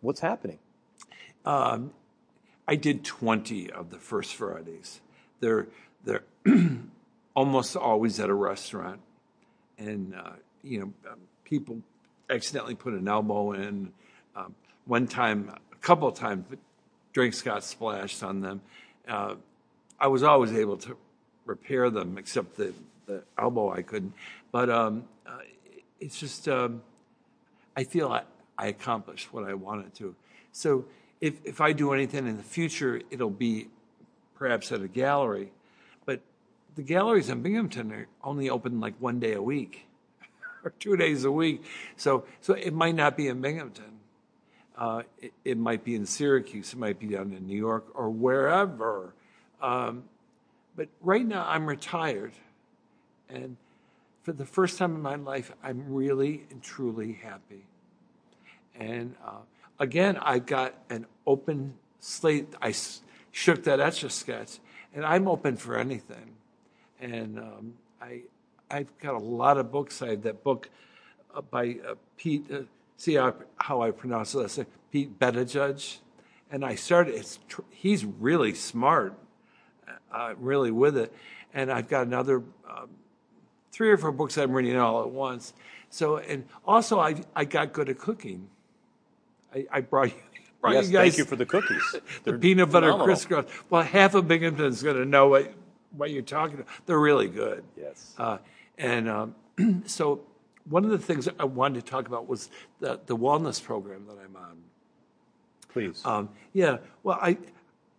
what's 0.00 0.20
happening? 0.20 0.58
I 1.44 2.76
did 2.76 3.04
20 3.04 3.70
of 3.70 3.90
the 3.90 3.98
first 3.98 4.34
Fridays. 4.34 5.00
They're 5.40 5.66
they're 6.04 6.24
almost 7.34 7.76
always 7.76 8.20
at 8.20 8.28
a 8.28 8.34
restaurant, 8.34 9.00
and 9.78 10.14
uh, 10.14 10.32
you 10.62 10.80
know 10.80 10.92
um, 11.10 11.18
people 11.44 11.82
accidentally 12.30 12.74
put 12.74 12.94
an 12.94 13.08
elbow 13.08 13.52
in. 13.52 13.92
Um, 14.34 14.54
one 14.86 15.06
time, 15.06 15.52
a 15.72 15.76
couple 15.76 16.08
of 16.08 16.14
times, 16.14 16.46
drinks 17.12 17.42
got 17.42 17.64
splashed 17.64 18.22
on 18.22 18.40
them. 18.40 18.60
Uh, 19.06 19.34
I 19.98 20.06
was 20.08 20.22
always 20.22 20.52
able 20.52 20.76
to 20.78 20.96
repair 21.44 21.90
them, 21.90 22.18
except 22.18 22.56
the 22.56 22.72
the 23.06 23.22
elbow 23.36 23.72
I 23.72 23.82
couldn't. 23.82 24.14
But 24.50 24.70
um, 24.70 25.04
uh, 25.26 25.38
it's 26.00 26.18
just. 26.18 26.48
Um, 26.48 26.82
I 27.76 27.84
feel 27.84 28.08
I, 28.08 28.22
I 28.58 28.66
accomplished 28.66 29.32
what 29.32 29.44
I 29.44 29.54
wanted 29.54 29.94
to. 29.94 30.14
So 30.52 30.84
if, 31.22 31.60
I 31.60 31.72
do 31.72 31.92
anything 31.92 32.26
in 32.26 32.36
the 32.36 32.42
future, 32.42 33.00
it'll 33.10 33.30
be 33.30 33.68
perhaps 34.34 34.72
at 34.72 34.82
a 34.82 34.88
gallery. 34.88 35.52
But 36.04 36.20
the 36.74 36.82
galleries 36.82 37.28
in 37.28 37.42
Binghamton 37.42 37.92
are 37.92 38.08
only 38.24 38.50
open 38.50 38.80
like 38.80 38.94
one 38.98 39.20
day 39.20 39.32
a 39.34 39.42
week 39.42 39.86
or 40.64 40.70
two 40.80 40.96
days 40.96 41.24
a 41.24 41.30
week. 41.30 41.62
So, 41.96 42.24
so 42.40 42.54
it 42.54 42.74
might 42.74 42.96
not 42.96 43.16
be 43.16 43.28
in 43.28 43.40
Binghamton. 43.40 44.00
Uh, 44.76 45.02
it, 45.20 45.32
it 45.44 45.58
might 45.58 45.84
be 45.84 45.94
in 45.94 46.06
Syracuse. 46.06 46.72
It 46.72 46.78
might 46.78 46.98
be 46.98 47.06
down 47.06 47.32
in 47.32 47.46
New 47.46 47.56
York 47.56 47.86
or 47.94 48.10
wherever. 48.10 49.14
Um, 49.60 50.04
but 50.74 50.88
right 51.00 51.24
now, 51.24 51.46
I'm 51.46 51.66
retired. 51.66 52.32
And 53.28 53.56
for 54.24 54.32
the 54.32 54.46
first 54.46 54.76
time 54.76 54.96
in 54.96 55.02
my 55.02 55.14
life, 55.14 55.52
I'm 55.62 55.94
really 55.94 56.46
and 56.50 56.60
truly 56.60 57.12
happy. 57.12 57.64
And 58.74 59.14
uh, 59.24 59.42
again, 59.78 60.16
I 60.18 60.38
got 60.38 60.74
an 60.90 61.06
open 61.26 61.74
slate. 62.00 62.54
I 62.60 62.74
shook 63.30 63.64
that 63.64 63.80
etch 63.80 64.04
a 64.04 64.10
sketch, 64.10 64.58
and 64.94 65.04
I'm 65.04 65.28
open 65.28 65.56
for 65.56 65.78
anything. 65.78 66.36
And 67.00 67.38
um, 67.38 67.74
I, 68.00 68.22
I've 68.70 68.96
got 68.98 69.14
a 69.14 69.24
lot 69.24 69.58
of 69.58 69.72
books. 69.72 70.02
I 70.02 70.16
that 70.16 70.44
book 70.44 70.70
uh, 71.34 71.40
by 71.40 71.78
uh, 71.86 71.94
Pete. 72.16 72.46
Uh, 72.50 72.62
see 72.96 73.14
how, 73.14 73.34
how 73.56 73.82
I 73.82 73.90
pronounce 73.90 74.34
it? 74.34 74.38
That's 74.38 74.60
Pete 74.92 75.18
Buttigieg. 75.18 75.98
And 76.50 76.64
I 76.64 76.74
started. 76.74 77.14
It's 77.14 77.38
tr- 77.48 77.62
he's 77.70 78.04
really 78.04 78.54
smart, 78.54 79.14
uh, 80.12 80.34
really 80.38 80.70
with 80.70 80.96
it. 80.96 81.12
And 81.54 81.72
I've 81.72 81.88
got 81.88 82.06
another 82.06 82.42
um, 82.68 82.90
three 83.72 83.90
or 83.90 83.96
four 83.96 84.12
books 84.12 84.38
I'm 84.38 84.52
reading 84.52 84.76
all 84.76 85.02
at 85.02 85.10
once. 85.10 85.54
So, 85.90 86.18
and 86.18 86.46
also 86.66 87.00
I 87.00 87.22
I 87.34 87.44
got 87.44 87.72
good 87.72 87.88
at 87.88 87.98
cooking. 87.98 88.48
I, 89.54 89.66
I 89.70 89.80
brought 89.80 90.08
you. 90.08 90.14
Brought 90.60 90.74
yes, 90.74 90.86
you 90.86 90.92
guys 90.92 91.02
thank 91.02 91.18
you 91.18 91.24
for 91.24 91.34
the 91.34 91.44
cookies. 91.44 91.82
the 91.92 92.00
They're 92.22 92.38
peanut 92.38 92.70
butter 92.70 92.86
phenomenal. 92.86 93.06
crisscross. 93.06 93.46
Well, 93.68 93.82
half 93.82 94.14
of 94.14 94.28
Binghamton's 94.28 94.80
going 94.80 94.94
to 94.94 95.04
know 95.04 95.26
what 95.26 95.52
what 95.90 96.12
you're 96.12 96.22
talking 96.22 96.54
about. 96.54 96.68
They're 96.86 97.00
really 97.00 97.26
good. 97.26 97.64
Yes. 97.76 98.14
Uh, 98.16 98.38
and 98.78 99.08
um, 99.08 99.34
so, 99.86 100.20
one 100.70 100.84
of 100.84 100.92
the 100.92 100.98
things 100.98 101.28
I 101.36 101.44
wanted 101.46 101.84
to 101.84 101.90
talk 101.90 102.06
about 102.06 102.28
was 102.28 102.48
the 102.78 103.00
the 103.06 103.16
wellness 103.16 103.60
program 103.60 104.06
that 104.06 104.18
I'm 104.24 104.36
on. 104.36 104.58
Please. 105.68 106.00
Um, 106.04 106.28
yeah, 106.52 106.78
well, 107.02 107.18
I 107.20 107.38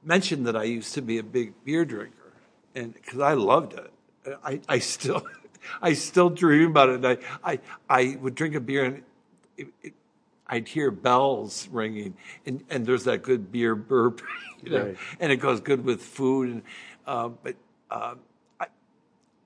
mentioned 0.03 0.47
that 0.47 0.55
I 0.55 0.63
used 0.63 0.93
to 0.93 1.01
be 1.01 1.17
a 1.17 1.23
big 1.23 1.53
beer 1.65 1.85
drinker, 1.85 2.34
and 2.75 2.93
because 2.93 3.19
I 3.19 3.34
loved 3.34 3.73
it, 3.73 3.91
I, 4.43 4.61
I 4.69 4.80
still, 4.80 5.25
I 5.81 5.93
still 5.93 6.30
dream 6.30 6.69
about 6.69 6.89
it. 6.89 6.95
And 6.95 7.07
I, 7.07 7.17
I, 7.43 7.59
I 7.89 8.17
would 8.21 8.35
drink 8.35 8.55
a 8.55 8.59
beer, 8.59 8.85
and 8.85 9.03
it, 9.57 9.67
it, 9.81 9.93
I'd 10.48 10.68
hear 10.68 10.91
bells 10.91 11.68
ringing, 11.72 12.15
and, 12.45 12.64
and 12.70 12.86
there's 12.86 13.06
that 13.06 13.24
good 13.24 13.52
beer 13.52 13.76
burp, 13.76 14.22
you 14.64 14.72
know, 14.72 14.86
Right. 14.88 14.98
and 15.20 15.32
it 15.32 15.38
goes 15.38 15.61
good 15.61 15.84
with 15.86 16.02
food. 16.02 16.49
And 16.49 16.61
uh, 17.07 17.30
but 17.30 17.56
uh, 17.90 18.15
I, 18.60 18.65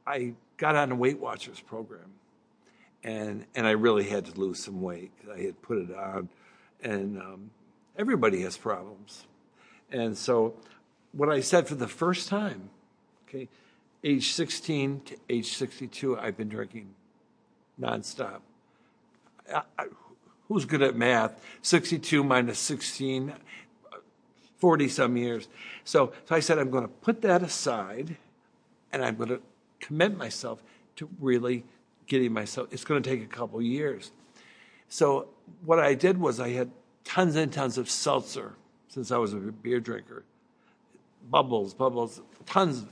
I 0.05 0.33
got 0.57 0.75
on 0.75 0.91
a 0.91 0.95
Weight 0.95 1.19
Watchers 1.19 1.59
program, 1.59 2.13
and 3.03 3.45
and 3.55 3.67
I 3.67 3.71
really 3.71 4.03
had 4.05 4.25
to 4.25 4.39
lose 4.39 4.63
some 4.63 4.81
weight. 4.81 5.11
'cause 5.21 5.31
I 5.37 5.41
had 5.41 5.61
put 5.61 5.77
it 5.77 5.95
on, 5.95 6.29
and 6.81 7.19
um, 7.21 7.51
everybody 7.97 8.41
has 8.41 8.57
problems, 8.57 9.27
and 9.91 10.17
so 10.17 10.55
what 11.13 11.29
I 11.29 11.39
said 11.41 11.67
for 11.67 11.75
the 11.75 11.87
first 11.87 12.27
time, 12.27 12.69
okay, 13.27 13.47
age 14.03 14.31
16 14.33 15.01
to 15.05 15.17
age 15.29 15.55
62, 15.55 16.17
I've 16.19 16.37
been 16.37 16.49
drinking 16.49 16.89
nonstop. 17.79 18.39
I, 19.53 19.61
I, 19.79 19.85
who's 20.47 20.65
good 20.65 20.81
at 20.81 20.95
math? 20.95 21.41
62 21.61 22.23
minus 22.23 22.59
16, 22.59 23.33
40 24.57 24.89
some 24.89 25.17
years. 25.17 25.47
So, 25.83 26.13
so 26.25 26.35
I 26.35 26.39
said, 26.39 26.57
I'm 26.57 26.69
going 26.69 26.83
to 26.83 26.89
put 26.89 27.21
that 27.21 27.43
aside 27.43 28.17
and 28.91 29.03
I'm 29.03 29.15
going 29.15 29.29
to 29.29 29.41
commit 29.79 30.17
myself 30.17 30.63
to 30.97 31.09
really 31.19 31.63
getting 32.07 32.33
myself, 32.33 32.69
it's 32.71 32.85
going 32.85 33.01
to 33.03 33.09
take 33.09 33.23
a 33.23 33.27
couple 33.27 33.61
years. 33.61 34.11
So 34.89 35.27
what 35.65 35.79
I 35.79 35.93
did 35.93 36.17
was 36.17 36.39
I 36.39 36.49
had 36.49 36.71
tons 37.03 37.35
and 37.35 37.51
tons 37.51 37.77
of 37.77 37.89
seltzer 37.89 38.53
since 38.87 39.11
I 39.11 39.17
was 39.17 39.33
a 39.33 39.37
beer 39.37 39.79
drinker. 39.79 40.23
Bubbles, 41.29 41.73
bubbles, 41.73 42.21
tons. 42.45 42.85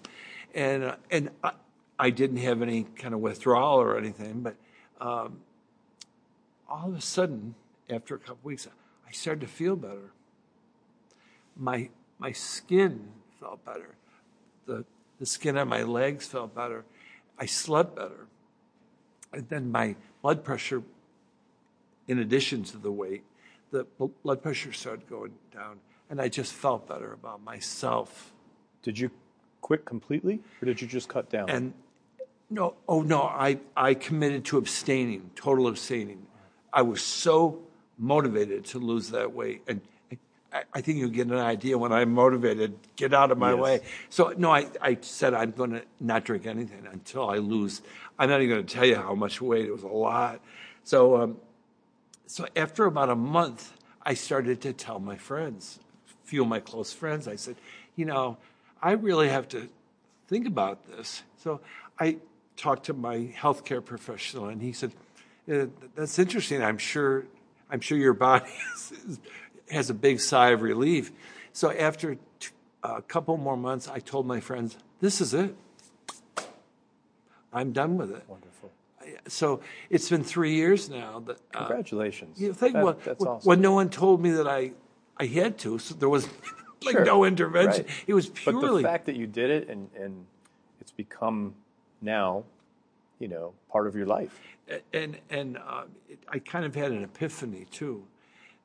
And, 0.53 0.95
and 1.10 1.30
I, 1.44 1.52
I 1.98 2.10
didn't 2.10 2.38
have 2.38 2.61
any 2.61 2.84
kind 2.84 3.14
of 3.14 3.22
withdrawal 3.22 3.80
or 3.80 3.98
anything, 3.98 4.41
but 4.41 4.56
um, 4.99 5.40
all 6.67 6.89
of 6.89 6.95
a 6.95 7.01
sudden, 7.01 7.55
after 7.89 8.15
a 8.15 8.19
couple 8.19 8.39
weeks, 8.43 8.67
I 9.07 9.11
started 9.11 9.41
to 9.41 9.47
feel 9.47 9.75
better. 9.75 10.11
My, 11.55 11.89
my 12.19 12.31
skin 12.31 13.09
felt 13.39 13.63
better. 13.63 13.95
The, 14.65 14.85
the 15.19 15.25
skin 15.25 15.57
on 15.57 15.67
my 15.67 15.83
legs 15.83 16.27
felt 16.27 16.55
better. 16.55 16.83
I 17.39 17.45
slept 17.45 17.95
better. 17.95 18.27
And 19.31 19.47
then 19.49 19.71
my 19.71 19.95
blood 20.21 20.43
pressure 20.43 20.81
in 22.07 22.19
addition 22.19 22.63
to 22.63 22.77
the 22.77 22.91
weight, 22.91 23.23
the 23.71 23.85
bl- 23.97 24.05
blood 24.23 24.41
pressure 24.41 24.71
started 24.71 25.07
going 25.09 25.33
down, 25.53 25.79
and 26.09 26.21
I 26.21 26.29
just 26.29 26.53
felt 26.53 26.87
better 26.87 27.13
about 27.13 27.43
myself. 27.43 28.33
Did 28.83 28.99
you 28.99 29.11
quit 29.61 29.85
completely, 29.85 30.41
or 30.61 30.65
did 30.65 30.81
you 30.81 30.87
just 30.87 31.09
cut 31.09 31.29
down? 31.29 31.49
And 31.49 31.73
no, 32.49 32.75
oh 32.87 33.01
no, 33.01 33.23
I, 33.23 33.59
I 33.75 33.95
committed 33.95 34.45
to 34.45 34.57
abstaining, 34.57 35.31
total 35.35 35.67
abstaining. 35.67 36.27
I 36.76 36.81
was 36.81 37.02
so 37.02 37.64
motivated 37.97 38.65
to 38.65 38.80
lose 38.80 39.11
that 39.11 39.31
weight. 39.34 39.64
And 39.68 39.80
I, 40.73 40.81
think 40.81 40.99
you 40.99 41.10
get 41.10 41.27
an 41.27 41.34
idea 41.34 41.77
when 41.77 41.91
I'm 41.91 42.14
motivated, 42.14 42.77
get 42.97 43.14
out 43.14 43.31
of 43.31 43.38
my 43.38 43.52
Yes. 43.52 43.60
way. 43.60 43.80
So, 44.10 44.34
no, 44.38 44.52
I, 44.52 44.68
I 44.81 44.97
said 45.02 45.34
I'm 45.34 45.52
going 45.52 45.72
to 45.72 45.84
not 45.99 46.26
drink 46.26 46.45
anything 46.45 46.85
until 46.91 47.30
I 47.30 47.38
lose. 47.38 47.81
I'm 48.19 48.30
not 48.30 48.41
even 48.41 48.56
going 48.56 48.65
to 48.65 48.73
tell 48.73 48.85
you 48.85 48.95
how 48.95 49.15
much 49.15 49.41
weight. 49.41 49.65
It 49.65 49.72
was 49.72 49.84
a 49.84 49.88
lot. 49.88 50.41
So, 50.84 51.22
um, 51.22 51.38
so 52.27 52.45
after 52.56 52.85
about 52.85 53.10
a 53.10 53.15
month, 53.15 53.73
I 54.02 54.14
started 54.14 54.61
to 54.61 54.73
tell 54.73 54.99
my 54.99 55.18
friends, 55.18 55.80
a 56.07 56.27
few 56.27 56.41
of 56.43 56.47
my 56.47 56.60
close 56.60 56.93
friends, 56.93 57.27
I 57.27 57.38
said, 57.38 57.56
you 57.95 58.06
know, 58.06 58.38
I 58.81 58.91
really 58.93 59.30
have 59.30 59.47
to 59.49 59.69
think 60.27 60.47
about 60.47 60.85
this. 60.88 61.23
So 61.38 61.61
I 61.99 62.18
talked 62.57 62.85
to 62.85 62.93
my 62.93 63.34
healthcare 63.38 63.84
professional, 63.84 64.47
and 64.47 64.61
he 64.61 64.73
said, 64.73 64.91
"Uh, 65.51 65.67
"That's 65.95 66.17
interesting. 66.19 66.61
I'm 66.63 66.77
sure, 66.77 67.26
I'm 67.69 67.80
sure 67.81 67.97
your 67.97 68.13
body 68.13 68.51
is, 68.76 69.19
has 69.69 69.89
a 69.89 69.93
big 69.93 70.19
sigh 70.19 70.49
of 70.51 70.61
relief." 70.61 71.11
So 71.53 71.72
after 71.72 72.15
t- 72.39 72.49
a 72.84 73.01
couple 73.01 73.38
more 73.38 73.57
months, 73.57 73.88
I 73.88 73.99
told 73.99 74.26
my 74.26 74.39
friends, 74.39 74.77
"This 75.01 75.22
is 75.22 75.34
it. 75.34 75.55
I'm 77.53 77.72
done 77.72 77.97
with 77.97 78.11
it." 78.11 78.23
Wonderful. 78.27 78.72
So 79.27 79.61
it's 79.89 80.09
been 80.09 80.23
three 80.23 80.55
years 80.55 80.89
now. 80.89 81.19
That, 81.19 81.38
uh, 81.53 81.59
Congratulations. 81.59 82.39
you 82.41 82.53
think 82.53 82.73
That- 82.73 82.84
well, 82.84 82.97
that's 83.03 83.19
well, 83.19 83.35
awesome. 83.35 83.47
when 83.47 83.61
no 83.61 83.72
one 83.73 83.89
told 83.89 84.22
me 84.22 84.31
that 84.31 84.47
I, 84.47 84.72
I 85.17 85.26
had 85.27 85.57
to, 85.59 85.77
so 85.80 85.93
there 85.95 86.09
was 86.09 86.27
like 86.84 86.93
Sure. 86.93 87.05
no 87.05 87.23
intervention. 87.23 87.85
Right. 87.85 88.03
It 88.07 88.13
was 88.15 88.30
purely. 88.30 88.61
But 88.61 88.76
the 88.77 88.84
fact 88.84 89.05
that 89.05 89.15
you 89.15 89.27
did 89.27 89.49
it 89.51 89.69
and, 89.69 89.89
and 89.99 90.26
it's 90.81 90.91
become 90.91 91.53
now, 92.01 92.43
you 93.19 93.27
know, 93.27 93.53
part 93.71 93.87
of 93.87 93.95
your 93.95 94.05
life. 94.05 94.39
and 94.93 95.17
and 95.29 95.57
uh, 95.57 95.83
I 96.29 96.39
kind 96.39 96.65
of 96.65 96.75
had 96.75 96.91
an 96.91 97.03
epiphany 97.03 97.65
too. 97.71 98.05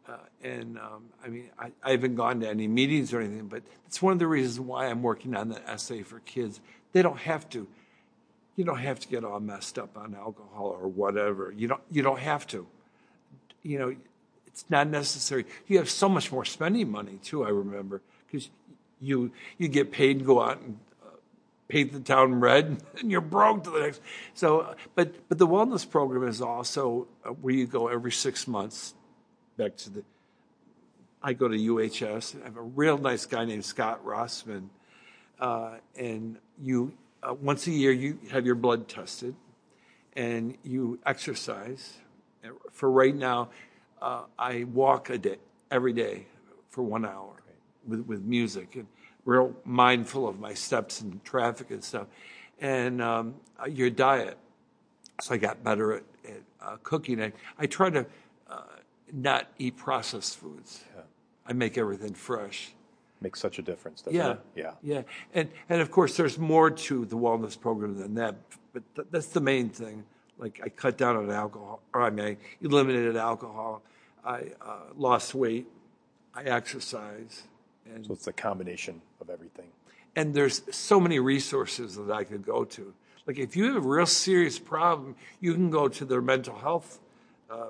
Uh, 0.09 0.17
and 0.43 0.79
um, 0.79 1.05
I 1.25 1.29
mean, 1.29 1.51
I, 1.59 1.71
I 1.83 1.93
haven't 1.93 2.17
gone 2.17 2.41
to 2.41 2.49
any 2.49 2.67
meetings 2.67 3.13
or 3.13 3.21
anything, 3.21 3.47
but 3.47 3.63
it's 3.87 4.03
one 4.03 4.13
of 4.13 4.19
the 4.19 4.27
reasons 4.27 4.59
why 4.59 4.87
I'm 4.87 5.03
working 5.03 5.37
on 5.37 5.49
the 5.49 5.71
essay 5.71 6.03
for 6.03 6.21
kids. 6.21 6.61
They 6.93 7.03
don't 7.03 7.19
have 7.19 7.49
to. 7.51 7.69
You 8.57 8.65
don't 8.65 8.79
have 8.79 8.99
to 9.01 9.09
get 9.09 9.25
all 9.25 9.41
messed 9.41 9.79
up 9.79 9.97
on 9.97 10.15
alcohol 10.15 10.77
or 10.81 10.89
whatever. 10.89 11.53
You 11.57 11.69
don't. 11.69 11.83
You 11.91 12.03
don't 12.03 12.19
have 12.19 12.47
to. 12.49 12.67
You 13.63 13.79
know, 13.79 13.97
it's 14.47 14.65
not 14.69 14.89
necessary. 14.89 15.47
You 15.67 15.79
have 15.79 15.89
so 15.89 16.09
much 16.09 16.33
more 16.33 16.45
spending 16.45 16.91
money 16.91 17.19
too. 17.23 17.45
I 17.45 17.51
remember 17.51 18.03
because 18.27 18.51
you 19.01 19.31
you 19.59 19.69
get 19.69 19.93
paid 19.93 20.17
and 20.17 20.27
go 20.27 20.43
out 20.43 20.61
and 20.61 20.79
paint 21.71 21.93
the 21.93 22.01
town 22.01 22.41
red 22.41 22.83
and 22.99 23.11
you're 23.11 23.21
broke 23.21 23.65
to 23.65 23.71
the 23.71 23.81
next. 23.81 24.01
So 24.35 24.75
but 24.95 25.29
but 25.29 25.39
the 25.39 25.47
wellness 25.47 25.89
program 25.89 26.29
is 26.29 26.43
also 26.43 27.09
uh, 27.25 27.31
where 27.31 27.55
you 27.55 27.67
go 27.67 27.89
every 27.89 28.13
six 28.13 28.47
months 28.47 28.95
back 29.57 29.77
to 29.77 29.91
the 29.91 30.05
i 31.23 31.35
go 31.35 31.49
to 31.49 31.55
uhs 31.55 32.41
i 32.41 32.45
have 32.45 32.57
a 32.57 32.63
real 32.63 32.97
nice 32.97 33.27
guy 33.27 33.45
named 33.45 33.65
scott 33.65 34.03
rossman 34.07 34.69
uh, 35.39 35.75
and 35.97 36.39
you 36.59 36.93
uh, 37.23 37.35
once 37.35 37.67
a 37.67 37.71
year 37.71 37.93
you 37.93 38.19
have 38.31 38.47
your 38.47 38.55
blood 38.55 38.89
tested 38.89 39.35
and 40.17 40.57
you 40.63 40.99
exercise. 41.07 41.99
For 42.73 42.91
right 42.91 43.15
now 43.15 43.51
uh, 44.01 44.23
i 44.39 44.65
walk 44.65 45.11
a 45.11 45.19
day 45.19 45.37
every 45.71 45.93
day 45.93 46.27
for 46.69 46.83
one 46.83 47.05
hour 47.05 47.35
with, 47.87 48.01
with 48.07 48.23
music 48.23 48.77
and 48.77 48.87
real 49.25 49.55
mindful 49.65 50.29
of 50.29 50.39
my 50.39 50.55
steps 50.55 51.01
and 51.01 51.23
traffic 51.25 51.71
and 51.71 51.83
stuff 51.85 52.07
and 52.61 53.03
um, 53.03 53.35
your 53.69 53.91
diet 53.91 54.39
so 55.21 55.35
i 55.35 55.37
got 55.37 55.63
better 55.63 55.95
at, 55.95 56.03
at 56.27 56.43
uh, 56.63 56.77
cooking 56.83 57.23
I, 57.23 57.33
I 57.59 57.67
try 57.67 57.91
to 57.91 58.07
uh, 58.49 58.63
not 59.13 59.49
eat 59.59 59.77
processed 59.77 60.39
foods 60.39 60.85
i 61.47 61.53
make 61.53 61.79
everything 61.79 62.15
fresh 62.15 62.73
Makes 63.23 63.41
such 63.41 63.59
a 63.59 63.63
difference, 63.63 64.01
doesn't 64.01 64.19
yeah, 64.19 64.31
it? 64.31 64.41
Yeah. 64.55 64.73
yeah, 64.83 65.03
and 65.35 65.51
and 65.69 65.83
of 65.83 65.91
course, 65.91 66.17
there's 66.17 66.39
more 66.39 66.71
to 66.71 67.05
the 67.05 67.17
wellness 67.17 67.61
program 67.61 67.99
than 67.99 68.15
that, 68.15 68.37
but 68.73 68.83
th- 68.95 69.09
that's 69.11 69.27
the 69.27 69.43
main 69.43 69.69
thing. 69.69 70.05
Like 70.39 70.59
I 70.65 70.71
cut 70.71 70.97
down 70.97 71.17
on 71.17 71.31
alcohol, 71.31 71.83
or 71.93 72.01
I 72.01 72.09
mean, 72.09 72.25
I 72.25 72.37
eliminated 72.63 73.19
alcohol. 73.19 73.83
I 74.25 74.53
uh, 74.63 74.77
lost 74.97 75.35
weight. 75.35 75.67
I 76.35 76.45
exercise, 76.45 77.43
and 77.95 78.07
So 78.07 78.13
it's 78.13 78.27
a 78.27 78.33
combination 78.33 79.01
of 79.21 79.31
everything. 79.31 79.69
and 80.17 80.35
there's 80.35 80.63
so 80.75 81.01
many 81.01 81.19
resources 81.19 81.97
that 81.97 82.11
I 82.11 82.25
could 82.25 82.45
go 82.45 82.65
to. 82.65 82.93
Like 83.27 83.39
if 83.39 83.57
you 83.57 83.75
have 83.75 83.85
a 83.85 83.89
real 83.89 84.07
serious 84.07 84.59
problem, 84.59 85.15
you 85.41 85.55
can 85.55 85.71
go 85.71 85.89
to 85.89 86.05
their 86.05 86.21
mental 86.21 86.57
health 86.57 86.99
uh, 87.51 87.69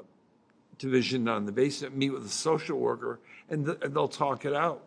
division 0.79 1.29
on 1.29 1.45
the 1.47 1.53
basement, 1.53 1.97
meet 1.97 2.11
with 2.11 2.25
a 2.25 2.29
social 2.31 2.79
worker, 2.79 3.19
and, 3.51 3.67
th- 3.67 3.79
and 3.83 3.95
they'll 3.95 4.09
talk 4.09 4.45
it 4.45 4.55
out. 4.55 4.83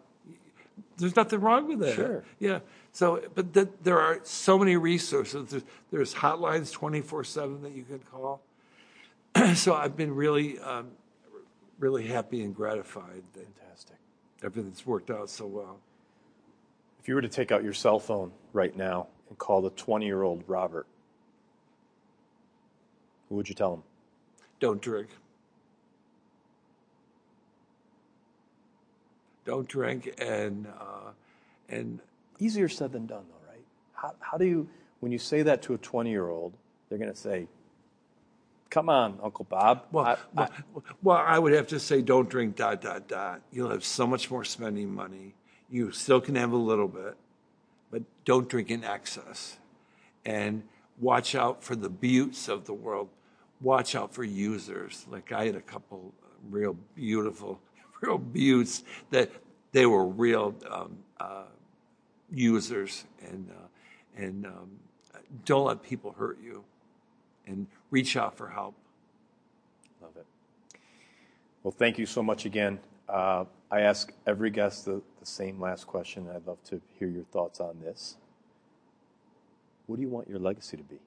There's 0.97 1.15
nothing 1.15 1.41
wrong 1.41 1.67
with 1.67 1.79
that. 1.79 1.95
Sure. 1.95 2.23
Yeah. 2.39 2.59
So, 2.91 3.21
but 3.35 3.53
th- 3.53 3.69
there 3.83 3.99
are 3.99 4.19
so 4.23 4.57
many 4.57 4.75
resources. 4.77 5.51
There's, 5.51 5.63
there's 5.91 6.13
hotlines 6.15 6.71
24 6.71 7.23
7 7.23 7.61
that 7.63 7.73
you 7.73 7.83
can 7.83 7.99
call. 7.99 8.41
so 9.55 9.73
I've 9.75 9.95
been 9.97 10.15
really, 10.15 10.59
um, 10.59 10.87
really 11.79 12.07
happy 12.07 12.41
and 12.43 12.55
gratified 12.55 13.23
that 13.33 13.47
Fantastic. 13.57 13.97
Everything's 14.43 14.85
worked 14.85 15.09
out 15.09 15.29
so 15.29 15.45
well. 15.45 15.79
If 17.01 17.07
you 17.07 17.15
were 17.15 17.21
to 17.21 17.29
take 17.29 17.51
out 17.51 17.63
your 17.63 17.73
cell 17.73 17.99
phone 17.99 18.31
right 18.53 18.75
now 18.75 19.07
and 19.29 19.37
call 19.37 19.61
the 19.61 19.69
20 19.71 20.05
year 20.05 20.23
old 20.23 20.43
Robert, 20.47 20.87
who 23.29 23.35
would 23.35 23.49
you 23.49 23.55
tell 23.55 23.73
him? 23.73 23.83
Don't 24.59 24.81
drink. 24.81 25.09
Don't 29.45 29.67
drink, 29.67 30.13
and 30.19 30.67
uh, 30.67 31.11
and 31.67 31.99
Easier 32.39 32.69
said 32.69 32.91
than 32.91 33.05
done, 33.05 33.23
though, 33.29 33.49
right? 33.49 33.63
How, 33.93 34.13
how 34.19 34.37
do 34.37 34.45
you, 34.45 34.69
when 34.99 35.11
you 35.11 35.19
say 35.19 35.43
that 35.43 35.61
to 35.63 35.73
a 35.73 35.77
20 35.77 36.09
year 36.09 36.29
old, 36.29 36.53
they're 36.89 36.97
going 36.97 37.11
to 37.11 37.17
say, 37.17 37.47
Come 38.73 38.89
on, 38.89 39.19
Uncle 39.21 39.45
Bob. 39.47 39.85
well, 39.91 40.05
I- 40.05 40.17
well, 40.33 40.83
well, 41.03 41.17
I 41.17 41.37
would 41.37 41.53
have 41.53 41.67
to 41.67 41.79
say, 41.79 42.01
don't 42.01 42.27
drink. 42.27 42.55
Dot 42.55 42.81
dot 42.81 43.07
dot. 43.07 43.41
You'll 43.51 43.69
have 43.69 43.85
so 43.85 44.07
much 44.07 44.31
more 44.31 44.43
spending 44.43 44.91
money. 44.91 45.35
You 45.69 45.91
still 45.91 46.19
can 46.19 46.33
have 46.33 46.51
a 46.53 46.57
little 46.57 46.87
bit, 46.87 47.15
but 47.91 48.01
don't 48.25 48.49
drink 48.49 48.71
in 48.71 48.83
excess, 48.83 49.59
and 50.25 50.63
watch 50.99 51.35
out 51.35 51.63
for 51.63 51.75
the 51.75 51.87
buttes 51.87 52.49
of 52.49 52.65
the 52.65 52.73
world. 52.73 53.09
Watch 53.61 53.93
out 53.93 54.11
for 54.11 54.23
users. 54.23 55.05
Like 55.07 55.31
I 55.31 55.45
had 55.45 55.55
a 55.55 55.61
couple 55.61 56.11
real 56.49 56.75
beautiful, 56.95 57.59
real 58.01 58.17
buttes 58.17 58.83
that 59.11 59.29
they 59.71 59.85
were 59.85 60.07
real 60.07 60.55
um, 60.67 60.97
uh, 61.19 61.43
users, 62.31 63.05
and 63.21 63.51
uh, 63.51 63.67
and 64.23 64.47
um, 64.47 64.71
don't 65.45 65.65
let 65.67 65.83
people 65.83 66.15
hurt 66.17 66.39
you, 66.43 66.63
and 67.45 67.67
reach 67.93 68.17
out 68.17 68.35
for 68.35 68.49
help. 68.49 68.73
Love 70.01 70.17
it. 70.17 70.25
Well, 71.61 71.71
thank 71.71 71.99
you 71.99 72.07
so 72.07 72.23
much 72.23 72.45
again. 72.45 72.79
Uh, 73.07 73.45
I 73.69 73.81
ask 73.81 74.11
every 74.25 74.49
guest 74.49 74.85
the, 74.85 74.99
the 75.19 75.25
same 75.25 75.61
last 75.61 75.85
question. 75.85 76.27
I'd 76.35 76.47
love 76.47 76.57
to 76.69 76.81
hear 76.97 77.07
your 77.07 77.25
thoughts 77.25 77.59
on 77.59 77.79
this. 77.83 78.15
What 79.85 79.97
do 79.97 80.01
you 80.01 80.09
want 80.09 80.27
your 80.27 80.39
legacy 80.39 80.75
to 80.75 80.83
be? 80.83 80.97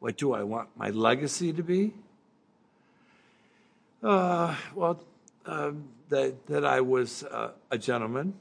What 0.00 0.18
do 0.18 0.34
I 0.34 0.42
want 0.42 0.68
my 0.76 0.90
legacy 0.90 1.50
to 1.54 1.62
be? 1.62 1.94
Uh, 4.02 4.54
well, 4.74 5.02
um, 5.46 5.88
that 6.10 6.46
that 6.46 6.66
I 6.66 6.82
was 6.82 7.22
uh, 7.22 7.52
a 7.70 7.78
gentleman, 7.78 8.34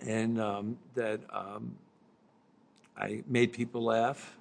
and 0.00 0.40
um, 0.40 0.78
that 0.94 1.20
um, 1.28 1.76
I 2.96 3.22
made 3.28 3.52
people 3.52 3.82
laugh, 3.82 4.38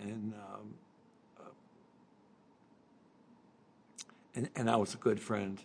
and 0.00 0.34
um, 0.34 0.74
uh, 1.40 1.42
and 4.34 4.48
and 4.56 4.70
I 4.70 4.76
was 4.76 4.94
a 4.94 4.98
good 4.98 5.20
friend. 5.20 5.60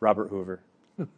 Robert 0.00 0.28
Hoover. 0.28 0.60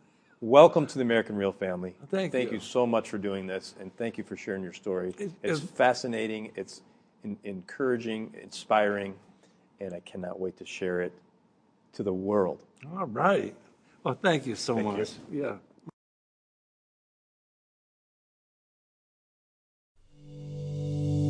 Welcome 0.40 0.86
to 0.86 0.94
the 0.94 1.03
American 1.03 1.35
Real 1.36 1.51
family. 1.53 1.94
Thank 2.09 2.31
thank 2.31 2.51
you. 2.51 2.59
you 2.59 2.61
so 2.61 2.86
much 2.86 3.09
for 3.09 3.19
doing 3.19 3.47
this, 3.47 3.74
and 3.81 3.94
thank 3.97 4.16
you 4.16 4.23
for 4.24 4.36
sharing 4.36 4.62
your 4.62 4.73
story. 4.73 5.12
It- 5.19 5.32
it's 5.43 5.61
it- 5.61 5.70
fascinating, 5.70 6.53
it's 6.55 6.82
in, 7.24 7.36
encouraging, 7.43 8.32
inspiring, 8.40 9.15
and 9.81 9.93
I 9.93 10.01
cannot 10.01 10.39
wait 10.39 10.57
to 10.59 10.65
share 10.66 11.01
it 11.01 11.12
to 11.94 12.03
the 12.05 12.12
world. 12.12 12.62
All 12.97 13.07
right. 13.07 13.57
Well, 14.05 14.16
thank 14.23 14.47
you 14.47 14.55
so 14.55 14.74
Thank 14.77 14.86
you. 14.86 14.98
much. 14.98 15.11
Yeah. 15.32 15.57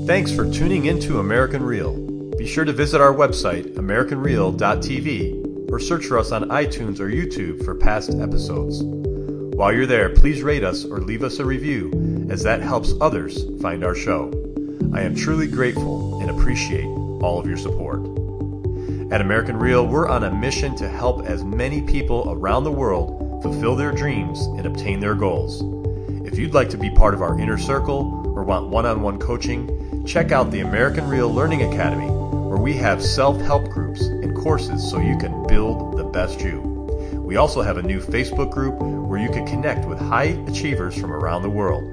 Thanks 0.07 0.31
for 0.31 0.49
tuning 0.49 0.87
into 0.87 1.19
American 1.19 1.65
Real. 1.65 1.93
Be 2.39 2.47
sure 2.47 2.65
to 2.65 2.73
visit 2.73 3.01
our 3.01 3.13
website, 3.13 3.75
AmericanReal.tv, 3.75 5.73
or 5.73 5.81
search 5.81 6.07
for 6.07 6.17
us 6.17 6.31
on 6.31 6.49
iTunes 6.49 7.01
or 7.01 7.09
YouTube 7.09 7.65
for 7.65 7.75
past 7.75 8.15
episodes. 8.15 8.85
While 8.85 9.73
you're 9.73 9.85
there, 9.85 10.11
please 10.11 10.45
rate 10.45 10.63
us 10.63 10.85
or 10.85 11.01
leave 11.01 11.25
us 11.25 11.41
a 11.41 11.45
review, 11.45 12.29
as 12.31 12.45
that 12.45 12.63
helps 12.63 12.95
others 13.01 13.47
find 13.61 13.83
our 13.83 13.97
show. 13.97 14.31
I 14.95 15.01
am 15.01 15.17
truly 15.17 15.49
grateful 15.49 16.21
and 16.21 16.31
appreciate 16.31 16.87
all 16.87 17.41
of 17.41 17.49
your 17.49 17.57
support. 17.57 18.03
At 19.13 19.21
American 19.21 19.57
Real, 19.57 19.89
we're 19.89 20.09
on 20.09 20.23
a 20.23 20.31
mission 20.31 20.77
to 20.77 20.89
help 20.89 21.27
as 21.27 21.43
many 21.43 21.83
people 21.83 22.31
around 22.31 22.63
the 22.63 22.71
world 22.71 23.43
fulfill 23.43 23.75
their 23.75 23.91
dreams 23.91 24.39
and 24.43 24.67
obtain 24.67 25.01
their 25.01 25.17
goals. 25.17 25.65
If 26.25 26.39
you'd 26.39 26.55
like 26.55 26.71
to 26.71 26.79
be 26.79 26.91
part 26.91 27.15
of 27.15 27.23
our 27.23 27.41
inner 27.41 27.59
circle 27.59 28.23
or 28.37 28.45
want 28.45 28.69
one 28.69 28.87
on 28.87 29.03
one 29.03 29.19
coaching, 29.19 29.83
check 30.07 30.31
out 30.31 30.51
the 30.53 30.61
American 30.61 31.09
Real 31.09 31.29
Learning 31.29 31.63
Academy, 31.63 32.07
where 32.07 32.59
we 32.59 32.75
have 32.75 33.03
self 33.03 33.41
help 33.41 33.69
groups 33.69 34.03
and 34.03 34.35
courses 34.37 34.89
so 34.89 35.01
you 35.01 35.19
can 35.19 35.47
build 35.47 35.99
the 35.99 36.05
best 36.05 36.41
you. 36.41 36.61
We 37.25 37.37
also 37.37 37.61
have 37.61 37.77
a 37.77 37.83
new 37.83 38.01
Facebook 38.01 38.51
group 38.51 38.75
where 38.77 39.19
you 39.21 39.29
can 39.31 39.45
connect 39.47 39.85
with 39.87 39.99
high 39.99 40.39
achievers 40.47 40.99
from 40.99 41.13
around 41.13 41.43
the 41.43 41.51
world. 41.51 41.93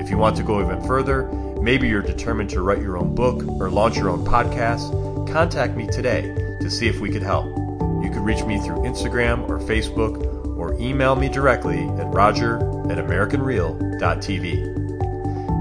If 0.00 0.10
you 0.10 0.18
want 0.18 0.36
to 0.36 0.42
go 0.42 0.60
even 0.60 0.84
further, 0.84 1.30
maybe 1.62 1.88
you're 1.88 2.02
determined 2.02 2.50
to 2.50 2.60
write 2.60 2.82
your 2.82 2.98
own 2.98 3.14
book 3.14 3.44
or 3.60 3.70
launch 3.70 3.96
your 3.96 4.10
own 4.10 4.24
podcast, 4.24 5.32
contact 5.32 5.76
me 5.76 5.86
today 5.86 6.22
to 6.60 6.68
see 6.68 6.88
if 6.88 6.98
we 6.98 7.10
could 7.10 7.22
help. 7.22 7.46
You 7.46 8.10
can 8.12 8.24
reach 8.24 8.42
me 8.44 8.58
through 8.58 8.78
Instagram 8.78 9.48
or 9.48 9.60
Facebook 9.60 10.56
or 10.58 10.74
email 10.74 11.14
me 11.14 11.28
directly 11.28 11.84
at 12.00 12.12
roger 12.12 12.56
at 12.90 12.98
americanreal.tv. 12.98 14.74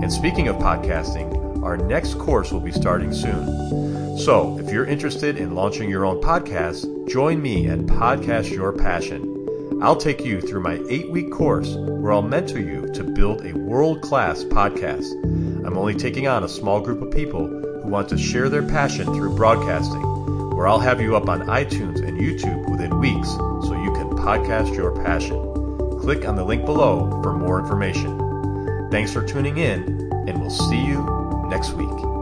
And 0.01 0.11
speaking 0.11 0.47
of 0.47 0.55
podcasting, 0.57 1.42
our 1.63 1.77
next 1.77 2.19
course 2.19 2.51
will 2.51 2.59
be 2.59 2.71
starting 2.71 3.13
soon. 3.13 4.17
So, 4.17 4.59
if 4.59 4.71
you're 4.71 4.85
interested 4.85 5.37
in 5.37 5.55
launching 5.55 5.89
your 5.89 6.05
own 6.05 6.21
podcast, 6.21 7.09
join 7.09 7.41
me 7.41 7.65
and 7.65 7.89
Podcast 7.89 8.51
Your 8.51 8.71
Passion. 8.71 9.79
I'll 9.81 9.95
take 9.95 10.23
you 10.23 10.39
through 10.39 10.61
my 10.61 10.79
eight 10.89 11.09
week 11.09 11.31
course 11.31 11.75
where 11.75 12.11
I'll 12.11 12.21
mentor 12.21 12.59
you 12.59 12.87
to 12.93 13.03
build 13.03 13.45
a 13.45 13.53
world 13.53 14.01
class 14.01 14.43
podcast. 14.43 15.11
I'm 15.65 15.77
only 15.77 15.95
taking 15.95 16.27
on 16.27 16.43
a 16.43 16.49
small 16.49 16.79
group 16.79 17.01
of 17.01 17.11
people 17.11 17.47
who 17.47 17.87
want 17.87 18.07
to 18.09 18.17
share 18.17 18.49
their 18.49 18.63
passion 18.63 19.05
through 19.07 19.35
broadcasting, 19.35 20.01
where 20.55 20.67
I'll 20.67 20.79
have 20.79 21.01
you 21.01 21.15
up 21.15 21.27
on 21.27 21.47
iTunes 21.47 22.05
and 22.05 22.17
YouTube 22.19 22.69
within 22.69 22.99
weeks 22.99 23.29
so 23.29 23.81
you 23.83 23.91
can 23.93 24.11
podcast 24.11 24.75
your 24.75 24.91
passion. 25.03 25.39
Click 25.99 26.27
on 26.27 26.35
the 26.35 26.45
link 26.45 26.65
below 26.65 27.21
for 27.23 27.33
more 27.33 27.59
information. 27.59 28.89
Thanks 28.91 29.11
for 29.11 29.25
tuning 29.25 29.57
in, 29.57 30.11
and 30.27 30.39
we'll 30.39 30.49
see 30.49 30.85
you 30.85 31.22
next 31.53 31.73
week. 31.73 32.12